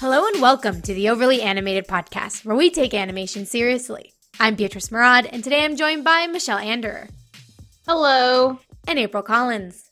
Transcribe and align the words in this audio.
Hello 0.00 0.26
and 0.26 0.40
welcome 0.40 0.80
to 0.80 0.94
the 0.94 1.10
Overly 1.10 1.42
Animated 1.42 1.86
Podcast, 1.86 2.46
where 2.46 2.56
we 2.56 2.70
take 2.70 2.94
animation 2.94 3.44
seriously. 3.44 4.14
I'm 4.40 4.54
Beatrice 4.54 4.90
Murad, 4.90 5.26
and 5.26 5.44
today 5.44 5.62
I'm 5.62 5.76
joined 5.76 6.04
by 6.04 6.26
Michelle 6.26 6.58
Anderer 6.58 7.10
Hello. 7.86 8.58
and 8.88 8.98
April 8.98 9.22
Collins. 9.22 9.90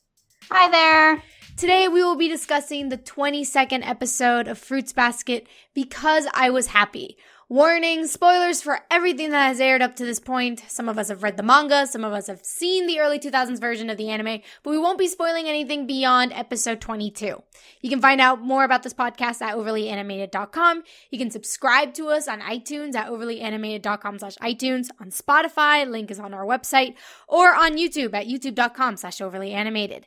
Hi 0.50 0.70
there. 0.70 1.22
Today 1.58 1.88
we 1.88 2.02
will 2.02 2.16
be 2.16 2.26
discussing 2.26 2.88
the 2.88 2.96
22nd 2.96 3.86
episode 3.86 4.48
of 4.48 4.56
Fruits 4.56 4.94
Basket 4.94 5.46
because 5.74 6.26
I 6.32 6.48
was 6.48 6.68
happy. 6.68 7.18
Warning, 7.50 8.06
spoilers 8.06 8.60
for 8.60 8.80
everything 8.90 9.30
that 9.30 9.46
has 9.46 9.58
aired 9.58 9.80
up 9.80 9.96
to 9.96 10.04
this 10.04 10.20
point. 10.20 10.62
Some 10.68 10.86
of 10.86 10.98
us 10.98 11.08
have 11.08 11.22
read 11.22 11.38
the 11.38 11.42
manga, 11.42 11.86
some 11.86 12.04
of 12.04 12.12
us 12.12 12.26
have 12.26 12.44
seen 12.44 12.86
the 12.86 13.00
early 13.00 13.18
2000s 13.18 13.58
version 13.58 13.88
of 13.88 13.96
the 13.96 14.10
anime, 14.10 14.42
but 14.62 14.70
we 14.70 14.76
won't 14.76 14.98
be 14.98 15.08
spoiling 15.08 15.48
anything 15.48 15.86
beyond 15.86 16.34
episode 16.34 16.78
22. 16.82 17.42
You 17.80 17.88
can 17.88 18.02
find 18.02 18.20
out 18.20 18.42
more 18.42 18.64
about 18.64 18.82
this 18.82 18.92
podcast 18.92 19.40
at 19.40 19.56
overlyanimated.com. 19.56 20.82
You 21.10 21.18
can 21.18 21.30
subscribe 21.30 21.94
to 21.94 22.08
us 22.08 22.28
on 22.28 22.42
iTunes 22.42 22.94
at 22.94 23.08
overlyanimated.com 23.08 24.18
slash 24.18 24.36
iTunes, 24.42 24.88
on 25.00 25.08
Spotify, 25.10 25.88
link 25.88 26.10
is 26.10 26.20
on 26.20 26.34
our 26.34 26.44
website, 26.44 26.96
or 27.26 27.54
on 27.54 27.78
YouTube 27.78 28.12
at 28.12 28.26
youtube.com 28.26 28.98
slash 28.98 29.20
overlyanimated. 29.20 30.02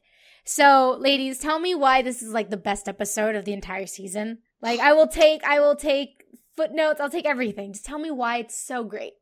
So, 0.46 0.96
ladies, 1.00 1.40
tell 1.40 1.58
me 1.58 1.74
why 1.74 2.04
this 2.04 2.22
is 2.22 2.34
like 2.34 2.52
the 2.52 2.58
best 2.58 2.88
episode 2.88 3.34
of 3.34 3.46
the 3.46 3.54
entire 3.54 3.88
season. 3.88 4.44
Like, 4.62 4.80
I 4.80 4.94
will 4.94 5.08
take, 5.08 5.44
I 5.44 5.60
will 5.60 5.76
take 5.76 6.21
footnotes. 6.62 7.00
I'll 7.02 7.10
take 7.10 7.26
everything. 7.26 7.74
Just 7.74 7.86
tell 7.86 8.00
me 8.00 8.12
why 8.12 8.38
it's 8.38 8.56
so 8.62 8.84
great, 8.84 9.14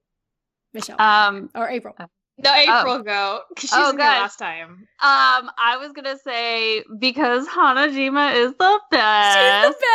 Michelle 0.73 0.99
Um, 0.99 1.49
or 1.55 1.70
April. 1.70 1.95
No, 2.41 2.53
April 2.53 2.99
go. 2.99 3.41
'cause 3.55 3.70
She's 3.70 3.73
Oh, 3.73 3.89
in 3.89 3.98
here 3.99 4.07
last 4.07 4.38
time. 4.39 4.88
um, 5.02 5.52
I 5.57 5.75
was 5.77 5.91
gonna 5.91 6.17
say 6.17 6.84
because 6.98 7.46
Hanajima 7.49 8.34
is 8.34 8.54
the 8.57 8.79
best. 8.91 9.77
The 9.79 9.85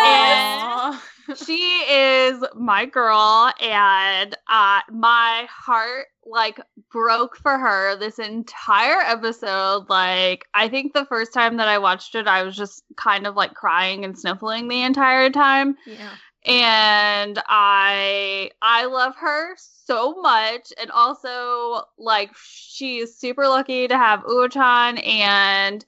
best. 1.28 1.47
she 1.47 1.56
is 1.91 2.45
my 2.55 2.84
girl, 2.84 3.51
and 3.62 4.34
uh, 4.47 4.81
my 4.91 5.47
heart 5.51 6.06
like 6.27 6.61
broke 6.92 7.36
for 7.39 7.56
her 7.58 7.97
this 7.97 8.19
entire 8.19 9.01
episode. 9.01 9.89
Like, 9.89 10.45
I 10.53 10.69
think 10.69 10.92
the 10.92 11.06
first 11.06 11.33
time 11.33 11.56
that 11.56 11.69
I 11.69 11.79
watched 11.79 12.14
it, 12.14 12.27
I 12.27 12.42
was 12.42 12.55
just 12.56 12.83
kind 12.97 13.27
of 13.27 13.36
like 13.36 13.55
crying 13.55 14.05
and 14.05 14.19
sniffling 14.19 14.69
the 14.69 14.83
entire 14.83 15.31
time. 15.31 15.77
Yeah. 15.86 16.11
And 16.47 17.42
I 17.47 18.50
I 18.61 18.84
love 18.87 19.17
her 19.17 19.55
so 19.56 20.20
much 20.20 20.73
and 20.81 20.91
also 20.91 21.83
like 21.98 22.31
she 22.36 22.98
is 22.98 23.19
super 23.19 23.48
lucky 23.48 23.89
to 23.89 23.97
have 23.97 24.20
Uo-chan 24.25 24.98
and 24.98 25.84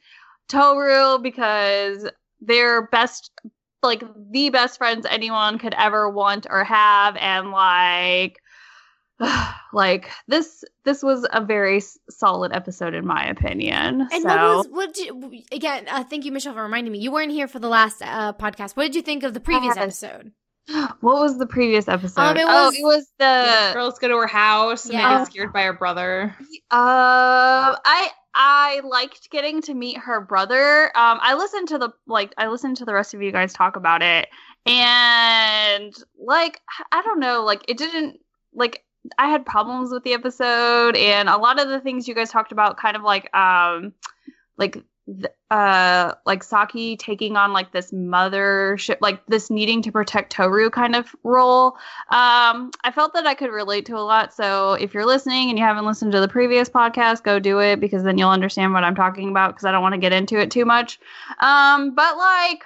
Toru 0.49 1.19
because 1.19 2.09
they're 2.41 2.87
best 2.89 3.31
like 3.83 4.03
the 4.31 4.51
best 4.51 4.79
friends 4.79 5.07
anyone 5.09 5.59
could 5.59 5.75
ever 5.77 6.09
want 6.09 6.47
or 6.49 6.65
have 6.65 7.17
and 7.17 7.51
like 7.51 8.41
like 9.73 10.11
this 10.29 10.65
this 10.85 11.03
was 11.03 11.27
a 11.33 11.43
very 11.45 11.83
solid 12.11 12.53
episode 12.53 12.95
in 12.95 13.07
my 13.07 13.27
opinion 13.27 14.09
And 14.13 14.23
so 14.23 14.29
what 14.29 14.41
was 14.41 14.69
what 14.69 14.95
did 14.95 15.07
you, 15.07 15.43
again? 15.53 15.87
Uh, 15.89 16.05
thank 16.05 16.25
you, 16.25 16.33
Michelle, 16.33 16.55
for 16.55 16.63
reminding 16.63 16.93
me. 16.93 16.99
You 16.99 17.11
weren't 17.11 17.33
here 17.33 17.49
for 17.49 17.59
the 17.59 17.69
last 17.69 18.03
uh, 18.03 18.33
podcast. 18.35 18.77
What 18.77 18.85
did 18.85 18.95
you 18.95 19.03
think 19.03 19.23
of 19.23 19.33
the 19.35 19.41
previous 19.41 19.77
Yes. 19.77 20.03
episode? 20.03 20.33
What 21.01 21.21
was 21.21 21.39
the 21.39 21.47
previous 21.47 21.89
episode 21.89 22.21
Um, 22.23 22.37
it 22.37 22.45
oh 22.47 22.69
it 22.75 22.83
was 22.83 23.07
the 23.19 23.25
Yeah, 23.25 23.73
girls 23.73 23.99
go 23.99 24.09
to 24.09 24.17
her 24.17 24.27
house 24.27 24.85
and 24.85 24.95
Yeah. 24.95 25.09
they 25.09 25.17
get 25.19 25.27
scared 25.33 25.53
by 25.53 25.63
her 25.63 25.73
brother. 25.73 26.35
Um, 26.41 26.49
I 26.71 28.11
I 28.35 28.81
liked 28.85 29.31
getting 29.31 29.63
to 29.63 29.75
meet 29.75 29.97
her 29.99 30.21
brother. 30.21 30.87
Um, 30.97 31.19
I 31.23 31.35
listened 31.35 31.69
to 31.69 31.79
the 31.79 31.91
like 32.07 32.35
I 32.37 32.49
listened 32.49 32.77
to 32.79 32.85
the 32.85 32.95
rest 32.95 33.15
of 33.15 33.23
you 33.23 33.33
guys 33.33 33.53
talk 33.53 33.77
about 33.77 34.03
it, 34.03 34.29
and 34.67 35.95
like 36.19 36.61
I 36.93 37.03
don't 37.03 37.21
know, 37.21 37.45
like 37.45 37.65
it 37.69 37.79
didn't 37.79 38.19
like 38.53 38.83
I 39.19 39.29
had 39.29 39.47
problems 39.47 39.91
with 39.93 40.03
the 40.03 40.15
episode, 40.15 40.97
and 40.97 41.29
a 41.29 41.37
lot 41.37 41.61
of 41.61 41.69
the 41.69 41.81
things 41.81 42.09
you 42.09 42.15
guys 42.15 42.31
talked 42.31 42.51
about, 42.53 42.77
kind 42.77 42.97
of 42.97 43.03
like 43.03 43.35
um, 43.35 43.93
like 44.59 44.83
uh 45.53 46.13
like 46.25 46.43
Saki 46.43 46.97
taking 46.97 47.37
on 47.37 47.53
like 47.53 47.71
this 47.71 47.93
mothership 47.93 48.97
like 49.01 49.25
this 49.27 49.51
needing 49.51 49.81
to 49.83 49.93
protect 49.93 50.33
Toru 50.33 50.69
kind 50.69 50.97
of 50.97 51.15
role. 51.23 51.77
Um 52.11 52.73
I 52.83 52.91
felt 52.93 53.15
that 53.15 53.27
I 53.27 53.35
could 53.35 53.51
relate 53.51 53.87
to 53.87 53.97
a 53.97 54.01
lot. 54.01 54.35
So 54.35 54.73
if 54.75 54.93
you're 54.93 55.07
listening 55.07 55.49
and 55.49 55.59
you 55.59 55.65
haven't 55.65 55.87
listened 55.87 56.11
to 56.13 56.21
the 56.21 56.29
previous 56.29 56.69
podcast 56.69 57.23
go 57.23 57.39
do 57.39 57.61
it 57.61 57.79
because 57.79 58.03
then 58.03 58.19
you'll 58.19 58.31
understand 58.31 58.73
what 58.73 58.83
I'm 58.83 58.97
talking 58.97 59.29
about 59.29 59.55
because 59.55 59.65
I 59.65 59.71
don't 59.71 59.83
want 59.83 59.95
to 59.95 60.01
get 60.01 60.13
into 60.13 60.39
it 60.39 60.51
too 60.51 60.65
much. 60.65 60.99
Um 61.39 61.95
but 61.95 62.17
like 62.17 62.65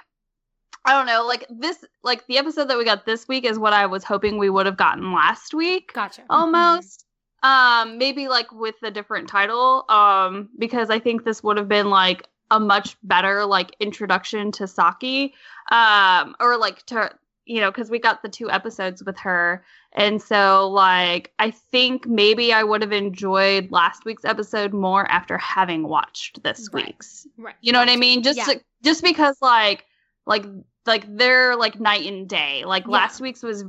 I 0.83 0.93
don't 0.93 1.05
know 1.05 1.25
like 1.27 1.45
this 1.49 1.85
like 2.03 2.25
the 2.25 2.39
episode 2.39 2.69
that 2.69 2.77
we 2.77 2.85
got 2.85 3.05
this 3.05 3.27
week 3.27 3.45
is 3.45 3.59
what 3.59 3.73
I 3.73 3.85
was 3.85 4.03
hoping 4.03 4.39
we 4.39 4.49
would 4.49 4.65
have 4.65 4.77
gotten 4.77 5.13
last 5.13 5.53
week 5.53 5.93
Gotcha. 5.93 6.23
almost 6.27 7.05
um 7.43 7.97
maybe 7.97 8.27
like 8.27 8.51
with 8.51 8.75
a 8.83 8.91
different 8.91 9.27
title 9.27 9.85
um 9.89 10.49
because 10.59 10.89
i 10.89 10.99
think 10.99 11.23
this 11.23 11.43
would 11.43 11.57
have 11.57 11.67
been 11.67 11.89
like 11.89 12.27
a 12.51 12.59
much 12.59 12.97
better 13.03 13.45
like 13.45 13.75
introduction 13.79 14.51
to 14.51 14.67
saki 14.67 15.33
um 15.71 16.35
or 16.39 16.57
like 16.57 16.85
to 16.85 17.09
you 17.45 17.59
know 17.59 17.71
because 17.71 17.89
we 17.89 17.97
got 17.99 18.21
the 18.21 18.29
two 18.29 18.49
episodes 18.51 19.03
with 19.03 19.17
her 19.17 19.63
and 19.93 20.21
so 20.21 20.69
like 20.69 21.31
i 21.39 21.49
think 21.49 22.05
maybe 22.05 22.53
i 22.53 22.63
would 22.63 22.81
have 22.81 22.91
enjoyed 22.91 23.71
last 23.71 24.05
week's 24.05 24.25
episode 24.25 24.73
more 24.73 25.09
after 25.09 25.37
having 25.37 25.87
watched 25.87 26.43
this 26.43 26.69
Right. 26.71 26.85
week's 26.87 27.27
Right. 27.37 27.55
you 27.61 27.71
know 27.71 27.79
what 27.79 27.89
i 27.89 27.95
mean 27.95 28.21
just 28.21 28.37
Yeah. 28.37 28.53
just 28.83 29.03
because 29.03 29.37
like 29.41 29.85
like 30.27 30.45
like 30.85 31.05
they're 31.17 31.55
like 31.55 31.79
night 31.79 32.05
and 32.05 32.27
day 32.29 32.63
like 32.65 32.83
Yeah. 32.85 32.91
last 32.91 33.21
week's 33.21 33.41
was 33.41 33.63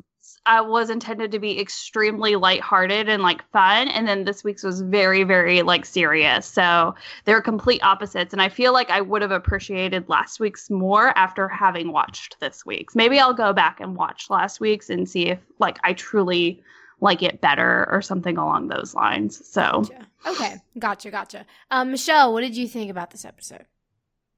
I 0.47 0.61
was 0.61 0.91
intended 0.91 1.31
to 1.33 1.39
be 1.39 1.61
extremely 1.61 2.37
lighthearted 2.37 3.09
and 3.09 3.23
like 3.23 3.49
fun, 3.51 3.89
and 3.89 4.09
then 4.09 4.25
this 4.25 4.43
week's 4.43 4.63
was 4.63 4.81
very, 4.81 5.23
very 5.23 5.63
like 5.63 5.85
serious. 5.85 6.47
So 6.47 6.95
they're 7.25 7.41
complete 7.41 7.83
opposites, 7.83 8.33
and 8.33 8.43
I 8.43 8.49
feel 8.49 8.73
like 8.73 8.91
I 8.91 9.01
would 9.01 9.23
have 9.23 9.31
appreciated 9.31 10.09
last 10.09 10.41
week's 10.41 10.69
more 10.71 11.17
after 11.17 11.49
having 11.49 11.93
watched 11.93 12.41
this 12.41 12.67
week's. 12.67 12.97
Maybe 12.97 13.19
I'll 13.19 13.35
go 13.35 13.53
back 13.53 13.81
and 13.81 13.97
watch 13.97 14.31
last 14.31 14.61
week's 14.61 14.91
and 14.91 15.09
see 15.09 15.29
if 15.29 15.39
like 15.59 15.79
I 15.85 15.93
truly 15.93 16.63
like 17.01 17.23
it 17.23 17.41
better 17.41 17.89
or 17.91 18.01
something 18.01 18.37
along 18.37 18.69
those 18.69 18.95
lines. 18.95 19.47
So 19.47 19.83
Gotcha. 19.83 20.07
Okay. 20.27 20.57
Gotcha. 20.79 21.11
Gotcha. 21.11 21.47
Um, 21.71 21.91
Michelle, 21.91 22.33
what 22.33 22.41
did 22.41 22.57
you 22.57 22.69
think 22.69 22.91
about 22.91 23.11
this 23.11 23.25
episode? 23.25 23.67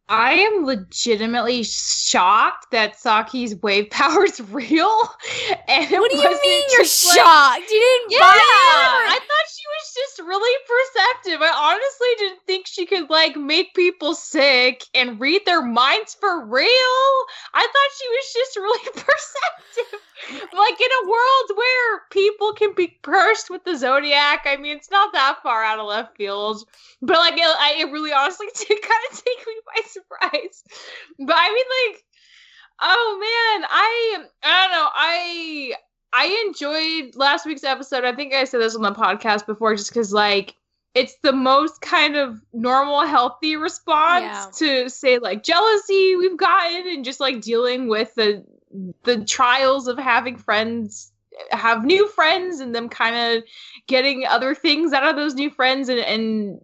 I 0.09 0.33
am 0.35 0.67
legitimately 0.67 1.63
shocked 1.63 2.71
that 2.73 3.01
Saki's 3.01 3.57
wave 3.57 3.89
power 3.91 4.25
is 4.25 4.39
real. 4.51 4.93
And 5.67 5.91
What 5.91 6.11
do 6.11 6.17
you 6.19 6.41
mean 6.43 6.65
you're 6.73 6.81
like- 6.81 6.89
shocked? 6.89 7.71
you 7.71 7.81
didn't 7.81 8.13
Yeah, 8.13 8.19
buy 8.21 8.37
I 8.37 9.19
thought 9.19 9.49
she 9.49 9.65
was 9.67 9.95
just 9.95 10.19
really 10.29 10.59
perceptive. 10.69 11.41
I 11.43 11.51
honestly 11.73 12.09
didn't 12.19 12.41
think 12.47 12.67
she 12.67 12.85
could 12.85 13.09
like 13.09 13.37
make 13.37 13.75
people 13.75 14.15
sick 14.15 14.85
and 14.95 15.19
read 15.19 15.43
their 15.47 15.63
minds 15.63 16.15
for 16.21 16.45
real. 16.45 16.69
I 17.55 17.63
thought 17.63 17.99
she 17.99 18.09
was 18.09 18.33
just 18.35 18.57
really 18.57 18.85
perceptive. 18.93 20.01
like 20.53 20.81
in 20.81 20.89
a 21.03 21.09
world 21.09 21.51
where 21.57 22.01
people 22.11 22.53
can 22.53 22.75
be 22.75 22.97
cursed 23.03 23.49
with 23.51 23.65
the 23.65 23.77
zodiac, 23.77 24.43
I 24.47 24.57
mean, 24.57 24.77
it's 24.77 24.91
not 24.91 25.13
that 25.15 25.39
far 25.43 25.65
out 25.65 25.79
of 25.79 25.87
left 25.87 26.17
field. 26.17 26.63
But 27.01 27.17
like, 27.19 27.35
it, 27.35 27.41
I, 27.43 27.77
it 27.81 27.91
really 27.93 28.13
honestly 28.13 28.47
did 28.55 28.81
kind 28.83 29.05
of 29.11 29.17
take 29.17 29.47
me 29.47 29.55
by 29.75 29.83
surprise. 29.95 30.63
But 31.19 31.37
I 31.39 31.49
mean, 31.55 31.93
like, 31.93 32.05
oh 32.83 33.19
man, 33.21 33.69
I 33.71 34.25
I 34.43 34.63
don't 34.63 34.73
know, 34.73 34.89
I 34.95 35.75
I 36.13 36.45
enjoyed 36.47 37.17
last 37.17 37.47
week's 37.47 37.65
episode. 37.65 38.05
I 38.05 38.15
think 38.15 38.35
I 38.35 38.45
said 38.45 38.61
this 38.61 38.77
on 38.77 38.83
the 38.83 38.93
podcast 38.93 39.47
before, 39.47 39.75
just 39.75 39.91
because 39.91 40.13
like 40.13 40.55
it's 40.95 41.17
the 41.23 41.33
most 41.33 41.81
kind 41.81 42.15
of 42.17 42.41
normal, 42.53 43.05
healthy 43.05 43.57
response 43.57 44.23
Yeah. 44.25 44.51
to 44.85 44.89
say 44.89 45.19
like 45.19 45.43
jealousy 45.43 46.17
we've 46.17 46.37
gotten, 46.37 46.87
and 46.89 47.05
just 47.05 47.21
like 47.21 47.41
dealing 47.41 47.89
with 47.89 48.15
the 48.15 48.45
the 49.05 49.25
trials 49.25 49.89
of 49.89 49.99
having 49.99 50.37
friends 50.37 51.13
have 51.51 51.85
new 51.85 52.07
friends 52.09 52.61
and 52.61 52.75
them 52.75 52.89
kind 52.89 53.37
of 53.39 53.45
getting 53.89 54.25
other 54.25 54.55
things 54.55 54.93
out 54.93 55.05
of 55.05 55.17
those 55.17 55.35
new 55.35 55.51
friends 55.51 55.89
and, 55.89 55.99
and 55.99 56.61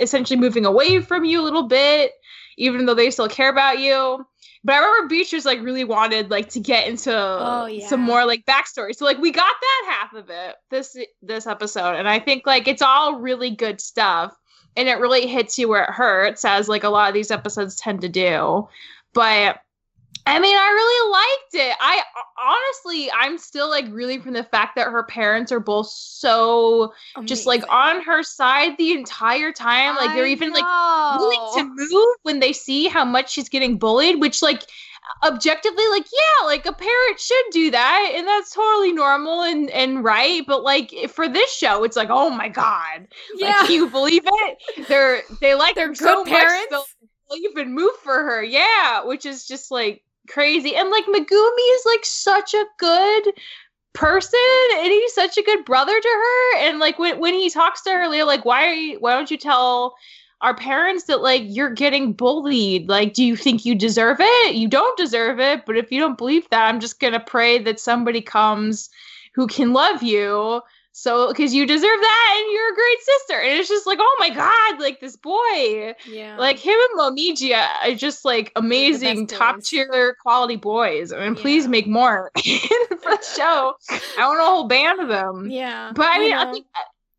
essentially 0.00 0.38
moving 0.38 0.66
away 0.66 1.00
from 1.00 1.24
you 1.24 1.40
a 1.40 1.44
little 1.44 1.62
bit 1.68 2.12
even 2.56 2.86
though 2.86 2.94
they 2.94 3.10
still 3.10 3.28
care 3.28 3.48
about 3.50 3.78
you. 3.78 4.24
But 4.64 4.74
i 4.74 4.78
remember 4.78 5.08
beatrice 5.08 5.44
like 5.44 5.60
really 5.60 5.84
wanted 5.84 6.30
like 6.30 6.50
to 6.50 6.60
get 6.60 6.86
into 6.86 7.12
Oh, 7.14 7.66
yeah. 7.66 7.86
some 7.88 8.00
more 8.00 8.24
like 8.24 8.44
backstory. 8.46 8.94
So 8.94 9.04
like 9.04 9.18
we 9.18 9.32
got 9.32 9.54
that 9.60 9.98
half 9.98 10.14
of 10.14 10.30
it 10.30 10.54
this 10.70 10.96
this 11.22 11.46
episode. 11.46 11.94
And 11.96 12.08
i 12.08 12.18
think 12.18 12.46
like 12.46 12.68
it's 12.68 12.82
all 12.82 13.18
really 13.18 13.50
good 13.50 13.80
stuff. 13.80 14.36
And 14.76 14.88
it 14.88 14.98
really 15.00 15.26
hits 15.26 15.58
you 15.58 15.68
where 15.68 15.84
it 15.84 15.90
hurts 15.90 16.44
as 16.44 16.68
like 16.68 16.84
a 16.84 16.88
lot 16.88 17.08
of 17.08 17.14
these 17.14 17.30
episodes 17.30 17.76
tend 17.76 18.00
to 18.02 18.08
do. 18.08 18.68
But 19.12 19.60
I 20.24 20.38
mean, 20.38 20.56
I 20.56 20.68
really 20.68 21.10
liked 21.10 21.70
it. 21.70 21.76
I 21.80 22.02
honestly, 22.40 23.10
I'm 23.10 23.38
still 23.38 23.68
like 23.68 23.86
reeling 23.90 24.22
from 24.22 24.34
the 24.34 24.44
fact 24.44 24.76
that 24.76 24.86
her 24.86 25.02
parents 25.02 25.50
are 25.50 25.60
both 25.60 25.88
so 25.88 26.92
just 27.24 27.46
like 27.46 27.64
on 27.68 28.02
her 28.02 28.22
side 28.22 28.76
the 28.78 28.92
entire 28.92 29.52
time. 29.52 29.96
Like 29.96 30.14
they're 30.14 30.26
I 30.26 30.30
even 30.30 30.52
like 30.52 30.64
willing 31.18 31.58
to 31.58 31.74
move 31.74 32.16
when 32.22 32.38
they 32.38 32.52
see 32.52 32.86
how 32.86 33.04
much 33.04 33.32
she's 33.32 33.48
getting 33.48 33.78
bullied, 33.78 34.20
which 34.20 34.42
like 34.42 34.62
objectively 35.24 35.86
like 35.88 36.06
yeah 36.12 36.46
like 36.46 36.64
a 36.64 36.72
parent 36.72 37.18
should 37.18 37.44
do 37.50 37.72
that 37.72 38.12
and 38.14 38.26
that's 38.26 38.52
totally 38.52 38.92
normal 38.92 39.42
and 39.42 39.68
and 39.70 40.04
right 40.04 40.46
but 40.46 40.62
like 40.62 40.94
for 41.08 41.28
this 41.28 41.52
show 41.52 41.82
it's 41.82 41.96
like 41.96 42.08
oh 42.10 42.30
my 42.30 42.48
god. 42.48 43.08
Yeah. 43.34 43.48
like, 43.48 43.66
can 43.66 43.72
you 43.72 43.90
believe 43.90 44.22
it? 44.24 44.86
They're 44.88 45.22
they 45.40 45.56
like 45.56 45.74
they're 45.74 45.94
so 45.94 46.24
good 46.24 46.32
parents 46.32 46.70
much 46.70 46.84
they'll 47.30 47.38
even 47.50 47.74
move 47.74 47.94
for 48.02 48.14
her. 48.14 48.44
Yeah 48.44 49.04
which 49.04 49.26
is 49.26 49.46
just 49.46 49.72
like 49.72 50.02
crazy. 50.28 50.74
And 50.76 50.90
like 50.90 51.04
megumi 51.06 51.74
is 51.74 51.82
like 51.86 52.04
such 52.04 52.54
a 52.54 52.66
good 52.78 53.32
person 53.92 54.38
and 54.74 54.86
he's 54.86 55.14
such 55.14 55.36
a 55.36 55.42
good 55.42 55.64
brother 55.64 55.98
to 55.98 56.08
her. 56.08 56.58
And 56.58 56.78
like 56.78 56.98
when, 56.98 57.18
when 57.18 57.34
he 57.34 57.50
talks 57.50 57.82
to 57.82 57.90
her 57.90 58.08
Leah, 58.08 58.26
like 58.26 58.44
why 58.44 58.66
are 58.66 58.74
you 58.74 58.98
why 59.00 59.14
don't 59.14 59.30
you 59.30 59.38
tell 59.38 59.94
our 60.40 60.54
parents 60.56 61.04
that 61.04 61.22
like 61.22 61.42
you're 61.46 61.70
getting 61.70 62.12
bullied? 62.12 62.88
Like 62.88 63.14
do 63.14 63.24
you 63.24 63.36
think 63.36 63.64
you 63.64 63.74
deserve 63.74 64.18
it? 64.20 64.54
You 64.54 64.68
don't 64.68 64.96
deserve 64.96 65.40
it 65.40 65.66
but 65.66 65.76
if 65.76 65.90
you 65.90 66.00
don't 66.00 66.18
believe 66.18 66.48
that 66.50 66.68
i'm 66.68 66.80
just 66.80 67.00
gonna 67.00 67.20
pray 67.20 67.58
that 67.58 67.80
somebody 67.80 68.20
comes 68.20 68.90
who 69.34 69.46
can 69.46 69.72
love 69.72 70.02
you 70.02 70.60
so 70.92 71.28
because 71.28 71.54
you 71.54 71.66
deserve 71.66 71.82
that 72.00 72.38
and 72.38 72.52
you're 72.52 72.72
a 72.72 72.74
great 72.74 72.98
sister. 73.00 73.40
And 73.40 73.58
it's 73.58 73.68
just 73.68 73.86
like 73.86 73.98
oh 74.00 74.16
my 74.20 74.30
god 74.30 74.80
like 74.80 75.00
this 75.00 75.16
boy. 75.16 75.94
Yeah. 76.06 76.36
Like 76.38 76.58
him 76.58 76.78
and 76.78 77.00
Momiji 77.00 77.54
are 77.54 77.94
just 77.94 78.24
like 78.24 78.52
amazing 78.56 79.26
top 79.26 79.62
tier 79.62 80.16
quality 80.20 80.56
boys. 80.56 81.12
I 81.12 81.18
mean 81.24 81.34
yeah. 81.34 81.42
please 81.42 81.66
make 81.66 81.86
more 81.86 82.30
for 82.36 82.42
the 82.44 83.34
show. 83.36 83.74
I 84.18 84.26
want 84.26 84.40
a 84.40 84.44
whole 84.44 84.68
band 84.68 85.00
of 85.00 85.08
them. 85.08 85.50
Yeah 85.50 85.92
but 85.94 86.06
I 86.06 86.18
mean 86.18 86.34
I, 86.34 86.48
I 86.48 86.52
think 86.52 86.66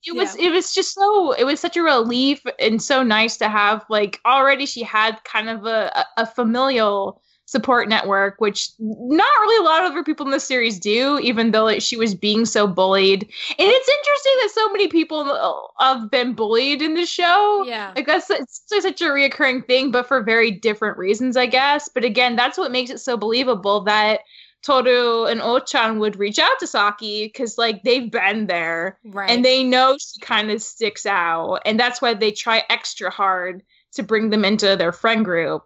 it 0.06 0.16
was 0.16 0.38
yeah. 0.38 0.48
it 0.48 0.52
was 0.52 0.74
just 0.74 0.94
so 0.94 1.32
it 1.32 1.46
was 1.46 1.60
such 1.60 1.78
a 1.78 1.82
relief 1.82 2.44
and 2.60 2.82
so 2.82 3.04
nice 3.04 3.38
to 3.38 3.50
have 3.50 3.86
like 3.90 4.20
already 4.26 4.66
she 4.66 4.84
had 4.84 5.24
kind 5.24 5.50
of 5.50 5.66
a, 5.66 6.06
a 6.18 6.26
familial 6.26 7.22
support 7.54 7.88
network 7.88 8.42
which 8.42 8.72
not 8.80 9.32
really 9.42 9.64
a 9.64 9.70
lot 9.70 9.86
of 9.86 9.92
other 9.92 10.04
people 10.04 10.26
in 10.26 10.32
the 10.32 10.40
series 10.40 10.80
do 10.80 11.20
even 11.20 11.52
though 11.52 11.66
like, 11.66 11.84
she 11.84 11.96
was 11.96 12.16
being 12.16 12.46
so 12.46 12.66
bullied. 12.66 13.22
And 13.22 13.30
it's 13.60 13.90
interesting 13.90 14.34
that 14.42 14.50
so 14.54 14.70
many 14.72 14.88
people 14.88 15.72
have 15.80 16.10
been 16.10 16.34
bullied 16.34 16.82
in 16.82 16.96
the 16.96 17.06
show. 17.06 17.64
Yeah. 17.68 17.94
Like 17.96 18.08
that's 18.08 18.28
it's 18.32 18.64
such 18.66 19.02
a 19.02 19.06
reoccurring 19.06 19.68
thing 19.68 19.92
but 19.92 20.08
for 20.08 20.24
very 20.24 20.50
different 20.50 20.98
reasons 20.98 21.38
i 21.38 21.46
guess. 21.46 21.88
But 21.94 22.04
again 22.04 22.36
that's 22.36 22.58
what 22.58 22.72
makes 22.72 22.90
it 22.90 23.02
so 23.02 23.18
believable 23.18 23.82
that 23.82 24.22
Toru 24.64 25.26
and 25.26 25.42
Uochan 25.42 26.00
would 26.00 26.16
reach 26.16 26.40
out 26.40 26.58
to 26.60 26.66
Saki 26.66 27.26
because 27.26 27.60
like 27.60 27.84
they've 27.84 28.10
been 28.10 28.48
there. 28.48 28.98
Right. 29.04 29.30
and 29.30 29.46
they 29.46 29.64
know 29.64 29.96
she 30.00 30.20
kind 30.22 30.50
of 30.50 30.60
sticks 30.60 31.06
out, 31.06 31.60
and 31.66 31.80
that's 31.80 32.02
why 32.02 32.16
they 32.16 32.32
try 32.32 32.64
extra 32.70 33.12
hard 33.12 33.62
to 33.92 34.04
bring 34.04 34.30
them 34.32 34.44
into 34.44 34.76
their 34.76 34.92
friend 34.92 35.24
group. 35.24 35.64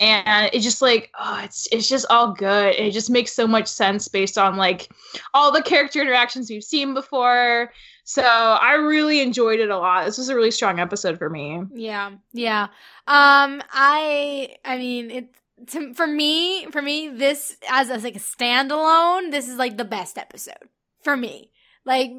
And 0.00 0.50
it's 0.54 0.64
just 0.64 0.80
like, 0.80 1.10
oh, 1.20 1.42
it's 1.44 1.68
it's 1.70 1.88
just 1.88 2.06
all 2.08 2.32
good. 2.32 2.74
It 2.74 2.92
just 2.92 3.10
makes 3.10 3.32
so 3.32 3.46
much 3.46 3.68
sense 3.68 4.08
based 4.08 4.38
on 4.38 4.56
like 4.56 4.88
all 5.34 5.52
the 5.52 5.62
character 5.62 6.00
interactions 6.00 6.48
we've 6.48 6.64
seen 6.64 6.94
before. 6.94 7.70
So 8.04 8.22
I 8.22 8.72
really 8.74 9.20
enjoyed 9.20 9.60
it 9.60 9.68
a 9.68 9.78
lot. 9.78 10.06
This 10.06 10.16
was 10.16 10.30
a 10.30 10.34
really 10.34 10.50
strong 10.50 10.80
episode 10.80 11.18
for 11.18 11.28
me. 11.28 11.62
Yeah, 11.74 12.12
yeah. 12.32 12.64
Um, 13.06 13.62
I 13.70 14.56
I 14.64 14.78
mean, 14.78 15.10
it 15.10 15.34
to, 15.68 15.92
for 15.94 16.06
me, 16.06 16.66
for 16.70 16.80
me, 16.80 17.08
this 17.08 17.56
as, 17.68 17.90
as 17.90 18.02
like 18.02 18.16
a 18.16 18.20
standalone, 18.20 19.30
this 19.30 19.48
is 19.48 19.56
like 19.56 19.76
the 19.76 19.84
best 19.84 20.16
episode 20.16 20.68
for 21.02 21.16
me. 21.16 21.50
Like, 21.84 22.10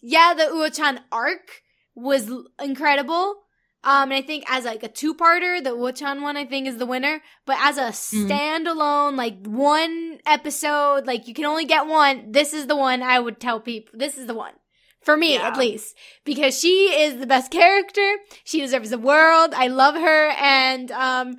yeah, 0.00 0.34
the 0.34 0.44
Uochan 0.44 0.98
arc 1.10 1.62
was 1.94 2.30
incredible. 2.60 3.36
Um, 3.84 4.12
and 4.12 4.14
I 4.14 4.22
think 4.22 4.44
as 4.48 4.64
like 4.64 4.82
a 4.82 4.88
two-parter, 4.88 5.62
the 5.62 5.70
Uochan 5.70 6.22
one 6.22 6.36
I 6.36 6.44
think 6.44 6.68
is 6.68 6.76
the 6.76 6.86
winner. 6.86 7.20
But 7.46 7.58
as 7.60 7.78
a 7.78 7.90
mm-hmm. 7.90 8.30
standalone, 8.30 9.14
mm. 9.14 9.16
like 9.16 9.44
one 9.44 10.20
episode, 10.24 11.06
like 11.06 11.26
you 11.26 11.34
can 11.34 11.44
only 11.44 11.64
get 11.64 11.86
one. 11.86 12.30
This 12.30 12.52
is 12.52 12.66
the 12.66 12.76
one 12.76 13.02
I 13.02 13.18
would 13.18 13.40
tell 13.40 13.60
people. 13.60 13.98
This 13.98 14.16
is 14.16 14.26
the 14.26 14.34
one 14.34 14.52
for 15.00 15.16
me 15.16 15.34
yeah. 15.34 15.48
at 15.48 15.58
least 15.58 15.96
because 16.24 16.58
she 16.58 16.86
is 17.02 17.18
the 17.18 17.26
best 17.26 17.50
character. 17.50 18.16
She 18.44 18.60
deserves 18.60 18.90
the 18.90 18.98
world. 18.98 19.52
I 19.54 19.66
love 19.66 19.96
her, 19.96 20.28
and 20.38 20.92
um, 20.92 21.36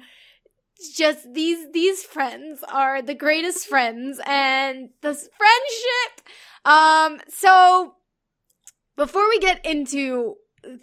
just 0.91 1.33
these 1.33 1.71
these 1.71 2.03
friends 2.03 2.63
are 2.71 3.01
the 3.01 3.13
greatest 3.13 3.67
friends 3.67 4.19
and 4.25 4.89
this 5.01 5.29
friendship 5.37 6.29
um 6.65 7.21
so 7.29 7.95
before 8.95 9.27
we 9.29 9.39
get 9.39 9.65
into 9.65 10.35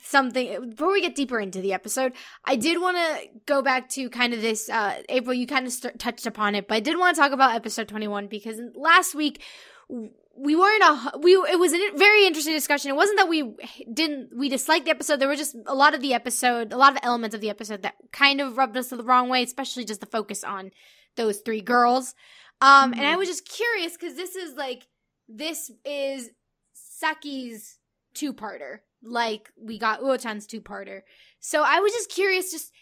something 0.02 0.70
before 0.70 0.92
we 0.92 1.00
get 1.00 1.14
deeper 1.14 1.40
into 1.40 1.60
the 1.60 1.72
episode 1.72 2.12
i 2.44 2.56
did 2.56 2.80
want 2.80 2.96
to 2.96 3.28
go 3.46 3.62
back 3.62 3.88
to 3.88 4.08
kind 4.10 4.34
of 4.34 4.40
this 4.40 4.68
uh 4.68 5.02
april 5.08 5.34
you 5.34 5.46
kind 5.46 5.66
of 5.66 5.72
st- 5.72 5.98
touched 5.98 6.26
upon 6.26 6.54
it 6.54 6.68
but 6.68 6.74
i 6.74 6.80
did 6.80 6.98
want 6.98 7.14
to 7.14 7.20
talk 7.20 7.32
about 7.32 7.54
episode 7.54 7.88
21 7.88 8.26
because 8.26 8.60
last 8.74 9.14
week 9.14 9.42
we 10.36 10.56
weren't 10.56 10.82
a 10.82 11.18
we 11.18 11.32
it 11.32 11.58
was 11.58 11.72
a 11.72 11.90
very 11.96 12.26
interesting 12.26 12.54
discussion 12.54 12.90
it 12.90 12.96
wasn't 12.96 13.18
that 13.18 13.28
we 13.28 13.54
didn't 13.92 14.30
we 14.36 14.48
disliked 14.48 14.84
the 14.84 14.90
episode 14.90 15.16
there 15.16 15.28
were 15.28 15.36
just 15.36 15.56
a 15.66 15.74
lot 15.74 15.94
of 15.94 16.00
the 16.00 16.14
episode 16.14 16.72
a 16.72 16.76
lot 16.76 16.92
of 16.92 16.98
elements 17.02 17.34
of 17.34 17.40
the 17.40 17.50
episode 17.50 17.82
that 17.82 17.94
kind 18.12 18.40
of 18.40 18.56
rubbed 18.56 18.76
us 18.76 18.88
the 18.88 19.02
wrong 19.02 19.28
way 19.28 19.42
especially 19.42 19.84
just 19.84 20.00
the 20.00 20.06
focus 20.06 20.44
on 20.44 20.70
those 21.16 21.40
three 21.40 21.60
girls 21.60 22.14
um 22.60 22.92
mm-hmm. 22.92 23.00
and 23.00 23.06
i 23.06 23.10
mm-hmm. 23.10 23.18
was 23.18 23.28
just 23.28 23.48
curious 23.48 23.92
because 23.92 24.16
this 24.16 24.36
is 24.36 24.54
like 24.54 24.86
this 25.28 25.70
is 25.84 26.30
saki's 26.72 27.78
two-parter 28.14 28.78
like 29.02 29.50
we 29.60 29.78
got 29.78 30.00
uochan's 30.00 30.46
two-parter 30.46 31.00
so 31.38 31.62
i 31.64 31.80
was 31.80 31.92
just 31.92 32.10
curious 32.10 32.50
just 32.50 32.72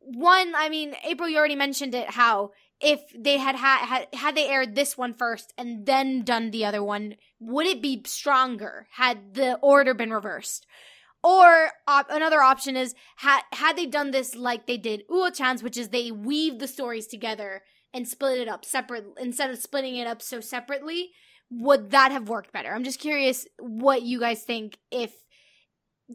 one 0.00 0.54
i 0.56 0.68
mean 0.68 0.94
april 1.04 1.28
you 1.28 1.38
already 1.38 1.56
mentioned 1.56 1.94
it 1.94 2.10
how 2.10 2.50
if 2.80 3.00
they 3.16 3.38
had, 3.38 3.56
had 3.56 3.86
had 3.86 4.08
had 4.12 4.34
they 4.34 4.48
aired 4.48 4.74
this 4.74 4.98
one 4.98 5.14
first 5.14 5.52
and 5.56 5.86
then 5.86 6.22
done 6.22 6.50
the 6.50 6.64
other 6.64 6.82
one, 6.82 7.16
would 7.40 7.66
it 7.66 7.82
be 7.82 8.02
stronger 8.04 8.86
had 8.92 9.34
the 9.34 9.54
order 9.56 9.94
been 9.94 10.12
reversed? 10.12 10.66
Or 11.22 11.70
op- 11.88 12.10
another 12.10 12.42
option 12.42 12.76
is 12.76 12.94
had 13.16 13.40
had 13.52 13.76
they 13.76 13.86
done 13.86 14.10
this 14.10 14.34
like 14.34 14.66
they 14.66 14.76
did 14.76 15.08
Uochan's, 15.08 15.62
which 15.62 15.78
is 15.78 15.88
they 15.88 16.10
weave 16.10 16.58
the 16.58 16.68
stories 16.68 17.06
together 17.06 17.62
and 17.94 18.06
split 18.06 18.38
it 18.38 18.48
up 18.48 18.64
separate 18.64 19.06
instead 19.18 19.50
of 19.50 19.58
splitting 19.58 19.96
it 19.96 20.06
up 20.06 20.20
so 20.20 20.40
separately. 20.40 21.12
Would 21.50 21.90
that 21.90 22.12
have 22.12 22.28
worked 22.28 22.52
better? 22.52 22.72
I'm 22.72 22.84
just 22.84 23.00
curious 23.00 23.46
what 23.58 24.02
you 24.02 24.18
guys 24.18 24.42
think. 24.42 24.78
If 24.90 25.12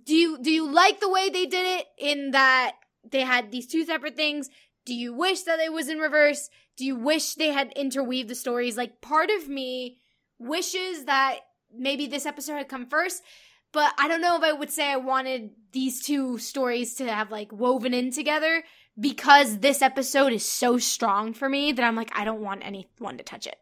do 0.05 0.13
you 0.13 0.37
do 0.41 0.51
you 0.51 0.71
like 0.71 0.99
the 0.99 1.09
way 1.09 1.29
they 1.29 1.45
did 1.45 1.79
it 1.79 1.87
in 1.97 2.31
that 2.31 2.73
they 3.09 3.21
had 3.21 3.51
these 3.51 3.67
two 3.67 3.85
separate 3.85 4.15
things? 4.15 4.49
Do 4.85 4.93
you 4.93 5.13
wish 5.13 5.43
that 5.43 5.59
it 5.59 5.71
was 5.71 5.87
in 5.89 5.99
reverse? 5.99 6.49
Do 6.77 6.85
you 6.85 6.95
wish 6.95 7.35
they 7.35 7.51
had 7.51 7.73
interweaved 7.73 8.29
the 8.29 8.35
stories? 8.35 8.77
Like, 8.77 9.01
part 9.01 9.29
of 9.29 9.49
me 9.49 9.97
wishes 10.39 11.05
that 11.05 11.39
maybe 11.75 12.07
this 12.07 12.25
episode 12.25 12.55
had 12.55 12.69
come 12.69 12.85
first, 12.85 13.21
but 13.71 13.93
I 13.99 14.07
don't 14.07 14.21
know 14.21 14.37
if 14.37 14.43
I 14.43 14.53
would 14.53 14.71
say 14.71 14.89
I 14.89 14.97
wanted 14.97 15.51
these 15.73 16.01
two 16.01 16.37
stories 16.37 16.95
to 16.95 17.13
have 17.13 17.31
like 17.31 17.51
woven 17.51 17.93
in 17.93 18.11
together 18.11 18.63
because 18.99 19.59
this 19.59 19.81
episode 19.81 20.33
is 20.33 20.45
so 20.45 20.77
strong 20.77 21.33
for 21.33 21.47
me 21.47 21.71
that 21.71 21.85
I'm 21.85 21.95
like, 21.95 22.11
I 22.17 22.25
don't 22.25 22.41
want 22.41 22.65
anyone 22.65 23.17
to 23.17 23.23
touch 23.23 23.45
it. 23.45 23.57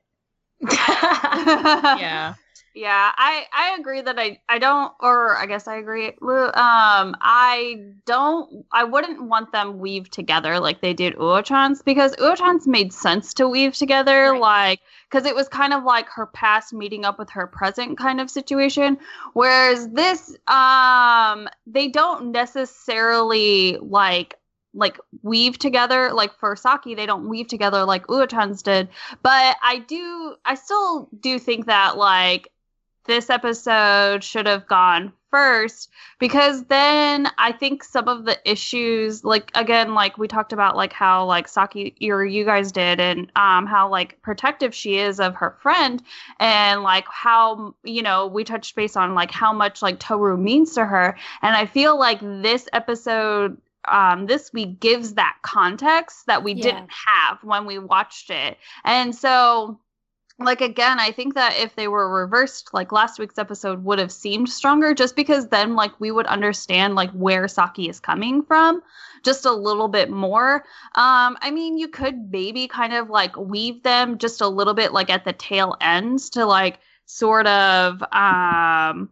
Yeah. 0.62 2.34
Yeah, 2.78 3.12
I 3.18 3.48
I 3.52 3.76
agree 3.80 4.02
that 4.02 4.20
I 4.20 4.40
I 4.48 4.60
don't 4.60 4.94
or 5.00 5.36
I 5.36 5.48
guess 5.48 5.68
I 5.68 5.78
agree. 5.78 6.10
Um 6.10 6.14
I 6.22 7.82
don't 8.06 8.68
I 8.72 8.84
wouldn't 8.84 9.24
want 9.24 9.52
them 9.52 9.80
weave 9.80 10.12
together 10.12 10.60
like 10.60 10.80
they 10.82 10.94
did 10.94 11.16
Uochan's 11.16 11.82
because 11.82 12.16
Uochan's 12.18 12.68
made 12.68 12.94
sense 12.94 13.34
to 13.34 13.50
weave 13.50 13.76
together 13.76 14.34
right. 14.34 14.40
like 14.40 14.80
cuz 15.10 15.26
it 15.26 15.34
was 15.34 15.50
kind 15.50 15.74
of 15.74 15.86
like 15.86 16.08
her 16.10 16.28
past 16.28 16.72
meeting 16.72 17.04
up 17.04 17.18
with 17.18 17.32
her 17.32 17.48
present 17.48 17.98
kind 17.98 18.22
of 18.22 18.30
situation 18.30 19.00
whereas 19.34 19.90
this 19.90 20.38
um 20.48 21.50
they 21.66 21.88
don't 21.88 22.32
necessarily 22.32 23.80
like 23.82 24.36
like 24.77 25.00
weave 25.24 25.57
together 25.57 26.13
like 26.13 26.34
for 26.39 26.55
Saki 26.55 26.96
they 26.96 27.05
don't 27.05 27.27
weave 27.27 27.48
together 27.48 27.84
like 27.84 28.07
Uochan's 28.07 28.62
did. 28.62 28.88
But 29.24 29.57
I 29.62 29.79
do 29.79 30.36
I 30.46 30.55
still 30.55 31.10
do 31.19 31.39
think 31.39 31.65
that 31.65 31.98
like 31.98 32.51
this 33.05 33.29
episode 33.29 34.24
should 34.24 34.46
have 34.46 34.67
gone 34.67 35.13
first 35.31 35.89
because 36.19 36.63
then 36.65 37.27
I 37.38 37.51
think 37.51 37.84
some 37.84 38.07
of 38.07 38.25
the 38.25 38.38
issues 38.50 39.24
like 39.25 39.51
again 39.55 39.93
like 39.93 40.17
we 40.17 40.27
talked 40.27 40.53
about 40.53 40.77
like 40.77 40.93
how 40.93 41.25
like 41.25 41.48
Saki 41.48 41.96
or 42.10 42.24
you 42.25 42.46
guys 42.46 42.72
did 42.72 43.00
and 43.00 43.31
um 43.36 43.65
how 43.65 43.89
like 43.89 44.22
protective 44.22 44.74
she 44.74 44.98
is 44.98 45.19
of 45.19 45.36
her 45.36 45.57
friend 45.62 46.01
and 46.39 46.84
like 46.84 47.05
how 47.10 47.75
you 47.84 48.03
know 48.03 48.27
we 48.27 48.43
touched 48.43 48.75
base 48.75 48.96
on 48.96 49.15
like 49.15 49.31
how 49.31 49.51
much 49.51 49.81
like 49.81 50.00
Toru 50.00 50.38
means 50.38 50.75
to 50.75 50.86
her. 50.86 51.17
And 51.41 51.55
I 51.55 51.65
feel 51.65 51.98
like 51.98 52.19
this 52.22 52.69
episode 52.72 53.57
um, 53.88 54.25
this 54.25 54.51
week 54.53 54.79
gives 54.79 55.13
that 55.15 55.38
context 55.41 56.25
that 56.27 56.44
we 56.44 56.53
yeah. 56.53 56.63
didn't 56.63 56.89
have 56.91 57.44
when 57.44 57.65
we 57.65 57.79
watched 57.79 58.29
it. 58.29 58.58
And 58.84 59.15
so 59.15 59.79
like 60.39 60.62
again, 60.62 61.00
I 61.00 61.12
think 61.12 61.34
that 61.34 61.58
if 61.58 61.75
they 61.75 61.88
were 61.88 62.22
reversed, 62.22 62.74
like 62.74 62.91
last 62.91 63.17
week's 63.17 63.39
episode 63.39 63.84
would 63.84 63.98
have 63.98 64.12
seemed 64.12 64.50
stronger 64.50 64.94
just 64.94 65.15
because 65.15 65.48
then 65.48 65.75
like 65.75 66.00
we 66.00 66.12
would 66.12 66.27
understand 66.27 66.94
like 66.94 67.12
where 67.12 67.48
Saki 67.48 67.89
is 67.89 68.00
coming 68.00 68.44
from 68.44 68.84
just 69.24 69.46
a 69.46 69.51
little 69.51 69.88
bit 69.88 70.12
more. 70.12 70.63
Um, 70.94 71.38
I 71.41 71.50
mean, 71.51 71.77
you 71.77 71.88
could 71.88 72.32
maybe 72.32 72.67
kind 72.67 72.94
of 72.94 73.10
like 73.10 73.36
weave 73.36 73.82
them 73.82 74.20
just 74.20 74.41
a 74.41 74.48
little 74.48 74.75
bit 74.75 74.94
like 74.94 75.10
at 75.10 75.25
the 75.25 75.34
tail 75.34 75.75
ends 75.82 76.29
to 76.32 76.46
like 76.46 76.79
sort 77.06 77.48
of 77.48 78.03
um 78.12 79.10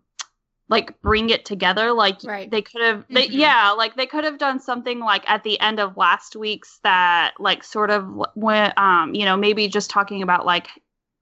like 0.67 0.99
bring 1.01 1.29
it 1.29 1.45
together 1.45 1.93
like 1.93 2.17
Right. 2.23 2.49
they 2.49 2.61
could 2.61 2.81
have 2.81 3.07
Mhm. 3.07 3.27
yeah 3.29 3.71
like 3.71 3.95
they 3.95 4.07
could 4.07 4.23
have 4.23 4.37
done 4.37 4.59
something 4.59 4.99
like 4.99 5.23
at 5.29 5.43
the 5.43 5.59
end 5.59 5.79
of 5.79 5.95
last 5.97 6.35
week's 6.35 6.79
that 6.83 7.33
like 7.39 7.63
sort 7.63 7.91
of 7.91 8.07
when 8.33 8.73
um 8.77 9.13
you 9.13 9.25
know 9.25 9.37
maybe 9.37 9.67
just 9.67 9.89
talking 9.89 10.21
about 10.23 10.45
like 10.45 10.67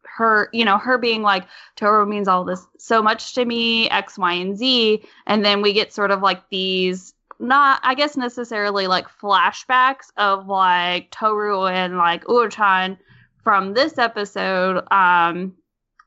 her 0.06 0.48
you 0.54 0.64
know 0.64 0.78
her 0.78 0.98
being 0.98 1.24
like 1.24 1.44
Toru 1.76 2.06
means 2.06 2.28
all 2.28 2.44
this 2.46 2.66
so 2.78 3.02
much 3.02 3.34
to 3.36 3.44
me 3.44 3.90
X 3.90 4.18
Y 4.18 4.34
and 4.34 4.58
Z 4.58 5.04
and 5.28 5.44
then 5.44 5.62
we 5.62 5.74
get 5.74 5.92
sort 5.92 6.12
of 6.12 6.22
like 6.22 6.48
these 6.50 7.14
not 7.40 7.80
I 7.84 7.96
guess 7.96 8.16
necessarily 8.16 8.88
like 8.88 9.08
flashbacks 9.10 10.08
of 10.18 10.48
like 10.48 11.10
Toru 11.12 11.66
and 11.66 11.98
like 11.98 12.24
Uochan 12.26 12.98
from 13.44 13.74
this 13.74 13.98
episode 13.98 14.84
um 14.92 15.54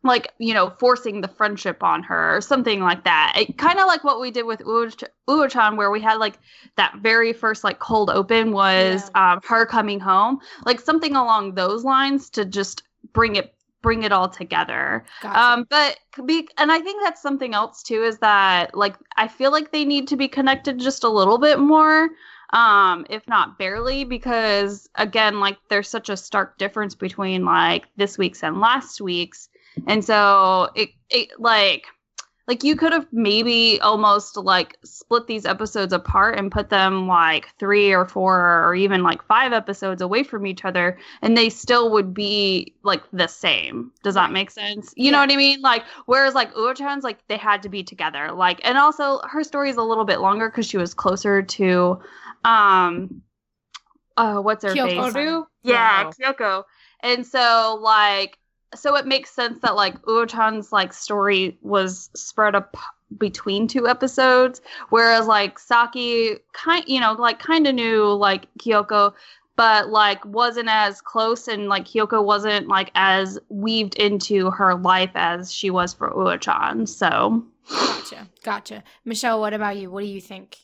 like 0.07 0.33
you 0.39 0.55
know 0.55 0.71
forcing 0.79 1.21
the 1.21 1.29
friendship 1.29 1.83
on 1.83 2.03
her 2.05 2.37
or 2.37 2.41
something 2.41 2.81
like 2.81 3.05
that. 3.05 3.35
It 3.37 3.59
kind 3.59 3.79
of 3.79 3.87
like 3.87 4.05
what 4.05 4.21
we 4.21 4.31
did 4.31 4.45
with 4.47 4.61
Uoch- 4.61 5.09
Uochan 5.29 5.77
where 5.77 5.91
we 5.91 6.01
had 6.01 6.15
like 6.17 6.39
that 6.77 6.97
very 7.03 7.33
first 7.33 7.65
like 7.65 7.79
cold 7.79 8.11
open 8.11 8.53
was 8.53 9.11
um 9.15 9.41
her 9.45 9.67
coming 9.67 10.01
home. 10.01 10.39
Like 10.65 10.81
something 10.81 11.17
along 11.17 11.55
those 11.55 11.85
lines 11.85 12.31
to 12.31 12.45
just 12.45 12.83
bring 13.13 13.37
it 13.37 13.53
bring 13.83 14.03
it 14.03 14.11
all 14.11 14.29
together. 14.29 15.05
Gotcha. 15.23 15.39
um 15.39 15.67
but 15.71 15.99
could 16.13 16.27
be 16.27 16.49
and 16.59 16.73
i 16.73 16.81
think 16.81 17.03
that's 17.05 17.21
something 17.23 17.55
else 17.55 17.83
too 17.83 18.03
is 18.03 18.19
that 18.19 18.75
like 18.75 18.97
i 19.17 19.29
feel 19.29 19.53
like 19.53 19.71
they 19.71 19.85
need 19.85 20.09
to 20.09 20.17
be 20.17 20.29
connected 20.29 20.79
just 20.79 21.05
a 21.05 21.09
little 21.09 21.39
bit 21.39 21.59
more 21.59 22.09
um 22.51 23.05
if 23.11 23.27
not 23.29 23.59
barely 23.59 24.05
because 24.05 24.89
again 24.95 25.41
like 25.41 25.59
there's 25.69 25.89
such 25.89 26.09
a 26.09 26.17
stark 26.17 26.57
difference 26.59 26.95
between 26.95 27.45
like 27.45 27.85
this 27.97 28.17
week's 28.19 28.43
and 28.43 28.61
last 28.61 29.01
week's 29.01 29.49
and 29.87 30.05
so 30.05 30.69
it 30.75 30.91
it 31.11 31.31
like 31.39 31.87
like 32.49 32.63
you 32.63 32.77
could 32.77 32.93
have 32.93 33.07
maybe 33.13 33.81
almost 33.81 34.37
like 34.37 34.77
split 34.85 35.27
these 35.27 35.45
episodes 35.45 35.93
apart 35.93 36.39
and 36.39 36.53
put 36.53 36.71
them 36.71 37.09
like 37.09 37.49
three 37.59 37.93
or 37.93 38.07
four 38.07 38.65
or 38.65 38.75
even 38.75 39.03
like 39.03 39.23
five 39.25 39.53
episodes 39.53 40.01
away 40.01 40.23
from 40.23 40.47
each 40.47 40.65
other 40.65 40.99
and 41.23 41.37
they 41.37 41.49
still 41.49 41.91
would 41.91 42.15
be 42.15 42.75
like 42.83 43.03
the 43.13 43.27
same 43.27 43.93
does 44.03 44.15
that 44.15 44.31
make 44.31 44.51
sense 44.51 44.93
you 44.97 45.11
know 45.11 45.19
what 45.19 45.33
i 45.33 45.37
mean 45.37 45.61
like 45.61 45.83
whereas 46.07 46.35
like 46.35 46.53
uochan's 46.55 47.05
like 47.05 47.19
they 47.29 47.37
had 47.37 47.63
to 47.63 47.69
be 47.69 47.83
together 47.83 48.31
like 48.33 48.61
and 48.65 48.79
also 48.79 49.21
her 49.25 49.43
story 49.43 49.71
is 49.71 49.77
a 49.77 49.83
little 49.83 50.05
bit 50.05 50.21
longer 50.21 50.49
because 50.49 50.67
she 50.67 50.79
was 50.79 50.95
closer 50.95 51.43
to 51.43 51.99
um 52.45 53.23
uh 54.17 54.39
what's 54.39 54.65
her 54.65 54.71
Kyoko. 54.71 54.87
face 54.87 55.15
Oru? 55.15 55.47
yeah, 55.63 56.11
No. 56.21 56.33
Kyoko. 56.33 56.65
And 57.01 57.27
so 57.27 57.79
like 57.83 58.39
so 58.75 58.97
it 58.97 59.07
makes 59.07 59.31
sense 59.31 59.61
that 59.61 59.77
like 59.77 60.01
Uochan's 60.03 60.73
like 60.73 60.93
story 60.93 61.57
was 61.63 62.11
spread 62.15 62.55
up 62.55 62.77
between 63.19 63.69
two 63.69 63.87
episodes 63.87 64.61
whereas 64.91 65.27
like 65.27 65.59
Saki 65.59 66.37
kind 66.53 66.85
you 66.87 67.01
know 67.01 67.13
like 67.13 67.39
kind 67.39 67.67
of 67.67 67.75
knew 67.75 68.13
like 68.13 68.47
Kyoko 68.59 69.13
but 69.55 69.89
like 69.89 70.25
wasn't 70.25 70.69
as 70.69 71.01
close 71.01 71.49
and 71.49 71.69
like 71.69 71.87
Kyoko 71.87 72.23
wasn't 72.25 72.69
like 72.69 72.91
as 72.95 73.39
weaved 73.49 73.95
into 73.95 74.51
her 74.51 74.75
life 74.75 75.13
as 75.15 75.53
she 75.53 75.71
was 75.71 75.95
for 75.95 76.11
Uochan. 76.11 76.87
So 76.87 77.43
Gotcha. 77.69 78.29
Gotcha. 78.45 78.85
Michelle, 79.05 79.41
what 79.41 79.55
about 79.55 79.77
you? 79.77 79.91
What 79.91 80.03
do 80.03 80.07
you 80.07 80.21
think? 80.21 80.59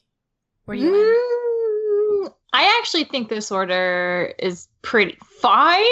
Where 0.64 0.76
do 0.76 0.82
you 0.82 0.92
land? 0.92 2.28
Mm, 2.28 2.34
I 2.52 2.78
actually 2.78 3.04
think 3.04 3.28
this 3.28 3.50
order 3.50 4.34
is 4.38 4.68
pretty 4.82 5.18
fine. 5.40 5.82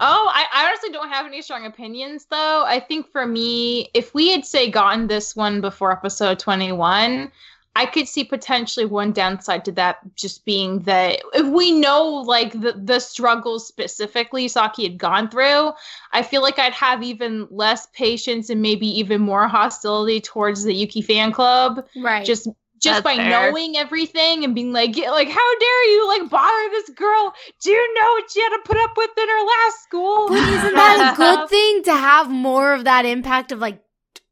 Oh, 0.00 0.30
I, 0.32 0.46
I 0.52 0.66
honestly 0.66 0.90
don't 0.90 1.08
have 1.08 1.26
any 1.26 1.40
strong 1.40 1.66
opinions 1.66 2.26
though. 2.26 2.64
I 2.66 2.80
think 2.80 3.10
for 3.10 3.26
me, 3.26 3.90
if 3.94 4.12
we 4.14 4.30
had 4.30 4.44
say 4.44 4.70
gotten 4.70 5.06
this 5.06 5.36
one 5.36 5.60
before 5.60 5.92
episode 5.92 6.38
21, 6.38 7.30
I 7.76 7.86
could 7.86 8.06
see 8.06 8.24
potentially 8.24 8.86
one 8.86 9.12
downside 9.12 9.64
to 9.64 9.72
that 9.72 9.98
just 10.14 10.44
being 10.44 10.80
that 10.80 11.20
if 11.32 11.46
we 11.46 11.72
know 11.72 12.06
like 12.06 12.52
the 12.52 12.72
the 12.72 13.00
struggles 13.00 13.66
specifically 13.66 14.46
Saki 14.46 14.84
had 14.84 14.98
gone 14.98 15.28
through, 15.28 15.72
I 16.12 16.22
feel 16.22 16.42
like 16.42 16.58
I'd 16.58 16.72
have 16.72 17.02
even 17.02 17.48
less 17.50 17.86
patience 17.94 18.50
and 18.50 18.62
maybe 18.62 18.86
even 18.98 19.20
more 19.20 19.48
hostility 19.48 20.20
towards 20.20 20.64
the 20.64 20.74
Yuki 20.74 21.02
fan 21.02 21.32
club 21.32 21.84
Right. 21.96 22.24
just 22.24 22.48
just 22.84 23.02
That's 23.02 23.16
by 23.16 23.16
fair. 23.16 23.50
knowing 23.50 23.76
everything 23.76 24.44
and 24.44 24.54
being 24.54 24.72
like 24.72 24.94
like 24.96 25.28
how 25.28 25.58
dare 25.58 25.90
you 25.92 26.06
like 26.08 26.30
bother 26.30 26.70
this 26.70 26.90
girl 26.90 27.32
do 27.62 27.70
you 27.70 27.94
know 27.94 28.10
what 28.12 28.30
she 28.30 28.40
had 28.42 28.50
to 28.50 28.60
put 28.64 28.76
up 28.76 28.96
with 28.96 29.10
in 29.16 29.28
her 29.28 29.46
last 29.46 29.82
school 29.82 30.28
But 30.28 30.48
isn't 30.56 30.74
that 30.74 31.12
a 31.14 31.16
good 31.16 31.48
thing 31.48 31.82
to 31.84 31.92
have 31.92 32.30
more 32.30 32.74
of 32.74 32.84
that 32.84 33.04
impact 33.06 33.50
of 33.52 33.58
like, 33.58 33.80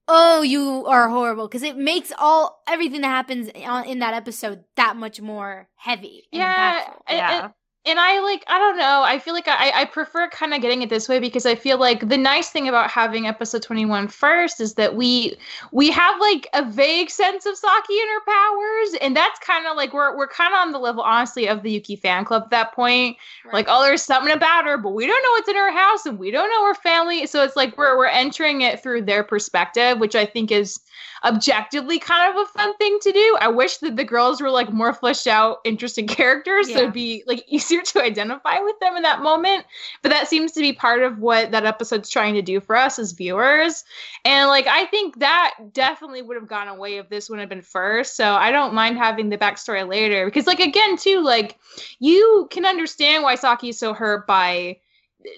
oh, 0.09 0.42
you 0.42 0.85
are 0.87 1.09
horrible? 1.09 1.47
Because 1.49 1.62
it 1.62 1.76
makes 1.76 2.12
all 2.18 2.62
everything 2.68 3.00
that 3.02 3.09
happens 3.09 3.49
in 3.49 3.99
that 4.00 4.14
episode 4.14 4.64
that 4.76 4.97
much 4.97 5.21
more 5.21 5.68
heavy. 5.76 6.25
And 6.32 6.40
yeah 6.40 6.80
impactful. 6.85 7.00
and, 7.09 7.16
Yeah. 7.18 7.44
and, 7.44 7.52
and 7.85 7.99
i 7.99 8.21
like 8.21 8.45
i 8.47 8.59
don't 8.59 8.77
know 8.77 9.03
i 9.03 9.19
feel 9.19 9.35
like 9.35 9.49
i 9.49 9.73
i 9.75 9.85
prefer 9.85 10.29
kind 10.29 10.55
of 10.55 10.61
getting 10.61 10.83
it 10.83 10.89
this 10.89 11.09
way 11.09 11.19
because 11.19 11.45
i 11.45 11.55
feel 11.55 11.79
like 11.79 12.09
the 12.09 12.17
nice 12.17 12.51
thing 12.51 12.69
about 12.69 12.89
having 12.89 13.27
episode 13.27 13.62
21 13.62 14.07
first 14.07 14.61
is 14.61 14.75
that 14.75 14.95
we 14.95 15.37
we 15.73 15.91
have 15.91 16.21
like 16.21 16.47
a 16.55 16.65
vague 16.65 17.11
sense 17.11 17.45
of 17.45 17.57
saki 17.57 17.99
and 17.99 18.09
her 18.11 18.33
powers 18.33 18.99
and 19.01 19.17
that's 19.17 19.39
kind 19.41 19.67
of 19.67 19.77
like 19.77 19.93
we're 19.93 20.17
we're 20.17 20.29
kind 20.29 20.55
of 20.55 20.59
on 20.59 20.73
the 20.73 20.79
level 20.79 21.03
honestly 21.03 21.49
of 21.49 21.62
the 21.62 21.73
yuki 21.73 21.97
fan 21.97 22.25
club 22.25 22.45
at 22.45 22.51
that 22.51 22.73
point. 22.73 23.17
Like 23.53 23.67
oh 23.69 23.83
there's 23.83 24.03
something 24.03 24.33
about 24.33 24.65
her 24.65 24.79
but 24.79 24.91
we 24.91 25.07
don't 25.07 25.23
know 25.23 25.31
what's 25.31 25.49
in 25.49 25.57
her 25.57 25.73
house 25.73 26.07
and 26.07 26.19
we 26.19 26.31
don't 26.31 26.51
know 26.51 26.67
her 26.67 26.75
family 26.75 27.27
so 27.27 27.43
it's 27.43 27.57
like 27.57 27.77
we're 27.77 27.97
we're 27.99 28.07
entering 28.07 28.61
it 28.62 28.83
through 28.83 29.03
their 29.03 29.25
perspective 29.25 29.99
which 29.99 30.15
i 30.15 30.25
think 30.25 30.51
is 30.51 30.81
objectively 31.25 31.99
kind 31.99 32.35
of 32.35 32.43
a 32.43 32.47
fun 32.47 32.77
thing 32.77 32.99
to 33.01 33.12
do. 33.12 33.39
I 33.41 33.49
wish 33.49 33.79
that 33.79 33.97
the 33.97 34.05
girls 34.05 34.41
were 34.41 34.51
like 34.51 34.73
more 34.73 34.93
fleshed 34.93 35.27
out 35.27 35.59
interesting 35.65 36.07
characters 36.19 36.67
so 36.67 36.79
it'd 36.79 36.93
be 36.93 37.23
like 37.27 37.45
easier 37.73 37.83
to 37.83 38.02
identify 38.02 38.59
with 38.61 38.79
them 38.81 38.97
in 38.97 39.02
that 39.02 39.23
moment. 39.23 39.64
But 40.02 40.11
that 40.11 40.29
seems 40.29 40.52
to 40.52 40.61
be 40.61 40.73
part 40.73 41.02
of 41.02 41.19
what 41.19 41.50
that 41.52 41.64
episode's 41.64 42.11
trying 42.11 42.35
to 42.35 42.43
do 42.43 42.61
for 42.61 42.76
us 42.76 42.99
as 42.99 43.12
viewers. 43.12 43.85
And 44.25 44.49
like 44.49 44.67
i 44.67 44.87
think 44.87 45.19
that 45.19 45.55
definitely 45.73 46.23
would 46.23 46.37
have 46.37 46.49
gone 46.49 46.69
away 46.69 46.99
if 46.99 47.09
this 47.09 47.29
would 47.31 47.41
have 47.41 47.49
been 47.49 47.62
first. 47.62 48.17
So 48.17 48.35
i 48.35 48.50
don't 48.50 48.75
mind 48.75 48.99
having 48.99 49.29
the 49.29 49.38
backstory 49.38 49.87
later. 49.88 50.25
Because 50.26 50.47
like 50.47 50.61
again 50.61 50.97
too 50.97 51.23
like 51.23 51.59
you 51.99 52.49
can 52.50 52.64
understand 52.64 53.23
why 53.23 53.35
Saki 53.35 53.71
is 53.71 53.79
so 53.79 53.95
hurt 53.95 54.26
by 54.26 54.79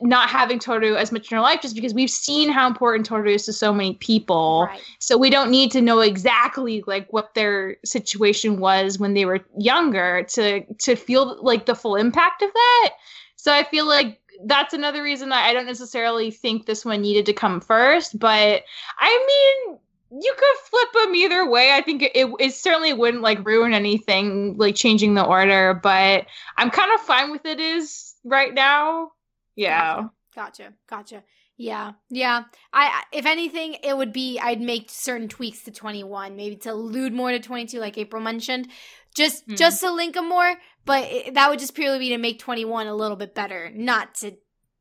not 0.03 0.29
having 0.29 0.59
Toru 0.59 0.97
as 0.97 1.12
much 1.12 1.31
in 1.31 1.37
her 1.37 1.43
life, 1.43 1.61
just 1.61 1.75
because 1.75 1.95
we've 1.95 2.11
seen 2.11 2.50
how 2.50 2.67
important 2.67 3.07
Toru 3.07 3.31
is 3.31 3.45
to 3.47 3.53
so 3.53 3.73
many 3.73 3.95
people. 3.95 4.67
Right. 4.69 4.81
So 4.99 5.17
we 5.17 5.31
don't 5.31 5.50
need 5.50 5.71
to 5.73 5.81
know 5.81 6.00
exactly 6.00 6.83
like 6.87 7.12
what 7.12 7.35
their 7.35 7.76
situation 7.85 8.59
was 8.59 8.99
when 8.99 9.14
they 9.14 9.25
were 9.25 9.41
younger 9.59 10.25
to 10.31 10.64
to 10.75 10.97
feel 10.97 11.43
like 11.43 11.67
the 11.67 11.75
full 11.75 11.97
impact 11.97 12.43
of 12.43 12.53
that. 12.53 12.91
So 13.37 13.53
I 13.53 13.62
feel 13.64 13.87
like 13.87 14.21
that's 14.47 14.75
another 14.75 15.03
reason 15.03 15.29
that 15.29 15.45
I 15.45 15.53
don't 15.53 15.67
necessarily 15.67 16.31
think 16.31 16.67
this 16.67 16.85
one 16.85 17.03
needed 17.03 17.26
to 17.26 17.33
come 17.33 17.61
first. 17.61 18.19
But 18.19 18.62
I 18.99 19.64
mean, 19.67 19.79
you 20.23 20.35
could 20.37 20.57
flip 20.71 21.05
them 21.05 21.14
either 21.14 21.49
way. 21.49 21.73
I 21.73 21.83
think 21.83 22.03
it, 22.03 22.12
it, 22.14 22.31
it 22.38 22.55
certainly 22.55 22.93
wouldn't 22.93 23.23
like 23.23 23.47
ruin 23.47 23.75
anything, 23.75 24.57
like 24.57 24.75
changing 24.75 25.14
the 25.14 25.25
order. 25.25 25.75
But 25.75 26.26
I'm 26.57 26.71
kind 26.71 26.93
of 26.95 27.00
fine 27.00 27.31
with 27.31 27.45
it 27.47 27.61
is 27.61 28.14
right 28.25 28.55
now. 28.55 29.12
Yeah. 29.57 30.09
Gotcha. 30.35 30.73
Gotcha. 30.89 31.23
Yeah. 31.57 31.93
Yeah. 32.11 32.45
I 32.73 33.05
if 33.13 33.27
anything, 33.27 33.77
it 33.85 33.97
would 33.97 34.13
be 34.13 34.41
I'd 34.41 34.61
make 34.61 34.91
certain 34.91 35.29
tweaks 35.29 35.63
to 35.65 35.71
21, 35.71 36.35
maybe 36.35 36.57
to 36.57 36.71
allude 36.73 37.13
more 37.13 37.31
to 37.31 37.39
22 37.39 37.79
like 37.79 37.97
April 37.97 38.21
mentioned. 38.21 38.69
Just 39.15 39.45
Hmm. 39.47 39.55
just 39.55 39.81
to 39.81 39.93
link 39.93 40.15
them 40.15 40.29
more, 40.29 40.55
but 40.85 41.05
it, 41.05 41.35
that 41.35 41.49
would 41.51 41.61
just 41.61 41.75
purely 41.77 42.01
be 42.01 42.09
to 42.09 42.19
make 42.19 42.41
21 42.41 42.89
a 42.89 42.95
little 42.95 43.17
bit 43.17 43.33
better, 43.35 43.71
not 43.73 44.17
to 44.17 44.33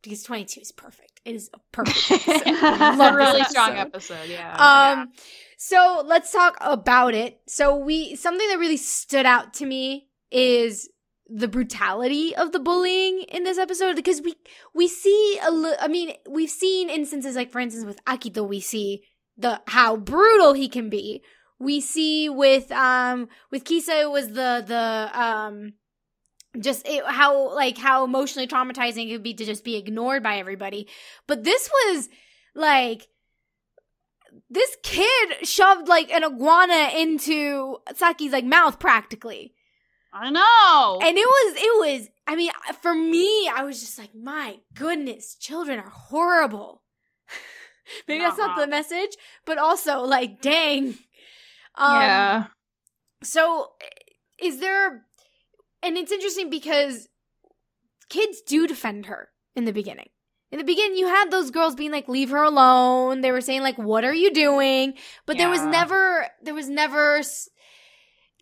because 0.01 0.23
22 0.23 0.61
is 0.61 0.71
perfect. 0.71 1.21
It 1.23 1.35
is 1.35 1.49
a 1.53 1.59
perfect 1.71 2.11
episode. 2.27 2.97
Love 2.97 3.13
a 3.13 3.15
really 3.15 3.43
strong 3.43 3.73
episode. 3.77 4.15
episode. 4.15 4.29
Yeah. 4.31 4.55
Um, 5.01 5.11
so 5.57 6.03
let's 6.05 6.31
talk 6.31 6.57
about 6.59 7.13
it. 7.13 7.39
So 7.47 7.77
we 7.77 8.15
something 8.15 8.47
that 8.49 8.57
really 8.57 8.77
stood 8.77 9.27
out 9.27 9.53
to 9.55 9.65
me 9.67 10.09
is 10.31 10.89
the 11.29 11.47
brutality 11.47 12.35
of 12.35 12.51
the 12.51 12.59
bullying 12.59 13.23
in 13.29 13.43
this 13.43 13.57
episode 13.57 13.95
because 13.95 14.21
we 14.21 14.35
we 14.73 14.87
see 14.87 15.39
a 15.41 15.75
I 15.79 15.87
mean 15.87 16.13
we've 16.29 16.49
seen 16.49 16.89
instances 16.89 17.35
like 17.35 17.51
for 17.51 17.59
instance 17.59 17.85
with 17.85 18.03
Akito 18.05 18.47
we 18.47 18.59
see 18.59 19.03
the 19.37 19.61
how 19.67 19.95
brutal 19.95 20.53
he 20.53 20.67
can 20.67 20.89
be. 20.89 21.23
We 21.59 21.79
see 21.81 22.29
with 22.29 22.71
um 22.71 23.29
with 23.51 23.63
Kisa 23.63 24.01
it 24.01 24.11
was 24.11 24.27
the 24.29 24.63
the 24.65 25.09
um 25.19 25.73
just 26.59 26.87
it, 26.87 27.03
how 27.05 27.55
like 27.55 27.77
how 27.77 28.03
emotionally 28.03 28.47
traumatizing 28.47 29.09
it 29.09 29.13
would 29.13 29.23
be 29.23 29.33
to 29.33 29.45
just 29.45 29.63
be 29.63 29.77
ignored 29.77 30.23
by 30.23 30.37
everybody. 30.37 30.87
But 31.27 31.43
this 31.43 31.69
was 31.69 32.09
like 32.53 33.07
this 34.49 34.77
kid 34.83 35.47
shoved 35.47 35.87
like 35.87 36.11
an 36.11 36.23
iguana 36.23 36.89
into 36.97 37.77
Saki's 37.95 38.31
like 38.31 38.45
mouth 38.45 38.79
practically. 38.79 39.53
I 40.13 40.29
know. 40.29 40.99
And 41.01 41.17
it 41.17 41.25
was 41.27 41.55
it 41.57 41.99
was 41.99 42.09
I 42.27 42.35
mean 42.35 42.51
for 42.81 42.93
me 42.93 43.49
I 43.49 43.63
was 43.63 43.79
just 43.79 43.97
like 43.97 44.13
my 44.15 44.59
goodness, 44.75 45.35
children 45.35 45.79
are 45.79 45.89
horrible. 45.89 46.83
Maybe 48.07 48.21
that's 48.21 48.37
not 48.37 48.55
the 48.55 48.61
Uh-huh. 48.63 48.69
message, 48.69 49.11
but 49.45 49.57
also 49.57 50.01
like 50.01 50.41
dang. 50.41 50.95
Um, 51.75 51.93
yeah. 52.01 52.45
so, 53.23 53.71
is 54.39 54.59
there, 54.59 55.05
and 55.81 55.97
it's 55.97 56.11
interesting 56.11 56.51
because 56.51 57.09
kids 58.09 58.41
do 58.41 58.67
defend 58.67 59.07
her 59.07 59.29
in 59.55 59.65
the 59.65 59.73
beginning. 59.73 60.09
In 60.51 60.59
the 60.59 60.65
beginning, 60.65 60.97
you 60.99 61.07
had 61.07 61.31
those 61.31 61.49
girls 61.49 61.73
being 61.73 61.89
like, 61.91 62.07
leave 62.07 62.29
her 62.29 62.43
alone. 62.43 63.21
They 63.21 63.31
were 63.31 63.41
saying, 63.41 63.63
like, 63.63 63.79
what 63.79 64.03
are 64.05 64.13
you 64.13 64.31
doing? 64.31 64.93
But 65.25 65.39
there 65.39 65.49
was 65.49 65.63
never, 65.63 66.27
there 66.43 66.53
was 66.53 66.69
never, 66.69 67.21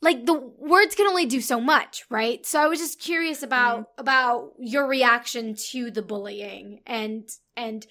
like, 0.01 0.25
the 0.25 0.33
words 0.33 0.95
can 0.95 1.07
only 1.07 1.25
do 1.25 1.41
so 1.41 1.61
much, 1.61 2.03
right? 2.09 2.45
So 2.45 2.59
I 2.61 2.67
was 2.67 2.79
just 2.79 2.99
curious 2.99 3.37
mm-hmm. 3.37 3.45
about, 3.45 3.89
about 3.97 4.53
your 4.59 4.87
reaction 4.87 5.55
to 5.71 5.91
the 5.91 6.01
bullying 6.01 6.81
and, 6.85 7.29
and 7.55 7.85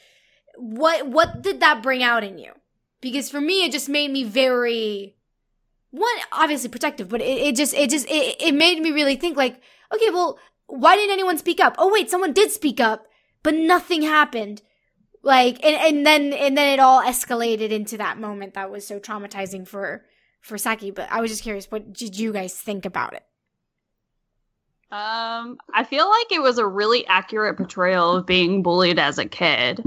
what, 0.57 1.07
what 1.07 1.43
did 1.43 1.61
that 1.61 1.83
bring 1.83 2.03
out 2.03 2.25
in 2.25 2.39
you? 2.39 2.53
Because 3.01 3.31
for 3.31 3.41
me, 3.41 3.65
it 3.65 3.73
just 3.73 3.89
made 3.89 4.11
me 4.11 4.25
very, 4.25 5.17
one 5.91 6.09
obviously 6.33 6.69
protective 6.69 7.09
but 7.09 7.21
it, 7.21 7.39
it 7.39 7.57
just 7.57 7.75
it 7.75 7.91
just 7.91 8.09
it, 8.09 8.37
it 8.41 8.55
made 8.55 8.81
me 8.81 8.93
really 8.93 9.17
think 9.17 9.37
like 9.37 9.61
okay 9.93 10.11
well 10.11 10.39
why 10.67 10.95
didn't 10.97 11.13
anyone 11.13 11.37
speak 11.37 11.61
up 11.61 11.75
oh 11.79 11.93
wait 11.93 12.09
someone 12.09 12.33
did 12.33 12.51
speak 12.51 12.81
up 12.81 13.07
but 13.43 13.55
nothing 13.55 14.03
happened 14.03 14.63
like 15.23 15.63
and, 15.65 15.77
and 15.77 16.07
then 16.07 16.33
and 16.33 16.57
then 16.57 16.73
it 16.73 16.81
all 16.81 17.03
escalated 17.03 17.71
into 17.71 17.97
that 17.97 18.19
moment 18.19 18.55
that 18.55 18.71
was 18.71 18.87
so 18.87 19.01
traumatizing 19.01 19.67
for 19.67 20.05
for 20.41 20.59
saki 20.59 20.91
but 20.91 21.11
i 21.11 21.21
was 21.21 21.31
just 21.31 21.43
curious 21.43 21.71
what 21.71 21.93
did 21.93 22.19
you 22.19 22.33
guys 22.33 22.55
think 22.55 22.85
about 22.85 23.15
it 23.15 23.25
Um, 24.91 25.59
I 25.73 25.85
feel 25.85 26.09
like 26.09 26.33
it 26.33 26.43
was 26.43 26.59
a 26.59 26.67
really 26.67 27.07
accurate 27.07 27.57
portrayal 27.57 28.17
of 28.17 28.27
being 28.27 28.63
bullied 28.63 28.99
as 28.99 29.19
a 29.19 29.25
kid. 29.27 29.81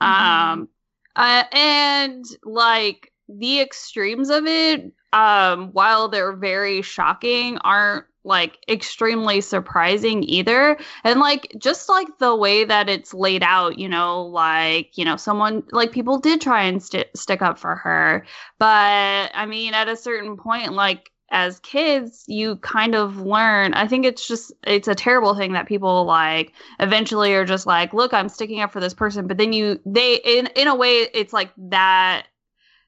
Um, 0.00 0.68
uh, 1.14 1.44
and 1.52 2.24
like 2.42 3.12
the 3.28 3.60
extremes 3.60 4.30
of 4.30 4.46
it, 4.46 4.92
um, 5.12 5.70
while 5.72 6.08
they're 6.08 6.34
very 6.36 6.82
shocking, 6.82 7.58
aren't 7.58 8.06
like 8.28 8.58
extremely 8.68 9.40
surprising 9.40 10.22
either. 10.22 10.78
And 11.02 11.18
like 11.18 11.54
just 11.58 11.88
like 11.88 12.18
the 12.18 12.36
way 12.36 12.64
that 12.64 12.88
it's 12.88 13.12
laid 13.12 13.42
out, 13.42 13.78
you 13.78 13.88
know, 13.88 14.26
like, 14.26 14.96
you 14.96 15.04
know, 15.04 15.16
someone 15.16 15.64
like 15.72 15.90
people 15.90 16.18
did 16.18 16.40
try 16.40 16.62
and 16.62 16.82
st- 16.82 17.16
stick 17.16 17.42
up 17.42 17.58
for 17.58 17.74
her. 17.74 18.24
But 18.58 19.32
I 19.34 19.46
mean, 19.46 19.74
at 19.74 19.88
a 19.88 19.96
certain 19.96 20.36
point, 20.36 20.72
like 20.74 21.10
as 21.30 21.60
kids 21.60 22.24
you 22.26 22.56
kind 22.56 22.94
of 22.94 23.18
learn 23.18 23.74
i 23.74 23.86
think 23.86 24.06
it's 24.06 24.26
just 24.26 24.50
it's 24.64 24.88
a 24.88 24.94
terrible 24.94 25.34
thing 25.34 25.52
that 25.52 25.66
people 25.66 26.04
like 26.04 26.54
eventually 26.80 27.34
are 27.34 27.44
just 27.44 27.66
like 27.66 27.92
look 27.92 28.14
i'm 28.14 28.30
sticking 28.30 28.62
up 28.62 28.72
for 28.72 28.80
this 28.80 28.94
person 28.94 29.26
but 29.26 29.36
then 29.36 29.52
you 29.52 29.78
they 29.84 30.16
in 30.24 30.46
in 30.56 30.68
a 30.68 30.74
way 30.74 31.06
it's 31.12 31.34
like 31.34 31.50
that 31.58 32.26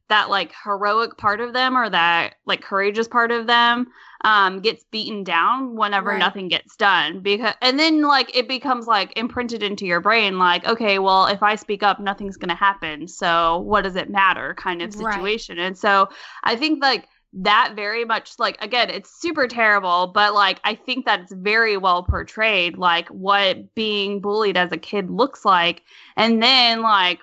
that 0.08 0.30
like 0.30 0.52
heroic 0.64 1.16
part 1.16 1.40
of 1.40 1.52
them 1.52 1.76
or 1.76 1.88
that 1.88 2.34
like 2.46 2.62
courageous 2.62 3.08
part 3.08 3.30
of 3.30 3.46
them 3.46 3.86
um 4.24 4.60
gets 4.60 4.84
beaten 4.90 5.24
down 5.24 5.76
whenever 5.76 6.12
Right. 6.12 6.18
nothing 6.18 6.48
gets 6.48 6.76
done 6.76 7.20
because 7.20 7.54
and 7.62 7.78
then 7.78 8.02
like 8.02 8.34
it 8.36 8.48
becomes 8.48 8.86
like 8.86 9.12
imprinted 9.16 9.62
into 9.62 9.86
your 9.86 10.00
brain 10.00 10.38
like 10.38 10.66
okay 10.66 10.98
well 10.98 11.26
if 11.26 11.42
i 11.42 11.54
speak 11.54 11.82
up 11.82 12.00
nothing's 12.00 12.36
going 12.36 12.48
to 12.48 12.54
happen 12.54 13.08
so 13.08 13.58
what 13.60 13.82
does 13.82 13.96
it 13.96 14.10
matter 14.10 14.54
kind 14.54 14.82
of 14.82 14.92
Right. 14.92 14.92
situation 14.92 15.58
and 15.58 15.76
so 15.78 16.08
i 16.44 16.54
think 16.56 16.82
like 16.82 17.08
that 17.32 17.74
very 17.76 18.04
much 18.04 18.32
like 18.38 18.56
again 18.60 18.90
it's 18.90 19.20
super 19.20 19.46
terrible 19.46 20.08
but 20.12 20.34
like 20.34 20.60
i 20.64 20.74
think 20.74 21.06
that 21.06 21.20
it's 21.20 21.32
very 21.32 21.76
well 21.76 22.02
portrayed 22.02 22.76
like 22.76 23.08
what 23.08 23.72
being 23.74 24.20
bullied 24.20 24.56
as 24.56 24.72
a 24.72 24.76
kid 24.76 25.08
looks 25.10 25.44
like 25.44 25.82
and 26.16 26.42
then 26.42 26.82
like 26.82 27.20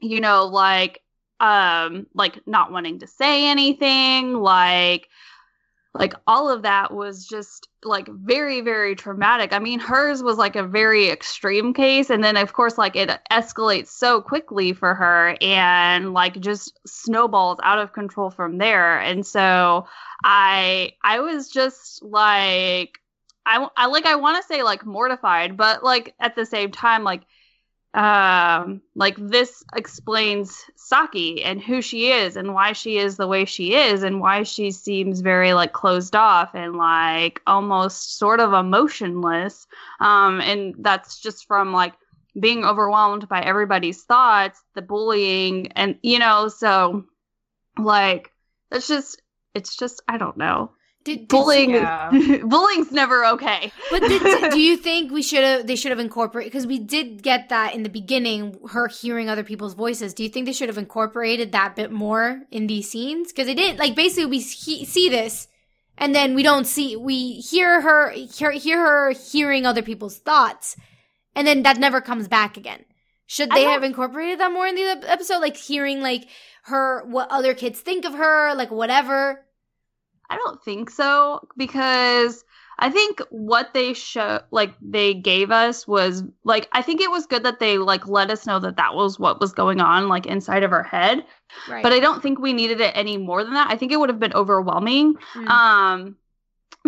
you 0.00 0.20
know 0.20 0.46
like 0.46 1.00
um 1.40 2.06
like 2.14 2.40
not 2.46 2.72
wanting 2.72 2.98
to 2.98 3.06
say 3.06 3.48
anything 3.48 4.34
like 4.34 5.08
like 5.94 6.14
all 6.26 6.48
of 6.48 6.62
that 6.62 6.92
was 6.92 7.26
just 7.26 7.68
like 7.84 8.08
very 8.08 8.60
very 8.60 8.94
traumatic. 8.94 9.52
I 9.52 9.58
mean 9.58 9.78
hers 9.78 10.22
was 10.22 10.38
like 10.38 10.56
a 10.56 10.62
very 10.62 11.10
extreme 11.10 11.74
case 11.74 12.10
and 12.10 12.24
then 12.24 12.36
of 12.36 12.52
course 12.52 12.78
like 12.78 12.96
it 12.96 13.10
escalates 13.30 13.88
so 13.88 14.20
quickly 14.20 14.72
for 14.72 14.94
her 14.94 15.36
and 15.40 16.14
like 16.14 16.40
just 16.40 16.78
snowballs 16.86 17.58
out 17.62 17.78
of 17.78 17.92
control 17.92 18.30
from 18.30 18.58
there. 18.58 18.98
And 19.00 19.26
so 19.26 19.86
i 20.24 20.92
i 21.02 21.20
was 21.20 21.48
just 21.48 22.02
like 22.02 23.00
i, 23.44 23.66
I 23.76 23.86
like 23.86 24.06
i 24.06 24.14
want 24.14 24.40
to 24.40 24.46
say 24.46 24.62
like 24.62 24.86
mortified 24.86 25.56
but 25.56 25.82
like 25.82 26.14
at 26.20 26.36
the 26.36 26.46
same 26.46 26.70
time 26.70 27.02
like 27.02 27.22
um 27.94 28.80
like 28.94 29.16
this 29.18 29.62
explains 29.76 30.64
saki 30.76 31.42
and 31.44 31.60
who 31.62 31.82
she 31.82 32.10
is 32.10 32.36
and 32.36 32.54
why 32.54 32.72
she 32.72 32.96
is 32.96 33.18
the 33.18 33.26
way 33.26 33.44
she 33.44 33.74
is 33.74 34.02
and 34.02 34.18
why 34.18 34.42
she 34.42 34.70
seems 34.70 35.20
very 35.20 35.52
like 35.52 35.74
closed 35.74 36.16
off 36.16 36.54
and 36.54 36.76
like 36.76 37.42
almost 37.46 38.16
sort 38.18 38.40
of 38.40 38.54
emotionless. 38.54 39.66
Um 40.00 40.40
and 40.40 40.74
that's 40.78 41.20
just 41.20 41.46
from 41.46 41.74
like 41.74 41.92
being 42.40 42.64
overwhelmed 42.64 43.28
by 43.28 43.42
everybody's 43.42 44.04
thoughts 44.04 44.62
the 44.74 44.80
bullying 44.82 45.70
and 45.72 45.98
you 46.02 46.18
know 46.18 46.48
so 46.48 47.04
like 47.78 48.32
that's 48.70 48.88
just 48.88 49.20
it's 49.54 49.76
just 49.76 50.00
i 50.08 50.16
don't 50.16 50.38
know 50.38 50.70
did, 51.04 51.20
did 51.20 51.28
bullying 51.28 51.70
Yeah. 51.70 52.10
bullying's 52.44 52.92
never 52.92 53.24
okay 53.26 53.72
But 53.90 54.00
did, 54.02 54.52
do 54.52 54.60
you 54.60 54.76
think 54.88 55.10
we 55.10 55.22
should 55.22 55.42
have? 55.42 55.66
They 55.66 55.76
should 55.76 55.90
have 55.90 55.98
incorporated 55.98 56.52
because 56.52 56.66
we 56.66 56.78
did 56.78 57.22
get 57.22 57.48
that 57.48 57.74
in 57.74 57.82
the 57.82 57.88
beginning. 57.88 58.58
Her 58.70 58.88
hearing 58.88 59.28
other 59.28 59.44
people's 59.44 59.74
voices. 59.74 60.14
Do 60.14 60.22
you 60.22 60.28
think 60.28 60.46
they 60.46 60.52
should 60.52 60.68
have 60.68 60.78
incorporated 60.78 61.52
that 61.52 61.76
bit 61.76 61.90
more 61.90 62.42
in 62.50 62.66
these 62.66 62.90
scenes? 62.90 63.32
Because 63.32 63.46
they 63.46 63.54
didn't. 63.54 63.78
Like 63.78 63.94
basically, 63.94 64.26
we 64.26 64.40
he, 64.40 64.84
see 64.84 65.08
this, 65.08 65.48
and 65.98 66.14
then 66.14 66.34
we 66.34 66.42
don't 66.42 66.66
see. 66.66 66.96
We 66.96 67.34
hear 67.34 67.80
her 67.80 68.10
hear, 68.10 68.52
hear 68.52 68.78
her 68.78 69.10
hearing 69.10 69.66
other 69.66 69.82
people's 69.82 70.18
thoughts, 70.18 70.76
and 71.34 71.46
then 71.46 71.62
that 71.64 71.78
never 71.78 72.00
comes 72.00 72.28
back 72.28 72.56
again. 72.56 72.84
Should 73.26 73.50
they 73.50 73.64
have 73.64 73.82
incorporated 73.82 74.40
that 74.40 74.52
more 74.52 74.66
in 74.66 74.74
the 74.74 75.04
episode? 75.06 75.40
Like 75.40 75.56
hearing 75.56 76.02
like 76.02 76.28
her 76.64 77.04
what 77.06 77.30
other 77.30 77.54
kids 77.54 77.80
think 77.80 78.04
of 78.04 78.14
her, 78.14 78.54
like 78.54 78.70
whatever. 78.70 79.44
I 80.30 80.36
don't 80.36 80.62
think 80.62 80.90
so 80.90 81.46
because 81.56 82.44
I 82.78 82.90
think 82.90 83.20
what 83.30 83.74
they 83.74 83.92
show 83.92 84.40
like 84.50 84.74
they 84.80 85.14
gave 85.14 85.50
us 85.50 85.86
was 85.86 86.24
like 86.44 86.68
I 86.72 86.82
think 86.82 87.00
it 87.00 87.10
was 87.10 87.26
good 87.26 87.44
that 87.44 87.60
they 87.60 87.78
like 87.78 88.06
let 88.08 88.30
us 88.30 88.46
know 88.46 88.58
that 88.60 88.76
that 88.76 88.94
was 88.94 89.18
what 89.18 89.40
was 89.40 89.52
going 89.52 89.80
on 89.80 90.08
like 90.08 90.26
inside 90.26 90.62
of 90.62 90.72
our 90.72 90.82
head 90.82 91.24
Right. 91.68 91.82
but 91.82 91.92
I 91.92 92.00
don't 92.00 92.22
think 92.22 92.38
we 92.38 92.54
needed 92.54 92.80
it 92.80 92.92
any 92.96 93.18
more 93.18 93.44
than 93.44 93.52
that. 93.54 93.70
I 93.70 93.76
think 93.76 93.92
it 93.92 94.00
would 94.00 94.08
have 94.08 94.18
been 94.18 94.32
overwhelming 94.34 95.14
Mm. 95.36 95.48
um 95.50 96.16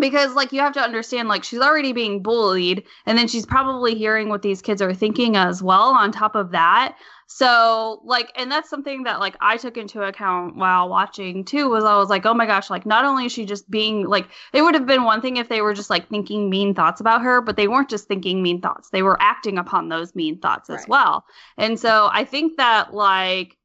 because 0.01 0.35
like 0.35 0.53
you 0.53 0.61
have 0.61 0.73
to 0.73 0.81
understand 0.81 1.29
like 1.29 1.45
she's 1.45 1.61
already 1.61 1.93
being 1.93 2.23
bullied 2.23 2.85
and 3.07 3.17
then 3.17 3.29
she's 3.29 3.47
probably 3.47 3.95
hearing 3.95 4.29
what 4.29 4.43
these 4.43 4.61
kids 4.61 4.83
are 4.83 4.95
thinking 4.95 5.37
as 5.37 5.63
well 5.63 5.91
on 5.91 6.11
top 6.11 6.35
of 6.35 6.51
that. 6.51 6.97
So 7.27 8.01
like 8.05 8.31
and 8.37 8.51
that's 8.51 8.69
something 8.69 9.05
that 9.05 9.19
like 9.19 9.35
i 9.41 9.57
took 9.57 9.77
into 9.77 10.03
account 10.03 10.57
while 10.57 10.89
watching 10.89 11.45
too 11.45 11.71
was 11.71 11.83
i 11.83 11.97
was 11.97 12.11
like 12.11 12.27
oh 12.27 12.35
my 12.35 12.45
gosh 12.45 12.69
like 12.69 12.85
not 12.85 13.07
only 13.07 13.27
is 13.27 13.33
she 13.33 13.47
just 13.47 13.69
being 13.71 14.07
like 14.07 14.29
it 14.53 14.61
would 14.61 14.75
have 14.75 14.87
been 14.87 15.05
one 15.05 15.23
thing 15.23 15.39
if 15.39 15.49
they 15.49 15.63
were 15.63 15.73
just 15.73 15.89
like 15.89 16.09
thinking 16.11 16.51
mean 16.51 16.75
thoughts 16.75 17.01
about 17.01 17.23
her 17.23 17.41
but 17.41 17.57
they 17.57 17.67
weren't 17.67 17.89
just 17.89 18.07
thinking 18.09 18.43
mean 18.43 18.61
thoughts. 18.61 18.91
They 18.91 19.03
were 19.03 19.17
acting 19.21 19.59
upon 19.59 19.89
those 19.89 20.15
mean 20.15 20.39
thoughts 20.39 20.69
as 20.69 20.87
well. 20.87 21.25
And 21.57 21.81
so 21.81 22.11
i 22.13 22.25
think 22.25 22.59
that 22.59 22.93
like 22.93 23.57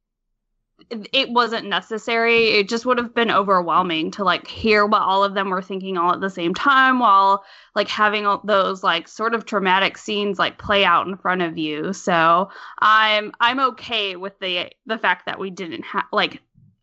it- 0.89 1.29
wasn't 1.29 1.67
necessary. 1.67 2.49
It 2.49 2.67
just 2.67 2.85
would 2.85 2.97
have 2.97 3.13
been 3.13 3.31
overwhelming 3.31 4.11
to 4.11 4.23
like 4.23 4.47
hear 4.47 4.85
what 4.85 5.01
all 5.01 5.23
of 5.23 5.33
them 5.33 5.49
were 5.49 5.61
thinking 5.61 5.97
all 5.97 6.13
at 6.13 6.21
the 6.21 6.29
same 6.29 6.53
time 6.53 6.99
while 6.99 7.43
like 7.75 7.87
having 7.87 8.25
all 8.25 8.41
those 8.43 8.83
like 8.83 9.07
sort 9.07 9.33
of 9.33 9.45
traumatic 9.45 9.97
scenes 9.97 10.39
like 10.39 10.57
play 10.57 10.83
out 10.83 11.07
in 11.07 11.15
front 11.17 11.41
of 11.41 11.57
you. 11.57 11.93
So 11.93 12.49
I'm 12.79 13.31
I'm 13.39 13.59
okay 13.59 14.15
with 14.15 14.39
the 14.39 14.71
the 14.85 14.97
fact 14.97 15.25
that 15.27 15.39
we 15.39 15.49
didn't 15.49 15.83
have 15.83 16.05
like 16.11 16.41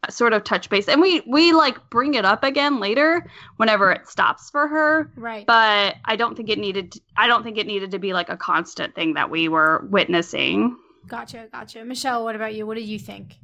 sort 0.09 0.33
of 0.33 0.45
touch 0.45 0.71
base 0.71 0.87
and 0.87 1.01
we 1.01 1.21
we 1.27 1.53
like 1.53 1.91
bring 1.91 2.15
it 2.15 2.25
up 2.25 2.45
again 2.45 2.79
later 2.79 3.29
whenever 3.57 3.91
it 3.91 4.07
stops 4.07 4.49
for 4.51 4.69
her 4.69 5.11
right. 5.17 5.45
but 5.47 5.97
i 6.05 6.15
don't 6.15 6.37
think 6.37 6.49
it 6.49 6.59
needed 6.61 6.93
to, 6.93 7.01
i 7.17 7.27
don't 7.27 7.43
think 7.43 7.59
it 7.59 7.67
needed 7.67 7.91
to 7.91 7.99
be 7.99 8.13
like 8.13 8.29
a 8.29 8.37
constant 8.37 8.95
thing 8.95 9.15
that 9.15 9.31
we 9.31 9.49
were 9.49 9.85
witnessing 9.91 10.77
Gotcha, 11.09 11.49
gotcha. 11.53 11.85
Michelle, 11.85 12.25
what 12.25 12.35
about 12.35 12.55
you? 12.55 12.67
What 12.67 12.77
did 12.77 12.87
you 12.87 12.99
think? 12.99 13.39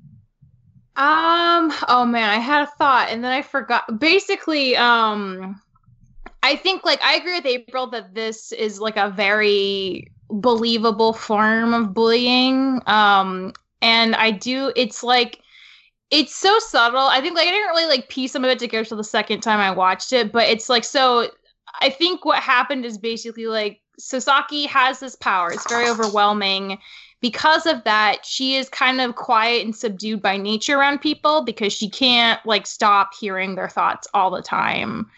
Um, 0.94 1.72
oh 1.88 2.04
man, 2.04 2.28
I 2.28 2.38
had 2.38 2.64
a 2.64 2.70
thought 2.78 3.08
and 3.10 3.24
then 3.24 3.32
I 3.32 3.42
forgot. 3.42 3.98
Basically, 3.98 4.76
um 4.76 5.60
I 6.42 6.56
think 6.56 6.84
like 6.84 7.02
I 7.02 7.14
agree 7.14 7.34
with 7.34 7.46
April 7.46 7.86
that 7.88 8.14
this 8.14 8.52
is 8.52 8.80
like 8.80 8.96
a 8.96 9.10
very 9.10 10.10
believable 10.28 11.12
form 11.12 11.72
of 11.72 11.94
bullying. 11.94 12.80
Um 12.86 13.52
and 13.80 14.14
I 14.14 14.32
do 14.32 14.72
it's 14.76 15.02
like 15.02 15.40
it's 16.10 16.34
so 16.36 16.58
subtle. 16.58 17.00
I 17.00 17.22
think 17.22 17.36
like 17.36 17.48
I 17.48 17.52
didn't 17.52 17.68
really 17.68 17.86
like 17.86 18.10
piece 18.10 18.32
some 18.32 18.44
of 18.44 18.50
it 18.50 18.58
together 18.58 18.84
till 18.84 18.98
the 18.98 19.04
second 19.04 19.40
time 19.40 19.60
I 19.60 19.70
watched 19.70 20.12
it, 20.12 20.30
but 20.30 20.48
it's 20.48 20.68
like 20.68 20.84
so 20.84 21.30
I 21.80 21.88
think 21.88 22.24
what 22.26 22.42
happened 22.42 22.84
is 22.84 22.98
basically 22.98 23.46
like 23.46 23.80
Sasaki 23.98 24.66
has 24.66 25.00
this 25.00 25.16
power. 25.16 25.52
It's 25.52 25.68
very 25.68 25.88
overwhelming. 25.88 26.78
Because 27.22 27.64
of 27.64 27.82
that, 27.84 28.26
she 28.26 28.56
is 28.56 28.68
kind 28.68 29.00
of 29.00 29.14
quiet 29.14 29.64
and 29.64 29.74
subdued 29.74 30.20
by 30.20 30.36
nature 30.36 30.76
around 30.76 30.98
people 30.98 31.42
because 31.42 31.72
she 31.72 31.88
can't 31.88 32.44
like 32.44 32.66
stop 32.66 33.12
hearing 33.18 33.54
their 33.54 33.68
thoughts 33.68 34.06
all 34.12 34.30
the 34.30 34.42
time. 34.42 35.10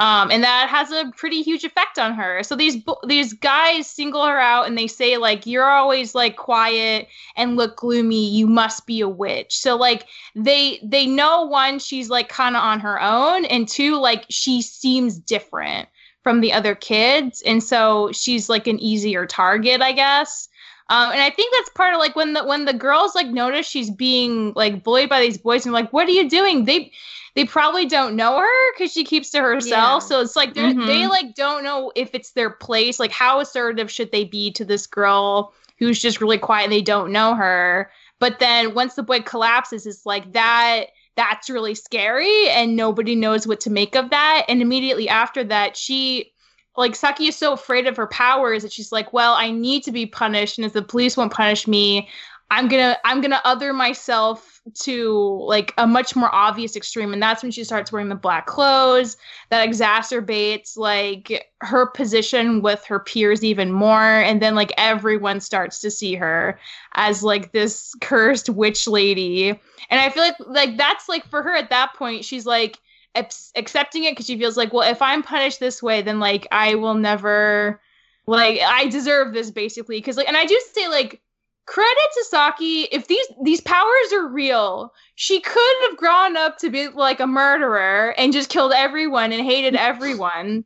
Um, 0.00 0.30
and 0.30 0.42
that 0.42 0.70
has 0.70 0.90
a 0.90 1.12
pretty 1.14 1.42
huge 1.42 1.62
effect 1.62 1.98
on 1.98 2.14
her. 2.14 2.42
So 2.42 2.56
these 2.56 2.82
these 3.06 3.34
guys 3.34 3.86
single 3.86 4.24
her 4.24 4.40
out 4.40 4.66
and 4.66 4.76
they 4.76 4.86
say 4.86 5.18
like 5.18 5.44
you're 5.44 5.68
always 5.68 6.14
like 6.14 6.36
quiet 6.36 7.06
and 7.36 7.56
look 7.56 7.76
gloomy. 7.76 8.30
You 8.30 8.46
must 8.46 8.86
be 8.86 9.02
a 9.02 9.08
witch. 9.08 9.58
So 9.58 9.76
like 9.76 10.06
they 10.34 10.80
they 10.82 11.04
know 11.04 11.42
one 11.42 11.78
she's 11.78 12.08
like 12.08 12.30
kind 12.30 12.56
of 12.56 12.62
on 12.62 12.80
her 12.80 13.00
own, 13.00 13.44
and 13.44 13.68
two 13.68 13.98
like 13.98 14.24
she 14.30 14.62
seems 14.62 15.18
different 15.18 15.86
from 16.22 16.40
the 16.40 16.54
other 16.54 16.74
kids, 16.74 17.42
and 17.44 17.62
so 17.62 18.10
she's 18.12 18.48
like 18.48 18.66
an 18.66 18.78
easier 18.78 19.26
target, 19.26 19.82
I 19.82 19.92
guess. 19.92 20.48
Um, 20.90 21.12
and 21.12 21.20
I 21.20 21.30
think 21.30 21.54
that's 21.54 21.70
part 21.70 21.94
of 21.94 22.00
like 22.00 22.16
when 22.16 22.32
the 22.32 22.44
when 22.44 22.64
the 22.64 22.72
girls 22.72 23.14
like 23.14 23.28
notice 23.28 23.64
she's 23.64 23.90
being 23.90 24.52
like 24.56 24.82
bullied 24.82 25.08
by 25.08 25.20
these 25.20 25.38
boys 25.38 25.64
and 25.64 25.72
like, 25.72 25.92
what 25.92 26.08
are 26.08 26.12
you 26.12 26.28
doing? 26.28 26.64
They 26.64 26.90
they 27.36 27.44
probably 27.44 27.86
don't 27.86 28.16
know 28.16 28.38
her 28.38 28.72
because 28.72 28.92
she 28.92 29.04
keeps 29.04 29.30
to 29.30 29.40
herself. 29.40 30.02
Yeah. 30.02 30.08
So 30.08 30.20
it's 30.20 30.34
like 30.34 30.52
mm-hmm. 30.54 30.86
they 30.86 31.06
like 31.06 31.36
don't 31.36 31.62
know 31.62 31.92
if 31.94 32.10
it's 32.12 32.32
their 32.32 32.50
place. 32.50 32.98
Like 32.98 33.12
how 33.12 33.38
assertive 33.38 33.88
should 33.88 34.10
they 34.10 34.24
be 34.24 34.50
to 34.52 34.64
this 34.64 34.88
girl 34.88 35.54
who's 35.78 36.02
just 36.02 36.20
really 36.20 36.38
quiet 36.38 36.64
and 36.64 36.72
they 36.72 36.82
don't 36.82 37.12
know 37.12 37.36
her? 37.36 37.92
But 38.18 38.40
then 38.40 38.74
once 38.74 38.94
the 38.94 39.04
boy 39.04 39.20
collapses, 39.20 39.86
it's 39.86 40.04
like 40.04 40.32
that 40.32 40.86
that's 41.14 41.48
really 41.48 41.76
scary 41.76 42.48
and 42.48 42.74
nobody 42.74 43.14
knows 43.14 43.46
what 43.46 43.60
to 43.60 43.70
make 43.70 43.94
of 43.94 44.10
that. 44.10 44.44
And 44.48 44.60
immediately 44.60 45.08
after 45.08 45.44
that, 45.44 45.76
she 45.76 46.32
like 46.76 46.94
Saki 46.94 47.28
is 47.28 47.36
so 47.36 47.52
afraid 47.52 47.86
of 47.86 47.96
her 47.96 48.06
powers 48.06 48.62
that 48.62 48.72
she's 48.72 48.92
like, 48.92 49.12
well, 49.12 49.34
I 49.34 49.50
need 49.50 49.82
to 49.84 49.92
be 49.92 50.06
punished, 50.06 50.58
and 50.58 50.64
if 50.64 50.72
the 50.72 50.82
police 50.82 51.16
won't 51.16 51.32
punish 51.32 51.66
me, 51.66 52.08
I'm 52.52 52.66
gonna 52.66 52.98
I'm 53.04 53.20
gonna 53.20 53.40
other 53.44 53.72
myself 53.72 54.60
to 54.80 55.44
like 55.46 55.72
a 55.78 55.86
much 55.86 56.16
more 56.16 56.34
obvious 56.34 56.74
extreme, 56.74 57.12
and 57.12 57.22
that's 57.22 57.42
when 57.42 57.52
she 57.52 57.62
starts 57.62 57.92
wearing 57.92 58.08
the 58.08 58.16
black 58.16 58.46
clothes. 58.46 59.16
That 59.50 59.68
exacerbates 59.68 60.76
like 60.76 61.48
her 61.60 61.86
position 61.86 62.60
with 62.60 62.84
her 62.84 62.98
peers 62.98 63.44
even 63.44 63.70
more, 63.70 64.00
and 64.00 64.42
then 64.42 64.56
like 64.56 64.72
everyone 64.76 65.40
starts 65.40 65.78
to 65.80 65.90
see 65.90 66.16
her 66.16 66.58
as 66.94 67.22
like 67.22 67.52
this 67.52 67.94
cursed 68.00 68.48
witch 68.48 68.88
lady, 68.88 69.50
and 69.50 70.00
I 70.00 70.10
feel 70.10 70.24
like 70.24 70.36
like 70.40 70.76
that's 70.76 71.08
like 71.08 71.24
for 71.26 71.42
her 71.42 71.54
at 71.54 71.70
that 71.70 71.94
point, 71.94 72.24
she's 72.24 72.46
like 72.46 72.78
accepting 73.14 74.04
it 74.04 74.12
because 74.12 74.26
she 74.26 74.38
feels 74.38 74.56
like, 74.56 74.72
well, 74.72 74.88
if 74.88 75.02
I'm 75.02 75.22
punished 75.22 75.60
this 75.60 75.82
way, 75.82 76.02
then 76.02 76.20
like 76.20 76.46
I 76.52 76.76
will 76.76 76.94
never, 76.94 77.80
like 78.26 78.60
I 78.60 78.86
deserve 78.88 79.32
this 79.32 79.50
basically. 79.50 79.98
Because 79.98 80.16
like, 80.16 80.28
and 80.28 80.36
I 80.36 80.46
do 80.46 80.60
say 80.72 80.88
like 80.88 81.20
credit 81.66 82.08
to 82.14 82.24
Saki 82.28 82.82
if 82.90 83.06
these 83.06 83.26
these 83.42 83.60
powers 83.60 84.12
are 84.12 84.26
real. 84.26 84.92
She 85.14 85.40
could 85.40 85.76
have 85.88 85.96
grown 85.96 86.36
up 86.36 86.58
to 86.58 86.70
be 86.70 86.88
like 86.88 87.20
a 87.20 87.26
murderer 87.26 88.14
and 88.16 88.32
just 88.32 88.50
killed 88.50 88.72
everyone 88.74 89.32
and 89.32 89.44
hated 89.44 89.74
everyone. 89.76 90.64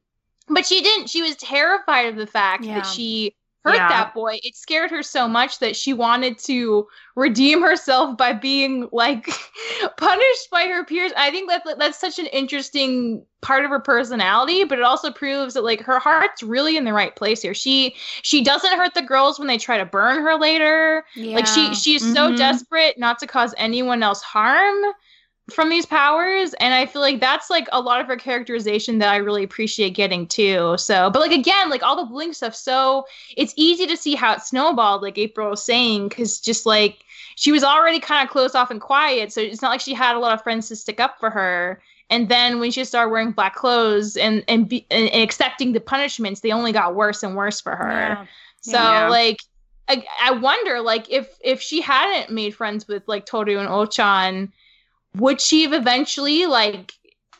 But 0.48 0.66
she 0.66 0.82
didn't. 0.82 1.08
She 1.08 1.22
was 1.22 1.36
terrified 1.36 2.06
of 2.06 2.16
the 2.16 2.26
fact 2.26 2.64
yeah. 2.64 2.74
that 2.74 2.86
she 2.86 3.34
hurt 3.64 3.76
yeah. 3.76 3.88
that 3.88 4.14
boy. 4.14 4.38
It 4.42 4.56
scared 4.56 4.90
her 4.90 5.02
so 5.02 5.26
much 5.26 5.58
that 5.60 5.74
she 5.74 5.94
wanted 5.94 6.38
to 6.40 6.86
redeem 7.16 7.62
herself 7.62 8.16
by 8.16 8.32
being 8.32 8.88
like 8.92 9.30
punished 9.96 10.50
by 10.50 10.66
her 10.66 10.84
peers. 10.84 11.12
I 11.16 11.30
think 11.30 11.48
that 11.48 11.78
that's 11.78 11.98
such 11.98 12.18
an 12.18 12.26
interesting 12.26 13.24
part 13.40 13.64
of 13.64 13.70
her 13.70 13.80
personality, 13.80 14.64
but 14.64 14.78
it 14.78 14.84
also 14.84 15.10
proves 15.10 15.54
that 15.54 15.64
like 15.64 15.80
her 15.80 15.98
heart's 15.98 16.42
really 16.42 16.76
in 16.76 16.84
the 16.84 16.92
right 16.92 17.16
place 17.16 17.40
here. 17.40 17.54
She 17.54 17.94
she 18.22 18.44
doesn't 18.44 18.76
hurt 18.76 18.94
the 18.94 19.02
girls 19.02 19.38
when 19.38 19.48
they 19.48 19.58
try 19.58 19.78
to 19.78 19.86
burn 19.86 20.22
her 20.22 20.36
later. 20.36 21.04
Yeah. 21.16 21.36
Like 21.36 21.46
she 21.46 21.74
she's 21.74 22.02
mm-hmm. 22.02 22.14
so 22.14 22.36
desperate 22.36 22.98
not 22.98 23.18
to 23.20 23.26
cause 23.26 23.54
anyone 23.56 24.02
else 24.02 24.20
harm 24.20 24.76
from 25.50 25.68
these 25.68 25.84
powers 25.84 26.54
and 26.54 26.72
i 26.72 26.86
feel 26.86 27.02
like 27.02 27.20
that's 27.20 27.50
like 27.50 27.68
a 27.72 27.80
lot 27.80 28.00
of 28.00 28.06
her 28.06 28.16
characterization 28.16 28.98
that 28.98 29.10
i 29.10 29.16
really 29.16 29.44
appreciate 29.44 29.90
getting 29.90 30.26
too 30.26 30.74
so 30.78 31.10
but 31.10 31.20
like 31.20 31.32
again 31.32 31.68
like 31.68 31.82
all 31.82 31.96
the 31.96 32.04
bullying 32.04 32.32
stuff 32.32 32.54
so 32.54 33.04
it's 33.36 33.52
easy 33.56 33.86
to 33.86 33.96
see 33.96 34.14
how 34.14 34.32
it 34.32 34.40
snowballed 34.40 35.02
like 35.02 35.18
april 35.18 35.50
was 35.50 35.62
saying 35.62 36.08
because 36.08 36.40
just 36.40 36.64
like 36.64 37.04
she 37.36 37.52
was 37.52 37.62
already 37.62 38.00
kind 38.00 38.24
of 38.24 38.32
closed 38.32 38.56
off 38.56 38.70
and 38.70 38.80
quiet 38.80 39.32
so 39.32 39.40
it's 39.40 39.60
not 39.60 39.68
like 39.68 39.80
she 39.80 39.92
had 39.92 40.16
a 40.16 40.18
lot 40.18 40.32
of 40.32 40.42
friends 40.42 40.68
to 40.68 40.76
stick 40.76 40.98
up 40.98 41.18
for 41.20 41.28
her 41.28 41.80
and 42.08 42.30
then 42.30 42.58
when 42.58 42.70
she 42.70 42.82
started 42.84 43.10
wearing 43.10 43.30
black 43.30 43.54
clothes 43.54 44.16
and 44.16 44.42
and, 44.48 44.68
be, 44.68 44.86
and, 44.90 45.10
and 45.10 45.22
accepting 45.22 45.72
the 45.72 45.80
punishments 45.80 46.40
they 46.40 46.52
only 46.52 46.72
got 46.72 46.94
worse 46.94 47.22
and 47.22 47.36
worse 47.36 47.60
for 47.60 47.76
her 47.76 47.90
yeah. 47.90 48.26
so 48.62 48.78
yeah. 48.78 49.08
like 49.08 49.40
I, 49.88 50.02
I 50.22 50.30
wonder 50.30 50.80
like 50.80 51.10
if 51.10 51.36
if 51.42 51.60
she 51.60 51.82
hadn't 51.82 52.32
made 52.32 52.54
friends 52.54 52.88
with 52.88 53.06
like 53.06 53.26
toru 53.26 53.58
and 53.58 53.68
uochan 53.68 54.50
would 55.16 55.40
she 55.40 55.62
have 55.62 55.72
eventually 55.72 56.46
like 56.46 56.92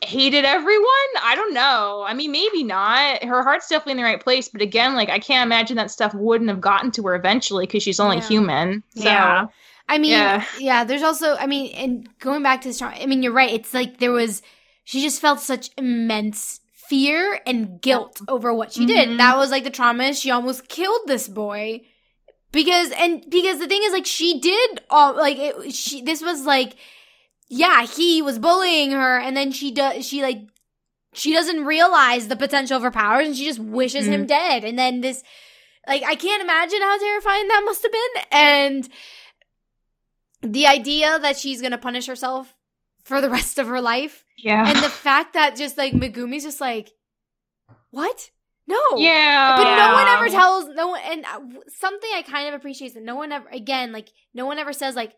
hated 0.03 0.45
everyone? 0.45 0.85
I 1.23 1.33
don't 1.35 1.53
know. 1.53 2.03
I 2.07 2.13
mean, 2.13 2.31
maybe 2.31 2.63
not. 2.63 3.23
Her 3.23 3.43
heart's 3.43 3.67
definitely 3.69 3.93
in 3.93 3.97
the 3.97 4.03
right 4.03 4.21
place, 4.21 4.49
but 4.49 4.61
again, 4.61 4.93
like 4.93 5.09
I 5.09 5.19
can't 5.19 5.47
imagine 5.47 5.77
that 5.77 5.91
stuff 5.91 6.13
wouldn't 6.13 6.49
have 6.49 6.61
gotten 6.61 6.91
to 6.91 7.03
her 7.03 7.15
eventually 7.15 7.65
because 7.65 7.83
she's 7.83 7.99
only 7.99 8.17
yeah. 8.17 8.27
human. 8.27 8.83
So. 8.89 9.03
Yeah. 9.03 9.47
I 9.87 9.99
mean, 9.99 10.11
yeah. 10.11 10.43
yeah. 10.59 10.83
There's 10.83 11.03
also, 11.03 11.35
I 11.35 11.45
mean, 11.45 11.71
and 11.75 12.09
going 12.19 12.41
back 12.41 12.61
to 12.61 12.71
the 12.71 12.77
trauma, 12.77 12.97
I 12.99 13.05
mean, 13.05 13.21
you're 13.21 13.31
right. 13.31 13.53
It's 13.53 13.73
like 13.73 13.99
there 13.99 14.11
was, 14.11 14.41
she 14.83 15.01
just 15.01 15.21
felt 15.21 15.39
such 15.39 15.69
immense 15.77 16.59
fear 16.73 17.39
and 17.45 17.79
guilt 17.81 18.19
over 18.27 18.53
what 18.53 18.73
she 18.73 18.81
mm-hmm. 18.81 19.09
did. 19.09 19.19
That 19.19 19.37
was 19.37 19.51
like 19.51 19.63
the 19.63 19.69
trauma. 19.69 20.13
She 20.13 20.31
almost 20.31 20.67
killed 20.69 21.01
this 21.05 21.27
boy 21.27 21.81
because, 22.51 22.91
and 22.97 23.23
because 23.29 23.59
the 23.59 23.67
thing 23.67 23.81
is, 23.83 23.93
like, 23.93 24.07
she 24.07 24.39
did 24.39 24.81
all, 24.89 25.15
like, 25.15 25.37
it, 25.37 25.73
she, 25.73 26.01
this 26.01 26.21
was 26.21 26.45
like 26.45 26.75
yeah, 27.47 27.85
he 27.85 28.21
was 28.21 28.39
bullying 28.39 28.91
her, 28.91 29.19
and 29.19 29.35
then 29.35 29.51
she 29.51 29.71
does, 29.71 30.05
she 30.05 30.21
like, 30.21 30.41
she 31.13 31.33
doesn't 31.33 31.65
realize 31.65 32.27
the 32.27 32.35
potential 32.35 32.77
of 32.77 32.83
her 32.83 32.91
powers, 32.91 33.27
and 33.27 33.35
she 33.35 33.45
just 33.45 33.59
wishes 33.59 34.07
mm. 34.07 34.09
him 34.09 34.25
dead. 34.25 34.63
And 34.63 34.77
then 34.77 35.01
this, 35.01 35.23
like, 35.87 36.03
I 36.03 36.15
can't 36.15 36.41
imagine 36.43 36.81
how 36.81 36.97
terrifying 36.97 37.47
that 37.47 37.61
must 37.65 37.83
have 37.83 37.91
been. 37.91 38.23
And 38.31 38.89
the 40.41 40.67
idea 40.67 41.19
that 41.19 41.37
she's 41.37 41.61
gonna 41.61 41.77
punish 41.77 42.07
herself 42.07 42.55
for 43.03 43.21
the 43.21 43.29
rest 43.29 43.57
of 43.57 43.67
her 43.67 43.81
life. 43.81 44.25
Yeah. 44.37 44.67
And 44.67 44.77
the 44.79 44.89
fact 44.89 45.33
that 45.33 45.55
just 45.55 45.77
like 45.77 45.93
Megumi's 45.93 46.43
just 46.43 46.59
like, 46.59 46.91
what? 47.91 48.29
No. 48.67 48.79
Yeah. 48.97 49.55
But 49.57 49.75
no 49.75 49.93
one 49.93 50.07
ever 50.07 50.27
tells 50.27 50.75
no 50.75 50.87
one 50.89 51.01
and 51.03 51.25
uh, 51.25 51.39
something 51.67 52.09
I 52.13 52.23
kind 52.23 52.49
of 52.49 52.55
appreciate 52.55 52.87
is 52.87 52.93
that 52.95 53.03
no 53.03 53.15
one 53.15 53.31
ever 53.31 53.47
again 53.49 53.91
like 53.91 54.09
no 54.33 54.47
one 54.47 54.57
ever 54.57 54.73
says 54.73 54.95
like 54.95 55.13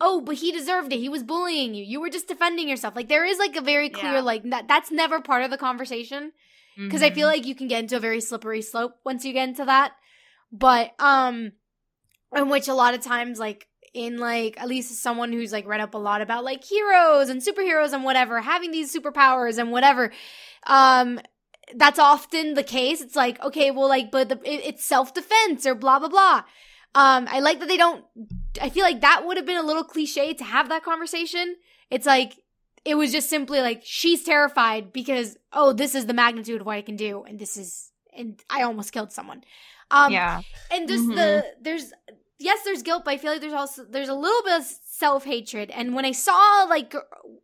oh, 0.00 0.20
but 0.20 0.36
he 0.36 0.52
deserved 0.52 0.92
it. 0.92 1.00
He 1.00 1.08
was 1.08 1.22
bullying 1.22 1.74
you. 1.74 1.84
You 1.84 2.00
were 2.00 2.10
just 2.10 2.28
defending 2.28 2.68
yourself. 2.68 2.94
Like 2.94 3.08
there 3.08 3.24
is 3.24 3.38
like 3.38 3.56
a 3.56 3.60
very 3.60 3.88
clear 3.88 4.14
yeah. 4.14 4.20
like 4.20 4.42
that 4.50 4.68
that's 4.68 4.90
never 4.90 5.20
part 5.20 5.44
of 5.44 5.50
the 5.50 5.58
conversation 5.58 6.32
because 6.76 7.00
mm-hmm. 7.00 7.12
I 7.12 7.14
feel 7.14 7.28
mm-hmm. 7.28 7.38
like 7.38 7.46
you 7.46 7.54
can 7.54 7.68
get 7.68 7.82
into 7.82 7.96
a 7.96 8.00
very 8.00 8.20
slippery 8.20 8.62
slope 8.62 8.94
once 9.04 9.24
you 9.24 9.32
get 9.32 9.48
into 9.48 9.64
that. 9.64 9.92
But 10.52 10.92
um 10.98 11.52
in 12.34 12.48
which 12.48 12.68
a 12.68 12.74
lot 12.74 12.94
of 12.94 13.00
times 13.00 13.38
like 13.38 13.66
in 13.94 14.18
like 14.18 14.60
at 14.60 14.68
least 14.68 15.02
someone 15.02 15.32
who's 15.32 15.52
like 15.52 15.66
read 15.66 15.80
up 15.80 15.94
a 15.94 15.98
lot 15.98 16.20
about 16.20 16.44
like 16.44 16.62
heroes 16.62 17.28
and 17.28 17.40
superheroes 17.40 17.92
and 17.92 18.04
whatever 18.04 18.40
having 18.40 18.70
these 18.70 18.94
superpowers 18.94 19.58
and 19.58 19.72
whatever 19.72 20.12
um 20.66 21.18
that's 21.74 21.98
often 21.98 22.54
the 22.54 22.62
case 22.62 23.00
it's 23.00 23.16
like 23.16 23.42
okay 23.42 23.70
well 23.70 23.88
like 23.88 24.10
but 24.10 24.28
the, 24.28 24.36
it, 24.44 24.60
it's 24.64 24.84
self-defense 24.84 25.66
or 25.66 25.74
blah 25.74 25.98
blah 25.98 26.08
blah 26.08 26.42
um 26.94 27.26
i 27.30 27.40
like 27.40 27.60
that 27.60 27.68
they 27.68 27.76
don't 27.76 28.04
I 28.60 28.70
feel 28.70 28.84
like 28.84 29.00
that 29.00 29.24
would 29.26 29.36
have 29.36 29.46
been 29.46 29.58
a 29.58 29.62
little 29.62 29.84
cliche 29.84 30.34
to 30.34 30.44
have 30.44 30.68
that 30.68 30.84
conversation. 30.84 31.56
It's 31.90 32.06
like 32.06 32.34
it 32.84 32.94
was 32.94 33.12
just 33.12 33.28
simply 33.28 33.60
like 33.60 33.82
she's 33.84 34.24
terrified 34.24 34.92
because 34.92 35.36
oh, 35.52 35.72
this 35.72 35.94
is 35.94 36.06
the 36.06 36.14
magnitude 36.14 36.60
of 36.60 36.66
what 36.66 36.76
I 36.76 36.82
can 36.82 36.96
do, 36.96 37.24
and 37.24 37.38
this 37.38 37.56
is 37.56 37.92
and 38.16 38.40
I 38.50 38.62
almost 38.62 38.92
killed 38.92 39.12
someone. 39.12 39.44
Um, 39.90 40.12
yeah, 40.12 40.42
and 40.70 40.88
just 40.88 41.04
mm-hmm. 41.04 41.16
the 41.16 41.44
there's 41.60 41.92
yes, 42.38 42.60
there's 42.64 42.82
guilt, 42.82 43.04
but 43.04 43.12
I 43.12 43.18
feel 43.18 43.32
like 43.32 43.40
there's 43.40 43.52
also 43.52 43.84
there's 43.84 44.08
a 44.08 44.14
little 44.14 44.42
bit 44.42 44.60
of 44.60 44.66
self 44.84 45.24
hatred. 45.24 45.70
And 45.70 45.94
when 45.94 46.04
I 46.04 46.12
saw 46.12 46.66
like 46.68 46.94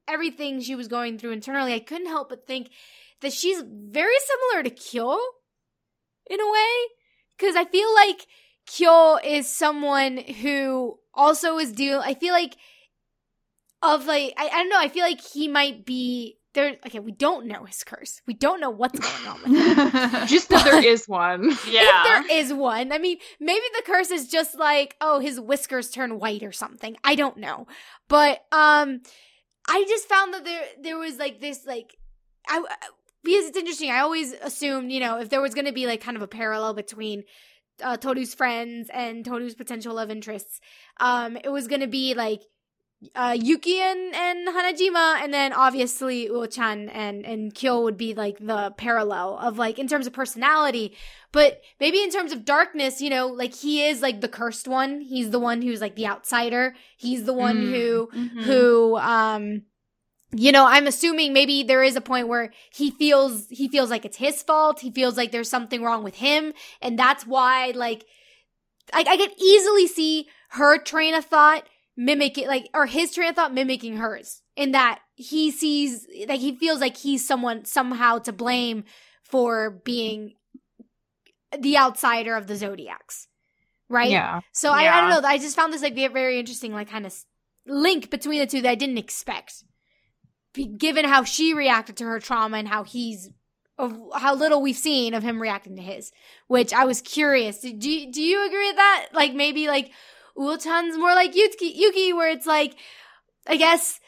everything 0.09 0.61
she 0.61 0.75
was 0.75 0.89
going 0.89 1.19
through 1.19 1.33
internally, 1.33 1.75
I 1.75 1.81
couldn't 1.81 2.09
help 2.09 2.29
but 2.29 2.47
think 2.47 2.71
that 3.21 3.33
she's 3.33 3.63
very 3.67 4.17
similar 4.27 4.65
to 4.65 4.71
Kyo 4.71 5.19
in 6.29 6.41
a 6.41 6.51
way 6.51 6.75
because 7.37 7.57
I 7.57 7.65
feel 7.65 7.93
like 7.95 8.27
Kyo 8.67 9.19
is 9.23 9.49
someone 9.49 10.19
who 10.19 10.99
also 11.13 11.59
is 11.59 11.73
deal. 11.73 12.01
I 12.01 12.15
feel 12.15 12.33
like 12.33 12.57
of 13.83 14.07
like 14.07 14.35
I, 14.37 14.47
I 14.47 14.63
don't 14.63 14.69
know. 14.71 14.81
I 14.81 14.89
feel 14.89 15.05
like 15.05 15.21
he 15.21 15.49
might 15.49 15.85
be 15.85 16.39
there 16.55 16.77
okay, 16.87 17.01
we 17.01 17.13
don't 17.13 17.47
know 17.47 17.65
his 17.65 17.85
curse. 17.85 18.21
We 18.27 18.35
don't 18.35 18.61
know 18.61 18.71
what's 18.71 18.99
going 18.99 19.29
on 19.29 19.43
with 19.43 20.13
him. 20.13 20.27
Just 20.27 20.49
that 20.49 20.65
there 20.65 20.85
is 20.85 21.07
one. 21.07 21.51
yeah. 21.69 21.83
If 21.83 22.05
there 22.05 22.39
is 22.39 22.53
one. 22.53 22.93
I 22.93 22.99
mean, 22.99 23.19
maybe 23.41 23.65
the 23.77 23.83
curse 23.85 24.11
is 24.11 24.29
just 24.29 24.57
like, 24.57 24.97
oh, 25.01 25.19
his 25.19 25.41
whiskers 25.41 25.91
turn 25.91 26.19
white 26.19 26.43
or 26.43 26.53
something. 26.53 26.97
I 27.05 27.17
don't 27.17 27.37
know. 27.37 27.67
But 28.09 28.45
um 28.53 29.03
I 29.67 29.85
just 29.89 30.09
found 30.09 30.35
that 30.35 30.45
there 30.45 30.65
there 30.81 30.99
was 30.99 31.19
like 31.19 31.41
this 31.41 31.67
like 31.67 31.97
I 32.49 32.63
because 33.25 33.47
it's 33.47 33.57
interesting. 33.57 33.91
I 33.91 34.01
always 34.01 34.33
assumed, 34.33 34.93
you 34.93 35.01
know, 35.01 35.19
if 35.19 35.31
there 35.31 35.41
was 35.41 35.55
going 35.55 35.65
to 35.65 35.73
be 35.73 35.87
like 35.87 36.03
kind 36.03 36.17
of 36.17 36.23
a 36.23 36.29
parallel 36.29 36.75
between 36.75 37.25
uh, 37.83 37.97
Toru's 37.97 38.35
friends 38.35 38.89
and 38.93 39.25
Toru's 39.25 39.55
potential 39.55 39.95
love 39.95 40.11
interests, 40.11 40.61
um, 41.01 41.37
it 41.43 41.49
was 41.51 41.67
going 41.69 41.81
to 41.81 41.87
be 41.87 42.15
like 42.15 42.43
uh, 43.15 43.37
Yuki 43.39 43.81
and, 43.81 44.15
and 44.15 44.49
Hanajima, 44.49 45.21
and 45.23 45.35
then 45.35 45.53
obviously 45.53 46.29
Uo-chan 46.29 46.89
and, 46.89 47.27
and 47.27 47.55
Kyo 47.55 47.83
would 47.83 47.99
be 47.99 48.15
like 48.15 48.39
the 48.39 48.73
parallel 48.79 49.37
of 49.39 49.59
like 49.59 49.79
in 49.79 49.89
terms 49.89 50.07
of 50.07 50.15
personality, 50.15 50.97
but 51.31 51.61
maybe 51.81 52.03
in 52.03 52.11
terms 52.11 52.33
of 52.33 52.47
darkness, 52.47 53.03
you 53.03 53.11
know, 53.11 53.27
like 53.27 53.55
he 53.55 53.85
is 53.85 54.01
like 54.01 54.23
the 54.23 54.29
cursed 54.29 54.67
one. 54.69 55.03
He's 55.03 55.31
the 55.31 55.39
one 55.41 55.61
who's 55.61 55.83
like 55.83 55.97
the 55.97 56.07
outsider. 56.07 56.75
He's 56.97 57.25
the 57.25 57.35
one 57.35 57.57
Mm. 57.59 57.71
who, 57.73 58.09
Mhm. 58.15 58.43
who, 58.45 58.97
um, 58.97 59.63
you 60.37 60.53
know, 60.53 60.67
I'm 60.67 60.87
assuming 60.87 61.33
maybe 61.33 61.63
there 61.63 61.83
is 61.83 61.97
a 61.97 62.01
point 62.01 62.29
where 62.29 62.53
he 62.73 62.91
feels 62.91 63.47
he 63.49 63.69
feels 63.69 63.91
like 63.91 64.05
it's 64.05 64.17
his 64.17 64.43
fault. 64.43 64.81
He 64.81 64.91
feels 64.91 65.17
like 65.17 65.33
there's 65.33 65.49
something 65.49 65.83
wrong 65.83 66.03
with 66.03 66.17
him, 66.17 66.53
and 66.83 66.99
that's 66.99 67.27
why 67.27 67.73
like 67.75 68.05
I, 68.93 69.05
I 69.09 69.17
could 69.17 69.33
easily 69.39 69.87
see 69.87 70.29
her 70.51 70.79
train 70.79 71.15
of 71.15 71.25
thought 71.25 71.69
mimicking 71.97 72.49
like 72.49 72.69
or 72.75 72.87
his 72.87 73.13
train 73.15 73.29
of 73.29 73.37
thought 73.37 73.55
mimicking 73.55 73.97
hers 73.99 74.43
in 74.57 74.73
that 74.73 75.01
he 75.15 75.51
sees 75.51 76.07
like 76.29 76.41
he 76.41 76.57
feels 76.57 76.81
like 76.81 76.97
he's 76.97 77.27
someone 77.27 77.65
somehow 77.65 78.19
to 78.19 78.33
blame 78.33 78.85
for 79.23 79.71
being 79.85 80.35
the 81.57 81.79
outsider 81.79 82.35
of 82.35 82.47
the 82.49 82.57
zodiacs 82.57 83.29
right? 83.89 84.11
Yeah. 84.11 84.41
so 84.53 84.71
I, 84.73 84.93
I 84.93 85.01
don't 85.01 85.23
know. 85.23 85.29
I 85.29 85.39
just 85.39 85.55
found 85.55 85.73
this 85.73 85.83
like 85.83 85.95
ve- 85.95 86.09
very 86.09 86.39
interesting 86.39 86.73
like 86.73 86.91
kind 86.91 87.07
of 87.07 87.15
link 87.67 88.11
between 88.11 88.41
the 88.41 88.47
two 88.47 88.61
that 88.61 88.71
i 88.71 88.75
didn't 88.75 88.99
expect 88.99 89.65
given 90.55 91.05
how 91.05 91.25
she 91.25 91.53
reacted 91.55 91.97
to 91.99 92.05
her 92.05 92.21
trauma 92.21 92.59
and 92.59 92.69
how 92.69 92.85
he's 92.85 93.31
of 93.77 93.99
how 94.17 94.35
little 94.35 94.63
we've 94.63 94.77
seen 94.77 95.15
of 95.15 95.23
him 95.25 95.43
reacting 95.43 95.75
to 95.77 95.83
his 95.83 96.13
which 96.47 96.73
i 96.73 96.85
was 96.85 97.01
curious. 97.01 97.59
Do, 97.59 97.73
do, 97.73 97.91
you- 97.91 98.13
do 98.13 98.23
you 98.23 98.47
agree 98.47 98.69
with 98.69 98.77
that? 98.77 99.09
Like 99.13 99.35
maybe 99.35 99.67
like 99.67 99.91
Uo-chan's 100.39 100.97
more 100.97 101.15
like 101.15 101.35
yuki, 101.35 101.73
yuki 101.77 102.13
where 102.13 102.31
it's 102.31 102.47
like 102.47 102.77
i 103.47 103.57
guess 103.57 103.99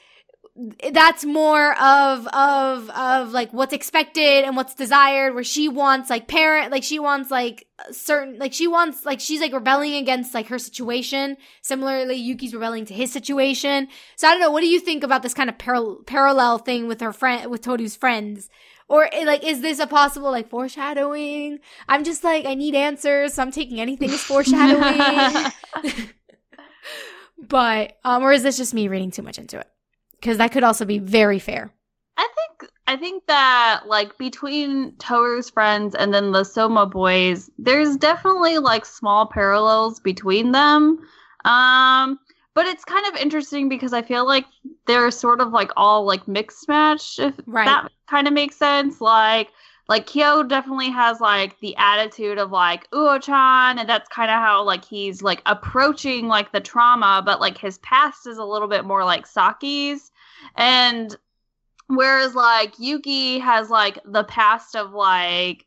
that's 0.92 1.24
more 1.24 1.78
of 1.78 2.26
of 2.28 2.88
of 2.90 3.32
like 3.32 3.52
what's 3.52 3.74
expected 3.74 4.44
and 4.44 4.56
what's 4.56 4.74
desired 4.74 5.34
where 5.34 5.44
she 5.44 5.68
wants 5.68 6.08
like 6.08 6.28
parent 6.28 6.72
like 6.72 6.82
she 6.82 6.98
wants 6.98 7.30
like 7.30 7.66
certain 7.90 8.38
like 8.38 8.54
she 8.54 8.66
wants 8.66 9.04
like 9.04 9.20
she's 9.20 9.40
like 9.40 9.52
rebelling 9.52 9.94
against 9.94 10.32
like 10.32 10.48
her 10.48 10.58
situation. 10.58 11.36
Similarly 11.60 12.16
yuki's 12.16 12.54
rebelling 12.54 12.86
to 12.86 12.94
his 12.94 13.12
situation. 13.12 13.88
So 14.16 14.28
i 14.28 14.30
don't 14.30 14.40
know 14.40 14.50
what 14.50 14.62
do 14.62 14.68
you 14.68 14.80
think 14.80 15.04
about 15.04 15.22
this 15.22 15.34
kind 15.34 15.50
of 15.50 15.58
paral- 15.58 16.06
parallel 16.06 16.58
thing 16.58 16.88
with 16.88 17.00
her 17.02 17.12
friend 17.12 17.50
with 17.50 17.60
toru's 17.62 17.94
friends? 17.94 18.48
Or 18.88 19.12
eh, 19.12 19.24
like 19.26 19.44
is 19.44 19.60
this 19.60 19.78
a 19.78 19.86
possible 19.86 20.30
like 20.30 20.48
foreshadowing? 20.48 21.58
I'm 21.86 22.02
just 22.02 22.24
like 22.24 22.46
i 22.46 22.54
need 22.54 22.74
answers 22.74 23.34
so 23.34 23.42
i'm 23.42 23.50
taking 23.50 23.78
anything 23.78 24.10
as 24.10 24.22
foreshadowing. 24.22 25.52
But 27.38 27.98
um 28.02 28.22
or 28.22 28.32
is 28.32 28.42
this 28.42 28.56
just 28.56 28.72
me 28.72 28.88
reading 28.88 29.10
too 29.10 29.22
much 29.22 29.38
into 29.38 29.58
it 29.58 29.68
because 30.20 30.38
that 30.38 30.52
could 30.52 30.64
also 30.64 30.84
be 30.84 30.98
very 30.98 31.38
fair 31.38 31.72
I 32.16 32.28
think 32.34 32.70
I 32.86 32.96
think 32.96 33.26
that 33.26 33.82
like 33.86 34.16
between 34.16 34.92
Toru's 34.98 35.50
friends 35.50 35.94
and 35.94 36.14
then 36.14 36.32
the 36.32 36.44
Soma 36.44 36.86
boys, 36.86 37.50
there's 37.58 37.96
definitely 37.96 38.58
like 38.58 38.86
small 38.86 39.26
parallels 39.26 40.00
between 40.00 40.52
them. 40.52 40.98
Um 41.44 42.18
but 42.54 42.64
it's 42.66 42.84
kind 42.84 43.06
of 43.06 43.20
interesting 43.20 43.68
because 43.68 43.92
I 43.92 44.00
feel 44.00 44.24
like 44.26 44.46
they're 44.86 45.10
sort 45.10 45.40
of 45.42 45.52
like 45.52 45.70
all 45.76 46.06
like 46.06 46.26
mixed 46.26 46.68
match 46.68 47.18
if 47.18 47.34
Right. 47.46 47.66
that 47.66 47.88
kind 48.08 48.26
of 48.26 48.32
makes 48.32 48.56
sense. 48.56 49.00
Like 49.00 49.50
like 49.88 50.06
Kyo 50.06 50.42
definitely 50.42 50.90
has 50.90 51.20
like 51.20 51.58
the 51.60 51.76
attitude 51.76 52.38
of 52.38 52.50
like 52.50 52.90
Uo-chan 52.90 53.78
and 53.78 53.88
that's 53.88 54.08
kind 54.08 54.30
of 54.30 54.38
how 54.38 54.64
like 54.64 54.84
he's 54.84 55.22
like 55.22 55.42
approaching 55.46 56.26
like 56.26 56.52
the 56.52 56.60
trauma 56.60 57.22
but 57.24 57.40
like 57.40 57.56
his 57.56 57.78
past 57.78 58.26
is 58.26 58.38
a 58.38 58.44
little 58.44 58.68
bit 58.68 58.84
more 58.84 59.04
like 59.04 59.26
Saki's. 59.26 60.10
And 60.56 61.16
whereas 61.88 62.34
like 62.34 62.78
Yuki 62.78 63.38
has 63.38 63.70
like 63.70 63.98
the 64.04 64.24
past 64.24 64.74
of 64.74 64.92
like 64.92 65.64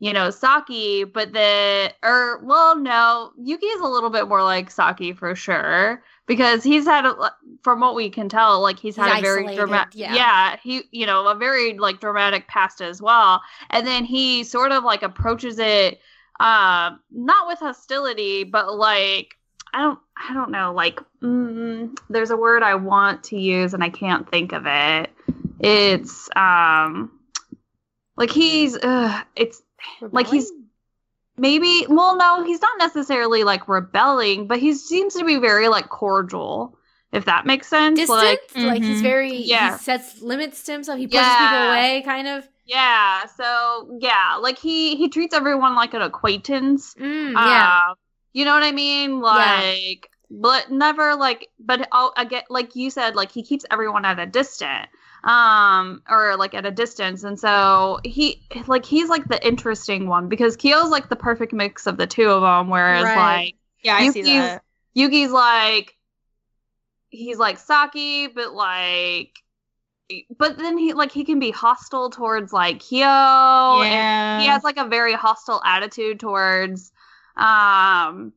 you 0.00 0.12
know 0.12 0.30
Saki 0.30 1.04
but 1.04 1.32
the 1.32 1.92
or 2.02 2.40
well 2.42 2.76
no 2.76 3.30
Yuki 3.38 3.66
is 3.66 3.80
a 3.80 3.86
little 3.88 4.10
bit 4.10 4.28
more 4.28 4.42
like 4.42 4.70
Saki 4.70 5.12
for 5.12 5.36
sure 5.36 6.02
because 6.30 6.62
he's 6.62 6.84
had 6.84 7.04
a, 7.04 7.34
from 7.60 7.80
what 7.80 7.96
we 7.96 8.08
can 8.08 8.28
tell 8.28 8.62
like 8.62 8.78
he's 8.78 8.94
had 8.94 9.08
He's 9.08 9.18
a 9.18 9.20
very 9.20 9.40
isolated, 9.40 9.58
dramatic 9.58 9.94
yeah. 9.96 10.14
yeah 10.14 10.56
he 10.62 10.82
you 10.92 11.04
know 11.04 11.26
a 11.26 11.34
very 11.34 11.76
like 11.76 11.98
dramatic 11.98 12.46
past 12.46 12.80
as 12.80 13.02
well 13.02 13.42
and 13.70 13.84
then 13.84 14.04
he 14.04 14.44
sort 14.44 14.70
of 14.70 14.84
like 14.84 15.02
approaches 15.02 15.58
it 15.58 16.00
uh 16.38 16.92
not 17.10 17.48
with 17.48 17.58
hostility 17.58 18.44
but 18.44 18.72
like 18.72 19.34
I 19.74 19.80
don't 19.80 19.98
I 20.16 20.32
don't 20.32 20.52
know 20.52 20.72
like 20.72 21.00
mm, 21.20 21.98
there's 22.08 22.30
a 22.30 22.36
word 22.36 22.62
I 22.62 22.76
want 22.76 23.24
to 23.24 23.36
use 23.36 23.74
and 23.74 23.82
I 23.82 23.88
can't 23.88 24.30
think 24.30 24.52
of 24.52 24.66
it 24.66 25.10
it's 25.58 26.28
um 26.36 27.10
like 28.16 28.30
he's 28.30 28.76
uh 28.76 29.20
it's 29.34 29.62
Like 30.00 30.28
he's-? 30.28 30.52
Maybe 31.40 31.86
well 31.88 32.16
no 32.16 32.44
he's 32.44 32.60
not 32.60 32.78
necessarily 32.78 33.44
like 33.44 33.68
rebelling 33.68 34.46
but 34.46 34.58
he 34.58 34.74
seems 34.74 35.14
to 35.14 35.24
be 35.24 35.38
very 35.38 35.68
like 35.68 35.88
cordial 35.88 36.76
if 37.12 37.24
that 37.24 37.46
makes 37.46 37.68
sense 37.68 37.96
distant 37.96 38.08
like 38.08 38.40
like, 38.62 38.84
he's 38.84 39.00
Mhm. 39.00 39.02
very 39.02 39.42
Yeah. 39.44 39.70
he 39.72 39.78
sets 39.78 40.20
limits 40.22 40.62
to 40.64 40.72
himself 40.72 40.98
he 40.98 41.06
pushes 41.06 41.34
Yeah. 41.34 41.36
people 41.36 41.66
away 41.66 42.02
kind 42.04 42.28
of 42.28 42.48
yeah 42.66 43.26
so 43.26 43.98
yeah 44.00 44.36
like 44.40 44.58
he 44.58 44.96
he 44.96 45.08
treats 45.08 45.34
everyone 45.34 45.74
like 45.74 45.94
an 45.94 46.02
acquaintance 46.02 46.94
mm, 46.98 47.44
yeah 47.44 47.80
Uh, 47.80 47.94
you 48.32 48.44
know 48.44 48.54
what 48.54 48.62
I 48.62 48.72
mean? 48.72 49.20
Like, 49.20 50.08
but 50.30 50.70
never 50.70 51.16
like, 51.16 51.48
but 51.58 51.88
oh, 51.92 52.12
again, 52.16 52.42
like 52.50 52.76
you 52.76 52.90
said, 52.90 53.16
like 53.16 53.32
he 53.32 53.42
keeps 53.42 53.64
everyone 53.70 54.04
at 54.04 54.18
a 54.20 54.26
distance, 54.26 54.88
um, 55.24 56.02
or 56.08 56.36
like 56.36 56.54
at 56.54 56.64
a 56.66 56.70
distance, 56.70 57.24
and 57.24 57.38
so 57.38 58.00
he, 58.04 58.42
like, 58.66 58.84
he's 58.84 59.08
like 59.08 59.26
the 59.28 59.46
interesting 59.46 60.08
one 60.08 60.28
because 60.28 60.56
Kyo's 60.56 60.90
like 60.90 61.08
the 61.08 61.16
perfect 61.16 61.52
mix 61.52 61.86
of 61.86 61.96
the 61.96 62.06
two 62.06 62.28
of 62.28 62.42
them, 62.42 62.68
whereas 62.70 63.04
Right. 63.04 63.16
like 63.16 63.54
Yeah, 63.82 63.96
I 63.96 64.10
see 64.10 64.20
Yuki's- 64.20 64.42
that. 64.42 64.62
Yuki's 64.94 65.30
like, 65.30 65.96
he's 67.10 67.38
like 67.38 67.58
Saki, 67.58 68.26
but 68.28 68.52
like. 68.52 69.32
But 70.36 70.58
then 70.58 70.76
he 70.76 70.92
like 70.92 71.12
he 71.12 71.22
can 71.24 71.38
be 71.38 71.52
hostile 71.52 72.10
towards 72.10 72.52
like 72.52 72.80
Kyo, 72.80 73.06
and 73.06 74.42
he 74.42 74.48
has 74.48 74.64
like 74.64 74.76
a 74.76 74.84
very 74.88 75.12
hostile 75.12 75.62
attitude 75.64 76.18
towards 76.18 76.90
um 77.36 78.32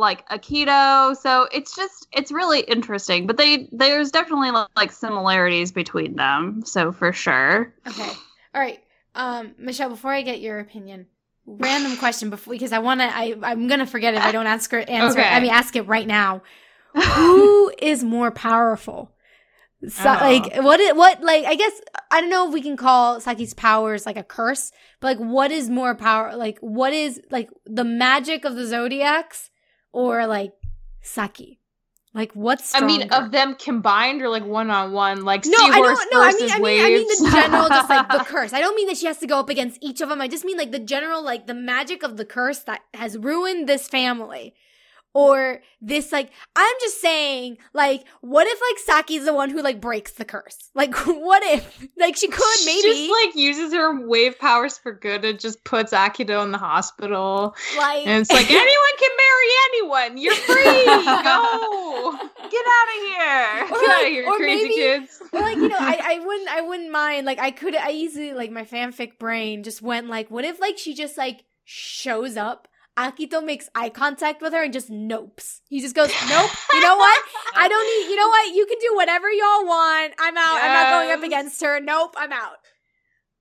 like 0.00 0.28
Akito. 0.28 1.16
So 1.16 1.46
it's 1.52 1.76
just 1.76 2.08
it's 2.12 2.32
really 2.32 2.60
interesting. 2.60 3.26
But 3.28 3.36
they 3.36 3.68
there's 3.70 4.10
definitely 4.10 4.50
like 4.76 4.90
similarities 4.90 5.70
between 5.70 6.16
them. 6.16 6.62
So 6.64 6.90
for 6.92 7.12
sure. 7.12 7.72
okay 7.86 8.10
all 8.52 8.60
right 8.60 8.80
um 9.14 9.54
michelle 9.58 9.88
before 9.90 10.12
i 10.12 10.22
get 10.22 10.40
your 10.40 10.58
opinion 10.58 11.06
random 11.46 11.96
question 11.98 12.30
before 12.30 12.52
because 12.52 12.72
i 12.72 12.80
want 12.80 13.00
to 13.00 13.06
i 13.16 13.32
i'm 13.44 13.68
gonna 13.68 13.86
forget 13.86 14.12
if 14.14 14.22
i 14.24 14.32
don't 14.32 14.48
ask 14.48 14.70
her 14.72 14.80
answer 14.80 15.20
Okay. 15.20 15.28
i 15.28 15.38
mean 15.38 15.50
ask 15.52 15.76
it 15.76 15.82
right 15.82 16.06
now 16.06 16.42
who 16.94 17.72
is 17.80 18.02
more 18.02 18.30
powerful 18.32 19.12
so, 19.88 20.02
Oh. 20.10 20.12
like 20.20 20.56
what 20.64 20.80
what 20.96 21.22
like 21.22 21.44
i 21.44 21.54
guess 21.54 21.72
i 22.10 22.20
don't 22.20 22.28
know 22.30 22.48
if 22.48 22.52
we 22.54 22.60
can 22.60 22.76
call 22.76 23.20
saki's 23.20 23.54
powers 23.54 24.04
like 24.04 24.16
a 24.16 24.22
curse 24.24 24.72
but 25.00 25.16
like 25.16 25.18
what 25.18 25.50
is 25.52 25.70
more 25.70 25.94
power 25.94 26.34
like 26.36 26.58
what 26.60 26.92
is 26.92 27.20
like 27.30 27.50
the 27.66 27.84
magic 27.84 28.44
of 28.44 28.56
the 28.56 28.66
zodiacs 28.66 29.50
or 29.92 30.26
like 30.26 30.52
saki 31.02 31.60
like 32.12 32.32
what's 32.32 32.74
I 32.74 32.84
mean, 32.84 33.08
of 33.12 33.30
them 33.30 33.54
combined 33.54 34.20
or 34.20 34.28
like 34.28 34.44
one 34.44 34.68
on 34.68 34.92
one, 34.92 35.24
like 35.24 35.44
no, 35.46 35.56
I 35.56 35.80
don't. 35.80 36.12
No, 36.12 36.22
I 36.22 36.32
mean, 36.32 36.50
I 36.50 36.58
mean, 36.58 36.84
I 36.84 36.88
mean 36.88 37.06
the 37.06 37.30
general, 37.30 37.68
just 37.68 37.88
like 37.88 38.08
the 38.08 38.18
curse. 38.26 38.52
I 38.52 38.60
don't 38.60 38.74
mean 38.74 38.88
that 38.88 38.96
she 38.96 39.06
has 39.06 39.18
to 39.18 39.28
go 39.28 39.38
up 39.38 39.48
against 39.48 39.78
each 39.80 40.00
of 40.00 40.08
them. 40.08 40.20
I 40.20 40.26
just 40.26 40.44
mean 40.44 40.58
like 40.58 40.72
the 40.72 40.80
general, 40.80 41.22
like 41.22 41.46
the 41.46 41.54
magic 41.54 42.02
of 42.02 42.16
the 42.16 42.24
curse 42.24 42.58
that 42.60 42.80
has 42.94 43.16
ruined 43.16 43.68
this 43.68 43.86
family, 43.86 44.54
or 45.12 45.60
this 45.80 46.12
like 46.12 46.30
I'm 46.54 46.74
just 46.80 47.00
saying 47.00 47.58
like 47.72 48.04
what 48.20 48.46
if 48.46 48.60
like 48.60 48.78
Saki's 49.04 49.24
the 49.24 49.34
one 49.34 49.50
who 49.50 49.60
like 49.62 49.80
breaks 49.80 50.12
the 50.12 50.24
curse? 50.24 50.70
Like 50.74 50.94
what 51.06 51.42
if 51.44 51.88
like 51.98 52.16
she 52.16 52.28
could 52.28 52.58
maybe 52.64 52.80
She 52.82 53.08
just 53.08 53.24
like 53.26 53.36
uses 53.36 53.72
her 53.74 54.06
wave 54.06 54.38
powers 54.38 54.78
for 54.78 54.92
good 54.92 55.24
and 55.24 55.38
just 55.40 55.64
puts 55.64 55.92
Akito 55.92 56.42
in 56.44 56.52
the 56.52 56.58
hospital. 56.58 57.54
like 57.76 58.06
And 58.06 58.20
it's 58.22 58.30
like 58.32 58.46
anyone 58.50 58.96
can 58.98 59.10
marry 59.16 59.48
anyone. 59.70 60.18
You're 60.18 60.34
free. 60.34 60.84
Go. 60.84 62.12
Get 62.50 62.66
out 62.66 62.88
of 62.88 63.02
here. 63.06 63.64
Or 63.64 63.80
Get 63.80 63.90
out 63.90 64.02
of 64.02 64.08
here, 64.08 64.32
crazy 64.36 64.62
maybe- 64.64 64.74
kids. 64.74 65.22
Or, 65.32 65.40
like 65.40 65.56
you 65.56 65.68
know 65.68 65.76
I, 65.78 66.00
I 66.04 66.24
wouldn't 66.24 66.48
I 66.48 66.60
wouldn't 66.60 66.90
mind 66.90 67.26
like 67.26 67.38
I 67.38 67.50
could 67.50 67.76
I 67.76 67.90
easily 67.92 68.32
like 68.32 68.50
my 68.50 68.64
fanfic 68.64 69.18
brain 69.18 69.62
just 69.62 69.80
went 69.82 70.08
like 70.08 70.30
what 70.30 70.44
if 70.44 70.60
like 70.60 70.76
she 70.78 70.94
just 70.94 71.16
like 71.16 71.44
shows 71.64 72.36
up 72.36 72.66
Akito 72.98 73.44
makes 73.44 73.68
eye 73.74 73.88
contact 73.88 74.42
with 74.42 74.52
her 74.52 74.62
and 74.64 74.72
just 74.72 74.90
nopes. 74.90 75.60
He 75.68 75.80
just 75.80 75.94
goes, 75.94 76.08
Nope, 76.28 76.50
you 76.72 76.80
know 76.80 76.96
what? 76.96 77.22
I 77.56 77.68
don't 77.68 77.86
need 77.86 78.10
you 78.12 78.16
know 78.16 78.28
what? 78.28 78.54
You 78.54 78.66
can 78.66 78.78
do 78.80 78.94
whatever 78.94 79.30
y'all 79.30 79.64
want. 79.66 80.14
I'm 80.18 80.36
out. 80.36 80.60
I'm 80.60 80.72
not 80.72 80.90
going 80.90 81.18
up 81.18 81.24
against 81.24 81.62
her. 81.62 81.80
Nope, 81.80 82.14
I'm 82.18 82.32
out. 82.32 82.56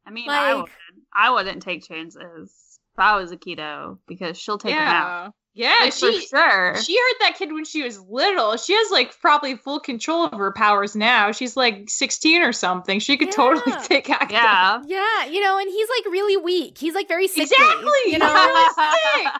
I 0.05 0.11
mean, 0.11 0.29
I 0.29 0.53
Like- 0.53 0.63
would. 0.63 0.71
I 1.13 1.31
wouldn't 1.31 1.63
take 1.63 1.83
chances 1.87 2.79
if 2.93 2.99
I 2.99 3.15
was 3.15 3.31
Akito 3.31 3.97
because 4.07 4.37
she'll 4.37 4.57
take 4.59 4.73
him 4.73 4.79
out. 4.79 5.33
Yeah. 5.53 5.69
Yeah, 5.79 5.85
Like, 5.85 5.93
for 5.93 6.11
she 6.11 6.27
sure. 6.27 6.75
she 6.77 6.95
heard 6.97 7.15
that 7.21 7.35
kid 7.37 7.51
when 7.51 7.65
she 7.65 7.83
was 7.83 7.99
little. 7.99 8.55
She 8.57 8.73
has 8.73 8.91
like 8.91 9.19
probably 9.19 9.55
full 9.55 9.79
control 9.79 10.25
of 10.25 10.33
her 10.37 10.51
powers 10.53 10.95
now. 10.95 11.31
She's 11.31 11.57
like 11.57 11.89
16 11.89 12.41
or 12.43 12.53
something. 12.53 12.99
She 12.99 13.17
could 13.17 13.31
totally 13.31 13.63
Yeah. 13.67 13.81
take 13.83 14.05
Akito. 14.07 14.31
yeah. 14.31 14.81
Yeah, 14.85 15.25
you 15.25 15.41
know, 15.41 15.57
and 15.57 15.67
he's 15.69 15.87
like 15.89 16.11
really 16.13 16.37
weak. 16.37 16.77
He's 16.77 16.93
like 16.95 17.07
very 17.07 17.27
sick. 17.27 17.43
Exactly. 17.51 17.91
You 18.11 18.19
know, 18.19 18.31
really 18.33 18.69
sick. 19.23 19.33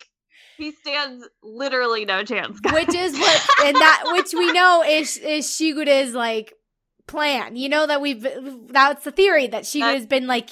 he 0.57 0.71
stands 0.71 1.25
literally 1.41 2.05
no 2.05 2.23
chance. 2.23 2.59
guys. 2.59 2.73
which 2.73 2.95
is 2.95 3.13
what 3.17 3.41
and 3.65 3.75
that 3.77 4.03
which 4.07 4.33
we 4.33 4.51
know 4.51 4.83
is 4.85 5.15
is 5.17 5.55
Shigure's 5.55 6.13
like 6.13 6.53
plan. 7.07 7.55
You 7.55 7.69
know 7.69 7.87
that 7.87 8.01
we've 8.01 8.25
that's 8.69 9.05
the 9.05 9.11
theory 9.11 9.47
that 9.47 9.65
Shigure's 9.65 10.05
been 10.05 10.27
like 10.27 10.49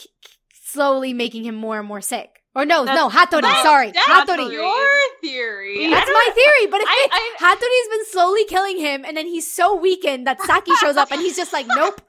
slowly 0.63 1.13
making 1.13 1.43
him 1.45 1.55
more 1.55 1.79
and 1.79 1.87
more 1.87 2.01
sick. 2.01 2.37
Or 2.57 2.65
no, 2.65 2.85
That's- 2.85 2.97
no, 2.97 3.07
Hatori. 3.07 3.41
that's- 3.43 3.61
sorry, 3.61 3.91
That's 3.91 4.07
Hatori. 4.07 4.51
your 4.51 4.87
theory. 5.21 5.91
That's 5.91 6.09
my 6.09 6.29
theory, 6.33 6.71
but 6.71 6.81
if 6.81 6.87
I- 6.89 7.07
it, 7.11 7.39
Hatori's 7.39 7.89
been 7.97 8.05
slowly 8.07 8.45
killing 8.45 8.79
him, 8.79 9.05
and 9.05 9.15
then 9.15 9.27
he's 9.27 9.45
so 9.49 9.75
weakened 9.75 10.25
that 10.25 10.41
Saki 10.41 10.73
shows 10.77 10.97
up, 10.97 11.11
and 11.11 11.21
he's 11.21 11.35
just 11.35 11.53
like, 11.53 11.67
"Nope, 11.67 12.01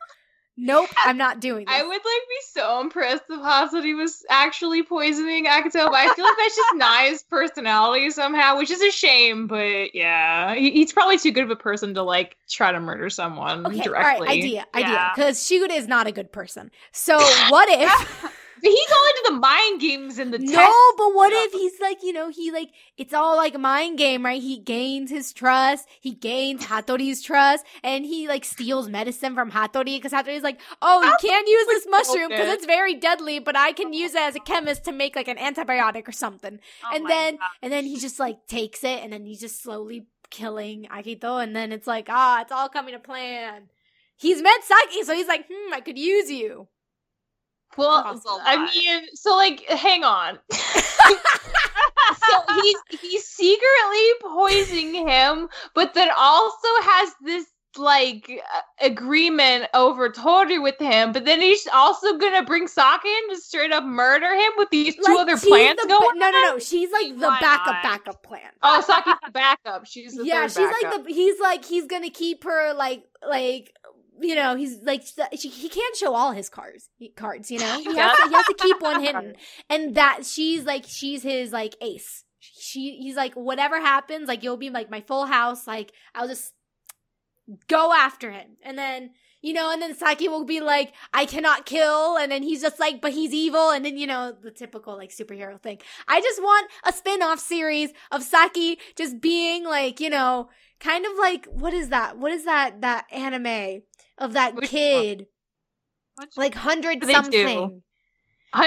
nope, 0.57 0.89
I'm 1.05 1.19
not 1.19 1.41
doing 1.41 1.67
this." 1.67 1.75
I 1.75 1.83
would 1.83 1.91
like 1.91 2.03
be 2.03 2.41
so 2.51 2.81
impressed 2.81 3.25
if 3.29 3.41
Hatori 3.41 3.95
was 3.95 4.25
actually 4.31 4.83
poisoning 4.85 5.45
Akito, 5.45 5.85
but 5.85 5.95
I 5.95 6.15
feel 6.15 6.25
like 6.25 6.37
that's 6.39 6.57
just 6.57 6.75
Nai's 6.77 7.23
personality 7.25 8.09
somehow, 8.09 8.57
which 8.57 8.71
is 8.71 8.81
a 8.81 8.91
shame. 8.91 9.49
But 9.49 9.95
yeah, 9.95 10.55
he, 10.55 10.71
he's 10.71 10.95
probably 10.95 11.19
too 11.19 11.31
good 11.31 11.45
of 11.45 11.51
a 11.51 11.57
person 11.57 11.93
to 11.93 12.03
like 12.03 12.39
try 12.49 12.73
to 12.73 12.81
murder 12.81 13.11
someone 13.11 13.67
okay, 13.67 13.83
directly. 13.83 14.27
right, 14.27 14.39
idea, 14.39 14.67
idea, 14.75 15.13
because 15.15 15.41
Shigure 15.41 15.71
is 15.71 15.87
not 15.87 16.07
a 16.07 16.13
good 16.13 16.33
person. 16.33 16.71
So 16.93 17.19
what 17.51 17.69
if? 17.69 18.33
He's 18.63 18.93
all 18.93 19.09
into 19.09 19.23
the 19.27 19.39
mind 19.39 19.81
games 19.81 20.19
and 20.19 20.33
the 20.33 20.39
No, 20.39 20.75
but 20.97 21.15
what 21.15 21.33
if 21.33 21.53
he's 21.53 21.81
like, 21.81 22.03
you 22.03 22.13
know, 22.13 22.29
he 22.29 22.51
like, 22.51 22.71
it's 22.97 23.15
all 23.15 23.37
like 23.37 23.55
a 23.55 23.59
mind 23.59 23.99
game, 23.99 24.25
right? 24.25 24.43
He 24.43 24.59
gains 24.59 25.11
his 25.11 25.33
trust, 25.33 25.87
he 26.01 26.13
gains 26.13 26.65
Hatori's 26.65 27.23
trust, 27.23 27.65
and 27.83 28.05
he 28.05 28.29
like 28.29 28.45
steals 28.45 28.89
medicine 28.89 29.35
from 29.35 29.51
Hatori 29.51 29.97
because 29.97 30.13
Hatori's 30.13 30.43
like, 30.43 30.61
oh, 30.83 31.03
you 31.03 31.29
can't 31.29 31.49
use 31.49 31.67
this 31.67 31.87
mushroom 31.89 32.29
because 32.29 32.49
it's 32.49 32.67
very 32.67 32.95
deadly, 32.95 33.39
but 33.39 33.57
I 33.57 33.73
can 33.73 33.93
use 33.93 34.15
it 34.15 34.23
as 34.23 34.37
a 34.37 34.41
chemist 34.41 34.85
to 34.85 34.93
make 34.93 35.17
like 35.17 35.29
an 35.29 35.37
antibiotic 35.37 36.09
or 36.09 36.13
something. 36.13 36.59
Oh 36.85 36.97
and 36.97 37.09
then, 37.09 37.37
God. 37.37 37.49
and 37.63 37.73
then 37.73 37.85
he 37.85 37.99
just 37.99 38.19
like 38.19 38.47
takes 38.47 38.85
it 38.85 39.03
and 39.03 39.13
then 39.13 39.25
he's 39.25 39.41
just 39.41 39.63
slowly 39.63 40.07
killing 40.31 40.87
Akito, 40.91 41.43
and 41.43 41.55
then 41.55 41.73
it's 41.73 41.87
like, 41.87 42.07
ah, 42.09 42.43
it's 42.43 42.53
all 42.53 42.69
coming 42.69 42.95
to 42.95 43.01
plan. 43.01 43.69
He's 44.17 44.43
met 44.43 44.65
Saki, 44.65 45.05
so 45.05 45.15
he's 45.15 45.29
like, 45.29 45.47
hmm, 45.51 45.73
I 45.73 45.81
could 45.81 45.99
use 45.99 46.31
you. 46.31 46.69
Well, 47.79 48.03
That's 48.05 48.27
a 48.27 48.31
I 48.45 48.57
lot. 48.57 48.75
mean, 48.75 49.03
so 49.15 49.37
like, 49.37 49.63
hang 49.69 50.05
on. 50.05 50.39
so 50.53 52.43
he's 52.63 52.77
he's 53.01 53.25
secretly 53.27 54.09
poisoning 54.23 55.09
him, 55.09 55.49
but 55.75 55.95
then 55.95 56.11
also 56.17 56.69
has 56.83 57.13
this 57.23 57.47
like 57.77 58.29
uh, 58.31 58.87
agreement 58.87 59.67
over 59.75 60.11
Tori 60.11 60.59
with 60.59 60.79
him. 60.81 61.13
But 61.13 61.25
then 61.27 61.41
he's 61.41 61.67
also 61.73 62.19
gonna 62.19 62.45
bring 62.45 62.67
Saki 62.69 63.09
in 63.09 63.31
to 63.31 63.37
straight 63.41 63.73
up 63.73 63.85
murder 63.85 64.35
him 64.35 64.53
with 64.57 64.71
these 64.71 64.97
two 64.97 65.03
Like, 65.03 65.19
other 65.19 65.37
plans 65.39 65.81
the 65.83 65.89
going. 65.89 66.19
no, 66.19 66.31
no, 66.31 66.41
no. 66.55 66.59
She's 66.59 66.91
like 66.93 67.19
the 67.19 67.29
Why 67.29 67.41
backup, 67.41 67.67
not? 67.67 67.83
backup 67.83 68.23
plan. 68.25 68.51
Oh, 68.63 68.81
Saki's 68.81 69.15
the 69.25 69.31
backup. 69.33 69.87
She's 69.87 70.17
the 70.17 70.27
yeah, 70.27 70.49
third 70.49 70.53
she's 70.53 70.71
like 70.71 70.83
backup. 70.83 71.05
the. 71.07 71.13
He's 71.13 71.41
like 71.41 71.65
he's 71.65 71.87
gonna 71.87 72.11
keep 72.11 72.45
her 72.45 72.75
like 72.75 73.05
like 73.29 73.73
you 74.21 74.35
know 74.35 74.57
he's 74.57 74.79
like 74.83 75.03
she, 75.37 75.49
he 75.49 75.69
can't 75.69 75.97
show 75.97 76.15
all 76.15 76.33
his 76.33 76.49
cards 76.49 76.89
cards. 77.17 77.51
You 77.51 77.59
know 77.59 77.79
he 77.79 77.97
has 77.97 78.19
to 78.19 78.29
he 78.29 78.35
has 78.35 78.47
to 78.47 78.55
keep 78.59 78.81
one 78.81 79.03
hidden, 79.05 79.35
and 79.69 79.95
that 79.95 80.25
she's 80.25 80.65
like 80.65 80.85
she's 80.87 81.23
his 81.23 81.53
like 81.53 81.75
ace. 81.81 82.25
She 82.41 82.99
he's 83.01 83.17
like 83.17 83.35
whatever 83.35 83.81
happens 83.81 84.29
like 84.29 84.43
you'll 84.43 84.57
be 84.57 84.71
like 84.71 84.91
my 84.91 85.01
full 85.01 85.27
house 85.27 85.67
like 85.67 85.93
I'll 86.15 86.29
just 86.29 86.53
go 87.67 87.93
after 87.93 88.31
him 88.31 88.57
and 88.63 88.79
then 88.79 89.11
you 89.41 89.53
know 89.53 89.73
and 89.73 89.81
then 89.81 89.97
Saki 89.97 90.29
will 90.29 90.45
be 90.45 90.61
like 90.61 90.93
I 91.13 91.25
cannot 91.25 91.67
kill 91.67 92.17
and 92.17 92.31
then 92.31 92.43
he's 92.43 92.61
just 92.61 92.79
like 92.79 93.01
but 93.01 93.13
he's 93.13 93.33
evil 93.33 93.71
and 93.71 93.85
then 93.85 93.97
you 93.97 94.07
know 94.07 94.35
the 94.41 94.51
typical 94.51 94.97
like 94.97 95.11
superhero 95.11 95.61
thing. 95.61 95.79
I 96.07 96.21
just 96.21 96.41
want 96.41 96.71
a 96.85 96.93
spin-off 96.93 97.41
series 97.41 97.91
of 98.13 98.23
Saki 98.23 98.79
just 98.97 99.21
being 99.21 99.65
like, 99.65 99.99
you 100.01 100.11
know, 100.11 100.49
kind 100.81 101.07
of 101.07 101.13
like 101.19 101.47
what 101.47 101.73
is 101.75 101.89
that? 101.91 102.19
What 102.19 102.33
is 102.33 102.45
that 102.45 102.81
that 102.83 103.07
anime 103.13 103.83
of 104.19 104.33
that 104.35 104.55
Which 104.55 104.71
kid? 104.71 105.27
Like 106.37 106.55
hundred 106.55 107.01
something. 107.05 107.83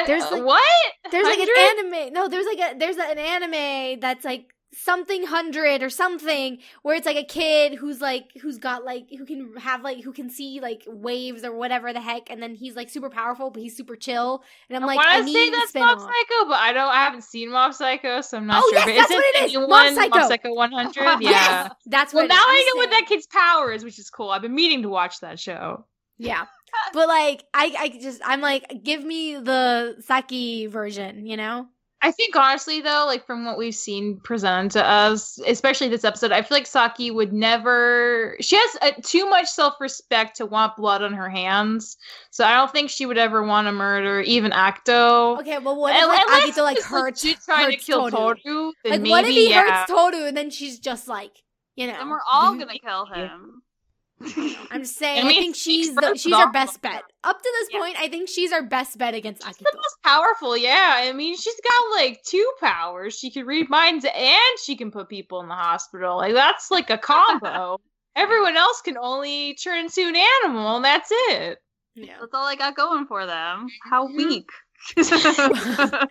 There's, 0.06 0.24
uh, 0.24 0.32
like- 0.36 0.43
what? 0.43 0.93
There's 1.12 1.26
like 1.26 1.39
an 1.39 1.47
anime. 1.80 2.13
No, 2.13 2.28
there's 2.28 2.45
like 2.45 2.60
a 2.60 2.78
there's 2.78 2.97
an 2.97 3.17
anime 3.17 4.00
that's 4.00 4.24
like 4.24 4.45
something 4.73 5.25
hundred 5.25 5.84
or 5.84 5.89
something 5.89 6.57
where 6.81 6.95
it's 6.95 7.05
like 7.05 7.17
a 7.17 7.25
kid 7.25 7.73
who's 7.75 7.99
like 7.99 8.31
who's 8.41 8.57
got 8.57 8.86
like 8.86 9.05
who 9.10 9.25
can 9.25 9.53
have 9.57 9.81
like 9.84 10.01
who 10.01 10.13
can 10.13 10.29
see 10.29 10.62
like 10.62 10.84
waves 10.88 11.43
or 11.43 11.51
whatever 11.53 11.91
the 11.91 11.99
heck 11.99 12.29
and 12.29 12.41
then 12.41 12.55
he's 12.55 12.73
like 12.75 12.89
super 12.89 13.10
powerful 13.10 13.49
but 13.49 13.62
he's 13.62 13.75
super 13.75 13.97
chill 13.97 14.41
and 14.69 14.77
I'm 14.77 14.84
I 14.84 14.95
like 14.95 15.05
I 15.05 15.19
to 15.19 15.25
need 15.25 15.53
that's. 15.53 15.75
Mob 15.75 15.99
Psycho, 15.99 16.45
but 16.47 16.60
I 16.60 16.71
don't. 16.73 16.89
I 16.89 17.03
haven't 17.03 17.23
seen 17.23 17.51
Mob 17.51 17.73
Psycho, 17.73 18.21
so 18.21 18.38
I'm 18.38 18.47
not 18.47 18.63
Oh, 18.65 18.69
sure. 18.71 18.79
yes, 18.79 18.86
but 18.86 18.95
that's 18.95 19.12
is 19.12 19.15
what 19.15 19.25
it 19.25 19.45
is, 19.45 19.55
Mob 19.57 19.69
one, 19.69 19.95
Psycho. 19.95 20.19
Mob 20.19 20.27
Psycho 20.29 20.53
100. 20.53 21.01
Yeah. 21.21 21.29
Yes, 21.31 21.71
that's 21.88 22.13
Well, 22.13 22.27
now. 22.27 22.36
I 22.38 22.71
know 22.73 22.77
what 22.79 22.89
that 22.91 23.05
kid's 23.07 23.27
power 23.27 23.71
is, 23.73 23.84
which 23.84 23.99
is 23.99 24.10
cool. 24.10 24.29
I've 24.29 24.41
been 24.41 24.55
meaning 24.55 24.84
to 24.84 24.89
watch 24.89 25.19
that 25.19 25.39
show. 25.39 25.86
Yeah. 26.17 26.45
But 26.93 27.07
like 27.10 27.43
I 27.53 27.75
I 27.77 27.89
just 28.01 28.21
I'm 28.23 28.39
like 28.39 28.81
give 28.84 29.03
me 29.03 29.36
the 29.36 29.97
Saki 30.05 30.67
version, 30.67 31.25
you 31.25 31.36
know? 31.36 31.67
I 32.03 32.11
think 32.11 32.35
honestly, 32.35 32.81
though, 32.81 33.03
like 33.05 33.25
from 33.25 33.45
what 33.45 33.57
we've 33.57 33.75
seen 33.75 34.19
presented 34.21 34.71
to 34.71 34.85
us, 34.87 35.39
especially 35.45 35.87
this 35.87 36.03
episode, 36.03 36.31
I 36.31 36.41
feel 36.41 36.57
like 36.57 36.65
Saki 36.65 37.11
would 37.11 37.31
never. 37.31 38.35
She 38.41 38.55
has 38.55 38.77
uh, 38.81 38.91
too 39.03 39.29
much 39.29 39.47
self 39.47 39.75
respect 39.79 40.35
to 40.37 40.45
want 40.47 40.75
blood 40.75 41.03
on 41.03 41.13
her 41.13 41.29
hands, 41.29 41.97
so 42.31 42.43
I 42.43 42.55
don't 42.55 42.71
think 42.71 42.89
she 42.89 43.05
would 43.05 43.19
ever 43.19 43.43
want 43.43 43.67
to 43.67 43.71
murder 43.71 44.21
even 44.21 44.51
Akito. 44.51 45.39
Okay, 45.41 45.59
well 45.59 45.79
what 45.79 45.95
if 45.95 46.01
Un- 46.01 46.09
like 46.09 46.23
unless 46.25 46.57
Akito 46.57 46.63
like 46.63 46.77
she's 46.77 46.85
hurts 46.85 47.23
legit 47.23 47.39
trying 47.45 47.65
hurts 47.65 47.85
to 47.85 47.91
kill 47.91 48.09
Toru? 48.09 48.35
Toru, 48.43 48.73
then 48.83 48.91
Like 48.93 49.01
maybe 49.01 49.09
what 49.11 49.25
if 49.25 49.29
he 49.31 49.49
yeah. 49.51 49.85
hurts 49.85 49.91
Toru 49.91 50.25
and 50.25 50.35
then 50.35 50.49
she's 50.49 50.79
just 50.79 51.07
like, 51.07 51.37
you 51.75 51.85
know. 51.87 51.93
Then 51.93 52.09
we're 52.09 52.19
all 52.31 52.55
gonna 52.57 52.79
kill 52.79 53.05
him. 53.05 53.61
I'm 54.71 54.81
just 54.81 54.97
saying 54.99 55.25
I 55.25 55.29
I, 55.29 55.34
think 55.34 55.55
she's 55.55 55.88
she's 55.88 55.95
the, 55.95 56.15
she's 56.15 56.34
our 56.34 56.51
best 56.51 56.81
bet. 56.81 57.03
Up 57.23 57.38
to 57.41 57.49
this 57.60 57.69
Yeah. 57.71 57.79
point, 57.79 57.95
I 57.99 58.07
think 58.07 58.29
she's 58.29 58.51
our 58.51 58.63
best 58.63 58.97
bet 58.97 59.13
against 59.13 59.43
She's 59.45 59.55
Akito. 59.57 59.60
the 59.71 59.71
most 59.75 59.97
powerful, 60.03 60.55
yeah. 60.57 60.93
I 60.97 61.13
mean, 61.13 61.36
she's 61.36 61.60
got 61.67 61.95
like 61.99 62.21
two 62.23 62.51
powers. 62.60 63.17
She 63.17 63.31
can 63.31 63.45
read 63.45 63.69
minds 63.69 64.05
and 64.05 64.60
she 64.63 64.75
can 64.75 64.91
put 64.91 65.10
people 65.10 65.41
in 65.41 65.47
the 65.47 65.55
hospital. 65.55 66.17
Like 66.17 66.34
that's 66.34 66.71
like 66.71 66.89
a 66.89 66.97
combo. 66.97 67.79
Everyone 68.15 68.57
else 68.57 68.81
can 68.81 68.97
only 68.97 69.53
turn 69.55 69.86
into 69.86 70.01
an 70.01 70.15
animal, 70.43 70.75
and 70.77 70.84
that's 70.86 71.10
it. 71.12 71.60
Yeah. 71.95 72.15
That's 72.19 72.34
all 72.34 72.45
I 72.45 72.55
got 72.55 72.75
going 72.75 73.05
for 73.05 73.25
them. 73.25 73.67
How 73.89 74.07
Mhm. 74.07 74.17
weak. 74.17 74.49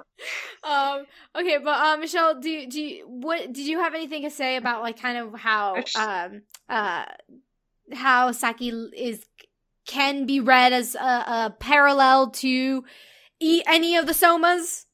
Um. 0.63 1.05
Okay, 1.37 1.59
but 1.59 1.79
um, 1.81 2.01
Michelle, 2.01 2.39
do 2.41 2.51
you, 2.51 2.69
do 2.69 2.81
you, 2.81 3.05
what 3.09 3.47
did 3.53 3.67
you 3.67 3.79
have 3.81 3.95
anything 3.95 4.23
to 4.25 4.31
say 4.31 4.57
about 4.57 4.83
like 4.83 5.01
kind 5.01 5.17
of 5.17 5.35
how 5.35 5.77
um 5.97 6.43
uh 6.69 7.05
how 7.93 8.33
Saki 8.33 8.69
is 8.97 9.25
can 9.87 10.27
be 10.27 10.41
read 10.41 10.73
as 10.73 10.95
a, 10.95 10.99
a 10.99 11.57
parallel 11.59 12.31
to 12.31 12.85
e- 13.41 13.63
any 13.67 13.97
of 13.97 14.07
the 14.07 14.13
somas? 14.13 14.85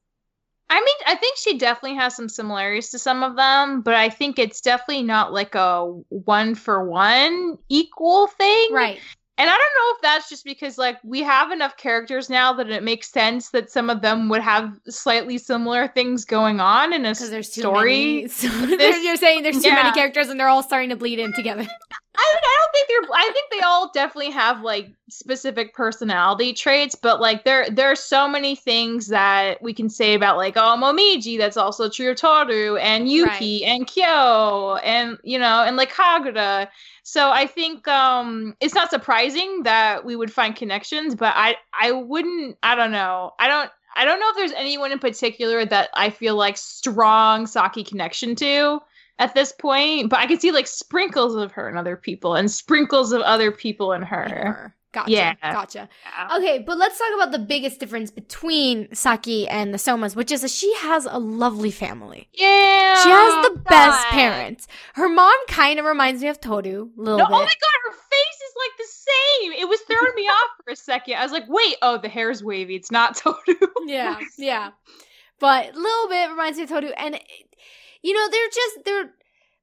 I 0.69 0.81
mean, 0.81 0.97
I 1.07 1.15
think 1.15 1.37
she 1.37 1.59
definitely 1.59 1.97
has 1.99 2.17
some 2.17 2.29
similarities 2.29 2.91
to 2.91 2.99
some 2.99 3.23
of 3.23 3.37
them, 3.37 3.83
but 3.83 3.95
I 3.95 4.09
think 4.09 4.39
it's 4.39 4.61
definitely 4.61 5.05
not 5.05 5.33
like 5.33 5.55
a 5.55 5.85
one 6.09 6.55
for 6.57 6.89
one 6.89 7.59
equal 7.69 8.27
thing. 8.27 8.69
Right. 8.73 9.01
And 9.39 9.51
I 9.51 9.53
don't 9.53 9.59
know 9.59 9.97
if 9.97 10.03
that's 10.03 10.31
just 10.31 10.45
because 10.45 10.79
like 10.79 10.99
we 11.05 11.23
have 11.23 11.51
enough 11.51 11.77
characters 11.77 12.31
now 12.31 12.55
that 12.55 12.71
it 12.71 12.83
makes 12.83 13.11
sense 13.11 13.51
that 13.51 13.71
some 13.71 13.91
of 13.91 14.01
them 14.01 14.31
would 14.31 14.41
have 14.41 14.81
slightly 14.89 15.37
similar 15.37 15.89
things 15.89 16.25
going 16.25 16.59
on 16.59 16.95
in 16.95 17.05
a 17.05 17.15
there's 17.15 17.51
too 17.51 17.61
story. 17.61 18.23
many. 18.23 18.29
So 18.29 18.49
you're 19.03 19.17
saying 19.17 19.43
there's 19.43 19.63
too 19.63 19.69
yeah. 19.69 19.75
many 19.75 19.93
characters 19.93 20.29
and 20.31 20.41
they're 20.41 20.49
all 20.49 20.63
starting 20.63 20.89
to 20.89 20.97
bleed 20.97 21.19
in 21.19 21.35
together. 21.35 21.67
I, 22.19 22.33
mean, 22.33 22.41
I 22.43 22.59
don't 22.61 22.73
think 22.73 22.89
they're. 22.89 23.15
I 23.15 23.31
think 23.33 23.51
they 23.51 23.61
all 23.61 23.91
definitely 23.93 24.31
have 24.31 24.63
like 24.63 24.89
specific 25.11 25.75
personality 25.75 26.55
traits, 26.55 26.95
but 26.95 27.21
like 27.21 27.45
there 27.45 27.69
there 27.69 27.93
are 27.93 27.97
so 27.97 28.27
many 28.27 28.57
things 28.57 29.09
that 29.09 29.61
we 29.63 29.75
can 29.75 29.91
say 29.91 30.15
about 30.15 30.39
like 30.39 30.57
oh 30.57 30.77
Momiji 30.79 31.37
that's 31.37 31.59
also 31.59 31.91
true 31.91 32.13
of 32.13 32.17
Toru 32.17 32.77
and 32.77 33.11
Yuki 33.11 33.63
Right. 33.63 33.63
and 33.71 33.87
Kyo 33.87 34.77
and 34.83 35.19
you 35.25 35.39
know 35.39 35.63
and 35.63 35.77
like 35.77 35.93
Kagura. 35.93 36.69
So 37.09 37.31
I 37.31 37.47
think 37.47 37.87
um 37.87 38.57
it's 38.59 38.75
not 38.75 38.91
surprising 38.91 39.63
that 39.63 40.05
we 40.05 40.17
would 40.17 40.33
find 40.33 40.57
connections, 40.57 41.15
but 41.15 41.35
I 41.37 41.55
I 41.73 41.93
wouldn't. 41.93 42.59
I 42.65 42.75
don't 42.75 42.91
know. 42.91 43.33
I 43.39 43.47
don't. 43.47 43.71
I 43.95 44.05
don't 44.05 44.19
know 44.19 44.29
if 44.31 44.37
there's 44.37 44.53
anyone 44.53 44.91
in 44.91 44.99
particular 44.99 45.65
that 45.65 45.91
I 45.95 46.11
feel 46.11 46.35
like 46.35 46.57
strong 46.57 47.47
Saki 47.47 47.85
connection 47.85 48.35
to 48.37 48.81
at 49.21 49.35
this 49.35 49.53
point, 49.53 50.11
but 50.11 50.19
I 50.19 50.27
can 50.27 50.41
see 50.41 50.51
like 50.51 50.67
sprinkles 50.67 51.37
of 51.37 51.53
her 51.53 51.69
and 51.69 51.79
other 51.79 51.97
people 51.97 52.35
and 52.35 52.51
sprinkles 52.51 53.13
of 53.13 53.23
other 53.23 53.53
people 53.53 53.93
in 53.93 54.03
her. 54.03 54.75
Gotcha. 54.93 55.11
Yeah. 55.11 55.35
Gotcha. 55.43 55.89
Okay, 56.37 56.59
but 56.61 56.79
let's 56.79 56.99
talk 56.99 57.09
about 57.15 57.31
the 57.33 57.39
biggest 57.39 57.81
difference 57.81 58.11
between 58.11 58.95
Saki 58.95 59.47
and 59.47 59.75
the 59.75 59.79
Somas, 59.79 60.17
which 60.17 60.33
is 60.33 60.41
that 60.41 60.51
she 60.51 60.73
has 60.77 61.05
a 61.11 61.19
lovely 61.19 61.71
family. 61.71 62.29
Yeah. 62.33 63.03
She 63.03 63.11
has 63.11 63.47
the 63.53 63.59
best 63.61 64.07
parents. 64.07 64.67
Her 64.95 65.09
mom 65.09 65.35
kind 65.49 65.79
of 65.79 65.85
reminds 65.85 66.23
me 66.23 66.29
of 66.29 66.41
Toru 66.41 66.89
a 66.97 67.01
little 67.01 67.19
No, 67.19 67.25
oh 67.25 67.29
bit. 67.29 67.35
oh 67.35 67.41
my 67.41 67.45
god, 67.45 67.79
her 67.85 67.93
face 67.93 68.41
is 68.49 68.55
like 68.57 68.79
the 68.79 68.89
same. 68.89 69.53
It 69.53 69.69
was 69.69 69.81
throwing 69.83 70.15
me 70.15 70.23
off 70.23 70.51
for 70.65 70.71
a 70.73 70.77
second. 70.77 71.15
I 71.17 71.23
was 71.23 71.33
like, 71.33 71.45
wait, 71.49 71.77
oh, 71.83 71.99
the 71.99 72.09
hair's 72.09 72.43
wavy. 72.43 72.75
It's 72.77 72.91
not 72.91 73.17
Toru. 73.17 73.35
yeah, 73.87 74.19
yeah. 74.39 74.71
But 75.41 75.75
a 75.75 75.79
little 75.79 76.09
bit 76.09 76.31
reminds 76.31 76.57
me 76.57 76.65
of 76.65 76.71
Toru, 76.71 76.89
and 76.97 77.21
you 78.03 78.15
know 78.15 78.29
they're 78.31 78.49
just 78.55 78.79
they're 78.85 79.11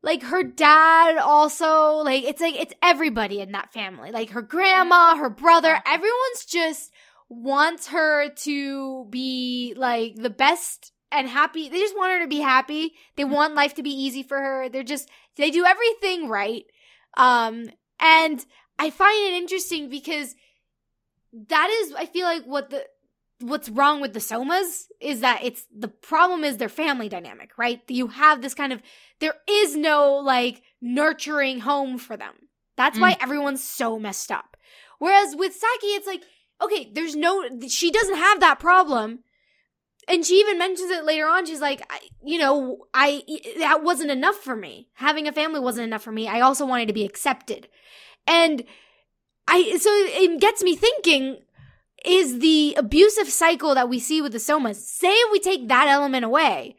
like 0.04 0.22
her 0.24 0.43
dad 0.43 1.18
also 1.18 1.95
like 1.97 2.24
it's 2.24 2.41
like 2.41 2.56
it's 2.56 2.74
everybody 2.84 3.41
in 3.41 3.54
that 3.54 3.74
family. 3.74 4.12
Like 4.12 4.32
her 4.32 4.41
grandma 4.41 5.16
her 5.16 5.30
brother 5.30 5.82
everyone's 5.88 6.45
just 6.45 6.91
wants 7.30 7.88
her 7.88 8.30
to 8.30 9.08
be 9.10 9.74
like 9.76 10.16
the 10.16 10.30
best 10.30 10.91
and 11.12 11.28
happy. 11.28 11.70
They 11.70 11.80
just 11.80 11.97
want 11.97 12.14
her 12.14 12.20
to 12.20 12.28
be 12.28 12.39
happy. 12.39 12.93
They 13.16 13.24
want 13.24 13.56
life 13.56 13.76
to 13.76 13.84
be 13.84 13.89
easy 13.91 14.24
for 14.24 14.38
her. 14.38 14.70
They're 14.70 14.84
just 14.84 15.10
they 15.38 15.49
do 15.49 15.66
everything 15.66 16.28
right. 16.28 16.66
Um 17.16 17.70
and 18.04 18.45
i 18.78 18.89
find 18.89 19.28
it 19.28 19.38
interesting 19.38 19.89
because 19.89 20.36
that 21.49 21.70
is 21.70 21.93
i 21.93 22.06
feel 22.06 22.26
like 22.26 22.43
what 22.43 22.70
the 22.70 22.84
what's 23.44 23.70
wrong 23.70 24.02
with 24.02 24.14
the 24.14 24.20
somas 24.20 24.86
is 25.02 25.20
that 25.20 25.41
it's 25.44 25.66
the 25.76 25.88
problem 25.88 26.44
is 26.44 26.58
their 26.58 26.70
family 26.70 27.10
dynamic 27.10 27.52
right? 27.58 27.82
You 27.88 28.08
have 28.08 28.41
this 28.41 28.54
kind 28.54 28.72
of 28.72 28.82
there 29.20 29.36
is 29.50 29.76
no 29.76 30.16
like 30.16 30.62
nurturing 30.82 31.60
home 31.60 31.98
for 31.98 32.18
them. 32.18 32.34
That's 32.76 32.98
why 32.98 33.14
mm. 33.14 33.24
everyone's 33.24 33.64
so 33.64 34.00
messed 34.00 34.32
up. 34.32 34.58
Whereas 35.00 35.36
with 35.36 35.54
saki 35.54 35.88
it's 35.88 36.08
like 36.08 36.24
okay 36.62 36.89
there's 36.94 37.16
no 37.16 37.44
she 37.68 37.91
doesn't 37.91 38.18
have 38.18 38.39
that 38.39 38.60
problem. 38.60 39.20
And 40.06 40.26
she 40.26 40.36
even 40.36 40.58
mentions 40.58 40.91
it 40.91 41.06
later 41.06 41.28
on. 41.28 41.46
She's 41.46 41.62
like 41.62 41.82
I, 41.89 42.00
you 42.24 42.39
know 42.39 42.86
i 42.94 43.24
that 43.60 43.84
wasn't 43.84 44.12
enough 44.12 44.36
for 44.36 44.56
me. 44.56 44.89
Having 44.94 45.28
a 45.28 45.34
family 45.34 45.60
wasn't 45.60 45.88
enough 45.88 46.04
for 46.04 46.12
me. 46.12 46.28
I 46.28 46.41
also 46.41 46.66
wanted 46.66 46.88
to 46.88 46.94
be 46.94 47.06
accepted. 47.06 47.68
And 48.26 48.64
i 49.48 49.78
so 49.78 49.89
it 49.91 50.39
gets 50.39 50.64
me 50.64 50.76
thinking 50.76 51.39
is 52.06 52.39
the 52.39 52.76
abusive 52.78 53.30
cycle 53.30 53.76
that 53.76 53.89
we 53.89 53.99
see 53.99 54.22
with 54.22 54.32
the 54.32 54.38
somas. 54.38 54.76
Say 54.76 55.16
we 55.32 55.39
take 55.39 55.68
that 55.68 55.88
element 55.88 56.26
away 56.26 56.76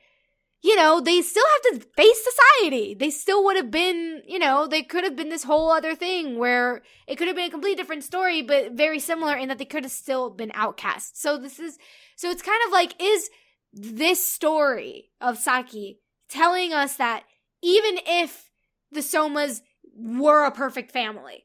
you 0.64 0.74
know 0.74 0.98
they 0.98 1.20
still 1.20 1.44
have 1.52 1.78
to 1.78 1.86
face 1.94 2.24
society. 2.24 2.94
They 2.94 3.10
still 3.10 3.44
would 3.44 3.56
have 3.56 3.70
been 3.70 4.22
you 4.26 4.38
know 4.38 4.66
they 4.66 4.82
could 4.82 5.04
have 5.04 5.14
been 5.14 5.28
this 5.28 5.44
whole 5.44 5.70
other 5.70 5.94
thing 5.94 6.38
where 6.38 6.82
it 7.06 7.16
could 7.16 7.28
have 7.28 7.36
been 7.36 7.48
a 7.48 7.50
completely 7.50 7.76
different 7.76 8.02
story 8.02 8.40
but 8.40 8.72
very 8.72 8.98
similar 8.98 9.36
in 9.36 9.48
that 9.48 9.58
they 9.58 9.66
could 9.66 9.84
have 9.84 9.92
still 9.92 10.30
been 10.30 10.50
outcast 10.54 11.20
so 11.20 11.36
this 11.36 11.60
is 11.60 11.78
so 12.16 12.30
it's 12.30 12.42
kind 12.42 12.62
of 12.66 12.72
like 12.72 12.94
is 13.00 13.28
this 13.74 14.24
story 14.24 15.10
of 15.20 15.36
saki 15.36 16.00
telling 16.30 16.72
us 16.72 16.96
that 16.96 17.24
even 17.62 17.98
if 18.06 18.50
the 18.90 19.00
somas 19.00 19.60
were 19.94 20.44
a 20.44 20.50
perfect 20.50 20.90
family 20.90 21.44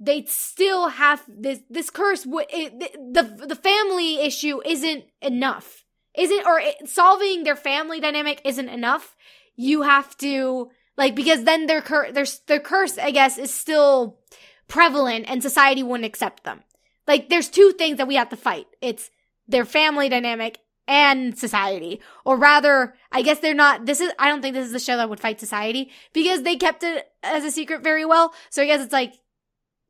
they 0.00 0.24
still 0.26 0.88
have 0.88 1.22
this 1.26 1.60
this 1.68 1.90
curse 1.90 2.24
w- 2.24 2.46
it, 2.50 2.78
the, 2.78 3.22
the 3.22 3.46
the 3.46 3.56
family 3.56 4.20
issue 4.20 4.60
isn't 4.64 5.04
enough. 5.20 5.84
Isn't 6.16 6.46
or 6.46 6.60
it, 6.60 6.88
solving 6.88 7.44
their 7.44 7.56
family 7.56 8.00
dynamic 8.00 8.40
isn't 8.44 8.68
enough. 8.68 9.16
You 9.56 9.82
have 9.82 10.16
to 10.18 10.70
like 10.96 11.14
because 11.14 11.44
then 11.44 11.66
their 11.66 11.80
cur- 11.80 12.12
their 12.12 12.26
their 12.46 12.60
curse 12.60 12.98
i 12.98 13.10
guess 13.10 13.38
is 13.38 13.52
still 13.52 14.18
prevalent 14.68 15.24
and 15.28 15.42
society 15.42 15.82
wouldn't 15.82 16.06
accept 16.06 16.44
them. 16.44 16.62
Like 17.06 17.28
there's 17.28 17.48
two 17.48 17.72
things 17.72 17.98
that 17.98 18.08
we 18.08 18.16
have 18.16 18.28
to 18.28 18.36
fight. 18.36 18.66
It's 18.80 19.10
their 19.48 19.64
family 19.64 20.08
dynamic 20.08 20.58
and 20.86 21.36
society. 21.36 22.00
Or 22.24 22.36
rather 22.36 22.94
i 23.10 23.22
guess 23.22 23.40
they're 23.40 23.52
not 23.54 23.84
this 23.84 24.00
is 24.00 24.12
i 24.16 24.28
don't 24.28 24.42
think 24.42 24.54
this 24.54 24.66
is 24.66 24.72
the 24.72 24.78
show 24.78 24.96
that 24.96 25.10
would 25.10 25.20
fight 25.20 25.40
society 25.40 25.90
because 26.12 26.42
they 26.42 26.54
kept 26.54 26.84
it 26.84 27.08
as 27.24 27.44
a 27.44 27.50
secret 27.50 27.82
very 27.82 28.04
well. 28.04 28.32
So 28.50 28.62
i 28.62 28.66
guess 28.66 28.80
it's 28.80 28.92
like 28.92 29.14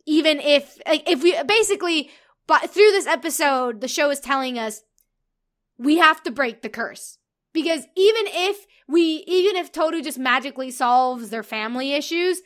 even 0.08 0.40
if 0.40 0.80
if 0.86 1.22
we 1.22 1.40
basically 1.44 2.10
but 2.46 2.70
through 2.70 2.90
this 2.90 3.06
episode 3.06 3.80
the 3.80 3.88
show 3.88 4.10
is 4.10 4.18
telling 4.18 4.58
us 4.58 4.82
we 5.76 5.98
have 5.98 6.22
to 6.24 6.32
break 6.32 6.62
the 6.62 6.68
curse. 6.68 7.18
Because 7.52 7.84
even 7.94 8.24
if 8.26 8.66
we 8.88 9.22
even 9.26 9.56
if 9.56 9.70
Toru 9.70 10.02
just 10.02 10.18
magically 10.18 10.70
solves 10.70 11.30
their 11.30 11.42
family 11.42 11.92
issues 11.92 12.40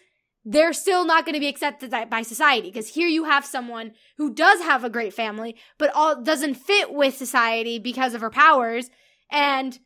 they're 0.44 0.72
still 0.72 1.06
not 1.06 1.24
going 1.24 1.34
to 1.34 1.40
be 1.40 1.46
accepted 1.46 1.92
by 2.10 2.22
society. 2.22 2.68
Because 2.68 2.88
here 2.88 3.06
you 3.06 3.24
have 3.24 3.46
someone 3.46 3.92
who 4.18 4.34
does 4.34 4.60
have 4.60 4.82
a 4.82 4.90
great 4.90 5.14
family 5.14 5.56
but 5.78 5.90
all 5.94 6.20
doesn't 6.20 6.54
fit 6.54 6.92
with 6.92 7.16
society 7.16 7.78
because 7.78 8.12
of 8.12 8.20
her 8.20 8.30
powers 8.30 8.90
and 9.30 9.78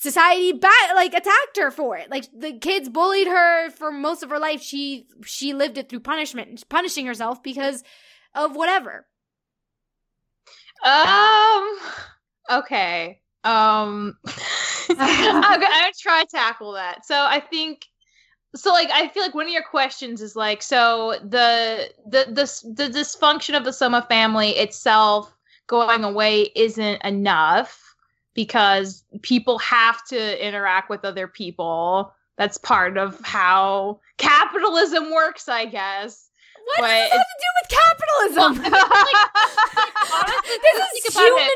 society 0.00 0.52
like 0.94 1.12
attacked 1.12 1.56
her 1.56 1.70
for 1.70 1.96
it 1.96 2.10
like 2.10 2.24
the 2.32 2.56
kids 2.58 2.88
bullied 2.88 3.26
her 3.26 3.68
for 3.70 3.90
most 3.90 4.22
of 4.22 4.30
her 4.30 4.38
life 4.38 4.62
she 4.62 5.06
she 5.24 5.52
lived 5.52 5.76
it 5.76 5.88
through 5.88 6.00
punishment 6.00 6.62
punishing 6.68 7.04
herself 7.04 7.42
because 7.42 7.82
of 8.34 8.54
whatever 8.54 9.06
Um. 10.84 11.78
Okay. 12.50 13.20
Um. 13.44 14.16
I'm 14.90 15.60
gonna 15.60 15.92
try 16.00 16.24
to 16.24 16.28
tackle 16.30 16.72
that. 16.72 17.04
So 17.04 17.14
I 17.14 17.40
think. 17.40 17.86
So 18.56 18.72
like 18.72 18.90
I 18.90 19.08
feel 19.08 19.22
like 19.22 19.34
one 19.34 19.46
of 19.46 19.52
your 19.52 19.64
questions 19.64 20.22
is 20.22 20.34
like 20.34 20.62
so 20.62 21.16
the 21.22 21.90
the 22.06 22.24
the 22.28 22.72
the 22.74 22.98
dysfunction 22.98 23.56
of 23.56 23.64
the 23.64 23.72
Soma 23.72 24.06
family 24.08 24.50
itself 24.50 25.34
going 25.66 26.02
away 26.02 26.50
isn't 26.54 27.02
enough 27.04 27.87
because 28.38 29.02
people 29.22 29.58
have 29.58 30.04
to 30.06 30.46
interact 30.46 30.88
with 30.88 31.04
other 31.04 31.26
people. 31.26 32.14
That's 32.36 32.56
part 32.56 32.96
of 32.96 33.20
how 33.24 33.98
capitalism 34.16 35.10
works, 35.12 35.48
I 35.48 35.64
guess. 35.64 36.30
what 36.76 36.82
But 36.82 36.86
does 36.86 37.10
this 37.10 37.18
have 37.18 37.26
to 37.26 37.38
do 37.42 37.50
with 37.58 37.68
capitalism 37.80 38.74
honestly, 40.14 40.56
this 40.62 41.04
is 41.06 41.18
human. 41.18 41.48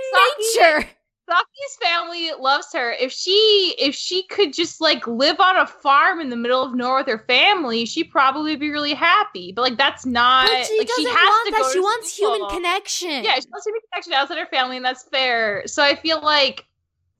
Nature 0.59 0.89
Saki's 1.29 1.77
family 1.81 2.31
loves 2.39 2.67
her. 2.73 2.93
If 2.93 3.13
she 3.13 3.77
if 3.79 3.95
she 3.95 4.25
could 4.25 4.53
just 4.53 4.81
like 4.81 5.07
live 5.07 5.39
on 5.39 5.57
a 5.57 5.67
farm 5.67 6.21
in 6.21 6.31
the 6.31 6.37
middle 6.37 6.63
of 6.63 6.75
nowhere 6.75 6.99
with 6.99 7.07
her 7.07 7.25
family, 7.27 7.87
she'd 7.87 8.11
probably 8.11 8.57
be 8.57 8.71
really 8.71 8.95
happy. 8.95 9.53
But 9.53 9.63
like 9.63 9.79
that's 9.79 10.05
not 10.05 10.49
but 10.49 10.67
she 10.67 10.79
like 10.79 10.89
doesn't 10.89 11.05
she 11.05 11.09
has 11.09 11.17
want 11.17 11.47
to 11.47 11.53
that 11.53 11.63
go 11.63 11.73
she 11.73 11.81
wants 11.81 12.13
school. 12.13 12.35
human 12.35 12.51
connection 12.51 13.25
Yeah, 13.25 13.35
she 13.37 13.47
wants 13.51 13.67
human 13.67 13.81
connection 13.91 14.13
outside 14.15 14.39
her 14.39 14.47
family, 14.47 14.77
and 14.77 14.85
that's 14.85 15.05
fair. 15.05 15.63
So 15.67 15.83
I 15.83 15.95
feel 15.95 16.21
like, 16.21 16.67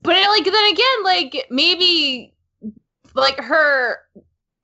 but 0.03 0.15
like 0.15 0.45
then 0.45 0.71
again, 0.71 1.03
like 1.03 1.47
maybe 1.49 2.33
like 3.15 3.39
her 3.39 3.99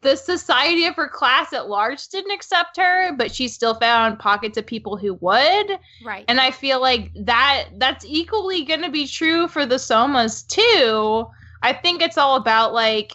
the 0.01 0.15
society 0.15 0.85
of 0.85 0.95
her 0.95 1.09
class 1.09 1.51
at 1.51 1.67
large 1.67 2.07
didn't 2.07 2.31
accept 2.31 2.77
her, 2.77 3.13
but 3.17 3.33
she 3.33 3.47
still 3.47 3.73
found 3.75 4.17
pockets 4.17 4.57
of 4.57 4.65
people 4.65 4.95
who 4.95 5.15
would. 5.15 5.79
right 6.05 6.25
And 6.27 6.39
I 6.39 6.51
feel 6.51 6.79
like 6.81 7.11
that 7.15 7.65
that's 7.77 8.05
equally 8.05 8.63
going 8.63 8.81
to 8.81 8.89
be 8.89 9.07
true 9.07 9.47
for 9.47 9.65
the 9.65 9.75
somas 9.75 10.47
too. 10.47 11.27
I 11.61 11.73
think 11.73 12.01
it's 12.01 12.17
all 12.17 12.37
about 12.37 12.73
like 12.73 13.13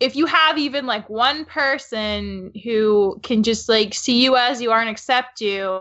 if 0.00 0.16
you 0.16 0.26
have 0.26 0.58
even 0.58 0.86
like 0.86 1.08
one 1.08 1.44
person 1.44 2.50
who 2.64 3.20
can 3.22 3.42
just 3.42 3.68
like 3.68 3.94
see 3.94 4.24
you 4.24 4.36
as 4.36 4.60
you 4.60 4.72
are 4.72 4.80
and 4.80 4.88
accept 4.88 5.40
you, 5.40 5.80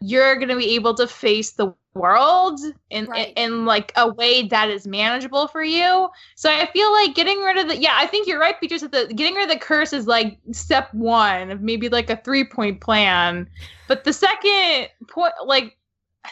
you're 0.00 0.36
going 0.36 0.48
to 0.48 0.56
be 0.56 0.74
able 0.74 0.94
to 0.94 1.06
face 1.06 1.52
the 1.52 1.74
world 1.94 2.58
in, 2.90 3.06
Right. 3.06 3.32
in 3.36 3.52
in 3.52 3.66
like 3.66 3.92
a 3.96 4.10
way 4.10 4.46
that 4.48 4.70
is 4.70 4.86
manageable 4.86 5.46
for 5.46 5.62
you. 5.62 6.08
So 6.36 6.50
I 6.50 6.66
feel 6.72 6.90
like 6.92 7.14
getting 7.14 7.38
rid 7.40 7.58
of 7.58 7.68
the 7.68 7.76
yeah, 7.76 7.94
I 7.96 8.06
think 8.06 8.26
you're 8.26 8.40
right, 8.40 8.58
Beatrice. 8.60 8.82
That 8.82 8.92
the 8.92 9.12
getting 9.14 9.34
rid 9.34 9.44
of 9.44 9.50
the 9.50 9.58
curse 9.58 9.92
is 9.92 10.06
like 10.06 10.38
step 10.52 10.92
one 10.94 11.50
of 11.50 11.60
maybe 11.60 11.88
like 11.88 12.10
a 12.10 12.16
three 12.16 12.44
point 12.44 12.80
plan. 12.80 13.48
But 13.88 14.04
the 14.04 14.12
second 14.12 14.88
point, 15.08 15.34
like 15.44 15.76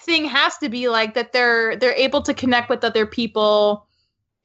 thing, 0.02 0.24
has 0.24 0.56
to 0.58 0.68
be 0.68 0.88
like 0.88 1.14
that 1.14 1.32
they're 1.32 1.76
they're 1.76 1.94
able 1.94 2.22
to 2.22 2.32
connect 2.32 2.70
with 2.70 2.82
other 2.84 3.06
people 3.06 3.86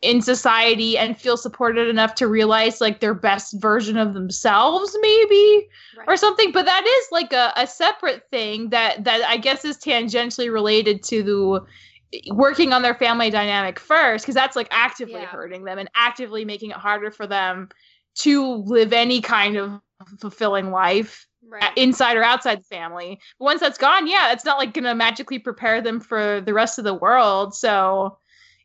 in 0.01 0.21
society 0.21 0.97
and 0.97 1.17
feel 1.17 1.37
supported 1.37 1.87
enough 1.87 2.15
to 2.15 2.27
realize 2.27 2.81
like 2.81 2.99
their 2.99 3.13
best 3.13 3.59
version 3.61 3.97
of 3.97 4.13
themselves, 4.13 4.95
maybe 5.01 5.67
or 6.07 6.17
something 6.17 6.51
but 6.51 6.65
that 6.65 6.85
is 6.85 7.07
like 7.11 7.33
a, 7.33 7.51
a 7.55 7.65
separate 7.67 8.23
thing 8.29 8.69
that 8.69 9.03
that 9.03 9.21
i 9.27 9.37
guess 9.37 9.65
is 9.65 9.77
tangentially 9.77 10.51
related 10.51 11.03
to 11.03 11.23
the 11.23 12.33
working 12.33 12.73
on 12.73 12.81
their 12.81 12.95
family 12.95 13.29
dynamic 13.29 13.79
first 13.79 14.23
because 14.23 14.35
that's 14.35 14.55
like 14.55 14.67
actively 14.71 15.21
Yeah. 15.21 15.27
hurting 15.27 15.63
them 15.63 15.77
and 15.79 15.89
actively 15.95 16.45
making 16.45 16.71
it 16.71 16.77
harder 16.77 17.11
for 17.11 17.27
them 17.27 17.69
to 18.15 18.45
live 18.65 18.93
any 18.93 19.21
kind 19.21 19.57
of 19.57 19.81
fulfilling 20.19 20.71
life 20.71 21.27
Right. 21.47 21.63
uh, 21.63 21.69
inside 21.75 22.17
or 22.17 22.23
outside 22.23 22.59
the 22.59 22.63
family 22.63 23.19
but 23.39 23.45
once 23.45 23.59
that's 23.61 23.77
gone 23.77 24.07
yeah 24.07 24.31
it's 24.31 24.45
not 24.45 24.57
like 24.57 24.73
gonna 24.73 24.95
magically 24.95 25.39
prepare 25.39 25.81
them 25.81 25.99
for 25.99 26.41
the 26.41 26.53
rest 26.53 26.79
of 26.79 26.85
the 26.85 26.93
world 26.93 27.53
so 27.53 28.17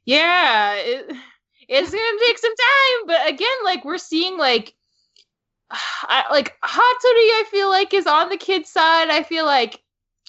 yeah 0.05 0.75
it, 0.77 1.13
it's 1.69 1.91
gonna 1.91 2.19
take 2.27 2.39
some 2.39 2.55
time 2.57 3.07
but 3.07 3.29
again 3.29 3.49
like 3.65 3.85
we're 3.85 3.99
seeing 3.99 4.39
like 4.39 4.75
I, 5.71 6.25
like 6.31 6.57
Hatori, 6.65 7.31
I 7.39 7.45
feel 7.51 7.69
like 7.69 7.95
is 7.95 8.07
on 8.07 8.29
the 8.29 8.37
kid's 8.37 8.71
side. 8.71 9.09
I 9.09 9.23
feel 9.23 9.47
like 9.47 9.81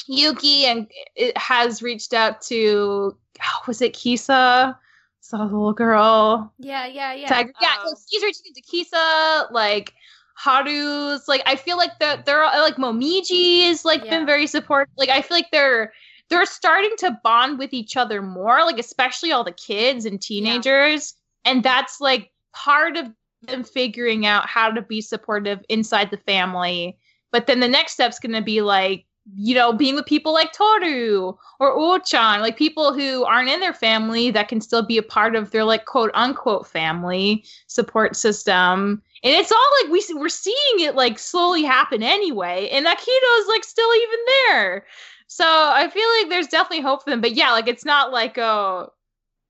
Yuki 0.07 0.65
and 0.65 0.87
it 1.15 1.35
has 1.37 1.81
reached 1.81 2.13
out 2.13 2.41
to 2.43 3.15
oh, 3.43 3.63
was 3.67 3.81
it 3.81 3.93
Kisa? 3.93 4.77
So 5.19 5.37
the 5.37 5.43
little 5.45 5.73
girl. 5.73 6.51
yeah, 6.59 6.85
yeah, 6.87 7.13
yeah. 7.13 7.27
Tiger. 7.27 7.53
Yeah, 7.61 7.69
um, 7.69 7.87
Oh. 7.87 7.95
he's 8.09 8.21
reaching 8.23 8.43
out 8.49 8.55
to 8.55 8.61
Kisa. 8.61 9.47
Like 9.51 9.93
Haru's. 10.37 11.27
Like 11.27 11.41
I 11.45 11.55
feel 11.55 11.77
like 11.77 11.97
they're, 11.99 12.21
they're 12.25 12.43
like 12.43 12.75
Momiji 12.75 13.69
is 13.69 13.85
like 13.85 14.03
Yeah. 14.03 14.17
been 14.17 14.25
very 14.25 14.47
supportive. 14.47 14.93
Like 14.97 15.09
I 15.09 15.21
feel 15.21 15.37
like 15.37 15.51
they're 15.51 15.93
they're 16.31 16.45
starting 16.45 16.95
to 16.99 17.19
bond 17.23 17.59
with 17.59 17.73
each 17.73 17.97
other 17.97 18.21
more. 18.21 18.65
Like 18.65 18.79
especially 18.79 19.31
all 19.31 19.43
the 19.43 19.51
kids 19.51 20.05
and 20.05 20.19
teenagers, 20.19 21.13
and 21.45 21.61
that's 21.61 21.99
like 22.01 22.31
part 22.53 22.97
of 22.97 23.07
them 23.43 23.63
figuring 23.63 24.25
out 24.25 24.47
how 24.47 24.71
to 24.71 24.81
be 24.81 25.01
supportive 25.01 25.59
inside 25.69 26.09
the 26.09 26.17
family. 26.17 26.97
But 27.31 27.47
then 27.47 27.59
the 27.59 27.67
next 27.67 27.93
step's 27.93 28.19
going 28.19 28.33
to 28.33 28.41
be 28.41 28.61
like, 28.61 29.05
you 29.35 29.53
know, 29.53 29.71
being 29.71 29.95
with 29.95 30.05
people 30.05 30.33
like 30.33 30.51
Toru 30.51 31.33
or 31.59 31.77
Uochan, 31.77 32.39
like 32.39 32.57
people 32.57 32.93
who 32.93 33.23
aren't 33.23 33.49
in 33.49 33.59
their 33.59 33.73
family 33.73 34.31
that 34.31 34.47
can 34.47 34.61
still 34.61 34.81
be 34.81 34.97
a 34.97 35.03
part 35.03 35.35
of 35.35 35.51
their 35.51 35.63
like 35.63 35.85
quote 35.85 36.11
unquote 36.13 36.67
family 36.67 37.45
support 37.67 38.15
system. 38.15 39.01
And 39.23 39.33
it's 39.33 39.51
all 39.51 39.67
like 39.81 39.91
we 39.91 40.01
see, 40.01 40.13
we're 40.13 40.29
seeing 40.29 40.79
it 40.79 40.95
like 40.95 41.19
slowly 41.19 41.63
happen 41.63 42.03
anyway. 42.03 42.69
And 42.71 42.85
Akito's 42.85 43.47
like 43.47 43.63
still 43.63 43.93
even 43.95 44.19
there. 44.47 44.85
So 45.33 45.45
I 45.47 45.89
feel 45.89 46.05
like 46.19 46.29
there's 46.29 46.47
definitely 46.47 46.81
hope 46.81 47.05
for 47.05 47.09
them. 47.09 47.21
But 47.21 47.35
yeah, 47.35 47.53
like 47.53 47.69
it's 47.69 47.85
not 47.85 48.11
like 48.11 48.37
oh 48.37 48.91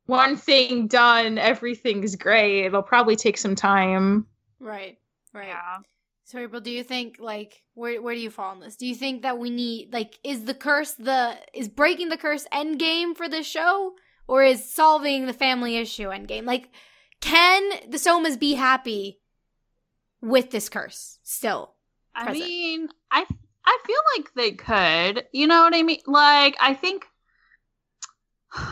one 0.05 0.35
thing 0.35 0.85
done, 0.85 1.39
everything's 1.39 2.15
great. 2.15 2.65
It'll 2.65 2.83
probably 2.83 3.15
take 3.15 3.35
some 3.35 3.55
time. 3.55 4.27
Right. 4.59 4.99
Right. 5.33 5.47
Yeah. 5.47 5.79
So 6.25 6.37
April, 6.37 6.61
do 6.61 6.69
you 6.69 6.83
think 6.83 7.15
like 7.19 7.63
where 7.73 7.99
where 7.99 8.13
do 8.13 8.21
you 8.21 8.29
fall 8.29 8.51
on 8.51 8.59
this? 8.59 8.75
Do 8.75 8.85
you 8.85 8.93
think 8.93 9.23
that 9.23 9.39
we 9.39 9.49
need 9.49 9.91
like 9.91 10.19
is 10.23 10.45
the 10.45 10.53
curse 10.53 10.91
the 10.91 11.35
is 11.51 11.67
breaking 11.67 12.09
the 12.09 12.17
curse 12.17 12.45
end 12.51 12.77
game 12.77 13.15
for 13.15 13.27
this 13.27 13.47
show? 13.47 13.93
Or 14.27 14.43
is 14.43 14.71
solving 14.71 15.25
the 15.25 15.33
family 15.33 15.77
issue 15.77 16.11
end 16.11 16.27
game? 16.27 16.45
Like 16.45 16.69
can 17.21 17.89
the 17.89 17.97
Somas 17.97 18.39
be 18.39 18.53
happy 18.53 19.19
with 20.21 20.51
this 20.51 20.69
curse 20.69 21.17
still? 21.23 21.73
I 22.13 22.25
present. 22.25 22.47
mean, 22.47 22.89
I 23.09 23.25
I 23.65 23.77
feel 23.85 23.99
like 24.15 24.33
they 24.33 24.51
could. 24.51 25.27
You 25.31 25.47
know 25.47 25.61
what 25.63 25.75
I 25.75 25.83
mean? 25.83 26.01
Like 26.07 26.57
I 26.59 26.73
think 26.73 27.05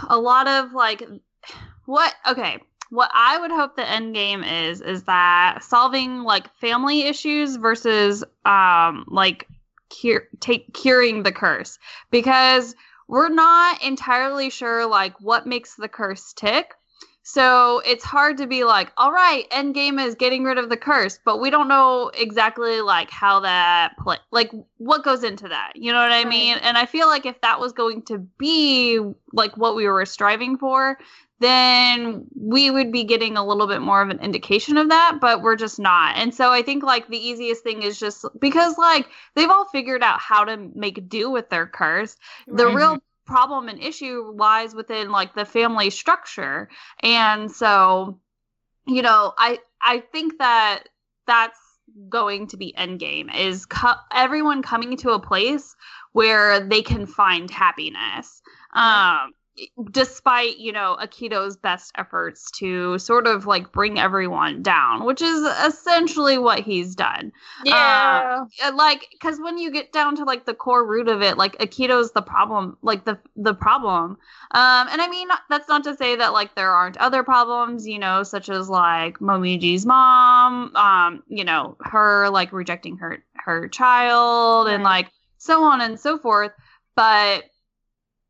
a 0.10 0.18
lot 0.18 0.48
of 0.48 0.74
like 0.74 1.04
what 1.86 2.14
okay, 2.28 2.60
what 2.90 3.10
I 3.14 3.40
would 3.40 3.52
hope 3.52 3.76
the 3.76 3.88
end 3.88 4.14
game 4.14 4.44
is 4.44 4.82
is 4.82 5.04
that 5.04 5.64
solving 5.64 6.24
like 6.24 6.54
family 6.58 7.04
issues 7.04 7.56
versus 7.56 8.24
um 8.46 9.06
like 9.08 9.48
cure 9.90 10.28
take 10.40 10.74
curing 10.74 11.24
the 11.24 11.32
curse 11.32 11.80
because 12.12 12.76
we're 13.08 13.30
not 13.30 13.82
entirely 13.82 14.50
sure 14.52 14.86
like 14.86 15.20
what 15.20 15.48
makes 15.48 15.76
the 15.76 15.88
curse 15.88 16.34
tick. 16.34 16.74
So 17.32 17.80
it's 17.86 18.04
hard 18.04 18.38
to 18.38 18.48
be 18.48 18.64
like, 18.64 18.92
all 18.98 19.12
right, 19.12 19.46
end 19.52 19.76
game 19.76 20.00
is 20.00 20.16
getting 20.16 20.44
rid 20.44 20.58
of 20.58 20.70
the 20.70 20.78
curse, 20.78 21.20
but 21.24 21.40
we 21.40 21.52
don't 21.52 21.68
know 21.68 22.10
exactly 22.16 22.82
like 22.82 23.12
how 23.12 23.42
that 23.42 23.96
play, 23.98 24.18
like 24.32 24.50
what 24.78 25.04
goes 25.04 25.24
into 25.24 25.48
that. 25.50 25.74
You 25.76 25.92
know 25.92 26.02
what 26.02 26.12
I 26.12 26.24
Right. 26.24 26.30
mean? 26.30 26.58
And 26.58 26.76
I 26.76 26.88
feel 26.88 27.08
like 27.08 27.28
if 27.28 27.40
that 27.42 27.60
was 27.60 27.72
going 27.72 28.02
to 28.04 28.18
be 28.18 29.00
like 29.32 29.56
what 29.58 29.76
we 29.76 29.88
were 29.88 30.06
striving 30.06 30.58
for, 30.58 30.98
then 31.40 32.26
we 32.36 32.72
would 32.72 32.92
be 32.92 33.04
getting 33.04 33.38
a 33.38 33.46
little 33.46 33.68
bit 33.68 33.82
more 33.82 34.02
of 34.02 34.10
an 34.10 34.20
indication 34.20 34.78
of 34.78 34.90
that, 34.90 35.20
but 35.22 35.42
we're 35.42 35.56
just 35.56 35.80
not. 35.80 36.18
And 36.18 36.34
so 36.34 36.52
I 36.52 36.64
think 36.64 36.84
like 36.84 37.08
the 37.08 37.18
easiest 37.18 37.64
thing 37.64 37.84
is 37.84 38.00
just 38.00 38.26
because 38.40 38.78
like 38.78 39.08
they've 39.36 39.50
all 39.50 39.66
figured 39.66 40.04
out 40.04 40.20
how 40.20 40.44
to 40.46 40.58
make 40.76 41.08
do 41.08 41.30
with 41.30 41.50
their 41.50 41.68
curse 41.68 42.18
the 42.52 42.68
real 42.68 42.98
problem 43.30 43.70
and 43.70 43.82
issue 43.82 44.34
lies 44.36 44.74
within 44.76 45.12
like 45.12 45.36
the 45.36 45.46
family 45.46 45.90
structure. 45.90 46.70
And 47.04 47.52
so 47.52 48.20
you 48.90 49.02
know 49.02 49.34
i 49.38 49.60
i 49.82 50.00
think 50.00 50.38
that 50.40 50.84
that's 51.28 51.60
going 52.10 52.48
to 52.48 52.58
be 52.58 52.74
endgame 52.78 53.36
is 53.36 53.66
co- 53.66 53.94
everyone 54.12 54.62
coming 54.62 54.98
to 54.98 55.12
a 55.12 55.20
place 55.20 55.76
where 56.12 56.60
they 56.60 56.82
can 56.82 57.06
find 57.06 57.50
happiness. 57.50 58.42
Um 58.74 59.34
despite 59.92 60.58
you 60.58 60.72
know 60.72 60.98
akito's 61.02 61.58
best 61.58 61.92
efforts 61.98 62.50
to 62.52 62.98
sort 62.98 63.28
of 63.28 63.46
like 63.46 63.72
bring 63.72 64.00
everyone 64.00 64.62
down 64.62 65.06
which 65.06 65.22
is 65.22 65.42
essentially 65.66 66.38
what 66.38 66.60
he's 66.60 66.96
done. 66.96 67.32
Yeah. 67.64 68.46
uh, 68.64 68.72
like 68.74 69.08
because 69.12 69.40
when 69.40 69.58
you 69.58 69.72
get 69.72 69.92
down 69.92 70.16
to 70.18 70.24
like 70.24 70.46
the 70.46 70.54
core 70.54 70.86
root 70.86 71.08
of 71.08 71.22
it 71.22 71.38
like 71.38 71.58
akito's 71.58 72.12
the 72.12 72.22
problem 72.22 72.78
like 72.82 73.06
the 73.06 73.18
the 73.36 73.54
problem. 73.54 74.18
Um 74.52 74.88
and 74.90 75.02
i 75.02 75.08
mean 75.10 75.28
that's 75.50 75.68
not 75.68 75.84
to 75.84 75.96
say 75.96 76.16
that 76.16 76.34
like 76.34 76.56
there 76.56 76.72
aren't 76.72 76.98
other 76.98 77.24
problems 77.24 77.88
you 77.88 78.00
know 78.00 78.24
such 78.24 78.50
as 78.50 78.70
like 78.70 79.20
momiji's 79.20 79.86
mom 79.86 80.76
um 80.76 81.24
you 81.28 81.44
know 81.44 81.78
her 81.82 82.30
like 82.30 82.52
rejecting 82.52 82.98
her 82.98 83.24
her 83.36 83.68
child 83.68 84.68
and 84.68 84.84
like 84.84 85.10
so 85.40 85.64
on 85.64 85.82
and 85.82 86.00
so 86.00 86.18
forth. 86.20 86.52
But 86.96 87.46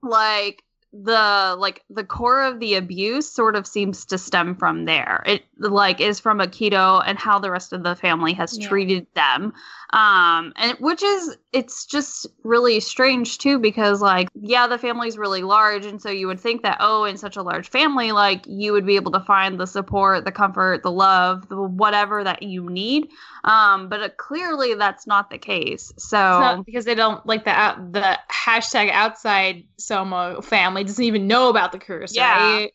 like 0.02 0.64
the 0.92 1.56
like 1.60 1.84
the 1.92 2.04
core 2.04 2.42
of 2.44 2.60
the 2.60 2.74
abuse 2.74 3.30
sort 3.30 3.56
of 3.56 3.68
seems 3.68 4.06
to 4.06 4.18
stem 4.18 4.56
from 4.56 4.86
there. 4.86 5.22
It 5.28 5.44
like 5.60 6.02
is 6.02 6.20
from 6.20 6.40
akito 6.40 7.04
and 7.06 7.18
how 7.20 7.38
the 7.38 7.52
rest 7.52 7.74
of 7.74 7.84
the 7.84 7.96
family 7.96 8.34
has 8.34 8.58
Yeah. 8.58 8.68
treated 8.68 9.06
them. 9.14 9.54
Um 9.92 10.52
and 10.56 10.76
which 10.80 11.04
is 11.04 11.38
it's 11.54 11.86
just 11.86 12.26
really 12.44 12.80
strange 12.80 13.38
too 13.38 13.60
because 13.60 14.02
like 14.02 14.30
yeah 14.40 14.66
the 14.68 14.78
family's 14.78 15.18
really 15.18 15.42
large 15.44 15.86
and 15.86 16.02
so 16.02 16.10
you 16.10 16.28
would 16.28 16.40
think 16.40 16.64
that 16.64 16.78
oh 16.80 17.04
in 17.06 17.18
such 17.18 17.38
a 17.38 17.42
large 17.44 17.70
family 17.70 18.12
like 18.12 18.46
you 18.48 18.72
would 18.72 18.86
be 18.86 18.96
able 18.96 19.12
to 19.12 19.20
find 19.20 19.60
the 19.60 19.66
support 19.68 20.26
the 20.26 20.32
comfort 20.32 20.82
the 20.84 20.92
love 20.92 21.48
the 21.50 21.62
whatever 21.62 22.24
that 22.24 22.42
you 22.42 22.68
need. 22.70 23.10
Um 23.44 23.90
but 23.90 24.02
uh, 24.02 24.10
clearly 24.18 24.74
that's 24.74 25.06
not 25.06 25.30
the 25.30 25.38
case. 25.38 25.94
So 25.98 26.64
because 26.66 26.86
they 26.86 26.96
don't 26.96 27.24
like 27.28 27.46
the 27.46 27.52
out, 27.52 27.92
the 27.94 28.18
hashtag 28.32 28.92
outside 28.92 29.66
Soma 29.78 30.42
family 30.42 30.79
doesn't 30.84 31.04
even 31.04 31.28
know 31.28 31.50
about 31.50 31.72
the 31.72 31.80
curse, 31.80 32.16
Yeah. 32.16 32.38
right? 32.56 32.72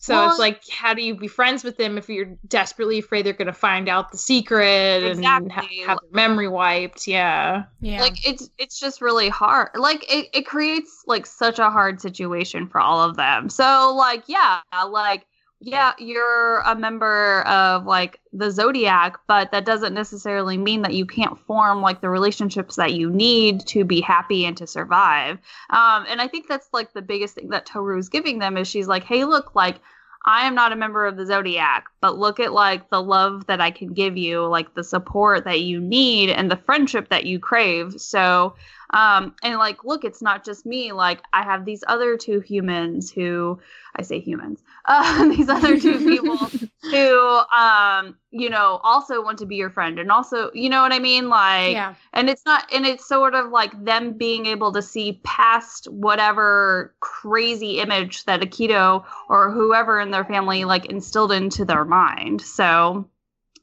So 0.00 0.14
Well- 0.14 0.30
it's 0.30 0.38
like, 0.38 0.62
how 0.70 0.94
do 0.94 1.02
you 1.02 1.16
be 1.16 1.26
friends 1.26 1.64
with 1.64 1.76
them 1.76 1.98
if 1.98 2.08
you're 2.08 2.36
desperately 2.46 3.00
afraid 3.00 3.26
they're 3.26 3.32
going 3.32 3.46
to 3.46 3.52
find 3.52 3.88
out 3.88 4.12
the 4.12 4.16
secret 4.18 5.02
and 5.02 5.24
ha- 5.24 5.66
have 5.86 5.98
their 6.00 6.10
memory 6.12 6.46
wiped? 6.46 7.08
Yeah. 7.08 7.64
Yeah. 7.80 8.00
like 8.00 8.24
it's 8.24 8.48
it's 8.58 8.78
just 8.78 9.00
really 9.00 9.28
hard 9.28 9.70
like 9.74 10.04
it, 10.12 10.28
it 10.32 10.46
creates 10.46 11.02
like 11.06 11.26
such 11.26 11.58
a 11.58 11.68
hard 11.70 12.00
situation 12.00 12.68
for 12.68 12.80
all 12.80 13.00
of 13.02 13.16
them 13.16 13.48
so 13.48 13.92
like 13.96 14.22
yeah 14.28 14.60
like 14.88 15.26
yeah 15.60 15.92
you're 15.98 16.58
a 16.60 16.74
member 16.76 17.42
of 17.42 17.84
like 17.84 18.20
the 18.32 18.50
zodiac 18.50 19.18
but 19.26 19.50
that 19.50 19.64
doesn't 19.64 19.94
necessarily 19.94 20.56
mean 20.56 20.82
that 20.82 20.94
you 20.94 21.04
can't 21.04 21.38
form 21.46 21.80
like 21.80 22.00
the 22.00 22.08
relationships 22.08 22.76
that 22.76 22.92
you 22.92 23.10
need 23.10 23.60
to 23.66 23.84
be 23.84 24.00
happy 24.00 24.44
and 24.44 24.56
to 24.56 24.66
survive 24.66 25.38
um 25.70 26.04
and 26.08 26.20
i 26.20 26.28
think 26.28 26.46
that's 26.48 26.68
like 26.72 26.92
the 26.92 27.02
biggest 27.02 27.34
thing 27.34 27.48
that 27.48 27.66
toru's 27.66 28.08
giving 28.08 28.38
them 28.38 28.56
is 28.56 28.68
she's 28.68 28.86
like 28.88 29.04
hey 29.04 29.24
look 29.24 29.54
like 29.54 29.80
I 30.26 30.46
am 30.46 30.54
not 30.54 30.72
a 30.72 30.76
member 30.76 31.06
of 31.06 31.16
the 31.16 31.24
Zodiac, 31.24 31.86
but 32.02 32.18
look 32.18 32.38
at 32.38 32.52
like 32.52 32.90
the 32.90 33.00
love 33.00 33.46
that 33.46 33.60
I 33.62 33.70
can 33.70 33.94
give 33.94 34.16
you, 34.16 34.44
like 34.46 34.74
the 34.74 34.84
support 34.84 35.44
that 35.44 35.60
you 35.60 35.80
need 35.80 36.28
and 36.28 36.50
the 36.50 36.56
friendship 36.56 37.08
that 37.08 37.24
you 37.24 37.38
crave. 37.38 37.94
So, 37.98 38.54
Um, 38.90 39.34
and 39.42 39.58
like, 39.58 39.84
look, 39.84 40.04
it's 40.04 40.22
not 40.22 40.44
just 40.44 40.66
me. 40.66 40.92
Like, 40.92 41.20
I 41.32 41.42
have 41.42 41.64
these 41.64 41.84
other 41.86 42.16
two 42.16 42.40
humans 42.40 43.10
who 43.10 43.60
I 43.96 44.02
say 44.02 44.18
humans, 44.20 44.62
uh, 44.88 45.28
these 45.28 45.48
other 45.48 45.78
two 45.78 45.98
people 46.04 46.36
who, 46.36 47.18
um, 47.56 48.16
you 48.30 48.50
know, 48.50 48.80
also 48.82 49.22
want 49.22 49.38
to 49.38 49.46
be 49.46 49.56
your 49.56 49.70
friend, 49.70 49.98
and 49.98 50.10
also, 50.10 50.50
you 50.54 50.68
know 50.68 50.82
what 50.82 50.92
I 50.92 50.98
mean? 50.98 51.28
Like, 51.28 51.72
yeah. 51.72 51.94
and 52.14 52.28
it's 52.28 52.44
not, 52.44 52.72
and 52.72 52.86
it's 52.86 53.06
sort 53.06 53.34
of 53.34 53.50
like 53.50 53.84
them 53.84 54.14
being 54.14 54.46
able 54.46 54.72
to 54.72 54.82
see 54.82 55.20
past 55.22 55.86
whatever 55.90 56.94
crazy 57.00 57.78
image 57.78 58.24
that 58.24 58.40
Akito 58.40 59.04
or 59.28 59.50
whoever 59.52 60.00
in 60.00 60.10
their 60.10 60.24
family 60.24 60.64
like 60.64 60.86
instilled 60.86 61.32
into 61.32 61.64
their 61.64 61.84
mind. 61.84 62.40
So, 62.40 63.08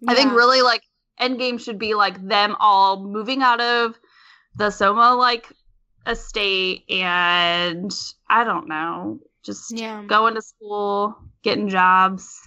I 0.07 0.13
think 0.13 0.33
really 0.33 0.61
like 0.61 0.83
Endgame 1.19 1.59
should 1.59 1.79
be 1.79 1.95
like 1.95 2.25
them 2.27 2.55
all 2.59 3.03
moving 3.03 3.41
out 3.41 3.61
of 3.61 3.97
the 4.57 4.69
Soma 4.69 5.15
like 5.15 5.51
estate 6.05 6.83
and 6.89 7.91
I 8.29 8.43
don't 8.43 8.67
know, 8.67 9.19
just 9.45 9.71
Yeah. 9.77 10.03
going 10.07 10.35
to 10.35 10.41
school, 10.41 11.15
getting 11.43 11.69
jobs, 11.69 12.39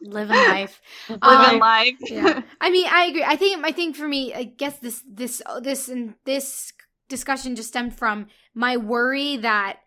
living 0.00 0.36
life. 0.48 0.80
living 1.08 1.20
Um, 1.22 1.58
life. 1.58 1.94
yeah. 2.00 2.42
I 2.60 2.70
mean, 2.70 2.86
I 2.90 3.04
agree. 3.06 3.24
I 3.24 3.36
think 3.36 3.64
I 3.64 3.72
think 3.72 3.96
for 3.96 4.06
me, 4.08 4.34
I 4.34 4.44
guess 4.44 4.78
this 4.78 5.02
this 5.10 5.42
this 5.62 5.88
and 5.88 6.14
this 6.24 6.72
discussion 7.08 7.56
just 7.56 7.68
stemmed 7.70 7.94
from 7.96 8.26
my 8.54 8.76
worry 8.76 9.36
that 9.38 9.78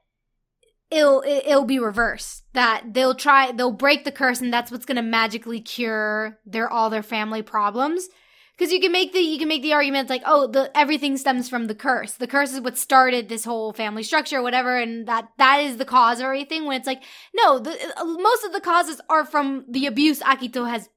it'll 0.91 1.21
it- 1.21 1.43
it'll 1.47 1.65
be 1.65 1.79
reversed. 1.79 2.43
That 2.53 2.93
they'll 2.93 3.15
try 3.15 3.51
they'll 3.51 3.71
break 3.71 4.03
the 4.03 4.11
curse, 4.11 4.41
and 4.41 4.53
that's 4.53 4.71
what's 4.71 4.85
going 4.85 4.97
to 4.97 5.01
magically 5.01 5.61
cure 5.61 6.39
their 6.45 6.69
all 6.69 6.89
their 6.89 7.03
family 7.03 7.41
problems. 7.41 8.07
Because 8.57 8.71
you 8.71 8.79
can 8.79 8.91
make 8.91 9.13
the 9.13 9.19
you 9.19 9.39
can 9.39 9.47
make 9.47 9.63
the 9.63 9.73
argument 9.73 10.09
like, 10.09 10.21
oh, 10.25 10.47
the 10.47 10.75
everything 10.77 11.17
stems 11.17 11.49
from 11.49 11.65
the 11.65 11.75
curse. 11.75 12.13
The 12.13 12.27
curse 12.27 12.53
is 12.53 12.61
what 12.61 12.77
started 12.77 13.27
this 13.27 13.45
whole 13.45 13.73
family 13.73 14.03
structure, 14.03 14.37
or 14.39 14.43
whatever, 14.43 14.77
and 14.77 15.07
that 15.07 15.29
that 15.37 15.59
is 15.59 15.77
the 15.77 15.85
cause 15.85 16.19
of 16.19 16.25
everything. 16.25 16.65
When 16.65 16.77
it's 16.77 16.87
like, 16.87 17.03
no, 17.33 17.57
the, 17.59 17.71
uh, 17.97 18.05
most 18.05 18.45
of 18.45 18.53
the 18.53 18.61
causes 18.61 19.01
are 19.09 19.25
from 19.25 19.65
the 19.67 19.87
abuse 19.87 20.19
Akito 20.21 20.69
has 20.69 20.89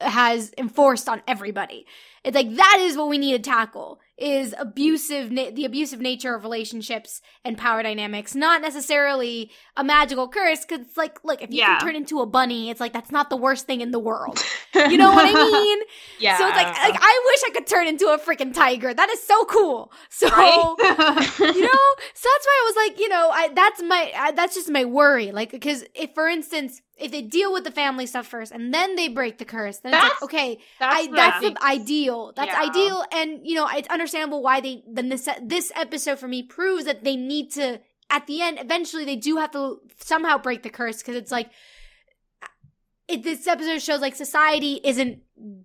has 0.00 0.52
enforced 0.58 1.08
on 1.08 1.22
everybody. 1.28 1.86
It's 2.24 2.34
like 2.34 2.54
that 2.56 2.78
is 2.80 2.96
what 2.96 3.08
we 3.08 3.18
need 3.18 3.32
to 3.32 3.50
tackle 3.50 4.00
is 4.20 4.54
abusive 4.58 5.30
na- 5.30 5.50
the 5.52 5.64
abusive 5.64 6.00
nature 6.00 6.34
of 6.34 6.42
relationships 6.44 7.20
and 7.44 7.56
power 7.58 7.82
dynamics, 7.82 8.34
not 8.34 8.60
necessarily 8.62 9.50
a 9.76 9.82
magical 9.84 10.28
curse 10.28 10.64
cuz 10.64 10.96
like 10.96 11.18
look, 11.24 11.42
if 11.42 11.50
you 11.50 11.58
Yeah. 11.58 11.78
can 11.78 11.86
turn 11.88 11.96
into 11.96 12.20
a 12.20 12.26
bunny, 12.26 12.70
it's 12.70 12.80
like 12.80 12.92
that's 12.92 13.10
not 13.10 13.30
the 13.30 13.36
worst 13.36 13.66
thing 13.66 13.80
in 13.80 13.90
the 13.90 13.98
world. 14.00 14.38
You 14.72 14.96
know 14.96 15.10
what 15.10 15.26
I 15.26 15.34
mean? 15.34 15.78
yeah. 16.20 16.38
So 16.38 16.46
it's 16.46 16.56
like 16.56 16.68
like 16.68 16.94
I 17.00 17.22
wish 17.26 17.40
I 17.48 17.50
could 17.52 17.66
turn 17.66 17.88
into 17.88 18.06
a 18.08 18.18
freaking 18.18 18.54
tiger. 18.54 18.94
That 18.94 19.10
is 19.10 19.20
so 19.22 19.44
cool. 19.46 19.92
So 20.10 20.28
right? 20.28 20.76
you 21.40 21.62
know 21.62 21.86
so 22.14 22.28
that's 22.32 22.46
why 22.46 22.56
i 22.62 22.64
was 22.66 22.76
like 22.88 23.00
you 23.00 23.08
know 23.08 23.30
I, 23.32 23.48
that's 23.54 23.82
my 23.82 24.12
I, 24.16 24.30
that's 24.32 24.54
just 24.54 24.70
my 24.70 24.84
worry 24.84 25.32
like 25.32 25.50
because 25.50 25.84
if 25.94 26.14
for 26.14 26.28
instance 26.28 26.80
if 27.00 27.10
they 27.10 27.22
deal 27.22 27.52
with 27.52 27.64
the 27.64 27.70
family 27.70 28.06
stuff 28.06 28.26
first 28.26 28.52
and 28.52 28.72
then 28.74 28.94
they 28.96 29.08
break 29.08 29.38
the 29.38 29.44
curse 29.44 29.78
then 29.78 29.92
it's 29.94 30.02
That's- 30.02 30.20
like 30.22 30.30
okay 30.30 30.58
that's 30.78 31.08
I, 31.08 31.10
that's 31.12 31.40
the 31.40 31.64
ideal 31.64 32.32
that's 32.36 32.52
Yeah. 32.52 32.62
ideal 32.68 33.04
and 33.12 33.40
you 33.44 33.54
know 33.54 33.68
it's 33.72 33.88
understandable 33.88 34.42
why 34.42 34.60
they 34.60 34.82
the 34.92 35.02
nece- 35.02 35.48
this 35.48 35.72
episode 35.74 36.18
for 36.18 36.28
me 36.28 36.42
proves 36.42 36.84
that 36.84 37.04
they 37.04 37.16
need 37.16 37.52
to 37.52 37.80
at 38.10 38.26
the 38.26 38.42
end 38.42 38.58
eventually 38.60 39.04
they 39.04 39.16
do 39.16 39.36
have 39.36 39.50
to 39.52 39.78
somehow 39.98 40.36
break 40.38 40.62
the 40.62 40.70
curse 40.70 40.98
because 40.98 41.16
it's 41.16 41.30
like 41.32 41.50
it, 43.08 43.22
this 43.24 43.46
episode 43.46 43.82
shows 43.82 44.00
like 44.00 44.14
society 44.14 44.80
isn't 44.84 45.20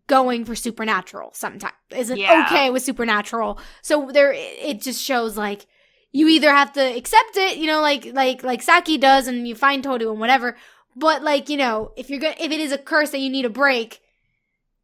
going 0.07 0.45
for 0.45 0.55
supernatural 0.55 1.31
sometimes 1.33 1.73
isn't 1.95 2.17
Yeah. 2.17 2.45
okay 2.47 2.69
with 2.69 2.81
supernatural 2.83 3.59
so 3.81 4.09
there 4.11 4.33
it 4.33 4.81
just 4.81 5.03
shows 5.03 5.37
like 5.37 5.65
you 6.11 6.27
either 6.29 6.49
have 6.49 6.71
to 6.73 6.81
accept 6.81 7.35
it 7.35 7.57
you 7.57 7.67
know 7.67 7.81
like 7.81 8.05
like 8.13 8.41
like 8.43 8.61
saki 8.61 8.97
does 8.97 9.27
and 9.27 9.47
you 9.47 9.53
find 9.53 9.83
Toru 9.83 10.09
and 10.11 10.19
whatever 10.19 10.55
but 10.95 11.23
like 11.23 11.49
you 11.49 11.57
know 11.57 11.91
if 11.95 12.09
you're 12.09 12.19
gonna 12.19 12.35
if 12.39 12.51
it 12.51 12.59
is 12.59 12.71
a 12.71 12.77
curse 12.77 13.11
that 13.11 13.19
you 13.19 13.29
need 13.29 13.45
a 13.45 13.49
break 13.49 14.01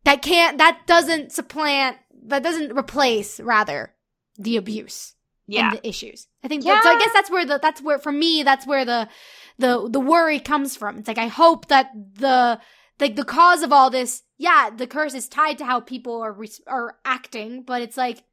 that 0.03 0.21
can't 0.21 0.57
that 0.57 0.81
doesn't 0.87 1.31
supplant 1.31 1.97
that 2.23 2.43
doesn't 2.43 2.77
replace 2.77 3.39
rather 3.39 3.93
the 4.37 4.57
abuse 4.57 5.15
yeah. 5.51 5.69
and 5.69 5.77
the 5.77 5.87
issues. 5.87 6.27
I 6.43 6.47
think 6.47 6.63
that, 6.63 6.83
so. 6.83 6.89
I 6.89 6.99
guess 6.99 7.13
that's 7.13 7.29
where 7.29 7.45
the 7.45 7.59
that's 7.61 7.81
where 7.81 7.99
for 7.99 8.11
me 8.11 8.43
that's 8.43 8.65
where 8.65 8.85
the 8.85 9.09
the 9.57 9.89
the 9.89 9.99
worry 9.99 10.39
comes 10.39 10.75
from. 10.75 10.97
It's 10.97 11.07
like 11.07 11.17
I 11.17 11.27
hope 11.27 11.67
that 11.67 11.91
the 11.93 12.59
like 12.99 13.15
the 13.15 13.25
cause 13.25 13.63
of 13.63 13.71
all 13.71 13.89
this, 13.89 14.23
yeah, 14.37 14.69
the 14.69 14.87
curse 14.87 15.13
is 15.13 15.27
tied 15.27 15.57
to 15.57 15.65
how 15.65 15.79
people 15.79 16.21
are 16.21 16.33
res- 16.33 16.61
are 16.67 16.97
acting, 17.03 17.63
but 17.63 17.81
it's 17.81 17.97
like 17.97 18.23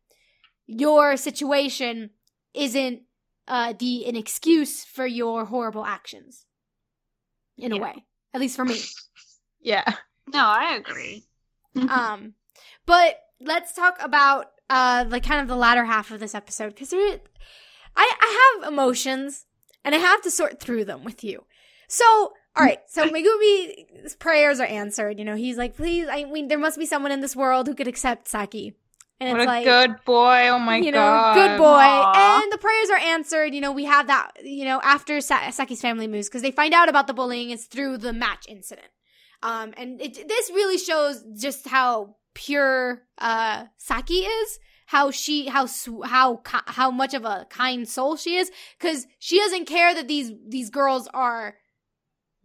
your 0.66 1.16
situation 1.16 2.10
isn't 2.54 3.02
uh 3.46 3.74
the 3.78 4.06
an 4.06 4.16
excuse 4.16 4.84
for 4.84 5.06
your 5.06 5.46
horrible 5.46 5.84
actions. 5.84 6.44
In 7.58 7.72
a 7.72 7.78
way, 7.78 8.04
at 8.32 8.40
least 8.40 8.56
for 8.56 8.64
me. 8.64 8.78
yeah. 9.60 9.84
No, 10.28 10.40
I 10.40 10.76
agree. 10.76 11.24
um 11.76 12.34
but 12.86 13.20
let's 13.40 13.72
talk 13.72 13.98
about 14.00 14.46
uh 14.70 15.04
like 15.08 15.24
kind 15.24 15.40
of 15.40 15.48
the 15.48 15.56
latter 15.56 15.84
half 15.84 16.10
of 16.10 16.20
this 16.20 16.34
episode 16.34 16.70
because 16.74 16.92
I 16.92 17.18
I 17.96 18.54
have 18.62 18.72
emotions 18.72 19.46
and 19.84 19.94
I 19.94 19.98
have 19.98 20.22
to 20.22 20.30
sort 20.30 20.60
through 20.60 20.84
them 20.84 21.04
with 21.04 21.24
you. 21.24 21.44
So 21.88 22.32
all 22.56 22.64
right, 22.64 22.80
so 22.88 23.08
Megumi's 23.08 24.16
prayers 24.16 24.58
are 24.58 24.66
answered. 24.66 25.18
You 25.20 25.24
know, 25.24 25.36
he's 25.36 25.56
like, 25.56 25.76
please, 25.76 26.08
I 26.10 26.24
mean, 26.24 26.48
there 26.48 26.58
must 26.58 26.76
be 26.76 26.86
someone 26.86 27.12
in 27.12 27.20
this 27.20 27.36
world 27.36 27.68
who 27.68 27.74
could 27.74 27.86
accept 27.86 28.26
Saki. 28.26 28.74
And 29.20 29.32
What 29.32 29.40
it's 29.40 29.46
a 29.46 29.50
like, 29.50 29.64
good 29.64 30.04
boy. 30.04 30.48
Oh 30.48 30.58
my 30.60 30.76
you 30.76 30.92
know, 30.92 30.98
god. 30.98 31.34
good 31.34 31.58
boy. 31.58 31.64
Aw. 31.66 32.42
And 32.42 32.52
the 32.52 32.58
prayers 32.58 32.90
are 32.90 32.98
answered. 32.98 33.52
You 33.54 33.60
know, 33.60 33.72
we 33.72 33.84
have 33.84 34.06
that, 34.06 34.32
you 34.44 34.64
know, 34.64 34.80
after 34.82 35.20
Sa- 35.20 35.50
Saki's 35.50 35.80
family 35.80 36.06
moves 36.06 36.28
because 36.28 36.42
they 36.42 36.52
find 36.52 36.72
out 36.72 36.88
about 36.88 37.08
the 37.08 37.14
bullying 37.14 37.50
is 37.50 37.66
through 37.66 37.98
the 37.98 38.12
match 38.12 38.46
incident. 38.48 38.88
Um, 39.42 39.74
and 39.76 40.00
it, 40.00 40.28
this 40.28 40.50
really 40.50 40.78
shows 40.78 41.24
just 41.36 41.66
how 41.66 42.16
pure 42.34 43.02
uh 43.18 43.64
Saki 43.76 44.18
is, 44.20 44.60
how 44.86 45.10
she, 45.10 45.48
how 45.48 45.66
how 46.04 46.40
how 46.46 46.90
much 46.92 47.12
of 47.14 47.24
a 47.24 47.46
kind 47.50 47.88
soul 47.88 48.16
she 48.16 48.36
is, 48.36 48.52
because 48.78 49.06
she 49.18 49.38
doesn't 49.38 49.66
care 49.66 49.94
that 49.94 50.06
these 50.06 50.30
these 50.46 50.70
girls 50.70 51.08
are 51.12 51.56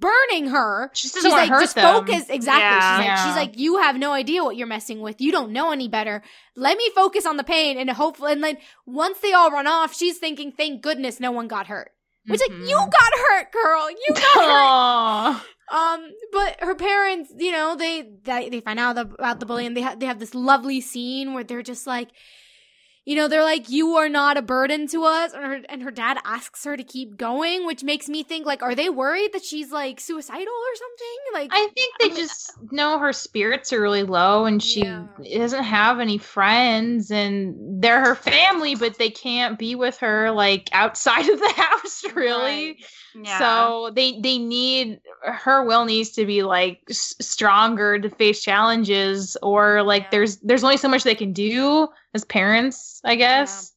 burning 0.03 0.47
her. 0.49 0.91
She 0.93 1.07
She's 1.07 1.23
like, 1.23 1.49
hurt 1.49 1.61
just 1.61 1.75
them. 1.75 1.85
focus. 1.85 2.25
Exactly. 2.29 2.61
Yeah. 2.61 2.79
she's 2.79 2.97
like, 2.99 3.05
Yeah. 3.07 3.25
she's 3.25 3.35
like, 3.35 3.57
you 3.59 3.77
have 3.77 3.97
no 3.97 4.11
idea 4.11 4.43
what 4.43 4.55
you're 4.57 4.67
messing 4.67 4.99
with. 5.01 5.21
You 5.21 5.31
don't 5.31 5.51
know 5.51 5.71
any 5.71 5.87
better. 5.87 6.21
Let 6.55 6.77
me 6.77 6.89
focus 6.93 7.25
on 7.25 7.37
the 7.37 7.43
pain 7.43 7.77
and 7.77 7.89
hopefully, 7.89 8.33
and 8.33 8.43
then 8.43 8.57
once 8.85 9.19
they 9.19 9.33
all 9.33 9.49
run 9.51 9.67
off, 9.67 9.95
she's 9.95 10.17
thinking, 10.17 10.51
thank 10.51 10.81
goodness 10.81 11.19
no 11.19 11.31
one 11.31 11.47
got 11.47 11.67
hurt. 11.67 11.91
Which 12.25 12.39
like 12.41 12.51
Mhm. 12.51 12.69
you 12.69 12.77
got 12.77 13.13
hurt, 13.27 13.51
girl. 13.51 13.89
You 13.91 14.13
got 14.13 14.35
hurt. 14.35 14.51
Aw. 14.51 15.45
Um, 15.71 16.11
but 16.31 16.57
her 16.61 16.75
parents, 16.75 17.31
you 17.37 17.51
know, 17.51 17.75
they 17.75 18.09
they, 18.23 18.49
they 18.49 18.61
find 18.61 18.79
out 18.79 18.97
about 18.97 19.39
the 19.39 19.45
bullying. 19.45 19.73
They 19.73 19.81
have 19.81 19.99
they 19.99 20.05
have 20.05 20.19
this 20.19 20.35
lovely 20.35 20.79
scene 20.81 21.33
where 21.33 21.43
they're 21.43 21.63
just 21.63 21.87
like, 21.87 22.09
you 23.05 23.15
know, 23.15 23.27
they're 23.27 23.43
like, 23.43 23.69
"You 23.69 23.95
are 23.95 24.09
not 24.09 24.37
a 24.37 24.41
burden 24.41 24.87
to 24.89 25.03
us," 25.03 25.33
and 25.33 25.43
her, 25.43 25.61
and 25.69 25.83
her 25.83 25.91
dad 25.91 26.17
asks 26.25 26.63
her 26.65 26.77
to 26.77 26.83
keep 26.83 27.17
going, 27.17 27.65
which 27.65 27.83
makes 27.83 28.07
me 28.09 28.23
think 28.23 28.45
like, 28.45 28.61
are 28.63 28.75
they 28.75 28.89
worried 28.89 29.33
that 29.33 29.43
she's 29.43 29.71
like 29.71 29.99
suicidal 29.99 30.53
or 30.53 30.75
something? 30.75 31.17
Like, 31.33 31.51
I 31.51 31.67
think 31.75 31.95
they 31.99 32.09
I 32.09 32.13
mean, 32.15 32.25
just 32.25 32.51
know 32.71 32.97
her 32.97 33.13
spirits 33.13 33.71
are 33.73 33.81
really 33.81 34.03
low 34.03 34.45
and 34.45 34.61
she 34.61 34.81
Yeah. 34.81 35.07
doesn't 35.35 35.63
have 35.63 35.99
any 35.99 36.17
friends 36.17 37.11
and 37.11 37.81
they're 37.81 38.03
her 38.03 38.15
family, 38.15 38.75
but 38.75 38.97
they 38.97 39.09
can't 39.11 39.59
be 39.59 39.75
with 39.75 39.97
her 39.99 40.31
like 40.31 40.69
outside 40.71 41.29
of 41.29 41.39
the 41.39 41.53
house 41.55 42.03
really. 42.15 42.69
Right. 42.69 42.85
Yeah. 43.15 43.37
So 43.39 43.91
they 43.93 44.19
they 44.19 44.37
need 44.37 44.99
her 45.23 45.63
will 45.65 45.85
needs 45.85 46.11
to 46.11 46.25
be 46.25 46.43
like 46.43 46.81
s- 46.89 47.15
stronger 47.21 47.99
to 47.99 48.09
face 48.09 48.41
challenges 48.43 49.37
or 49.43 49.83
like 49.83 50.03
Yeah. 50.03 50.09
there's 50.11 50.37
there's 50.37 50.63
only 50.63 50.77
so 50.77 50.87
much 50.89 51.03
they 51.03 51.15
can 51.15 51.33
do 51.33 51.87
as 52.13 52.25
parents, 52.25 53.01
I 53.03 53.15
guess. 53.15 53.71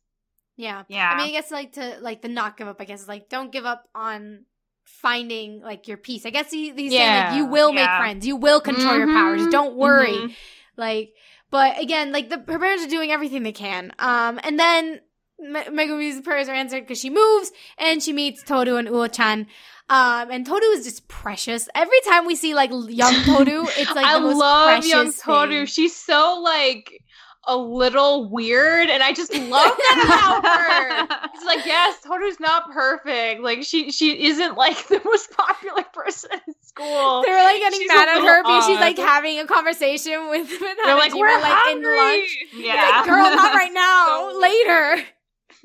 yeah. 0.56 0.84
yeah. 0.88 1.10
I 1.12 1.16
mean, 1.18 1.28
I 1.28 1.30
guess 1.32 1.50
like 1.50 1.72
to 1.72 1.98
like 2.00 2.22
the 2.22 2.28
not 2.28 2.56
give 2.56 2.66
up. 2.68 2.80
I 2.80 2.84
guess 2.84 3.02
is 3.02 3.08
like 3.08 3.28
don't 3.28 3.52
give 3.52 3.64
up 3.66 3.84
on 3.94 4.44
finding 4.84 5.60
like 5.60 5.88
your 5.88 5.96
peace. 5.96 6.24
I 6.24 6.30
guess 6.30 6.50
he, 6.50 6.70
he's 6.72 6.92
saying 6.92 7.24
like 7.24 7.36
you 7.36 7.46
will 7.46 7.72
make 7.72 7.88
friends, 7.98 8.26
you 8.26 8.36
will 8.36 8.60
control 8.60 8.96
your 8.96 9.08
powers. 9.08 9.42
Mhm. 9.42 9.50
Don't 9.50 9.76
worry. 9.76 10.14
Mhm. 10.14 10.34
Like, 10.76 11.12
but 11.50 11.80
again, 11.80 12.12
like 12.12 12.28
the 12.30 12.38
her 12.50 12.58
parents 12.58 12.84
are 12.84 12.88
doing 12.88 13.10
everything 13.10 13.42
they 13.42 13.52
can. 13.52 13.92
Um, 13.98 14.38
and 14.42 14.58
then 14.58 15.00
Me- 15.38 15.64
Megumi's 15.64 16.20
prayers 16.22 16.48
are 16.48 16.54
answered 16.54 16.80
because 16.82 16.98
she 17.00 17.10
moves 17.10 17.52
and 17.78 18.02
she 18.02 18.12
meets 18.12 18.42
Toru 18.42 18.76
and 18.76 18.88
Uo-chan. 18.88 19.46
Um, 19.88 20.30
and 20.30 20.44
Toru 20.46 20.60
is 20.72 20.84
just 20.84 21.06
precious. 21.08 21.68
Every 21.74 22.00
time 22.08 22.26
we 22.26 22.34
see 22.36 22.54
like 22.54 22.70
young 22.88 23.14
Toru, 23.24 23.66
it's 23.76 23.94
like 23.94 24.04
I 24.06 24.14
the 24.14 24.20
most 24.20 24.36
love 24.38 24.84
young 24.86 25.12
Toru. 25.12 25.48
thing. 25.48 25.66
She's 25.66 25.94
so 25.94 26.40
like 26.42 27.02
a 27.48 27.56
little 27.56 28.28
weird, 28.28 28.90
and 28.90 29.04
I 29.04 29.12
just 29.12 29.32
love 29.32 29.70
that 29.76 30.02
about 30.04 30.44
her. 30.44 31.28
It's 31.36 31.44
like, 31.44 31.64
yes, 31.66 32.00
Toru's 32.02 32.40
not 32.40 32.72
perfect. 32.72 33.42
Like 33.42 33.62
she 33.62 33.92
she 33.92 34.26
isn't 34.26 34.56
like 34.56 34.88
the 34.88 35.00
most 35.04 35.30
popular 35.30 35.84
person 35.92 36.30
in 36.32 36.54
school. 36.62 37.22
They're 37.24 37.44
like 37.44 37.58
getting 37.60 37.78
She's 37.78 37.88
mad 37.88 38.08
at 38.08 38.22
her 38.24 38.42
because 38.42 38.66
she's 38.66 38.80
like 38.80 38.98
having 38.98 39.38
a 39.38 39.46
conversation 39.46 40.28
with, 40.30 40.50
with 40.50 40.60
They're 40.84 40.96
like, 40.96 41.14
we're 41.14 41.28
like 41.40 41.52
in 41.52 41.84
hungry. 41.84 41.96
lunch. 41.96 42.36
It's 42.40 42.54
Yeah. 42.54 42.74
like, 42.96 43.04
girl, 43.06 43.22
not 43.36 43.54
right 43.54 43.72
now, 43.72 44.30
So- 44.32 44.38
later. 44.40 45.04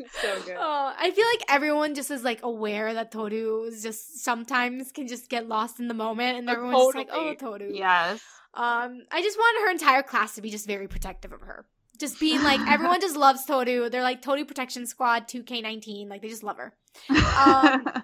so 0.21 0.41
good. 0.41 0.57
Oh, 0.59 0.93
I 0.97 1.11
feel 1.11 1.25
like 1.27 1.43
everyone 1.49 1.95
just 1.95 2.11
is 2.11 2.23
like 2.23 2.41
aware 2.43 2.93
that 2.93 3.11
Toru 3.11 3.63
is 3.63 3.83
just 3.83 4.23
sometimes 4.23 4.91
can 4.91 5.07
just 5.07 5.29
get 5.29 5.47
lost 5.47 5.79
in 5.79 5.87
the 5.87 5.93
moment, 5.93 6.37
and 6.37 6.49
Oh, 6.49 6.53
everyone's 6.53 6.85
just 6.85 6.95
like, 6.95 7.09
"Oh, 7.11 7.33
totally. 7.33 7.69
Toru." 7.71 7.79
Yes. 7.79 8.21
Um, 8.53 9.03
I 9.11 9.21
just 9.21 9.37
want 9.37 9.65
her 9.65 9.71
entire 9.71 10.03
class 10.03 10.35
to 10.35 10.41
be 10.41 10.49
just 10.49 10.67
very 10.67 10.87
protective 10.87 11.31
of 11.31 11.41
her. 11.41 11.65
Just 11.97 12.19
being 12.19 12.41
like, 12.43 12.59
everyone 12.67 12.99
just 12.99 13.15
loves 13.27 13.45
Toru. 13.45 13.89
They're 13.89 14.01
like 14.01 14.21
Toru 14.21 14.43
Protection 14.45 14.85
Squad 14.87 15.27
2K19. 15.27 16.09
Like, 16.09 16.21
they 16.21 16.29
just 16.29 16.43
love 16.43 16.57
her. 16.57 16.73
Um, 17.09 18.03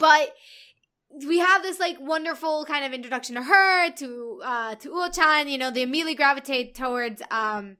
But 0.00 0.34
we 1.26 1.38
have 1.38 1.62
this 1.62 1.78
like 1.80 1.96
wonderful 2.00 2.64
kind 2.66 2.84
of 2.84 2.92
introduction 2.92 3.36
to 3.36 3.42
her, 3.42 3.90
to 3.92 4.40
uh 4.44 4.74
to 4.76 4.90
Uo-chan, 4.90 5.48
you 5.48 5.58
know, 5.58 5.70
they 5.70 5.82
immediately 5.82 6.14
gravitate 6.14 6.74
towards 6.74 7.22
um 7.30 7.76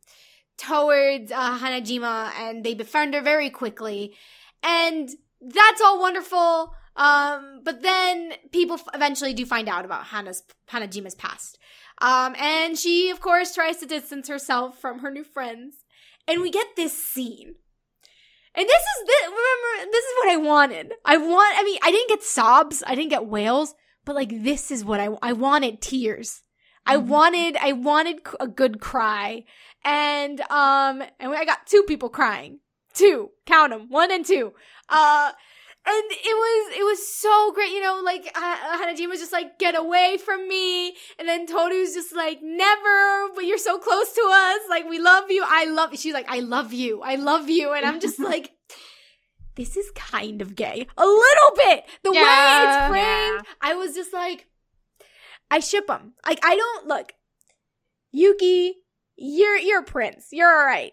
towards 0.57 1.30
uh, 1.32 1.59
Hanajima 1.59 2.32
and 2.38 2.64
they 2.64 2.74
befriend 2.74 3.14
her 3.14 3.22
very 3.22 3.50
quickly. 3.50 4.14
And 4.62 5.09
that's 5.40 5.80
all 5.80 6.00
wonderful. 6.00 6.74
Um, 6.96 7.61
but 7.62 7.82
then 7.82 8.32
people 8.52 8.76
f- 8.76 8.88
eventually 8.94 9.34
do 9.34 9.44
find 9.44 9.68
out 9.68 9.84
about 9.84 10.07
Hana's 10.07 10.42
Hanajima's 10.70 11.14
past. 11.14 11.59
Um, 12.00 12.34
and 12.38 12.78
she, 12.78 13.11
of 13.11 13.20
course, 13.20 13.54
tries 13.54 13.76
to 13.78 13.86
distance 13.86 14.28
herself 14.28 14.78
from 14.80 15.00
her 15.00 15.11
new 15.11 15.24
friends. 15.24 15.84
And 16.26 16.40
we 16.40 16.50
get 16.50 16.66
this 16.74 16.96
scene. 16.96 17.54
And 18.54 18.66
this 18.66 18.82
is 18.82 19.07
this, 19.07 19.22
remember 19.24 19.90
this 19.92 20.04
is 20.04 20.14
what 20.16 20.28
I 20.30 20.36
wanted. 20.38 20.92
I 21.04 21.16
want 21.18 21.59
I 21.59 21.62
mean 21.62 21.78
I 21.82 21.90
didn't 21.90 22.09
get 22.09 22.22
sobs, 22.22 22.82
I 22.86 22.94
didn't 22.94 23.11
get 23.11 23.26
wails, 23.26 23.74
but 24.07 24.16
like 24.16 24.42
this 24.42 24.70
is 24.70 24.84
what 24.84 24.98
I 24.98 25.11
I 25.20 25.34
wanted 25.34 25.82
tears. 25.82 26.42
I 26.86 26.96
wanted 26.96 27.57
I 27.59 27.72
wanted 27.72 28.20
a 28.40 28.48
good 28.48 28.80
cry. 28.80 29.44
And 29.85 30.41
um 30.43 31.03
and 31.20 31.33
I 31.35 31.45
got 31.45 31.66
two 31.66 31.83
people 31.85 32.09
crying. 32.09 32.61
Two. 32.95 33.31
Count 33.47 33.72
them. 33.72 33.89
One 33.89 34.11
and 34.11 34.24
two. 34.24 34.53
Uh 34.89 35.33
and 35.89 36.05
it 36.11 36.37
was 36.37 36.77
it 36.79 36.85
was 36.85 37.07
so 37.07 37.53
great, 37.53 37.70
you 37.70 37.81
know. 37.81 38.03
Like 38.05 38.27
uh, 38.35 38.57
Hanajima 38.79 39.09
was 39.09 39.20
just 39.20 39.33
like, 39.33 39.59
"Get 39.59 39.77
away 39.77 40.18
from 40.18 40.49
me," 40.49 40.89
and 41.18 41.29
then 41.29 41.47
Toru's 41.47 41.95
just 41.95 42.14
like, 42.14 42.41
"Never," 42.43 43.29
but 43.35 43.45
you're 43.45 43.57
so 43.57 43.79
close 43.79 44.12
to 44.12 44.29
us. 44.33 44.61
Like 44.68 44.89
we 44.89 44.99
love 44.99 45.31
you. 45.31 45.45
I 45.47 45.66
love. 45.66 45.97
She's 45.97 46.12
like, 46.12 46.27
"I 46.29 46.41
love 46.41 46.72
you. 46.72 47.03
I 47.03 47.14
love 47.14 47.49
you," 47.49 47.72
and 47.72 47.87
I'm 47.87 48.01
just 48.01 48.18
like, 48.31 48.51
"This 49.55 49.77
is 49.77 49.89
kind 49.95 50.43
of 50.43 50.57
gay, 50.57 50.89
a 50.97 51.07
little 51.07 51.51
bit." 51.55 51.85
The 52.03 52.11
way 52.11 52.18
it's 52.18 52.89
framed, 52.89 53.47
I 53.61 53.74
was 53.74 53.95
just 53.95 54.12
like, 54.12 54.49
I 55.53 55.61
ship 55.61 55.87
them. 55.87 56.14
Like 56.27 56.41
I 56.43 56.57
don't 56.57 56.89
look, 56.89 57.12
Yuki. 58.11 58.74
You're 59.16 59.56
you're 59.58 59.80
a 59.80 59.84
prince. 59.84 60.28
You're 60.32 60.48
all 60.48 60.66
right. 60.66 60.92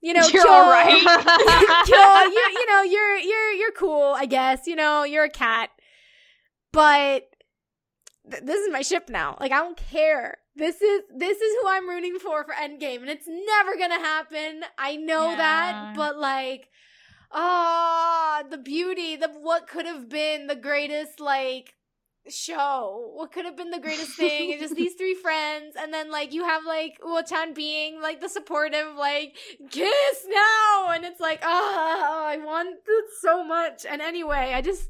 You 0.00 0.12
know, 0.12 0.26
You're 0.26 0.46
all 0.48 0.70
right. 0.70 0.92
You 1.88 2.58
you 2.60 2.66
know 2.66 2.82
you're 2.82 3.16
you're 3.16 3.52
you're 3.52 3.72
cool. 3.72 4.14
I 4.16 4.26
guess 4.26 4.66
you 4.66 4.76
know 4.76 5.04
you're 5.04 5.24
a 5.24 5.30
cat, 5.30 5.70
but 6.72 7.24
th- 8.30 8.42
this 8.42 8.60
is 8.60 8.70
my 8.72 8.82
ship 8.82 9.08
now. 9.08 9.36
Like 9.40 9.52
I 9.52 9.58
don't 9.60 9.76
care. 9.76 10.36
This 10.56 10.80
is 10.82 11.02
this 11.16 11.38
is 11.38 11.56
who 11.62 11.68
I'm 11.68 11.88
rooting 11.88 12.18
for 12.18 12.44
for 12.44 12.52
Endgame, 12.54 13.00
and 13.00 13.08
it's 13.10 13.26
never 13.26 13.76
gonna 13.78 13.98
happen. 13.98 14.62
I 14.78 14.96
know 14.96 15.30
Yeah. 15.30 15.36
that, 15.36 15.96
but 15.96 16.18
like, 16.18 16.68
ah, 17.32 18.42
the 18.48 18.58
beauty, 18.58 19.16
the 19.16 19.28
what 19.28 19.66
could 19.68 19.86
have 19.86 20.08
been 20.08 20.46
the 20.46 20.54
greatest 20.56 21.18
like 21.20 21.74
show. 22.28 23.10
What 23.14 23.32
could 23.32 23.44
have 23.44 23.56
been 23.56 23.70
the 23.70 23.78
greatest 23.78 24.16
thing? 24.16 24.50
It's 24.50 24.60
just 24.60 24.74
these 24.74 24.94
three 24.94 25.14
friends, 25.22 25.76
and 25.78 25.92
then 25.92 26.10
like 26.10 26.32
you 26.32 26.44
have 26.44 26.64
like 26.64 27.00
Uo-chan 27.00 27.54
being 27.54 28.00
like 28.00 28.20
the 28.20 28.28
supportive, 28.28 28.96
like 28.96 29.36
kiss 29.70 30.26
now, 30.28 30.90
and 30.90 31.04
it's 31.04 31.20
like, 31.20 31.40
oh, 31.42 32.24
I 32.26 32.38
want 32.38 32.76
it 32.86 33.04
so 33.20 33.44
much. 33.44 33.84
And 33.88 34.00
anyway, 34.00 34.52
I 34.54 34.62
just. 34.62 34.88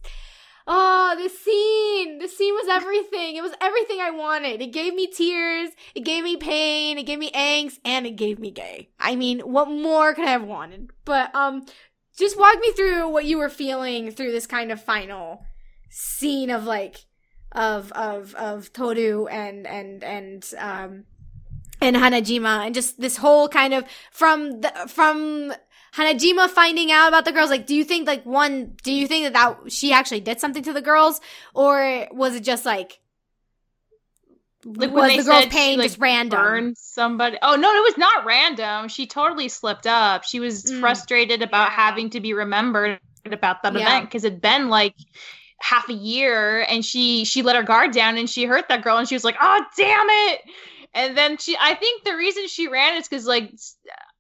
Oh, 0.67 1.15
this 1.19 1.39
scene. 1.41 2.19
This 2.21 2.39
scene 2.39 2.55
was 2.55 2.69
everything. 2.71 3.37
It 3.37 3.43
was 3.43 3.53
everything 3.61 4.01
I 4.01 4.11
wanted. 4.11 4.63
It 4.63 4.73
gave 4.73 4.95
me 4.95 5.07
tears, 5.07 5.73
it 5.95 6.05
gave 6.07 6.25
me 6.25 6.39
pain, 6.39 6.97
it 6.97 7.03
gave 7.03 7.19
me 7.19 7.31
angst, 7.33 7.81
and 7.85 8.07
it 8.07 8.17
gave 8.17 8.39
me 8.39 8.51
gay. 8.51 8.89
I 8.99 9.15
mean, 9.15 9.41
what 9.41 9.69
more 9.69 10.15
could 10.15 10.25
I 10.25 10.31
have 10.31 10.45
wanted? 10.45 10.91
But 11.05 11.35
um 11.35 11.67
just 12.17 12.39
walk 12.39 12.59
me 12.61 12.73
through 12.73 13.09
what 13.09 13.25
you 13.25 13.39
were 13.39 13.49
feeling 13.49 14.11
through 14.11 14.33
this 14.33 14.47
kind 14.47 14.71
of 14.71 14.83
final 14.83 15.45
scene 15.91 16.51
of 16.51 16.65
like 16.65 17.05
of 17.55 17.93
of 17.93 18.35
of 18.35 18.73
Toru 18.73 19.27
and 19.27 19.67
and 19.67 20.03
and 20.03 20.55
um 20.59 21.05
and 21.81 21.97
Hanajima 21.97 22.67
and 22.67 22.75
just 22.75 23.01
this 23.01 23.17
whole 23.17 23.49
kind 23.49 23.75
of 23.75 23.85
from 24.11 24.61
the 24.61 24.73
from 24.89 25.53
Hanajima 25.95 26.49
finding 26.49 26.91
out 26.91 27.09
about 27.09 27.25
the 27.25 27.33
girls 27.33 27.51
like 27.51 27.67
do 27.67 27.75
you 27.75 27.85
think 27.85 28.07
like 28.07 28.25
one 28.25 28.75
do 28.83 28.93
you 28.93 29.07
think 29.07 29.25
that 29.25 29.33
that 29.35 29.73
she 29.73 29.93
actually 29.93 30.21
did 30.21 30.41
something 30.41 30.63
to 30.63 30.73
the 30.73 30.83
girls 30.83 31.21
or 31.55 32.09
was 32.11 32.35
it 32.35 32.43
just 32.43 32.65
like 32.65 33.01
Like 34.65 34.91
when 34.93 34.93
was 34.93 35.09
they 35.09 35.17
the 35.19 35.25
girl's 35.25 35.45
she, 35.45 35.51
pain 35.51 35.79
like, 35.79 35.89
just 35.89 35.99
random 36.01 36.41
Burned 36.41 36.79
somebody. 36.79 37.37
Oh 37.43 37.57
no, 37.57 37.71
it 37.75 37.83
was 37.85 37.99
not 37.99 38.25
random. 38.25 38.89
She 38.89 39.07
totally 39.07 39.49
slipped 39.49 39.87
up. 39.87 40.25
She 40.25 40.41
was 40.41 40.65
Mm. 40.65 40.81
frustrated 40.81 41.43
about 41.43 41.71
Yeah. 41.71 41.77
having 41.77 42.11
to 42.11 42.21
be 42.21 42.33
remembered 42.33 42.99
about 43.27 43.63
that 43.63 43.75
Yeah. 43.75 43.83
event 43.83 44.07
because 44.07 44.25
it'd 44.25 44.41
been 44.41 44.69
like 44.71 44.95
half 45.61 45.89
a 45.89 45.95
year, 45.95 46.61
and 46.69 46.85
she 46.85 47.25
she 47.25 47.43
let 47.43 47.57
her 47.57 47.63
guard 47.63 47.93
down 47.93 48.19
and 48.19 48.29
she 48.29 48.45
hurt 48.45 48.69
that 48.69 48.83
girl, 48.83 48.99
and 48.99 49.09
she 49.09 49.15
was 49.15 49.25
like, 49.25 49.37
"Oh 49.41 49.65
damn 49.77 50.07
it!" 50.11 50.41
And 50.95 51.17
then 51.17 51.39
she, 51.39 51.57
I 51.61 51.75
think 51.75 52.05
the 52.05 52.17
reason 52.17 52.47
she 52.49 52.69
ran 52.69 52.97
is 52.97 53.09
because 53.09 53.27
like 53.27 53.53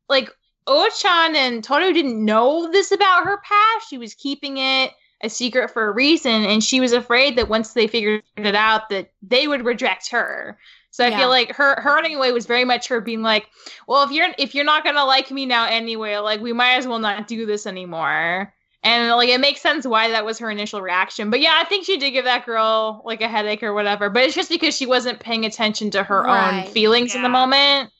like 0.08 0.30
Uochan 0.68 1.34
and 1.34 1.62
Toru 1.62 1.92
didn't 1.92 2.24
know 2.24 2.70
this 2.70 2.90
about 2.92 3.24
her 3.24 3.38
past. 3.38 3.88
She 3.88 3.98
was 3.98 4.14
keeping 4.14 4.58
it 4.58 4.92
a 5.22 5.28
secret 5.28 5.70
for 5.70 5.86
a 5.88 5.92
reason, 5.92 6.44
and 6.44 6.62
she 6.62 6.80
was 6.80 6.92
afraid 6.92 7.36
that 7.38 7.48
once 7.48 7.72
they 7.72 7.86
figured 7.86 8.22
it 8.36 8.54
out, 8.54 8.88
that 8.90 9.12
they 9.22 9.46
would 9.48 9.64
reject 9.64 10.10
her. 10.10 10.58
So 10.90 11.04
I 11.04 11.10
Yeah. 11.10 11.16
feel 11.16 11.28
like 11.28 11.52
her 11.56 11.80
her 11.80 11.94
running 11.94 12.14
away 12.16 12.32
was 12.32 12.46
very 12.46 12.64
much 12.64 12.88
her 12.88 13.00
being 13.00 13.22
like, 13.22 13.48
"Well, 13.86 14.04
if 14.04 14.12
you're 14.12 14.28
if 14.38 14.54
you're 14.54 14.64
not 14.64 14.84
gonna 14.84 15.04
like 15.04 15.30
me 15.30 15.46
now 15.46 15.66
anyway, 15.66 16.16
like 16.18 16.40
we 16.40 16.52
might 16.52 16.74
as 16.76 16.86
well 16.86 16.98
not 16.98 17.26
do 17.26 17.46
this 17.46 17.66
anymore." 17.66 18.53
And 18.84 19.10
like 19.16 19.30
it 19.30 19.40
makes 19.40 19.60
sense 19.62 19.86
why 19.86 20.10
that 20.10 20.24
was 20.26 20.38
her 20.40 20.50
initial 20.50 20.82
reaction. 20.82 21.30
But 21.30 21.40
yeah, 21.40 21.54
I 21.60 21.64
think 21.64 21.86
she 21.86 21.96
did 21.98 22.10
give 22.12 22.26
that 22.26 22.46
girl 22.46 23.02
like 23.04 23.22
a 23.22 23.28
headache 23.28 23.62
or 23.62 23.74
whatever. 23.74 24.10
But 24.10 24.24
it's 24.24 24.34
just 24.34 24.50
because 24.50 24.76
she 24.76 24.86
wasn't 24.86 25.20
paying 25.20 25.44
attention 25.46 25.90
to 25.92 26.04
her 26.04 26.24
Right. 26.24 26.58
own 26.64 26.64
feelings 26.64 27.14
in 27.14 27.22
the 27.22 27.28
moment. 27.30 27.90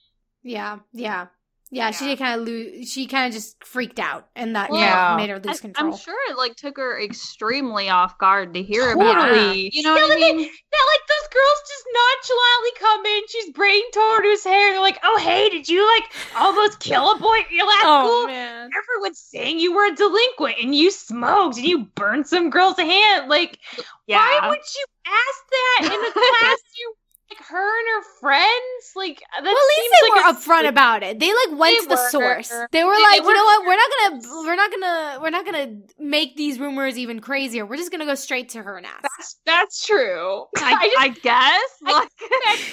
yeah 0.43 0.79
yeah 0.93 1.27
yeah, 1.71 1.91
she 1.91 2.07
did 2.07 2.19
kind 2.19 2.41
of 2.41 2.47
lose 2.47 2.91
she 2.91 3.07
kind 3.07 3.27
of 3.27 3.33
just 3.33 3.63
freaked 3.65 3.99
out 3.99 4.29
and 4.37 4.55
that 4.57 4.71
Well, 4.71 4.81
yeah 4.81 5.11
Yeah. 5.11 5.17
made 5.17 5.31
her 5.31 5.39
lose 5.39 5.59
I, 5.59 5.63
control 5.63 5.93
I'm 5.93 5.99
sure 5.99 6.17
it 6.31 6.37
like 6.37 6.55
took 6.57 6.77
her 6.77 7.01
extremely 7.01 7.89
off 7.89 8.17
guard 8.19 8.55
to 8.55 8.63
hear 8.63 8.93
about 8.93 9.29
Totally. 9.29 9.67
it. 9.67 9.75
You 9.75 9.83
know 9.83 9.95
Yeah, 9.97 10.03
what 10.03 10.13
I 10.13 10.17
mean? 10.17 10.37
that 10.39 10.87
like 10.93 11.09
those 11.09 11.29
girls 11.33 11.59
just 11.69 11.85
nonchalantly 11.95 12.71
come 12.79 13.07
in. 13.07 13.23
She's 13.29 13.53
braiding 13.53 13.91
Toru's 13.93 14.45
hair. 14.45 14.73
They're 14.73 14.81
like, 14.81 15.01
"Oh, 15.03 15.19
hey, 15.19 15.49
did 15.51 15.69
you 15.69 15.85
like 15.95 16.05
almost 16.37 16.81
kill 16.81 17.11
a 17.13 17.19
boy 17.19 17.39
at 17.41 17.51
your 17.51 17.67
last 17.67 17.83
oh 17.85 18.07
school?" 18.07 18.27
man 18.27 18.71
Everyone's 18.77 19.19
saying 19.19 19.59
you 19.59 19.75
were 19.75 19.87
a 19.87 19.95
delinquent 19.97 20.57
and 20.63 20.75
you 20.75 20.91
smoked 20.91 21.57
and 21.57 21.67
you 21.67 21.85
burned 21.97 22.27
some 22.27 22.51
girl's 22.51 22.79
hand. 22.79 23.29
Like, 23.29 23.59
why 24.07 24.41
would 24.49 24.59
you 24.59 24.85
ask 25.07 25.43
that 25.51 25.93
in 25.95 26.05
a 26.05 26.13
class 26.13 26.59
you 26.79 26.95
like 27.31 27.47
her 27.49 27.79
and 27.79 27.89
her 27.95 28.03
friends? 28.21 28.93
Like, 28.97 29.23
uh, 29.37 29.41
that 29.41 29.45
well, 29.45 29.53
at 29.53 29.69
least 29.69 29.81
seems 29.81 29.93
they 29.93 30.09
like 30.11 30.25
were 30.25 30.33
upfront 30.41 30.69
about 30.69 31.03
it. 31.03 31.19
They 31.19 31.29
like 31.33 31.59
went 31.59 31.77
They 31.79 31.83
to 31.85 31.89
the 31.89 31.95
were. 31.95 32.09
source. 32.11 32.49
They 32.71 32.85
were 32.85 32.95
They- 32.95 33.03
like, 33.03 33.23
they 33.23 33.29
you 33.29 33.35
know 33.35 33.45
what? 33.45 33.67
We're 33.67 33.77
not 33.77 33.91
gonna, 34.21 34.45
we're 34.47 34.57
not 34.57 34.71
gonna, 34.71 35.19
we're 35.23 35.31
not 35.31 35.45
gonna 35.47 35.77
make 35.99 36.37
these 36.37 36.59
rumors 36.61 36.99
even 36.99 37.21
crazier. 37.21 37.65
We're 37.67 37.77
just 37.77 37.91
gonna 37.91 38.07
go 38.07 38.15
straight 38.15 38.51
to 38.51 38.63
her 38.63 38.77
and 38.77 38.87
ask. 38.87 39.03
That's 39.03 39.37
that's 39.47 39.87
true. 39.87 40.45
I, 40.59 40.87
just 40.87 40.99
I 41.01 41.09
guess. 41.23 41.71
I 41.87 41.93
Like, 41.93 42.09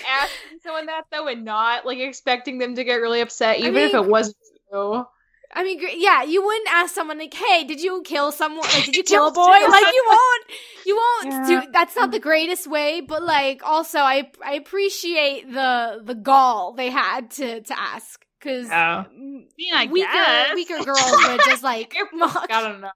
asking 0.10 0.60
someone 0.64 0.86
that 0.88 1.04
though 1.12 1.28
and 1.28 1.46
not 1.46 1.86
like 1.86 2.00
expecting 2.00 2.58
them 2.58 2.76
to 2.76 2.84
get 2.84 2.96
really 2.96 3.22
upset, 3.22 3.60
even 3.60 3.78
if 3.78 3.94
mean- 3.94 4.04
it 4.04 4.10
wasn't 4.10 4.36
true. 4.72 5.06
I 5.54 5.64
mean, 5.64 5.80
yeah, 5.98 6.24
you 6.24 6.44
wouldn't 6.44 6.68
ask 6.70 6.94
someone 6.96 7.20
like, 7.20 7.34
"Hey, 7.34 7.64
did 7.64 7.82
you 7.82 8.02
kill 8.04 8.32
someone? 8.32 8.66
Like, 8.74 8.86
did 8.86 8.96
you 8.96 9.04
kill 9.14 9.28
a 9.28 9.32
boy?" 9.32 9.44
Like, 9.44 9.94
you 9.94 10.04
won't, 10.08 10.44
you 10.86 10.96
won't 10.96 11.50
Yeah. 11.50 11.62
do. 11.62 11.72
That's 11.74 11.96
not 11.96 12.12
the 12.12 12.20
greatest 12.20 12.68
way, 12.68 13.02
but 13.02 13.24
like, 13.24 13.62
also, 13.64 14.00
I 14.00 14.32
I 14.46 14.54
appreciate 14.54 15.52
the 15.52 16.02
the 16.04 16.16
gall 16.16 16.74
they 16.74 16.90
had 16.90 17.32
to 17.32 17.62
to 17.62 17.80
ask 17.80 18.24
because 18.40 18.68
Yeah. 18.68 19.06
I 19.08 19.14
mean, 19.14 19.48
I 19.74 19.86
weaker 19.88 20.12
guess. 20.12 20.56
weaker 20.56 20.84
girls 20.86 21.12
would 21.28 21.42
just 21.46 21.64
like 21.64 21.96
mock. 22.14 22.48
I 22.52 22.62
don't 22.62 22.82
know. 22.82 22.92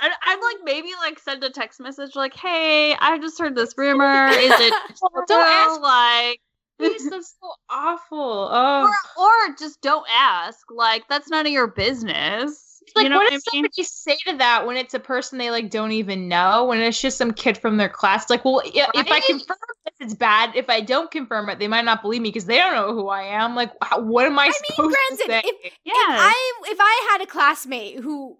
I'd, 0.00 0.12
I'd 0.22 0.40
like 0.40 0.64
maybe 0.64 0.88
like 1.00 1.18
send 1.18 1.42
a 1.42 1.50
text 1.50 1.80
message 1.80 2.14
like, 2.14 2.34
"Hey, 2.34 2.94
I 2.98 3.18
just 3.18 3.38
heard 3.40 3.54
this 3.56 3.74
rumor. 3.76 4.28
Is 4.28 4.52
it 4.60 4.74
Don't 5.00 5.26
true?" 5.26 5.36
ask- 5.36 5.80
like?" 5.80 6.40
Please, 6.78 7.08
that's 7.08 7.34
so 7.42 7.50
awful. 7.70 8.48
Oh. 8.52 8.90
Or, 9.18 9.22
or 9.24 9.54
just 9.58 9.80
don't 9.80 10.06
ask. 10.10 10.58
Like 10.70 11.04
that's 11.08 11.28
none 11.28 11.46
of 11.46 11.52
your 11.52 11.66
business. 11.68 12.82
Like, 12.94 13.04
you 13.04 13.08
know 13.08 13.16
what 13.16 13.24
what, 13.24 13.32
does 13.32 13.42
I 13.52 13.56
mean? 13.56 13.64
somebody 13.64 13.82
say 13.82 14.16
to 14.30 14.36
that 14.38 14.64
when 14.66 14.76
it's 14.76 14.94
a 14.94 15.00
person 15.00 15.38
they 15.38 15.50
like 15.50 15.70
don't 15.70 15.92
even 15.92 16.28
know? 16.28 16.66
When 16.66 16.80
it's 16.80 17.00
just 17.00 17.18
some 17.18 17.32
kid 17.32 17.58
from 17.58 17.78
their 17.78 17.88
class? 17.88 18.30
Like, 18.30 18.44
well, 18.44 18.62
yeah, 18.72 18.86
if 18.94 19.10
I 19.10 19.20
confirm 19.20 19.56
this, 19.84 19.94
it's 20.00 20.14
bad 20.14 20.54
if 20.54 20.70
I 20.70 20.80
don't 20.82 21.10
confirm 21.10 21.48
it. 21.48 21.58
They 21.58 21.66
might 21.68 21.84
not 21.84 22.00
believe 22.00 22.22
me 22.22 22.28
because 22.28 22.46
they 22.46 22.58
don't 22.58 22.74
know 22.74 22.94
who 22.94 23.08
I 23.08 23.22
am. 23.22 23.56
Like, 23.56 23.72
how, 23.82 24.00
what 24.00 24.26
am 24.26 24.38
I, 24.38 24.44
I 24.44 24.52
mean, 24.78 24.90
granted, 24.92 25.24
to 25.24 25.26
say? 25.26 25.42
if- 25.44 25.72
Yeah. 25.84 25.92
If 25.94 26.18
I 26.20 26.52
if 26.66 26.78
I 26.80 27.08
had 27.10 27.22
a 27.22 27.26
classmate 27.26 28.00
who 28.00 28.38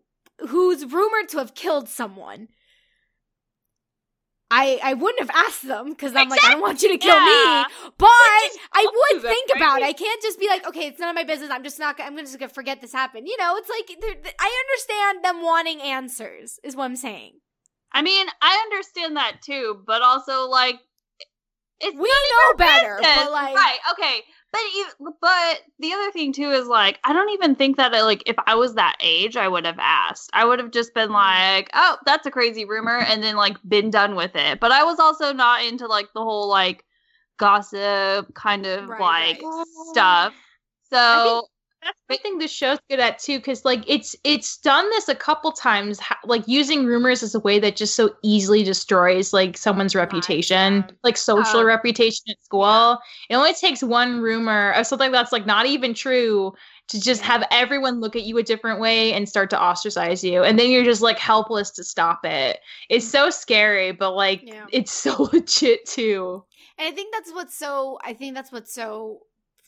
who's 0.49 0.85
rumored 0.85 1.29
to 1.31 1.39
have 1.39 1.55
killed 1.55 1.89
someone, 1.89 2.49
I 4.51 4.79
I 4.83 4.95
wouldn't 4.95 5.19
have 5.29 5.31
asked 5.47 5.67
them 5.67 5.91
because 5.91 6.15
I'm 6.15 6.29
like 6.29 6.45
I 6.45 6.53
don't 6.53 6.61
want 6.61 6.81
you 6.83 6.91
to 6.93 6.99
kill 6.99 7.15
Yeah. 7.17 7.65
me, 7.65 7.91
but 7.99 8.09
I 8.73 8.87
would 9.13 9.23
think 9.23 9.51
about 9.57 9.81
it. 9.81 9.85
I 9.87 9.93
can't 9.93 10.23
just 10.23 10.39
be 10.39 10.49
like, 10.49 10.67
okay, 10.69 10.87
it's 10.87 11.01
none 11.01 11.09
of 11.09 11.15
my 11.17 11.25
business. 11.25 11.51
I'm 11.51 11.65
just 11.65 11.79
not. 11.81 11.97
gonna- 11.97 12.11
I'm 12.11 12.17
just 12.19 12.39
gonna 12.39 12.49
forget 12.49 12.81
this 12.81 12.93
happened. 12.93 13.27
You 13.27 13.37
know, 13.39 13.57
it's 13.57 13.69
like 13.69 13.91
I 14.39 14.65
understand 14.69 15.25
them 15.25 15.43
wanting 15.43 15.81
answers. 15.83 16.61
Is 16.63 16.77
what 16.77 16.85
I'm 16.85 16.97
saying. 16.97 17.41
I 17.93 18.03
mean, 18.03 18.27
I 18.41 18.57
understand 18.71 19.17
that 19.17 19.43
too, 19.43 19.83
but 19.87 20.03
also 20.03 20.49
like 20.49 20.77
it's 21.81 21.95
We 21.97 22.09
know 22.09 22.57
better, 22.57 22.97
business. 23.01 23.17
but 23.25 23.33
like, 23.33 23.55
right, 23.57 23.79
okay. 23.93 24.23
But 24.99 25.15
but 25.21 25.61
the 25.79 25.93
other 25.93 26.11
thing 26.13 26.33
too 26.33 26.51
is 26.51 26.67
like 26.67 26.99
I 27.05 27.13
don't 27.13 27.31
even 27.31 27.55
think 27.55 27.77
that 27.77 27.93
like 27.93 28.23
if 28.27 28.37
I 28.47 28.55
was 28.55 28.75
that 28.75 28.97
age 29.01 29.37
I 29.37 29.49
would 29.49 29.65
have 29.65 29.79
asked. 29.79 30.31
I 30.33 30.45
would 30.45 30.59
have 30.59 30.71
just 30.71 30.95
been 30.95 31.09
mm-hmm. 31.09 31.15
like, 31.15 31.71
"Oh, 31.75 31.97
that's 32.07 32.27
a 32.27 32.31
crazy 32.31 32.65
rumor," 32.65 32.99
and 32.99 33.23
then 33.23 33.37
like 33.37 33.57
been 33.67 33.91
done 33.91 34.15
with 34.15 34.35
it. 34.35 34.61
But 34.61 34.73
I 34.73 34.85
was 34.85 34.99
also 34.99 35.33
not 35.33 35.65
into 35.65 35.87
like 35.87 36.09
the 36.15 36.23
whole 36.23 36.49
like 36.49 36.85
gossip 37.39 38.35
kind 38.35 38.67
of 38.67 38.89
Right, 38.89 39.01
like 39.01 39.43
right. 39.43 39.65
stuff. 39.91 40.35
So 40.91 41.49
That's 41.83 42.01
one 42.09 42.19
thing 42.19 42.39
the 42.39 42.49
show's 42.49 42.79
good 42.91 42.99
at 43.01 43.19
too, 43.19 43.39
because 43.39 43.65
like 43.65 43.85
it's 43.87 44.17
it's 44.25 44.57
done 44.59 44.89
this 44.91 45.09
a 45.09 45.15
couple 45.15 45.53
times, 45.53 46.01
like 46.25 46.43
using 46.49 46.85
rumors 46.85 47.23
as 47.23 47.35
a 47.35 47.41
way 47.41 47.59
that 47.61 47.77
just 47.77 47.95
so 47.95 48.11
easily 48.23 48.65
destroys 48.65 49.33
like 49.33 49.57
someone's 49.57 49.95
oh 49.95 50.01
reputation, 50.01 50.75
yeah. 50.89 50.95
like 51.05 51.17
social 51.17 51.61
Oh. 51.61 51.65
reputation 51.65 52.25
at 52.29 52.43
school. 52.43 52.99
It 53.29 53.37
only 53.37 53.55
takes 53.55 53.83
one 53.85 54.21
rumor 54.21 54.73
of 54.73 54.87
something 54.87 55.13
that's 55.13 55.31
like 55.33 55.47
not 55.47 55.67
even 55.67 55.95
true 55.95 56.53
to 56.89 57.01
just 57.01 57.21
Yeah. 57.21 57.27
have 57.29 57.45
everyone 57.53 58.01
look 58.01 58.17
at 58.17 58.23
you 58.25 58.39
a 58.39 58.43
different 58.43 58.81
way 58.81 59.13
and 59.13 59.29
start 59.29 59.51
to 59.51 59.61
ostracize 59.61 60.25
you, 60.25 60.43
and 60.43 60.59
then 60.59 60.71
you're 60.71 60.85
just 60.85 61.03
like 61.03 61.19
helpless 61.19 61.71
to 61.73 61.85
stop 61.85 62.25
it. 62.25 62.59
It's 62.89 63.07
so 63.09 63.31
scary, 63.31 63.93
but 63.93 64.13
like 64.13 64.43
Yeah. 64.45 64.67
it's 64.73 64.93
so 64.93 65.29
legit 65.33 65.87
too. 65.87 66.45
And 66.79 66.89
I 66.89 66.91
think 66.93 67.13
that's 67.15 67.33
what's 67.33 67.57
so 67.57 67.99
I 68.03 68.13
think 68.15 68.35
that's 68.35 68.51
what's 68.51 68.73
so 68.73 69.21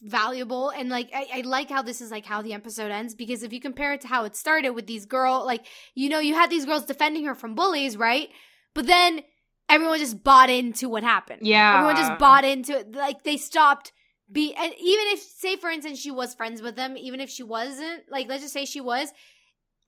valuable. 0.02 0.70
And 0.70 0.88
like 0.88 1.10
I, 1.14 1.26
I 1.34 1.40
like 1.42 1.70
how 1.70 1.82
this 1.82 2.00
is 2.00 2.10
like 2.10 2.26
how 2.26 2.42
the 2.42 2.52
episode 2.54 2.90
ends 2.90 3.14
because 3.14 3.42
if 3.42 3.52
you 3.52 3.60
compare 3.60 3.92
it 3.92 4.00
to 4.02 4.08
how 4.08 4.24
it 4.24 4.36
started 4.36 4.70
with 4.70 4.86
these 4.86 5.06
girl 5.06 5.44
like 5.44 5.66
you 5.94 6.08
know 6.08 6.20
you 6.20 6.34
had 6.34 6.50
these 6.50 6.64
girls 6.64 6.84
defending 6.84 7.24
her 7.24 7.34
from 7.34 7.54
bullies 7.54 7.96
right? 7.96 8.28
But 8.74 8.86
then 8.86 9.22
everyone 9.68 9.98
just 9.98 10.22
bought 10.22 10.50
into 10.50 10.88
what 10.88 11.02
happened. 11.02 11.42
Yeah, 11.42 11.74
everyone 11.74 11.96
just 11.96 12.18
bought 12.18 12.44
into 12.44 12.78
it. 12.78 12.92
Like 12.92 13.24
they 13.24 13.36
stopped 13.36 13.92
be 14.30 14.54
and 14.54 14.72
even 14.74 15.06
if 15.08 15.20
say 15.20 15.56
for 15.56 15.70
instance 15.70 15.98
she 15.98 16.10
was 16.10 16.34
friends 16.34 16.60
with 16.60 16.76
them 16.76 16.96
even 16.98 17.18
if 17.18 17.30
she 17.30 17.42
wasn't 17.42 18.02
like 18.10 18.28
let's 18.28 18.42
just 18.42 18.52
say 18.52 18.66
she 18.66 18.80
was 18.80 19.10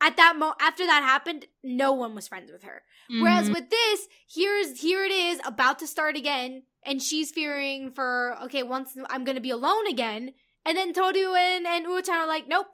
at 0.00 0.16
that 0.16 0.34
mo 0.38 0.54
after 0.61 0.86
that 0.86 1.02
happened 1.02 1.44
no 1.62 1.92
one 1.92 2.14
was 2.14 2.26
friends 2.26 2.50
with 2.50 2.62
her. 2.62 2.82
Whereas 3.11 3.50
Mhm. 3.50 3.52
with 3.54 3.70
this, 3.70 4.08
here's 4.32 4.80
here 4.80 5.04
it 5.04 5.12
is 5.12 5.40
about 5.44 5.78
to 5.80 5.86
start 5.86 6.16
again, 6.16 6.62
and 6.85 7.03
she's 7.03 7.31
fearing 7.31 7.91
for 7.93 8.37
okay, 8.45 8.62
once 8.62 8.97
I'm 9.09 9.24
gonna 9.24 9.41
be 9.41 9.51
alone 9.51 9.87
again, 9.87 10.33
and 10.64 10.76
then 10.76 10.93
Toru 10.93 11.35
and 11.35 11.66
and 11.66 11.87
Uo-chan 11.87 12.14
are 12.14 12.26
like, 12.26 12.49
nope, 12.49 12.66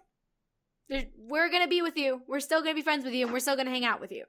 we're 1.16 1.50
gonna 1.50 1.68
be 1.68 1.82
with 1.82 1.96
you, 1.96 2.22
we're 2.28 2.40
still 2.40 2.62
gonna 2.62 2.74
be 2.74 2.82
friends 2.82 3.04
with 3.04 3.14
you, 3.14 3.24
and 3.24 3.32
we're 3.32 3.40
still 3.40 3.56
gonna 3.56 3.70
hang 3.70 3.84
out 3.84 4.00
with 4.00 4.12
you, 4.12 4.24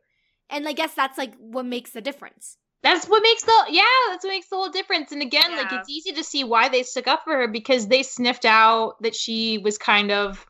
and 0.50 0.68
I 0.68 0.74
guess 0.74 0.94
that's 0.94 1.18
like 1.18 1.34
what 1.38 1.66
makes 1.66 1.92
the 1.92 2.02
difference. 2.02 2.58
That's 2.84 3.08
what 3.08 3.24
makes 3.24 3.44
the 3.44 3.66
yeah, 3.70 3.84
that's 4.10 4.24
what 4.24 4.32
makes 4.32 4.50
the 4.50 4.56
whole 4.56 4.70
difference. 4.70 5.12
And 5.12 5.22
again, 5.22 5.56
like 5.56 5.72
it's 5.72 5.90
easy 5.90 6.12
to 6.14 6.24
see 6.24 6.44
why 6.44 6.70
they 6.70 6.84
stuck 6.84 7.08
up 7.08 7.24
for 7.24 7.34
her 7.34 7.48
because 7.48 7.88
they 7.88 8.04
sniffed 8.04 8.46
out 8.46 9.02
that 9.02 9.16
she 9.16 9.58
was 9.58 9.78
kind 9.78 10.12
of 10.12 10.46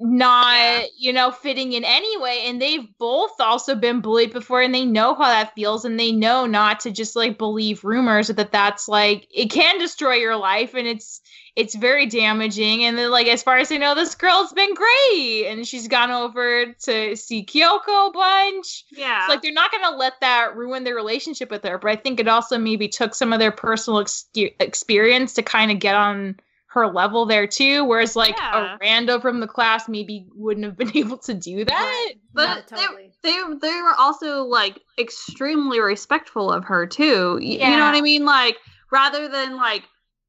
not, 0.00 0.56
Yeah. 0.56 0.84
you 0.98 1.12
know, 1.12 1.30
fitting 1.30 1.72
in 1.72 1.84
anyway. 1.84 2.44
And 2.46 2.60
they've 2.60 2.86
both 2.98 3.40
also 3.40 3.74
been 3.74 4.00
bullied 4.00 4.32
before 4.32 4.60
and 4.62 4.74
they 4.74 4.84
know 4.84 5.14
how 5.14 5.24
that 5.26 5.54
feels 5.54 5.84
and 5.84 5.98
they 5.98 6.12
know 6.12 6.46
not 6.46 6.80
to 6.80 6.90
just 6.90 7.14
like 7.16 7.38
believe 7.38 7.84
rumors 7.84 8.28
that 8.28 8.52
that's 8.52 8.88
like 8.88 9.26
it 9.30 9.50
can 9.50 9.78
destroy 9.78 10.14
your 10.14 10.36
life 10.36 10.74
and 10.74 10.86
it's 10.86 11.20
it's 11.56 11.76
very 11.76 12.06
damaging. 12.06 12.84
And 12.84 12.98
then 12.98 13.12
like 13.12 13.28
as 13.28 13.42
far 13.44 13.58
as 13.58 13.70
I 13.70 13.76
know, 13.76 13.94
this 13.94 14.16
girl's 14.16 14.52
been 14.52 14.74
great 14.74 15.46
and 15.46 15.64
she's 15.64 15.86
gone 15.86 16.10
over 16.10 16.66
to 16.66 17.14
see 17.16 17.44
Kyoko 17.44 18.08
a 18.08 18.10
bunch. 18.12 18.84
yeah. 18.90 19.20
It's 19.20 19.28
like 19.28 19.42
they're 19.42 19.52
not 19.52 19.70
going 19.70 19.84
to 19.84 19.96
let 19.96 20.14
that 20.20 20.56
ruin 20.56 20.82
their 20.82 20.96
relationship 20.96 21.52
with 21.52 21.62
her. 21.62 21.78
But 21.78 21.92
I 21.92 21.96
think 21.96 22.18
it 22.18 22.26
also 22.26 22.58
maybe 22.58 22.88
took 22.88 23.14
some 23.14 23.32
of 23.32 23.38
their 23.38 23.52
personal 23.52 24.00
ex- 24.00 24.26
experience 24.34 25.34
to 25.34 25.42
kind 25.42 25.70
of 25.70 25.78
get 25.78 25.94
on 25.94 26.40
her 26.74 26.86
level 26.88 27.24
there 27.24 27.46
too. 27.46 27.84
Whereas 27.84 28.14
like 28.16 28.36
Yeah. 28.36 28.74
a 28.74 28.78
rando 28.84 29.22
from 29.22 29.40
the 29.40 29.46
class 29.46 29.88
maybe 29.88 30.26
wouldn't 30.34 30.66
have 30.66 30.76
been 30.82 30.96
able 30.96 31.18
to 31.18 31.34
do 31.34 31.64
that. 31.64 32.12
But 32.32 32.46
No, 32.46 32.54
they- 32.76 32.82
totally. 32.82 33.10
they 33.22 33.42
they 33.62 33.80
were 33.82 33.94
also 33.98 34.42
like 34.44 34.80
extremely 34.98 35.80
respectful 35.80 36.52
of 36.52 36.64
her 36.64 36.86
too. 36.86 37.34
Y- 37.40 37.40
You 37.60 37.76
know 37.76 37.84
what 37.86 37.94
I 37.94 38.00
mean? 38.00 38.24
Like 38.24 38.56
rather 38.92 39.28
than 39.28 39.56
like 39.56 39.84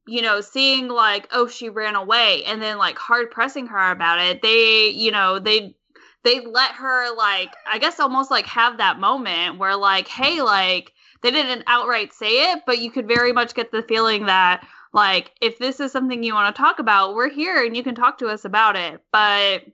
you 0.07 0.21
know 0.21 0.39
seeing 0.39 0.87
like 0.87 1.27
oh 1.31 1.47
she 1.47 1.67
ran 1.69 1.95
away 1.95 2.43
and 2.45 2.61
then 2.61 2.77
like 2.77 2.97
hard 2.97 3.31
pressing 3.31 3.65
her 3.67 3.91
about 3.91 4.19
it, 4.19 4.41
they 4.41 4.89
you 4.89 5.11
know 5.11 5.39
they 5.39 5.75
they 6.23 6.41
let 6.45 6.71
her 6.73 7.15
like 7.15 7.49
I 7.67 7.79
guess 7.79 7.99
almost 7.99 8.29
like 8.31 8.45
have 8.45 8.77
that 8.77 8.99
moment 8.99 9.57
where 9.57 9.75
like 9.75 10.07
hey 10.07 10.41
like 10.43 10.91
they 11.23 11.31
didn't 11.31 11.63
outright 11.65 12.13
say 12.13 12.51
it, 12.51 12.59
but 12.67 12.77
you 12.77 12.91
could 12.91 13.07
very 13.07 13.33
much 13.33 13.55
get 13.55 13.71
the 13.71 13.81
feeling 13.81 14.27
that 14.27 14.63
like 14.95 15.31
if 15.41 15.59
this 15.59 15.79
is 15.79 15.91
something 15.91 16.23
you 16.23 16.33
want 16.33 16.55
to 16.55 16.59
talk 16.61 16.79
about, 16.79 17.13
we're 17.15 17.29
here 17.29 17.63
and 17.63 17.75
you 17.77 17.83
can 17.83 17.93
talk 17.95 18.17
to 18.19 18.27
us 18.27 18.45
about 18.45 18.75
it. 18.75 19.01
But 19.11 19.65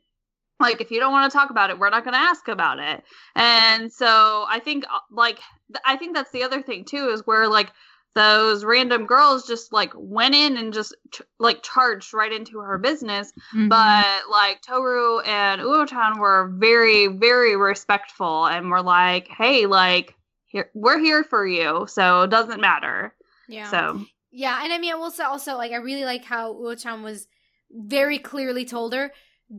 like 0.60 0.80
if 0.82 0.92
you 0.92 1.00
don't 1.00 1.12
want 1.12 1.32
to 1.32 1.36
talk 1.36 1.50
about 1.50 1.72
it 1.72 1.80
we're 1.80 1.90
not 1.90 2.04
going 2.04 2.14
to 2.14 2.20
ask 2.20 2.48
about 2.48 2.78
it 2.78 3.04
and 3.36 3.92
so 3.92 4.46
i 4.48 4.60
think 4.64 4.84
uh, 4.94 5.00
like 5.10 5.38
th- 5.74 5.82
i 5.88 5.98
think 5.98 6.14
that's 6.16 6.30
the 6.30 6.44
other 6.44 6.62
thing 6.62 6.86
too 6.86 7.10
is 7.10 7.26
where 7.26 7.48
like 7.48 7.72
those 8.14 8.64
random 8.64 9.08
girls 9.08 9.48
just 9.48 9.74
like 9.74 9.92
went 9.96 10.36
in 10.36 10.58
and 10.58 10.72
just 10.72 10.94
ch- 11.12 11.24
like 11.40 11.64
charged 11.64 12.14
right 12.14 12.32
into 12.32 12.60
her 12.60 12.78
business 12.78 13.34
Mm-hmm. 13.56 13.70
but 13.70 14.30
like 14.30 14.62
toru 14.62 15.20
and 15.22 15.62
uochan 15.62 16.20
were 16.20 16.52
very 16.54 17.08
very 17.08 17.56
respectful 17.56 18.46
and 18.46 18.70
were 18.70 18.84
like 18.84 19.28
hey 19.30 19.66
like 19.66 20.14
here 20.46 20.70
we're 20.76 21.00
here 21.00 21.24
for 21.24 21.44
you 21.44 21.88
so 21.90 22.22
it 22.22 22.30
doesn't 22.30 22.62
matter 22.62 23.16
Yeah. 23.48 23.68
so 23.72 24.06
Yeah, 24.32 24.64
and 24.64 24.72
I 24.72 24.78
mean, 24.78 24.94
I 24.94 24.96
will 24.96 25.12
say 25.12 25.24
also, 25.24 25.56
like, 25.58 25.72
I 25.72 25.76
really 25.78 26.06
like 26.06 26.24
how 26.24 26.54
Uo-chan 26.54 27.04
was 27.04 27.28
very 27.72 28.18
clearly 28.18 28.66
told 28.66 28.94
her, 28.94 29.12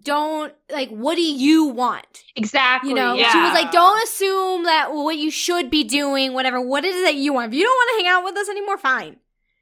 don't, 0.03 0.55
like, 0.71 0.89
what 0.89 1.17
do 1.17 1.23
you 1.23 1.67
want? 1.67 2.25
exactly. 2.37 2.91
You 2.91 2.97
know, 2.97 3.15
yeah. 3.15 3.31
she 3.31 3.39
was 3.39 3.53
like, 3.53 3.71
don't 3.71 4.03
assume 4.05 4.65
that 4.65 4.93
what 4.93 5.19
you 5.19 5.31
should 5.31 5.71
be 5.71 5.85
doing, 5.85 6.33
whatever, 6.33 6.61
what 6.61 6.85
is 6.85 6.97
it 6.97 7.05
that 7.05 7.15
you 7.17 7.33
want? 7.35 7.53
If 7.53 7.59
you 7.59 7.65
don't 7.65 7.75
want 7.75 7.91
to 7.99 8.05
hang 8.05 8.13
out 8.15 8.25
with 8.25 8.37
us 8.37 8.49
anymore, 8.49 8.79
fine. 8.79 9.17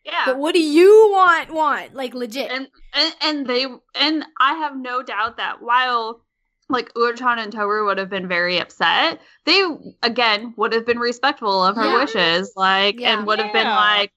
yeah 0.04 0.22
But 0.26 0.38
what 0.38 0.54
do 0.54 0.62
you 0.62 1.08
want, 1.10 1.52
want? 1.52 1.94
Like, 1.94 2.14
legit. 2.14 2.50
and 2.52 2.68
and 2.94 3.14
and 3.22 3.46
they 3.46 3.66
and 3.96 4.24
I 4.40 4.54
have 4.54 4.76
no 4.76 5.02
doubt 5.02 5.36
that 5.38 5.60
while 5.62 6.22
like 6.68 6.92
Uochan 6.94 7.38
and 7.38 7.52
Toru 7.52 7.86
would 7.86 7.98
have 7.98 8.08
been 8.10 8.28
very 8.28 8.58
upset, 8.60 9.20
they 9.46 9.62
again 10.04 10.54
would 10.56 10.72
have 10.72 10.86
been 10.86 11.00
respectful 11.00 11.64
of 11.64 11.74
her 11.74 11.84
Yeah. 11.84 11.98
wishes, 12.04 12.52
like 12.54 13.00
Yeah. 13.00 13.18
and 13.18 13.26
would 13.26 13.40
have 13.40 13.52
been 13.52 13.66
like, 13.66 14.12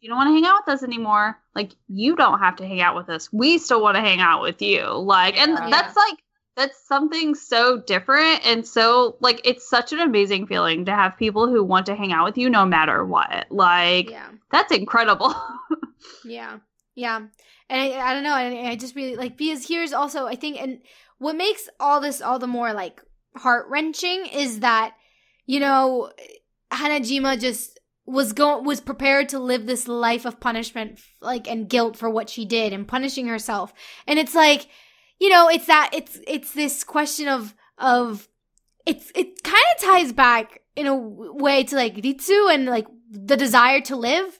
you 0.00 0.08
don't 0.08 0.18
want 0.18 0.28
to 0.28 0.32
hang 0.34 0.46
out 0.46 0.62
with 0.66 0.74
us 0.74 0.82
anymore. 0.82 1.38
Like 1.54 1.72
you 1.88 2.14
don't 2.16 2.38
have 2.38 2.56
to 2.56 2.66
hang 2.66 2.80
out 2.80 2.94
with 2.96 3.08
us. 3.08 3.32
We 3.32 3.58
still 3.58 3.82
want 3.82 3.96
to 3.96 4.00
hang 4.00 4.20
out 4.20 4.42
with 4.42 4.62
you. 4.62 4.84
Like, 4.86 5.36
and 5.36 5.52
Yeah. 5.52 5.70
that's 5.70 5.96
like 5.96 6.18
that's 6.56 6.86
something 6.88 7.36
so 7.36 7.78
different 7.78 8.44
and 8.44 8.66
so 8.66 9.16
like 9.20 9.40
it's 9.44 9.68
such 9.68 9.92
an 9.92 10.00
amazing 10.00 10.46
feeling 10.48 10.84
to 10.86 10.92
have 10.92 11.16
people 11.16 11.46
who 11.48 11.62
want 11.62 11.86
to 11.86 11.94
hang 11.94 12.12
out 12.12 12.24
with 12.24 12.36
you 12.36 12.50
no 12.50 12.66
matter 12.66 13.04
what. 13.04 13.46
Like 13.50 14.10
yeah. 14.10 14.28
that's 14.50 14.72
incredible. 14.72 15.34
Yeah, 16.24 16.58
yeah, 16.94 17.16
and 17.16 17.80
I, 17.80 17.98
I 18.10 18.14
don't 18.14 18.22
know. 18.22 18.32
I, 18.32 18.70
I 18.70 18.76
just 18.76 18.94
really 18.94 19.16
like 19.16 19.36
because 19.36 19.66
here's 19.66 19.92
also 19.92 20.26
I 20.26 20.36
think, 20.36 20.60
and 20.60 20.80
what 21.18 21.36
makes 21.36 21.68
all 21.80 22.00
this 22.00 22.22
all 22.22 22.38
the 22.38 22.46
more 22.46 22.72
like 22.72 23.02
heart 23.36 23.66
wrenching 23.68 24.26
is 24.26 24.60
that 24.60 24.94
you 25.46 25.58
know 25.60 26.10
Hanajima 26.70 27.40
just 27.40 27.77
was 28.08 28.32
going 28.32 28.64
was 28.64 28.80
prepared 28.80 29.28
to 29.28 29.38
live 29.38 29.66
this 29.66 29.86
life 29.86 30.24
of 30.24 30.40
punishment 30.40 31.00
like 31.20 31.48
and 31.48 31.68
guilt 31.68 31.96
for 31.96 32.08
what 32.08 32.30
she 32.30 32.44
did 32.44 32.72
and 32.72 32.88
punishing 32.88 33.26
herself, 33.26 33.72
and 34.06 34.18
it's 34.18 34.34
like 34.34 34.68
you 35.20 35.28
know 35.28 35.48
it's 35.48 35.66
that 35.66 35.90
it's 35.92 36.18
it's 36.26 36.52
this 36.52 36.84
question 36.84 37.28
of 37.28 37.54
of 37.78 38.28
it's 38.86 39.12
it 39.14 39.42
kind 39.42 39.64
of 39.76 39.82
ties 39.82 40.12
back 40.12 40.62
in 40.74 40.86
a 40.86 40.96
way 40.96 41.64
to 41.64 41.76
like 41.76 41.96
Ritsu 41.96 42.52
and 42.52 42.66
like 42.66 42.86
the 43.10 43.36
desire 43.36 43.80
to 43.82 43.96
live 43.96 44.38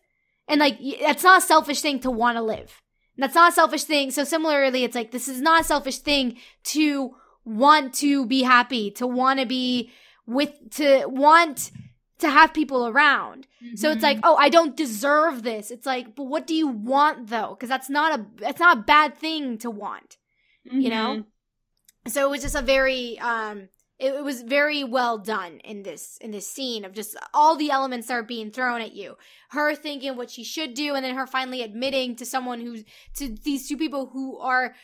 and 0.48 0.60
like 0.60 0.78
that's 1.00 1.22
not 1.22 1.42
a 1.42 1.46
selfish 1.46 1.82
thing 1.82 2.00
to 2.00 2.10
want 2.10 2.36
to 2.36 2.42
live. 2.42 2.82
That's 3.16 3.34
not 3.34 3.52
a 3.52 3.54
selfish 3.54 3.84
thing. 3.84 4.10
So 4.10 4.24
similarly, 4.24 4.84
it's 4.84 4.94
like 4.94 5.10
this 5.10 5.28
is 5.28 5.40
not 5.40 5.62
a 5.62 5.64
selfish 5.64 5.98
thing 5.98 6.38
to 6.64 7.14
want 7.44 7.94
to 7.94 8.26
be 8.26 8.42
happy, 8.42 8.90
to 8.92 9.06
want 9.06 9.40
to 9.40 9.46
be 9.46 9.90
with, 10.26 10.52
to 10.76 11.06
want 11.06 11.70
to 12.18 12.28
have 12.28 12.52
people 12.52 12.86
around. 12.88 13.46
So 13.76 13.90
it's 13.90 14.02
like, 14.02 14.18
oh, 14.22 14.36
I 14.36 14.48
don't 14.48 14.76
deserve 14.76 15.42
this. 15.42 15.70
It's 15.70 15.86
like, 15.86 16.14
but 16.16 16.24
what 16.24 16.46
do 16.46 16.54
you 16.54 16.68
want 16.68 17.28
though? 17.28 17.50
Because 17.50 17.68
that's 17.68 17.90
not 17.90 18.18
a 18.18 18.26
that's 18.36 18.60
not 18.60 18.78
a 18.78 18.80
bad 18.82 19.16
thing 19.16 19.58
to 19.58 19.70
want, 19.70 20.16
you 20.64 20.90
know. 20.90 21.24
So 22.06 22.26
it 22.26 22.30
was 22.30 22.42
just 22.42 22.54
a 22.54 22.62
very 22.62 23.18
um, 23.18 23.68
it, 23.98 24.14
it 24.14 24.24
was 24.24 24.42
very 24.42 24.84
well 24.84 25.18
done 25.18 25.58
in 25.64 25.82
this 25.82 26.18
in 26.20 26.30
this 26.30 26.46
scene 26.46 26.84
of 26.84 26.92
just 26.92 27.16
all 27.34 27.56
the 27.56 27.70
elements 27.70 28.06
that 28.08 28.14
are 28.14 28.22
being 28.22 28.50
thrown 28.50 28.80
at 28.80 28.94
you. 28.94 29.16
Her 29.50 29.74
thinking 29.74 30.16
what 30.16 30.30
she 30.30 30.44
should 30.44 30.74
do, 30.74 30.94
and 30.94 31.04
then 31.04 31.16
her 31.16 31.26
finally 31.26 31.62
admitting 31.62 32.16
to 32.16 32.26
someone 32.26 32.60
who's 32.60 32.84
to 33.16 33.28
these 33.28 33.68
two 33.68 33.76
people 33.76 34.06
who 34.12 34.38
are 34.38 34.74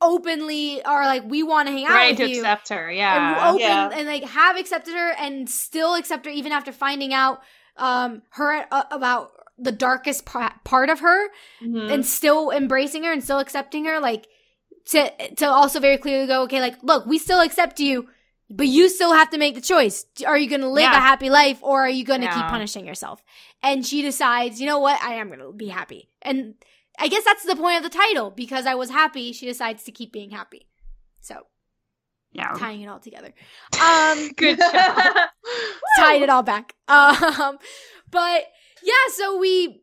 openly 0.00 0.82
are 0.84 1.06
like, 1.06 1.24
we 1.24 1.42
want 1.42 1.68
to 1.68 1.72
hang 1.72 1.84
out 1.86 1.90
Right 1.92 2.10
with 2.18 2.28
to 2.28 2.28
you 2.30 2.40
accept 2.40 2.68
her, 2.70 2.88
and 2.88 2.96
yeah. 2.96 3.48
open 3.50 3.60
Yeah. 3.60 3.90
and 3.94 4.06
like 4.06 4.24
have 4.24 4.56
accepted 4.56 4.94
her 4.94 5.12
and 5.18 5.48
still 5.48 5.94
accept 5.94 6.26
her 6.26 6.30
even 6.32 6.52
after 6.52 6.72
finding 6.72 7.12
out 7.14 7.40
um 7.76 8.22
her 8.30 8.66
uh, 8.70 8.84
about 8.90 9.30
the 9.58 9.72
darkest 9.72 10.24
pa- 10.26 10.58
part 10.64 10.90
of 10.90 11.00
her 11.00 11.28
Mhm. 11.62 11.90
and 11.92 12.06
still 12.06 12.50
embracing 12.50 13.04
her 13.04 13.12
and 13.12 13.22
still 13.22 13.38
accepting 13.38 13.84
her 13.86 13.98
like 14.00 14.26
to 14.86 15.10
to 15.36 15.46
also 15.46 15.80
very 15.80 15.96
clearly 15.96 16.26
go 16.26 16.42
okay 16.42 16.60
like 16.60 16.76
look 16.82 17.06
we 17.06 17.18
still 17.18 17.40
accept 17.40 17.80
you 17.80 18.08
but 18.50 18.66
you 18.68 18.88
still 18.88 19.12
have 19.14 19.30
to 19.30 19.38
make 19.38 19.54
the 19.54 19.60
choice 19.60 20.06
are 20.26 20.36
you 20.36 20.48
going 20.48 20.60
to 20.60 20.68
live 20.68 20.82
Yeah. 20.82 20.98
a 20.98 21.00
happy 21.00 21.30
life 21.30 21.58
or 21.62 21.80
are 21.84 21.88
you 21.88 22.04
going 22.04 22.20
to 22.20 22.26
keep 22.28 22.46
punishing 22.46 22.86
yourself 22.86 23.22
and 23.62 23.84
she 23.86 24.02
decides 24.02 24.60
you 24.60 24.66
know 24.66 24.78
what 24.78 25.00
i 25.02 25.14
am 25.14 25.28
going 25.28 25.40
to 25.40 25.52
be 25.52 25.68
happy 25.68 26.10
and 26.22 26.54
i 26.98 27.08
guess 27.08 27.24
that's 27.24 27.44
the 27.44 27.56
point 27.56 27.76
of 27.76 27.82
the 27.82 27.88
title 27.98 28.30
because 28.30 28.66
i 28.66 28.74
was 28.74 28.90
happy 28.90 29.32
she 29.32 29.46
decides 29.46 29.82
to 29.84 29.92
keep 29.92 30.12
being 30.12 30.30
happy 30.30 30.68
so 31.20 31.34
Yeah. 32.32 32.52
tying 32.58 32.82
it 32.82 32.88
all 32.88 33.00
together 33.00 33.32
um 33.80 34.30
Good 34.36 34.58
job. 34.58 35.28
tied 35.98 36.22
it 36.22 36.28
all 36.30 36.42
back. 36.42 36.74
Um, 36.88 37.58
but 38.10 38.44
yeah, 38.82 39.04
so 39.14 39.38
we 39.38 39.82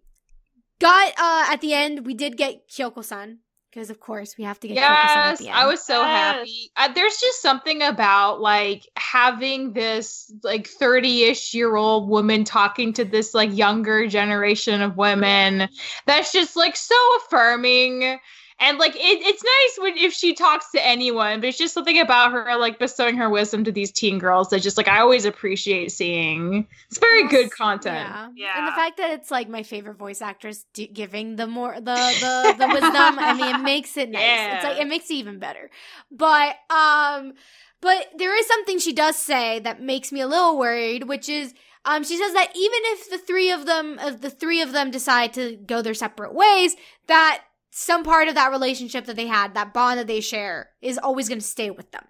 got 0.80 1.14
uh 1.18 1.45
at 1.51 1.62
the 1.62 1.74
end 1.74 2.05
we 2.05 2.14
did 2.14 2.38
get 2.38 2.68
Kyoko-san 2.70 3.39
because 3.72 3.89
of 3.89 3.99
course 3.99 4.38
we 4.38 4.43
have 4.43 4.59
to 4.59 4.67
get 4.67 4.78
Kyoko-san 4.78 5.24
at 5.24 5.30
Yes, 5.30 5.39
the 5.39 5.47
end. 5.47 5.57
I 5.57 5.65
was 5.65 5.82
so 5.86 6.01
Yes. 6.01 6.11
happy. 6.11 6.72
Uh, 6.76 6.93
there's 6.93 7.17
just 7.17 7.41
something 7.41 7.82
about 7.82 8.41
like 8.41 8.88
having 8.97 9.74
this 9.74 10.32
like 10.43 10.69
30-ish 10.69 11.53
year 11.53 11.76
old 11.76 12.09
woman 12.09 12.43
talking 12.43 12.93
to 12.93 13.05
this 13.05 13.34
like 13.34 13.55
younger 13.55 14.07
generation 14.07 14.82
of 14.82 14.97
women. 14.97 15.69
That's 16.05 16.32
just 16.32 16.55
like 16.55 16.76
so 16.76 16.95
affirming. 17.26 18.19
And 18.62 18.78
like 18.78 18.95
it, 18.95 18.99
it's 19.01 19.43
nice 19.43 19.84
when 19.84 19.97
if 19.97 20.14
she 20.14 20.36
talks 20.36 20.70
to 20.72 20.86
anyone, 20.86 21.39
but 21.41 21.49
it's 21.49 21.57
just 21.57 21.74
something 21.74 21.99
about 21.99 22.32
her 22.32 22.55
like 22.57 22.78
bestowing 22.78 23.18
her 23.18 23.30
wisdom 23.30 23.64
to 23.64 23.72
these 23.72 23.91
teen 23.91 24.20
girls 24.20 24.49
that 24.49 24.62
just 24.62 24.78
like 24.78 24.88
I 24.88 24.99
always 24.99 25.26
appreciate 25.26 25.91
seeing. 25.91 26.68
It's 26.88 26.99
very 26.99 27.28
good 27.28 27.51
content. 27.51 28.07
Yeah. 28.07 28.30
Yeah. 28.36 28.57
and 28.59 28.68
the 28.68 28.72
fact 28.74 28.97
that 28.97 29.12
it's 29.12 29.32
like 29.32 29.49
my 29.49 29.64
favorite 29.64 29.97
voice 29.97 30.22
actress 30.22 30.66
do- 30.74 30.88
giving 30.88 31.36
the 31.38 31.47
more 31.47 31.74
the 31.76 31.82
the 31.82 32.55
the 32.59 32.68
wisdom. 32.68 33.18
I 33.20 33.34
mean, 33.34 33.55
it 33.55 33.59
makes 33.64 33.97
it 33.97 34.09
nice. 34.12 34.55
It's 34.55 34.64
like 34.64 34.78
Yeah. 34.78 34.84
it 34.84 34.88
makes 34.88 35.09
it 35.09 35.16
even 35.16 35.39
better. 35.39 35.70
But 36.12 36.55
um, 36.70 37.34
but 37.82 38.09
there 38.18 38.38
is 38.38 38.45
something 38.45 38.78
she 38.78 38.93
does 38.93 39.16
say 39.16 39.57
that 39.59 39.82
makes 39.82 40.12
me 40.12 40.22
a 40.22 40.28
little 40.28 40.57
worried, 40.57 41.07
which 41.07 41.28
is. 41.30 41.53
Um, 41.84 42.03
she 42.03 42.16
says 42.16 42.34
that 42.34 42.51
even 42.55 42.80
if 42.93 43.09
the 43.09 43.18
three 43.18 43.49
of 43.51 43.66
them, 43.66 43.97
if 43.99 44.22
the 44.22 44.30
three 44.30 44.62
of 44.62 44.72
them 44.72 44.91
decide 44.91 45.34
to 45.34 45.55
go 45.55 45.82
their 45.82 45.95
separate 45.95 46.32
ways, 46.32 46.76
that 47.07 47.41
some 47.72 48.03
part 48.03 48.28
of 48.28 48.36
that 48.36 48.51
relationship 48.51 49.05
that 49.05 49.15
they 49.15 49.28
had, 49.28 49.55
that 49.55 49.74
bond 49.74 49.97
that 49.99 50.07
they 50.07 50.22
share, 50.22 50.69
is 50.82 50.97
always 50.97 51.28
going 51.28 51.39
to 51.39 51.45
stay 51.45 51.72
with 51.72 51.91
them. 51.91 52.03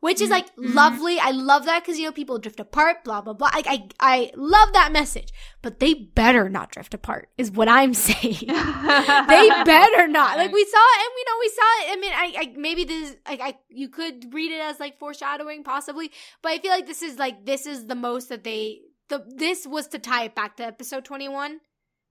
Which 0.00 0.22
is 0.22 0.30
like 0.30 0.46
Mhm. 0.56 0.74
lovely. 0.74 1.18
I 1.20 1.32
love 1.32 1.66
that 1.66 1.82
because 1.82 1.98
you 1.98 2.06
know 2.06 2.12
people 2.12 2.38
drift 2.38 2.58
apart, 2.60 3.04
blah 3.04 3.20
blah 3.20 3.34
blah. 3.34 3.50
I, 3.52 3.62
I 3.66 3.88
I 4.00 4.30
love 4.34 4.72
that 4.72 4.90
message, 4.90 5.28
but 5.60 5.80
they 5.80 5.92
better 5.92 6.48
not 6.48 6.70
drift 6.70 6.94
apart. 6.94 7.28
Is 7.36 7.50
what 7.50 7.68
I'm 7.68 7.92
saying. 8.08 8.36
they 8.46 9.48
better 9.64 10.08
not. 10.08 10.38
Like 10.38 10.52
we 10.52 10.64
saw 10.64 10.78
it, 10.78 11.00
and 11.04 11.12
we 11.14 11.24
know 11.24 11.36
we 11.40 11.48
saw 11.50 11.62
it. 11.62 11.92
I 11.92 11.96
mean, 12.00 12.12
I, 12.14 12.34
I 12.40 12.54
maybe 12.58 12.84
this, 12.84 13.16
like, 13.28 13.40
I 13.42 13.58
you 13.68 13.88
could 13.90 14.32
read 14.32 14.50
it 14.50 14.60
as 14.62 14.80
like 14.80 14.98
foreshadowing, 14.98 15.62
possibly, 15.62 16.10
but 16.42 16.52
I 16.52 16.58
feel 16.58 16.70
like 16.70 16.86
this 16.86 17.02
is 17.02 17.18
like 17.18 17.44
this 17.44 17.66
is 17.66 17.86
the 17.86 17.94
most 17.94 18.30
that 18.30 18.44
they 18.44 18.80
the 19.08 19.24
this 19.28 19.66
was 19.66 19.88
to 19.88 19.98
tie 19.98 20.24
it 20.24 20.34
back 20.34 20.56
to 20.56 20.64
episode 20.64 21.04
twenty 21.04 21.28
one, 21.28 21.60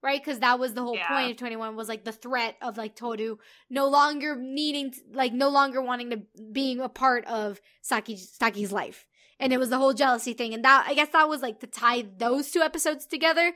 right? 0.06 0.24
Because 0.24 0.40
that 0.40 0.60
was 0.60 0.74
the 0.74 0.82
whole 0.84 0.96
Yeah. 0.96 1.08
point 1.10 1.32
of 1.32 1.38
twenty 1.38 1.58
one 1.58 1.76
was 1.76 1.90
like 1.90 2.06
the 2.06 2.14
threat 2.14 2.56
of 2.62 2.78
like 2.78 2.96
Toru 2.96 3.38
no 3.70 3.88
longer 3.90 4.36
needing, 4.38 4.92
to, 4.92 5.00
like, 5.12 5.34
no 5.34 5.50
longer 5.50 5.82
wanting 5.82 6.12
to 6.12 6.22
being 6.52 6.80
a 6.80 6.88
part 6.88 7.26
of 7.26 7.60
Saki 7.82 8.16
Saki's 8.16 8.72
life. 8.72 9.06
And 9.40 9.52
it 9.52 9.58
was 9.58 9.70
the 9.70 9.78
whole 9.78 9.94
jealousy 9.94 10.32
thing, 10.34 10.54
and 10.54 10.64
that 10.64 10.86
I 10.88 10.94
guess 10.94 11.10
that 11.10 11.28
was 11.28 11.42
like 11.42 11.60
to 11.60 11.68
tie 11.68 12.06
those 12.18 12.52
two 12.52 12.62
episodes 12.62 13.06
together. 13.06 13.52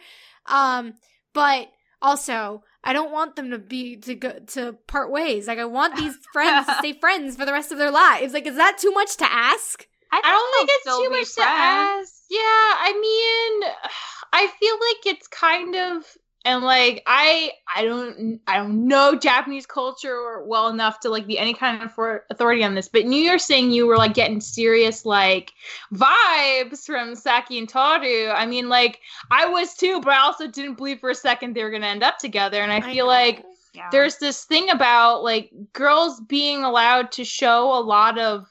Um, 0.45 0.95
but 1.33 1.69
also 2.01 2.63
I 2.83 2.91
don't 2.93 3.11
want 3.11 3.35
them 3.35 3.51
to 3.51 3.59
be 3.59 3.95
to 3.97 4.15
go 4.15 4.39
to 4.55 4.73
part 4.87 5.11
ways. 5.11 5.47
Like 5.47 5.59
I 5.59 5.65
want 5.65 5.95
these 5.95 6.17
friends 6.33 6.65
to 6.67 6.73
stay 6.79 6.93
friends 6.93 7.35
for 7.37 7.45
the 7.45 7.53
rest 7.53 7.71
of 7.71 7.77
their 7.77 7.91
lives. 7.91 8.33
Like 8.33 8.47
is 8.47 8.55
that 8.55 8.77
too 8.79 8.91
much 8.91 9.15
to 9.17 9.31
ask? 9.31 9.85
I 10.11 10.21
don't 10.21 10.67
think 10.67 10.83
they'll 10.85 10.95
it's 10.95 11.03
too 11.03 11.09
be 11.11 11.19
much 11.19 11.35
to 11.35 11.43
ask. 11.43 12.13
Yeah, 12.31 12.39
I 12.41 12.93
mean, 12.99 13.71
I 14.33 14.47
feel 14.59 14.75
like 14.75 15.15
it's 15.15 15.27
kind 15.27 15.75
of 15.75 16.03
and 16.49 16.63
like 16.63 17.03
I 17.05 17.51
I 17.75 17.83
don't 17.85 18.41
I 18.47 18.57
don't 18.57 18.87
know 18.87 19.15
Japanese 19.15 19.65
culture 19.67 20.43
well 20.45 20.67
enough 20.69 20.99
to 21.01 21.09
like 21.09 21.27
be 21.27 21.37
any 21.37 21.53
kind 21.53 21.83
of 21.83 21.93
for 21.93 22.25
authority 22.29 22.63
on 22.63 22.73
this. 22.75 22.89
But 22.89 23.05
New 23.05 23.21
Year 23.21 23.37
saying 23.37 23.71
you 23.71 23.85
were 23.85 23.97
like 23.97 24.13
getting 24.15 24.41
serious 24.41 25.05
like 25.05 25.51
vibes 25.93 26.85
from 26.85 27.15
Saki 27.15 27.59
and 27.59 27.69
Toru. 27.69 28.29
I 28.29 28.45
mean, 28.45 28.67
like 28.69 28.99
I 29.31 29.45
was 29.45 29.75
too, 29.75 30.01
but 30.01 30.13
I 30.13 30.19
also 30.21 30.47
didn't 30.47 30.75
believe 30.75 30.99
for 30.99 31.11
a 31.11 31.15
second 31.15 31.55
they 31.55 31.63
were 31.63 31.71
gonna 31.71 31.87
end 31.87 32.03
up 32.03 32.17
together. 32.17 32.61
And 32.61 32.71
I 32.71 32.81
feel 32.81 33.05
know. 33.05 33.11
like 33.11 33.45
Yeah. 33.73 33.89
there's 33.91 34.17
this 34.17 34.45
thing 34.45 34.69
about 34.71 35.23
like 35.23 35.51
girls 35.73 36.19
being 36.21 36.63
allowed 36.63 37.11
to 37.13 37.23
show 37.23 37.71
a 37.77 37.81
lot 37.81 38.17
of 38.17 38.47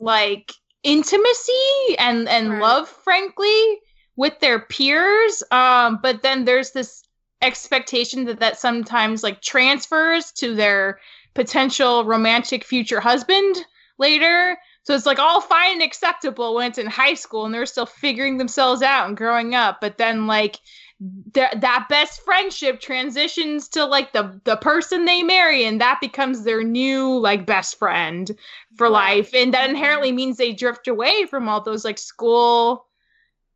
like 0.00 0.52
intimacy 0.82 1.96
and 1.98 2.28
and 2.28 2.50
Right. 2.50 2.60
love 2.60 2.88
frankly 2.88 3.80
with 4.16 4.38
their 4.40 4.60
peers 4.60 5.42
um 5.50 5.98
but 6.02 6.22
then 6.22 6.44
there's 6.44 6.72
this 6.72 7.05
expectation 7.42 8.24
that 8.24 8.40
that 8.40 8.58
sometimes 8.58 9.22
like 9.22 9.40
transfers 9.40 10.32
to 10.32 10.54
their 10.54 10.98
potential 11.34 12.04
romantic 12.04 12.64
future 12.64 13.00
husband 13.00 13.56
later. 13.98 14.56
So 14.84 14.94
it's 14.94 15.06
like 15.06 15.18
all 15.18 15.40
fine 15.40 15.74
and 15.74 15.82
acceptable 15.82 16.54
when 16.54 16.68
it's 16.68 16.78
in 16.78 16.86
high 16.86 17.14
school 17.14 17.44
and 17.44 17.52
they're 17.52 17.66
still 17.66 17.86
figuring 17.86 18.38
themselves 18.38 18.82
out 18.82 19.08
and 19.08 19.16
growing 19.16 19.54
up 19.54 19.80
but 19.80 19.98
then 19.98 20.28
like 20.28 20.60
th- 21.34 21.60
that 21.60 21.86
best 21.88 22.24
friendship 22.24 22.80
transitions 22.80 23.68
to 23.68 23.84
like 23.84 24.12
the 24.12 24.40
the 24.44 24.56
person 24.56 25.04
they 25.04 25.22
marry 25.22 25.64
and 25.64 25.80
that 25.80 25.98
becomes 26.00 26.44
their 26.44 26.62
new 26.62 27.18
like 27.18 27.46
best 27.46 27.78
friend 27.78 28.36
for 28.76 28.88
life. 28.88 29.34
And 29.34 29.52
that 29.54 29.66
mm-hmm. 29.66 29.76
inherently 29.76 30.12
means 30.12 30.36
they 30.36 30.52
drift 30.52 30.88
away 30.88 31.26
from 31.26 31.48
all 31.48 31.60
those 31.60 31.84
like 31.84 31.98
school 31.98 32.85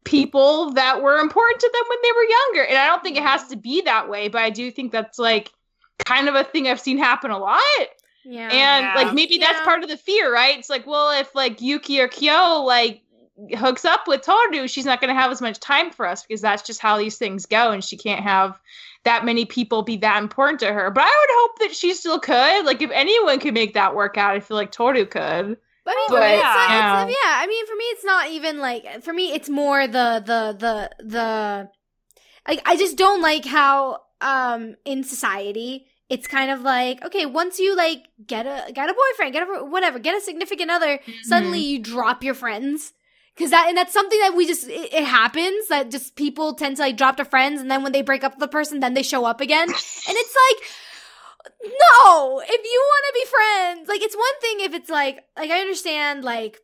people 0.05 0.72
that 0.72 1.03
were 1.03 1.18
important 1.18 1.61
to 1.61 1.70
them 1.72 1.82
when 1.88 1.98
they 2.03 2.12
were 2.12 2.24
younger. 2.24 2.64
And 2.68 2.78
i 2.78 2.86
don't 2.86 3.03
think 3.03 3.16
it 3.16 3.22
has 3.22 3.46
to 3.48 3.57
be 3.57 3.82
that 3.82 4.09
way 4.09 4.28
but 4.28 4.40
i 4.40 4.51
do 4.51 4.70
think 4.70 4.92
that's 4.92 5.18
like 5.18 5.51
kind 6.07 6.28
of 6.28 6.34
a 6.34 6.44
thing 6.44 6.66
i've 6.66 6.80
seen 6.80 6.98
happen 6.98 7.30
a 7.30 7.38
lot. 7.38 7.61
Yeah. 8.24 8.48
and 8.48 8.84
Yeah. 8.86 8.94
like 8.96 9.14
maybe 9.14 9.38
that's 9.38 9.61
part 9.61 9.82
of 9.82 9.88
the 9.88 9.96
fear 9.96 10.32
right? 10.32 10.59
It's 10.59 10.70
like 10.70 10.86
well 10.86 11.18
if 11.20 11.34
like 11.34 11.61
yuki 11.61 12.01
or 12.01 12.09
kyo 12.09 12.62
like 12.64 13.03
hooks 13.57 13.86
up 13.86 14.07
with 14.07 14.20
toru 14.22 14.68
she's 14.68 14.84
not 14.84 15.01
going 15.01 15.09
to 15.14 15.18
have 15.18 15.30
as 15.30 15.40
much 15.40 15.59
time 15.61 15.90
for 15.90 16.07
us 16.07 16.22
because 16.22 16.42
that's 16.42 16.62
just 16.62 16.80
how 16.80 16.98
these 16.98 17.16
things 17.16 17.46
go 17.46 17.70
and 17.70 17.82
she 17.82 17.96
can't 17.96 18.20
have 18.22 18.59
that 19.05 19.24
many 19.24 19.46
people 19.46 19.82
be 19.82 19.96
that 19.96 20.22
important 20.22 20.61
to 20.61 20.70
her. 20.72 20.90
But 20.90 21.05
i 21.05 21.07
would 21.07 21.40
hope 21.40 21.59
that 21.61 21.74
she 21.76 21.94
still 21.94 22.18
could. 22.20 22.66
Like 22.66 22.82
if 22.82 22.90
anyone 22.90 23.38
could 23.40 23.55
make 23.55 23.74
that 23.74 23.94
work 23.94 24.16
out 24.18 24.34
i 24.36 24.40
feel 24.40 24.57
like 24.57 24.72
toru 24.72 25.07
could 25.07 25.57
But 25.85 25.95
I 25.95 25.97
mean, 25.97 26.09
But, 26.09 26.16
for 26.16 26.20
me, 26.20 26.35
it's 26.35 26.43
not, 26.43 26.70
yeah. 26.70 27.03
it's, 27.05 27.16
yeah. 27.24 27.33
I 27.37 27.47
mean, 27.47 27.66
for 27.66 27.74
me, 27.74 27.85
it's 27.85 28.05
not 28.05 28.31
even 28.31 28.59
like. 28.59 29.03
For 29.03 29.12
me, 29.12 29.33
it's 29.33 29.49
more 29.49 29.87
the 29.87 30.22
the 30.24 30.57
the 30.59 31.05
the. 31.05 31.68
Like, 32.49 32.62
I 32.64 32.76
just 32.76 32.97
don't 32.97 33.22
like 33.22 33.45
how 33.45 34.01
um 34.20 34.76
in 34.85 35.03
society 35.03 35.87
it's 36.11 36.26
kind 36.26 36.51
of 36.51 36.61
like 36.61 37.03
okay, 37.05 37.24
once 37.24 37.59
you 37.59 37.74
like 37.76 38.05
get 38.26 38.45
a 38.45 38.72
get 38.72 38.91
a 38.91 38.95
boyfriend, 38.95 39.33
get 39.33 39.45
a 39.45 39.64
whatever, 39.64 39.99
get 39.99 40.16
a 40.16 40.20
significant 40.20 40.70
other, 40.70 40.99
suddenly 41.22 41.61
you 41.61 41.78
drop 41.78 42.22
your 42.22 42.35
friends. 42.35 42.93
Cause 43.39 43.51
that 43.51 43.68
and 43.68 43.78
that's 43.78 43.93
something 43.93 44.18
that 44.18 44.35
we 44.37 44.45
just 44.47 44.68
it, 44.68 44.93
it 44.93 45.05
happens 45.05 45.68
that 45.68 45.91
just 45.91 46.16
people 46.16 46.53
tend 46.55 46.76
to 46.76 46.83
like 46.83 46.97
drop 46.99 47.16
their 47.16 47.24
friends 47.24 47.61
and 47.61 47.70
then 47.70 47.83
when 47.83 47.93
they 47.93 48.03
break 48.03 48.22
up 48.22 48.33
with 48.33 48.41
the 48.41 48.49
person 48.49 48.81
then 48.81 48.93
they 48.93 49.05
show 49.05 49.24
up 49.24 49.41
again 49.41 49.66
and 49.68 49.74
it's 49.74 50.37
like 50.51 50.68
no 51.62 52.41
if 52.45 52.64
you 52.64 52.82
want 52.84 53.05
to 53.09 53.14
be 53.14 53.24
friends 53.26 53.88
like 53.88 54.03
it's 54.03 54.16
one 54.16 54.41
thing 54.41 54.61
if 54.61 54.74
it's 54.74 54.91
like 54.91 55.24
like 55.36 55.51
i 55.51 55.61
understand 55.61 56.24
like 56.24 56.61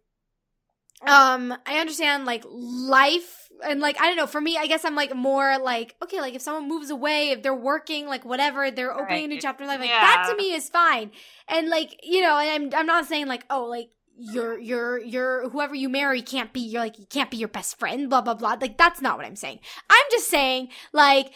um 1.07 1.57
i 1.67 1.79
understand 1.79 2.25
like 2.25 2.45
life 2.51 3.49
and 3.65 3.81
like 3.81 4.01
i 4.01 4.07
don't 4.07 4.17
know 4.17 4.27
for 4.27 4.41
me 4.41 4.57
i 4.57 4.67
guess 4.67 4.85
i'm 4.85 4.95
like 4.95 5.15
more 5.15 5.59
like 5.59 5.95
okay 6.03 6.21
like 6.21 6.35
if 6.35 6.43
someone 6.43 6.69
moves 6.69 6.91
away 6.91 7.31
if 7.31 7.43
they're 7.43 7.55
working 7.55 8.07
like 8.07 8.25
whatever 8.25 8.71
they're 8.71 8.97
opening 8.99 9.25
a 9.25 9.29
new 9.29 9.41
chapter 9.41 9.65
in 9.65 9.69
life 9.69 9.81
like 9.81 9.89
that 9.89 10.27
to 10.29 10.37
me 10.37 10.53
is 10.53 10.69
fine. 10.69 11.11
And 11.49 11.69
like 11.69 12.01
you 12.03 12.21
know 12.21 12.39
and 12.39 12.75
i'm 12.75 12.81
i'm 12.81 12.87
not 12.87 13.07
saying 13.07 13.27
like 13.27 13.45
oh 13.51 13.65
like 13.65 13.91
your 14.19 14.59
your 14.59 14.99
your 14.99 15.49
whoever 15.51 15.75
you 15.75 15.89
marry 15.89 16.23
can't 16.23 16.53
be 16.53 16.61
your 16.61 16.81
like 16.81 16.99
you 16.99 17.07
can't 17.07 17.31
be 17.31 17.37
your 17.37 17.49
best 17.49 17.79
friend 17.79 18.09
blah 18.09 18.23
blah 18.23 18.35
blah. 18.35 18.57
Like 18.61 18.79
that's 18.79 19.03
not 19.03 19.17
what 19.17 19.27
i'm 19.27 19.37
saying. 19.37 19.61
I'm 19.91 20.05
just 20.11 20.29
saying 20.29 20.69
like 20.93 21.33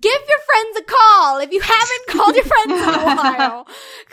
give 0.00 0.20
your 0.28 0.38
friends 0.38 0.78
a 0.78 0.82
call 0.84 1.38
if 1.38 1.52
you 1.52 1.60
haven't 1.60 2.06
called 2.08 2.34
your 2.34 2.44
friends 2.44 2.72
in 2.72 2.88
a 2.88 3.04
while 3.16 3.66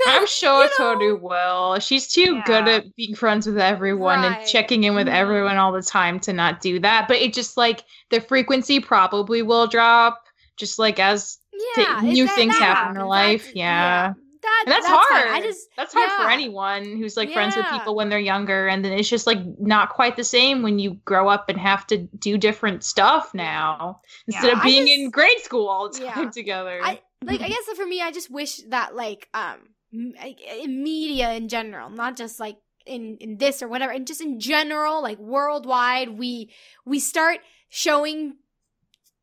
I'm 0.07 0.27
sure 0.27 0.63
you 0.65 0.69
know- 0.79 0.93
Toru 0.95 1.15
will. 1.21 1.79
She's 1.79 2.07
too 2.07 2.35
Yeah. 2.35 2.43
good 2.45 2.67
at 2.67 2.95
being 2.95 3.15
friends 3.15 3.47
with 3.47 3.57
everyone 3.57 4.19
Right. 4.21 4.39
and 4.39 4.47
checking 4.47 4.83
in 4.83 4.95
with 4.95 5.07
Mhm. 5.07 5.13
everyone 5.13 5.57
all 5.57 5.71
the 5.71 5.81
time 5.81 6.19
to 6.21 6.33
not 6.33 6.61
do 6.61 6.79
that. 6.81 7.07
But 7.07 7.17
it 7.17 7.33
just 7.33 7.57
like 7.57 7.83
the 8.09 8.19
frequency 8.21 8.79
probably 8.79 9.41
will 9.41 9.67
drop, 9.67 10.21
just 10.57 10.77
like 10.79 10.99
as 10.99 11.37
yeah 11.77 11.97
if 11.99 12.03
new 12.03 12.27
things 12.27 12.57
happen 12.57 12.91
in 12.91 12.95
happens, 12.95 13.09
life, 13.09 13.41
that's- 13.41 13.55
yeah. 13.55 14.13
That, 14.41 14.63
that's, 14.67 14.85
fine. 14.87 14.95
hard. 14.99 15.27
i 15.29 15.41
just 15.41 15.67
that's 15.77 15.93
hard 15.93 16.09
for 16.11 16.29
anyone 16.29 16.83
who's 16.83 17.15
like 17.17 17.31
friends 17.31 17.55
with 17.55 17.65
people 17.67 17.95
when 17.95 18.09
they're 18.09 18.19
younger, 18.19 18.67
and 18.67 18.83
then 18.83 18.93
it's 18.93 19.09
just 19.09 19.27
like 19.27 19.39
not 19.59 19.89
quite 19.89 20.15
the 20.15 20.23
same 20.23 20.61
when 20.63 20.79
you 20.79 20.95
grow 21.05 21.27
up 21.29 21.49
and 21.49 21.57
have 21.59 21.85
to 21.87 21.97
do 21.97 22.37
different 22.37 22.83
stuff 22.83 23.33
now 23.33 24.01
instead 24.27 24.53
of 24.53 24.63
being 24.63 24.87
just- 24.87 24.97
in 24.99 25.09
grade 25.09 25.39
school 25.41 25.67
all 25.69 25.89
the 25.91 25.99
time 25.99 26.25
Yeah. 26.25 26.29
together. 26.31 26.79
I 26.83 27.01
like 27.23 27.41
I 27.41 27.47
guess 27.53 27.63
for 27.75 27.85
me 27.85 28.01
I 28.01 28.11
just 28.11 28.31
wish 28.31 28.57
that 28.69 28.95
like 28.95 29.27
um 29.33 29.59
in 29.93 30.83
media 30.83 31.33
in 31.33 31.47
general, 31.49 31.89
not 31.89 32.15
just 32.15 32.39
like 32.39 32.57
in 32.85 33.17
in 33.19 33.37
this 33.37 33.61
or 33.61 33.67
whatever, 33.67 33.91
and 33.91 34.07
just 34.07 34.21
in 34.21 34.39
general 34.39 35.01
like 35.01 35.19
worldwide 35.19 36.17
we 36.17 36.51
we 36.85 36.99
start 36.99 37.39
showing 37.69 38.35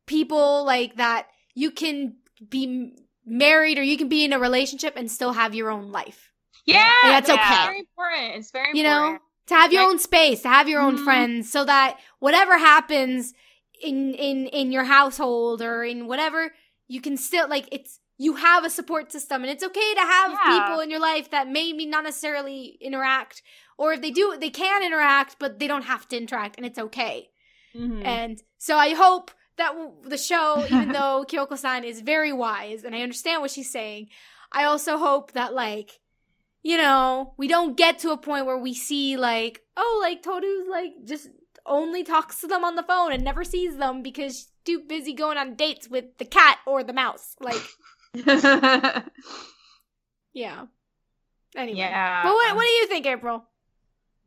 people 0.05 0.65
like 0.65 0.95
that 0.95 1.27
you 1.55 1.71
can 1.71 2.15
be 2.49 2.93
married 3.29 3.77
or 3.77 3.83
you 3.83 3.97
can 3.97 4.09
be 4.09 4.23
in 4.25 4.33
a 4.33 4.39
relationship 4.39 4.93
and 4.95 5.09
still 5.11 5.33
have 5.33 5.53
your 5.55 5.69
own 5.69 5.91
life. 5.91 6.31
yeah, 6.65 6.83
that's 7.03 7.29
okay. 7.29 7.41
It's 7.41 7.65
very 7.65 7.79
important. 7.79 8.35
It's 8.35 8.51
very 8.51 8.77
You 8.77 8.83
know, 8.83 9.17
to 9.47 9.53
have 9.55 9.71
your 9.73 9.83
own 9.83 9.97
space, 9.99 10.41
to 10.43 10.49
have 10.49 10.67
your 10.69 10.81
own 10.81 10.97
Mhm. 10.97 11.03
friends 11.03 11.51
so 11.51 11.65
that 11.65 11.99
whatever 12.19 12.57
happens 12.57 13.33
in 13.81 14.13
in 14.13 14.47
in 14.47 14.71
your 14.71 14.83
household 14.83 15.61
or 15.61 15.83
in 15.83 16.05
whatever, 16.07 16.53
you 16.87 17.01
can 17.01 17.17
still 17.17 17.47
like 17.47 17.67
it's 17.71 17.99
you 18.17 18.35
have 18.35 18.65
a 18.65 18.69
support 18.69 19.11
system 19.11 19.43
and 19.43 19.49
it's 19.51 19.63
okay 19.63 19.93
to 19.95 20.01
have 20.01 20.31
Yeah. 20.31 20.59
people 20.59 20.79
in 20.81 20.89
your 20.89 20.99
life 20.99 21.29
that 21.31 21.47
maybe 21.47 21.85
not 21.85 22.03
necessarily 22.03 22.77
interact 22.81 23.41
or 23.77 23.93
if 23.93 24.01
they 24.01 24.11
do 24.11 24.35
they 24.37 24.49
can 24.49 24.83
interact 24.83 25.37
but 25.39 25.57
they 25.59 25.67
don't 25.67 25.83
have 25.93 26.07
to 26.09 26.17
interact 26.17 26.57
and 26.57 26.65
it's 26.65 26.77
okay. 26.79 27.29
Mhm. 27.73 28.05
And 28.05 28.43
so 28.57 28.77
I 28.77 28.93
hope 28.93 29.31
that 29.59 29.75
the 30.03 30.17
show, 30.17 30.65
even 30.65 30.91
though 30.93 31.25
Kyoko-san 31.27 31.83
is 31.83 32.01
very 32.01 32.33
wise 32.33 32.83
and 32.83 32.95
I 32.95 33.01
understand 33.01 33.41
what 33.41 33.51
she's 33.51 33.71
saying, 33.71 34.07
I 34.51 34.63
also 34.65 34.97
hope 34.97 35.33
that 35.33 35.53
like, 35.53 35.99
you 36.63 36.77
know, 36.77 37.33
we 37.37 37.47
don't 37.47 37.77
get 37.77 37.99
to 37.99 38.11
a 38.11 38.17
point 38.17 38.45
where 38.45 38.57
we 38.57 38.73
see 38.73 39.15
like, 39.15 39.61
oh, 39.77 39.99
like 40.01 40.23
Toru's 40.23 40.67
like 40.69 40.91
just 41.05 41.29
only 41.65 42.03
talks 42.03 42.41
to 42.41 42.47
them 42.47 42.63
on 42.63 42.75
the 42.75 42.83
phone 42.83 43.11
and 43.11 43.23
never 43.23 43.43
sees 43.43 43.77
them 43.77 44.01
because 44.01 44.35
she's 44.35 44.47
too 44.65 44.79
busy 44.87 45.13
going 45.13 45.37
on 45.37 45.55
dates 45.55 45.87
with 45.87 46.17
the 46.17 46.25
cat 46.25 46.59
or 46.65 46.83
the 46.83 46.93
mouse. 46.93 47.35
Like, 47.39 47.61
yeah. 50.33 50.65
Anyway. 51.55 51.77
Yeah. 51.77 52.23
But 52.23 52.33
what 52.33 52.51
um 52.51 52.57
what 52.57 52.63
do 52.63 52.69
you 52.69 52.87
think, 52.87 53.05
April? 53.05 53.45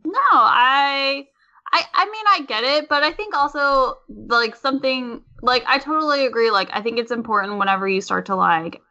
No, 0.05 0.19
I 0.33 1.29
I 1.73 1.83
I 1.95 2.05
mean 2.07 2.25
I 2.29 2.41
get 2.47 2.65
it, 2.65 2.89
but 2.89 3.03
I 3.03 3.13
think 3.13 3.35
also 3.35 3.99
like 4.09 4.57
something 4.57 5.23
like 5.43 5.65
I 5.67 5.79
totally 5.79 6.27
agree 6.27 6.51
like 6.51 6.69
I 6.73 6.83
think 6.83 6.99
it's 6.99 7.13
important 7.13 7.59
whenever 7.59 7.89
you 7.89 8.01
start 8.01 8.27
to 8.27 8.37
like 8.37 8.83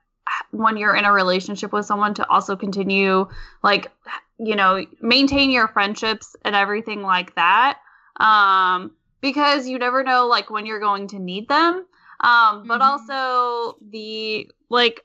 when 0.52 0.78
you're 0.78 0.96
in 0.96 1.06
a 1.06 1.12
relationship 1.12 1.74
with 1.74 1.86
someone 1.86 2.14
to 2.16 2.28
also 2.30 2.56
continue 2.56 3.28
like 3.64 3.92
you 4.40 4.56
know 4.56 4.86
maintain 5.02 5.52
your 5.52 5.68
friendships 5.68 6.36
and 6.46 6.56
everything 6.56 7.02
like 7.02 7.36
that 7.36 7.80
um 8.18 8.92
because 9.22 9.68
you 9.68 9.78
never 9.78 10.04
know 10.04 10.28
like 10.28 10.50
when 10.50 10.66
you're 10.66 10.80
going 10.80 11.08
to 11.08 11.20
need 11.20 11.48
them 11.48 11.86
um 12.22 12.66
but 12.68 12.82
Mhm. 12.82 12.86
also 12.86 13.78
the 13.90 14.50
like 14.70 15.04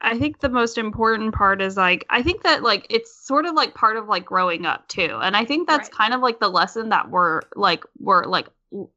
I 0.00 0.18
think 0.18 0.40
the 0.40 0.50
most 0.50 0.76
important 0.76 1.34
part 1.34 1.62
is 1.62 1.76
like 1.76 2.04
I 2.10 2.22
think 2.22 2.42
that 2.42 2.62
like 2.62 2.86
it's 2.90 3.26
sort 3.26 3.46
of 3.46 3.54
like 3.54 3.74
part 3.74 3.96
of 3.96 4.06
like 4.08 4.24
growing 4.24 4.66
up 4.66 4.86
too. 4.88 5.18
And 5.22 5.36
I 5.36 5.44
think 5.44 5.66
that's 5.66 5.88
Right. 5.88 5.90
kind 5.90 6.12
of 6.12 6.20
like 6.20 6.40
the 6.40 6.48
lesson 6.48 6.90
that 6.90 7.10
we're 7.10 7.40
like 7.56 7.84
we're 7.98 8.24
like 8.26 8.48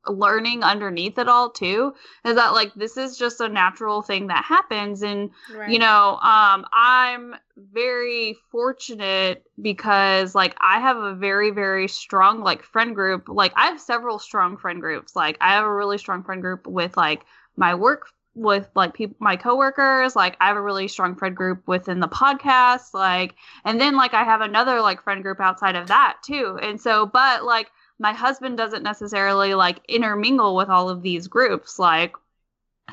learning 0.08 0.64
underneath 0.64 1.20
it 1.20 1.28
all 1.30 1.52
too 1.52 1.93
is 2.26 2.36
that 2.36 2.54
like 2.54 2.74
this 2.74 2.98
is 2.98 3.16
just 3.16 3.39
a 3.41 3.48
natural 3.48 4.02
thing 4.02 4.28
that 4.28 4.43
happens 4.43 5.04
and 5.04 5.30
Right. 5.48 5.66
you 5.66 5.78
know 5.78 6.18
um 6.24 6.66
i'm 6.74 7.36
very 7.58 8.36
fortunate 8.52 9.45
because 9.62 10.34
like 10.34 10.56
i 10.62 10.80
have 10.80 10.98
a 10.98 11.14
very 11.14 11.52
very 11.52 11.88
strong 11.88 12.41
like 12.41 12.64
friend 12.64 12.95
group 12.95 13.30
like 13.30 13.54
i 13.56 13.68
have 13.68 13.80
several 13.80 14.18
strong 14.18 14.58
friend 14.58 14.82
groups 14.82 15.16
like 15.16 15.38
i 15.41 15.50
have 15.54 15.64
a 15.66 15.72
really 15.74 16.00
strong 16.00 16.24
friend 16.24 16.41
group 16.41 16.66
with 16.66 16.98
like 16.98 17.24
my 17.56 17.76
work 17.76 18.08
with 18.38 18.70
like 18.76 18.94
people 18.94 19.16
my 19.20 19.36
coworkers 19.36 20.16
like 20.16 20.38
i 20.40 20.48
have 20.48 20.58
a 20.58 20.62
really 20.62 20.88
strong 20.88 21.16
friend 21.16 21.36
group 21.36 21.68
within 21.68 22.00
the 22.00 22.08
podcast 22.08 22.94
like 22.94 23.36
and 23.66 23.82
then 23.82 23.96
like 23.96 24.14
i 24.14 24.24
have 24.24 24.42
another 24.42 24.82
like 24.82 25.04
friend 25.04 25.24
group 25.24 25.40
outside 25.40 25.76
of 25.76 25.88
that 25.88 26.18
too 26.24 26.58
and 26.62 26.80
so 26.80 27.06
but 27.06 27.44
like 27.44 27.72
my 28.00 28.14
husband 28.14 28.58
doesn't 28.58 28.84
necessarily 28.84 29.56
like 29.56 29.82
intermingle 29.90 30.56
with 30.56 30.70
all 30.70 30.90
of 30.90 31.02
these 31.02 31.28
groups 31.28 31.80
like 31.80 32.14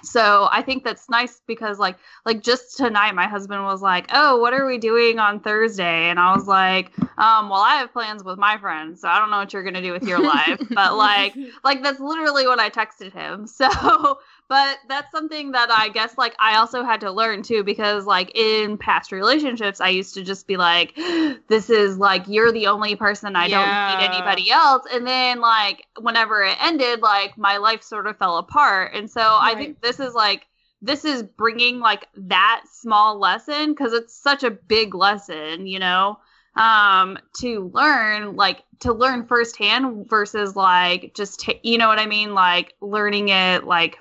so 0.03 0.49
i 0.51 0.61
think 0.61 0.85
that's 0.85 1.09
nice 1.09 1.41
because 1.47 1.79
like 1.79 1.97
like 2.27 2.43
just 2.43 2.77
tonight 2.77 3.15
my 3.15 3.27
husband 3.27 3.63
was 3.63 3.81
like 3.81 4.07
oh 4.13 4.39
what 4.39 4.53
are 4.53 4.67
we 4.67 4.79
doing 4.79 5.19
on 5.19 5.41
thursday? 5.41 6.09
And 6.09 6.19
i 6.19 6.35
was 6.35 6.47
like 6.47 6.91
um 7.17 7.49
well 7.49 7.61
i 7.61 7.77
have 7.77 7.93
plans 7.93 8.25
with 8.25 8.39
my 8.39 8.59
friends 8.59 9.01
so 9.01 9.09
i 9.09 9.19
don't 9.19 9.31
know 9.31 9.39
what 9.39 9.53
you're 9.53 9.63
gonna 9.63 9.83
do 9.83 9.93
with 9.93 10.03
your 10.03 10.21
life 10.21 10.61
but 10.71 10.97
like 10.97 11.35
like 11.65 11.83
that's 11.83 12.01
literally 12.01 12.47
what 12.47 12.59
i 12.59 12.71
texted 12.71 13.13
him 13.13 13.47
so 13.47 14.19
but 14.49 14.79
that's 14.89 15.11
something 15.11 15.53
that 15.53 15.71
i 15.71 15.89
guess 15.89 16.17
like 16.19 16.35
i 16.39 16.57
also 16.57 16.85
had 16.85 17.01
to 17.01 17.11
learn 17.11 17.43
too 17.43 17.63
because 17.65 18.05
like 18.05 18.31
in 18.35 18.77
past 18.77 19.13
relationships 19.13 19.81
i 19.81 19.89
used 19.89 20.15
to 20.15 20.23
just 20.23 20.47
be 20.47 20.57
like 20.57 20.95
this 21.49 21.71
is 21.71 21.99
like 21.99 22.25
you're 22.29 22.53
the 22.53 22.67
only 22.67 22.97
person 22.97 23.37
i 23.37 23.49
don't 23.49 23.69
need 23.69 24.05
anybody 24.05 24.51
else. 24.51 24.85
And 24.93 25.07
then 25.07 25.41
like 25.41 25.87
whenever 26.01 26.43
it 26.43 26.57
ended 26.61 27.01
like 27.01 27.37
my 27.37 27.59
life 27.59 27.83
sort 27.83 28.07
of 28.07 28.19
fell 28.19 28.39
apart. 28.39 28.95
And 28.95 29.11
so 29.11 29.21
i 29.21 29.55
think 29.55 29.81
this 29.81 30.01
is 30.01 30.15
like 30.15 30.47
this 30.83 31.05
is 31.05 31.23
bringing 31.23 31.81
like 31.81 32.09
that 32.17 32.65
small 32.71 33.19
lesson 33.19 33.73
because 33.73 33.93
it's 33.93 34.15
such 34.15 34.45
a 34.45 34.51
big 34.51 34.95
lesson 34.95 35.67
you 35.67 35.79
know 35.79 36.19
um 36.57 37.19
to 37.39 37.71
learn 37.73 38.37
like 38.37 38.63
to 38.81 38.93
learn 38.93 39.27
firsthand 39.27 40.09
versus 40.09 40.55
like 40.55 41.15
just 41.15 41.41
ta- 41.41 41.53
you 41.63 41.79
know 41.79 41.89
what 41.89 41.99
i 41.99 42.07
mean? 42.07 42.35
Like 42.35 42.75
learning 42.81 43.31
it 43.31 43.65
like 43.65 43.99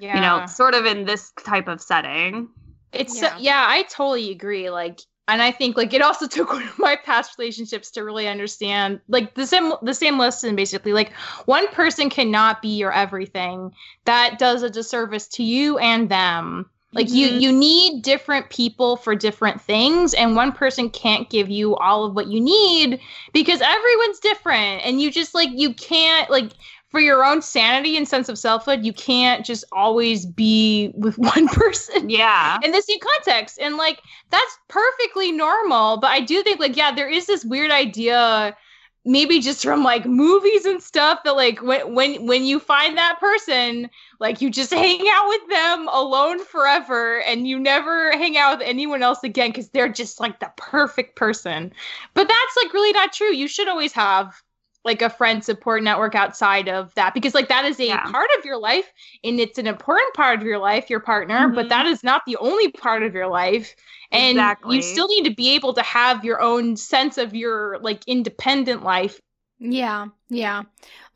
yeah. 0.00 0.14
you 0.16 0.20
know 0.20 0.46
sort 0.46 0.74
of 0.74 0.86
in 0.86 1.04
this 1.04 1.32
type 1.44 1.68
of 1.68 1.80
setting 1.80 2.48
It's 2.92 3.20
Yeah. 3.22 3.36
yeah. 3.38 3.64
I 3.68 3.82
totally 3.84 4.30
agree. 4.32 4.68
Like, 4.70 5.00
and 5.28 5.40
I 5.40 5.52
think 5.52 5.76
like 5.76 5.94
it 5.94 6.02
also 6.02 6.26
took 6.36 6.52
one 6.52 6.66
of 6.66 6.78
my 6.78 6.96
past 6.96 7.38
relationships 7.38 7.90
to 7.92 8.02
really 8.04 8.26
understand 8.26 9.00
like 9.08 9.34
the 9.34 9.46
same 9.46 9.72
the 9.82 9.94
same 9.94 10.18
lesson 10.18 10.56
basically. 10.56 10.92
Like, 10.92 11.12
one 11.46 11.68
person 11.68 12.10
cannot 12.10 12.62
be 12.62 12.68
your 12.70 12.92
everything. 12.92 13.72
That 14.06 14.38
does 14.38 14.62
a 14.64 14.70
disservice 14.70 15.28
to 15.28 15.44
you 15.44 15.78
and 15.78 16.08
them. 16.08 16.68
Like 16.92 17.12
you 17.12 17.28
Mhm. 17.28 17.40
you 17.40 17.52
need 17.52 18.02
different 18.02 18.50
people 18.50 18.96
for 18.96 19.14
different 19.14 19.60
things 19.60 20.12
and 20.12 20.34
one 20.34 20.50
person 20.50 20.90
can't 20.90 21.30
give 21.30 21.48
you 21.48 21.76
all 21.76 22.04
of 22.04 22.16
what 22.16 22.26
you 22.26 22.40
need 22.40 22.98
because 23.32 23.60
everyone's 23.60 24.18
different 24.18 24.84
and 24.84 25.00
you 25.00 25.12
just 25.12 25.32
like 25.32 25.50
you 25.52 25.72
can't 25.74 26.28
like 26.30 26.50
for 26.90 27.00
your 27.00 27.24
own 27.24 27.40
sanity 27.40 27.96
and 27.96 28.06
sense 28.06 28.28
of 28.28 28.38
selfhood 28.38 28.84
you 28.84 28.92
can't 28.92 29.44
just 29.44 29.64
always 29.72 30.26
be 30.26 30.92
with 30.94 31.16
one 31.18 31.48
person. 31.48 32.10
Yeah. 32.10 32.58
In 32.62 32.72
the 32.72 32.82
same 32.82 32.98
context. 33.00 33.58
And 33.60 33.76
like 33.76 34.00
that's 34.30 34.58
perfectly 34.68 35.32
normal. 35.32 35.98
But 35.98 36.10
i 36.10 36.20
do 36.20 36.42
think 36.42 36.60
like 36.60 36.76
yeah 36.76 36.94
there 36.94 37.08
is 37.08 37.26
this 37.26 37.44
weird 37.44 37.70
idea 37.70 38.56
maybe 39.04 39.40
just 39.40 39.62
from 39.62 39.82
like 39.82 40.04
movies 40.04 40.66
and 40.66 40.82
stuff 40.82 41.20
that 41.24 41.34
like 41.34 41.62
when 41.62 41.94
when 41.94 42.26
when 42.26 42.44
you 42.44 42.60
find 42.60 42.98
that 42.98 43.18
person 43.18 43.88
like 44.18 44.40
you 44.40 44.50
just 44.50 44.72
hang 44.74 45.00
out 45.10 45.28
with 45.28 45.48
them 45.48 45.88
alone 45.88 46.44
forever 46.44 47.20
and 47.22 47.48
you 47.48 47.58
never 47.58 48.12
hang 48.12 48.36
out 48.36 48.58
with 48.58 48.68
anyone 48.68 49.02
else 49.02 49.22
again 49.22 49.50
because 49.50 49.68
they're 49.70 49.88
just 49.88 50.20
like 50.20 50.38
the 50.40 50.52
perfect 50.56 51.16
person. 51.16 51.72
But 52.14 52.28
that's 52.28 52.56
like 52.56 52.72
really 52.74 52.92
not 52.92 53.12
true. 53.12 53.32
You 53.32 53.48
should 53.48 53.68
always 53.68 53.92
have 53.92 54.42
like 54.84 55.02
a 55.02 55.10
friend 55.10 55.44
support 55.44 55.82
network 55.82 56.14
outside 56.14 56.68
of 56.68 56.94
that 56.94 57.12
because 57.14 57.34
like 57.34 57.48
that 57.48 57.64
is 57.64 57.78
a 57.80 57.86
Yeah. 57.86 58.02
part 58.10 58.28
of 58.38 58.44
your 58.44 58.58
life 58.58 58.90
and 59.22 59.38
it's 59.38 59.58
an 59.58 59.66
important 59.66 60.14
part 60.14 60.38
of 60.38 60.44
your 60.46 60.58
life 60.58 60.88
your 60.88 61.00
partner 61.00 61.48
but 61.48 61.66
Mhm. 61.66 61.68
that 61.68 61.86
is 61.86 62.02
not 62.02 62.22
the 62.26 62.36
only 62.38 62.70
part 62.72 63.02
of 63.02 63.12
your 63.14 63.28
life 63.28 63.74
and 64.10 64.38
Exactly. 64.38 64.76
you 64.76 64.82
still 64.82 65.08
need 65.08 65.24
to 65.24 65.34
be 65.34 65.50
able 65.54 65.74
to 65.74 65.82
have 65.82 66.24
your 66.24 66.40
own 66.40 66.76
sense 66.76 67.18
of 67.18 67.34
your 67.34 67.78
like 67.80 68.02
independent 68.06 68.82
life 68.82 69.20
Yeah, 69.58 70.06
yeah. 70.30 70.62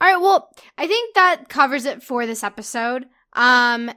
All 0.00 0.08
right, 0.08 0.20
well, 0.20 0.50
I 0.76 0.86
think 0.86 1.14
that 1.14 1.48
covers 1.48 1.86
it 1.86 2.02
for 2.02 2.26
this 2.26 2.44
episode. 2.44 3.04
Um 3.32 3.90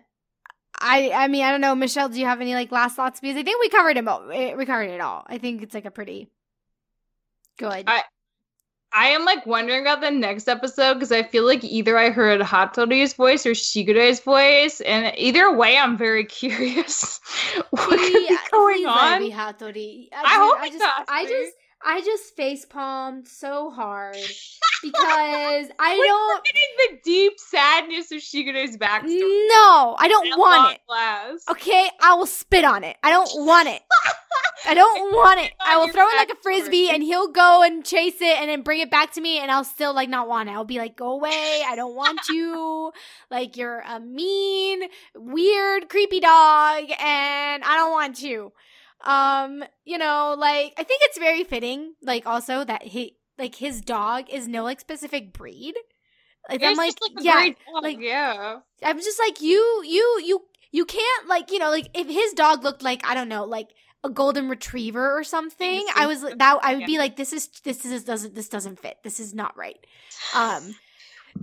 I 0.80 1.12
I 1.12 1.28
mean, 1.28 1.44
I 1.44 1.52
don't 1.52 1.60
know, 1.60 1.76
Michelle, 1.76 2.08
do 2.08 2.20
you 2.20 2.26
have 2.26 2.40
any 2.40 2.54
like 2.54 2.72
last 2.72 2.96
thoughts 2.96 3.20
because 3.20 3.36
I 3.36 3.44
think 3.44 3.60
we 3.60 3.68
covered 3.68 3.98
it 3.98 4.08
all. 4.08 4.32
eh, 4.32 4.54
We 4.54 4.66
covered 4.66 4.92
it 4.92 5.02
all. 5.02 5.26
I 5.28 5.38
think 5.40 5.62
it's 5.64 5.74
like 5.74 5.86
a 5.86 5.92
pretty 5.92 6.30
good. 7.58 7.84
I- 7.88 8.04
I 8.94 9.08
am 9.10 9.26
like 9.26 9.46
wondering 9.46 9.82
about 9.82 10.02
the 10.02 10.12
next 10.12 10.48
episode 10.48 10.96
because 10.96 11.12
I 11.12 11.24
feel 11.24 11.46
like 11.46 11.64
either 11.64 11.98
I 11.98 12.10
heard 12.10 12.42
Hatori's 12.42 13.14
voice 13.14 13.46
or 13.46 13.54
Shigure's 13.54 14.22
voice, 14.22 14.82
and 14.82 15.14
either 15.18 15.52
way, 15.56 15.78
I'm 15.78 15.98
very 15.98 16.26
curious 16.40 17.20
what 17.70 18.00
could 18.00 18.00
be 18.00 18.38
going 18.52 18.76
please 18.78 18.86
let 18.86 19.22
it 19.22 19.34
on. 19.34 19.38
Hatori. 19.38 20.08
I 20.14 20.22
dude, 20.22 20.32
hope 20.32 20.58
I 20.60 20.70
just, 20.70 20.86
I 21.10 21.26
just, 21.26 21.56
I 21.86 22.02
just 22.02 22.36
face 22.36 22.66
palmed 22.66 23.28
so 23.28 23.70
hard 23.70 24.16
because 24.82 25.68
I 25.80 25.96
don't. 25.96 26.46
Getting 26.46 26.62
the 26.78 27.00
deep 27.04 27.34
sadness 27.38 28.12
of 28.12 28.22
Shigure's 28.22 28.78
backstory. 28.78 29.48
No, 29.50 29.96
I 29.98 30.08
don't 30.10 30.38
want 30.38 30.74
it. 30.74 31.52
Okay, 31.52 31.90
I 32.02 32.16
will 32.16 32.26
spit 32.26 32.66
on 32.66 32.84
it. 32.84 32.98
I 33.04 33.10
don't 33.12 33.46
want 33.46 33.70
it. 33.70 33.82
I 34.66 34.74
don't 34.74 35.12
want 35.14 35.40
it. 35.40 35.52
I 35.60 35.78
will 35.78 35.90
throw 35.90 36.08
it 36.08 36.16
like 36.18 36.30
a 36.32 36.36
frisbee 36.42 36.90
and 36.90 37.04
he'll 37.04 37.32
go 37.32 37.64
and 37.64 37.86
chase 37.86 38.22
it 38.22 38.40
and 38.42 38.50
then 38.50 38.64
bring 38.64 38.82
it 38.82 38.92
back 38.92 39.14
to 39.14 39.22
me 39.22 39.40
and 39.40 39.52
I'll 39.52 39.64
still 39.64 39.94
like 39.94 40.10
not 40.10 40.28
want 40.28 40.50
it. 40.50 40.54
I'll 40.54 40.66
be 40.66 40.78
like, 40.78 40.96
go 40.96 41.12
away. 41.12 41.64
I 41.66 41.76
don't 41.76 41.96
want 41.96 42.20
you. 42.30 42.92
Like 43.30 43.56
you're 43.56 43.80
a 43.80 44.00
mean, 44.00 44.82
weird, 45.16 45.90
creepy 45.90 46.20
dog 46.20 46.84
and 47.00 47.64
I 47.64 47.76
don't 47.78 47.92
want 47.92 48.22
you. 48.22 48.52
Um, 49.04 49.64
you 49.86 49.98
know, 49.98 50.36
like 50.38 50.74
I 50.78 50.84
think 50.84 51.02
it's 51.04 51.18
very 51.18 51.44
fitting, 51.44 51.94
like 52.02 52.26
also 52.26 52.64
that 52.64 52.84
he 52.84 53.18
like 53.38 53.56
his 53.56 53.82
dog 53.82 54.26
is 54.30 54.48
no 54.48 54.64
like 54.64 54.80
specific 54.80 55.34
breed. 55.34 55.76
Like 56.50 56.64
I'm 56.64 56.76
like, 56.76 56.94
a 56.94 57.22
yeah, 57.24 57.46
dog, 57.50 57.84
like- 57.84 58.00
yeah. 58.00 58.60
I'm 58.84 58.98
just 59.00 59.20
like 59.20 59.42
you, 59.42 59.84
you, 59.86 60.22
you, 60.24 60.42
you 60.72 60.86
can't 60.86 61.28
like 61.28 61.52
you 61.52 61.60
know 61.60 61.70
like 61.70 61.90
if 61.94 62.08
his 62.08 62.34
dog 62.34 62.64
looked 62.64 62.82
like 62.84 63.06
I 63.06 63.14
don't 63.14 63.30
know 63.30 63.44
like 63.46 63.70
a 64.04 64.10
golden 64.10 64.48
retriever 64.50 65.18
or 65.18 65.24
something. 65.24 65.86
I 65.96 66.06
was 66.08 66.24
like 66.24 66.38
that. 66.38 66.60
I 66.64 66.76
would 66.76 66.86
be 66.86 66.98
like, 66.98 67.16
this 67.16 67.34
is 67.34 67.50
this 67.64 67.84
is 67.86 67.92
this 67.92 68.04
doesn't 68.04 68.36
this 68.36 68.50
doesn't 68.50 68.80
fit. 68.80 68.98
This 69.04 69.20
is 69.20 69.34
not 69.34 69.58
right. 69.58 69.78
Um, 70.36 70.76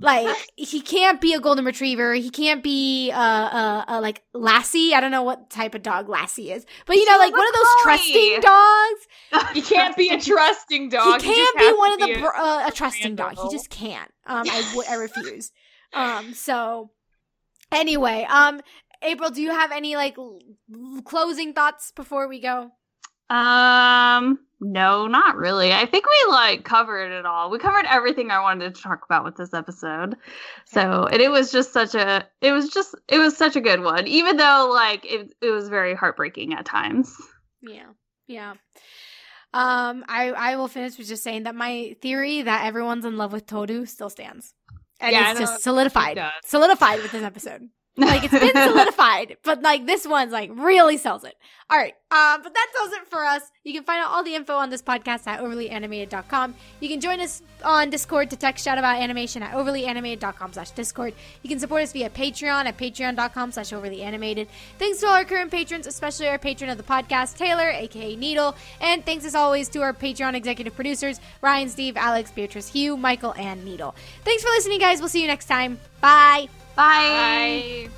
like 0.01 0.37
he 0.57 0.81
can't 0.81 1.21
be 1.21 1.33
a 1.35 1.41
golden 1.41 1.65
retriever. 1.65 2.15
He 2.15 2.31
can't 2.31 2.63
be 2.63 3.11
uh 3.11 3.17
uh, 3.19 3.85
uh 3.89 4.01
like 4.01 4.23
Lassie. 4.33 4.95
I 4.95 5.01
don't 5.01 5.11
know 5.11 5.23
what 5.23 5.51
type 5.51 5.75
of 5.75 5.83
dog 5.83 6.09
Lassie 6.09 6.51
is, 6.51 6.65
but 6.87 6.97
you 6.97 7.05
know 7.11 7.19
like 7.19 7.33
one 7.33 7.47
of 7.49 7.55
those 7.55 7.67
trusting 7.83 8.41
dogs. 8.41 9.55
He 9.55 9.63
can't 9.63 9.97
be 9.97 10.09
a 10.11 10.21
trusting 10.21 10.89
dog. 10.91 11.21
he 11.23 11.27
just 11.27 11.35
can't 11.55 11.59
be 11.59 11.79
one 11.79 11.93
of 11.93 11.99
the 12.01 12.13
a- 12.15 12.21
br- 12.21 12.37
uh, 12.37 12.69
a 12.69 12.73
trusting 12.73 13.17
dog. 13.17 13.37
He 13.43 13.51
just 13.51 13.71
can't. 13.71 14.11
Um, 14.27 14.47
I 14.51 14.63
w- 14.71 14.89
I 14.89 14.95
refuse. 15.07 15.53
Um, 15.93 16.35
so 16.35 16.91
anyway, 17.73 18.27
um, 18.29 18.61
April, 19.03 19.31
do 19.31 19.43
you 19.43 19.51
have 19.51 19.71
any 19.73 19.97
like 19.97 20.17
l- 20.19 20.39
l- 20.73 21.03
closing 21.03 21.53
thoughts 21.53 21.93
before 21.93 22.29
we 22.29 22.41
go? 22.41 22.71
Um, 23.31 24.39
no, 24.61 25.07
not 25.07 25.37
really. 25.37 25.73
I 25.73 25.87
think 25.87 26.07
we 26.07 26.33
like 26.33 26.65
covered 26.65 27.13
it 27.13 27.27
all. 27.27 27.51
We 27.51 27.59
covered 27.59 27.87
everything 27.87 28.31
I 28.31 28.41
wanted 28.41 28.75
to 28.75 28.83
talk 28.83 29.05
about 29.05 29.25
with 29.25 29.37
this 29.37 29.53
episode. 29.53 30.17
So, 30.67 31.07
and 31.07 31.21
it 31.21 31.31
was 31.31 31.53
just 31.53 31.73
such 31.73 31.95
a 31.95 32.27
it 32.41 32.53
was 32.53 32.71
just 32.71 32.95
it 33.09 33.19
was 33.19 33.37
such 33.37 33.57
a 33.57 33.61
good 33.61 33.83
one, 33.83 34.07
even 34.07 34.37
though 34.37 34.71
like 34.73 35.05
it 35.05 35.35
it 35.43 35.51
was 35.51 35.69
very 35.69 35.95
heartbreaking 35.95 36.55
at 36.55 36.65
times. 36.65 37.15
Yeah, 37.63 37.89
yeah. 38.27 38.55
Um, 39.53 40.05
I 40.09 40.31
I 40.31 40.57
will 40.57 40.69
finish 40.69 40.99
with 40.99 41.09
just 41.09 41.23
saying 41.23 41.45
that 41.45 41.55
my 41.55 41.97
theory 42.01 42.43
that 42.43 42.67
everyone's 42.67 43.05
in 43.05 43.17
love 43.17 43.33
with 43.33 43.47
Toru 43.47 43.87
still 43.87 44.11
stands, 44.11 44.55
and 45.01 45.13
Yeah, 45.13 45.31
it's 45.31 45.41
just 45.41 45.63
solidified, 45.63 46.21
solidified 46.45 47.03
with 47.03 47.13
this 47.13 47.23
episode. 47.23 47.69
Like 47.97 48.25
it's 48.25 48.33
been 48.33 48.51
solidified, 48.53 49.37
but 49.45 49.63
like 49.63 49.87
this 49.87 50.05
one's 50.07 50.33
like 50.33 50.51
really 50.53 50.97
sells 50.97 51.23
it. 51.23 51.37
All 51.71 51.79
right. 51.79 51.95
Um, 52.11 52.43
but 52.43 52.53
that 52.53 52.67
does 52.75 52.93
it 52.93 53.07
for 53.09 53.25
us. 53.25 53.43
You 53.63 53.73
can 53.73 53.85
find 53.85 54.01
out 54.05 54.11
all 54.11 54.23
the 54.23 54.35
info 54.35 54.55
on 54.55 54.69
this 54.69 54.83
podcast 54.83 55.27
at 55.27 55.41
overlyanimated.com. 55.41 56.55
You 56.81 56.89
can 56.89 57.01
join 57.01 57.21
us 57.21 57.43
on 57.65 57.91
Discord 57.91 58.31
to 58.31 58.37
text 58.37 58.65
chat 58.65 58.79
about 58.79 59.01
animation 59.01 59.43
at 59.43 59.55
overlyanimated.com 59.55 60.53
slash 60.53 60.73
Discord. 60.73 61.15
You 61.43 61.49
can 61.49 61.59
support 61.59 61.83
us 61.83 61.93
via 61.93 62.11
Patreon 62.11 62.67
at 62.67 62.77
patreon.com 62.77 63.53
slash 63.53 63.71
overlyanimated. 63.71 64.49
Thanks 64.79 64.99
to 65.01 65.07
all 65.07 65.15
our 65.15 65.25
current 65.25 65.51
patrons, 65.51 65.87
especially 65.87 66.29
our 66.29 66.39
patron 66.39 66.71
of 66.71 66.77
the 66.77 66.85
podcast, 66.85 67.37
Taylor, 67.37 67.71
aka 67.71 68.17
Needle. 68.17 68.55
And 68.81 69.07
thanks 69.07 69.25
as 69.25 69.35
always 69.35 69.69
to 69.71 69.83
our 69.83 69.93
Patreon 69.93 70.35
executive 70.35 70.75
producers, 70.75 71.21
Ryan, 71.41 71.69
Steve, 71.69 71.97
Alex, 71.97 72.31
Beatrice, 72.31 72.69
Hugh, 72.69 72.97
Michael, 72.97 73.35
and 73.39 73.65
Needle. 73.65 73.95
Thanks 74.25 74.43
for 74.43 74.51
listening, 74.51 74.81
guys. 74.81 74.99
We'll 74.99 75.09
see 75.09 75.23
you 75.23 75.29
next 75.29 75.47
time. 75.47 75.79
Bye. 76.01 76.49
Bye. 76.77 77.65
Bye. 77.93 77.95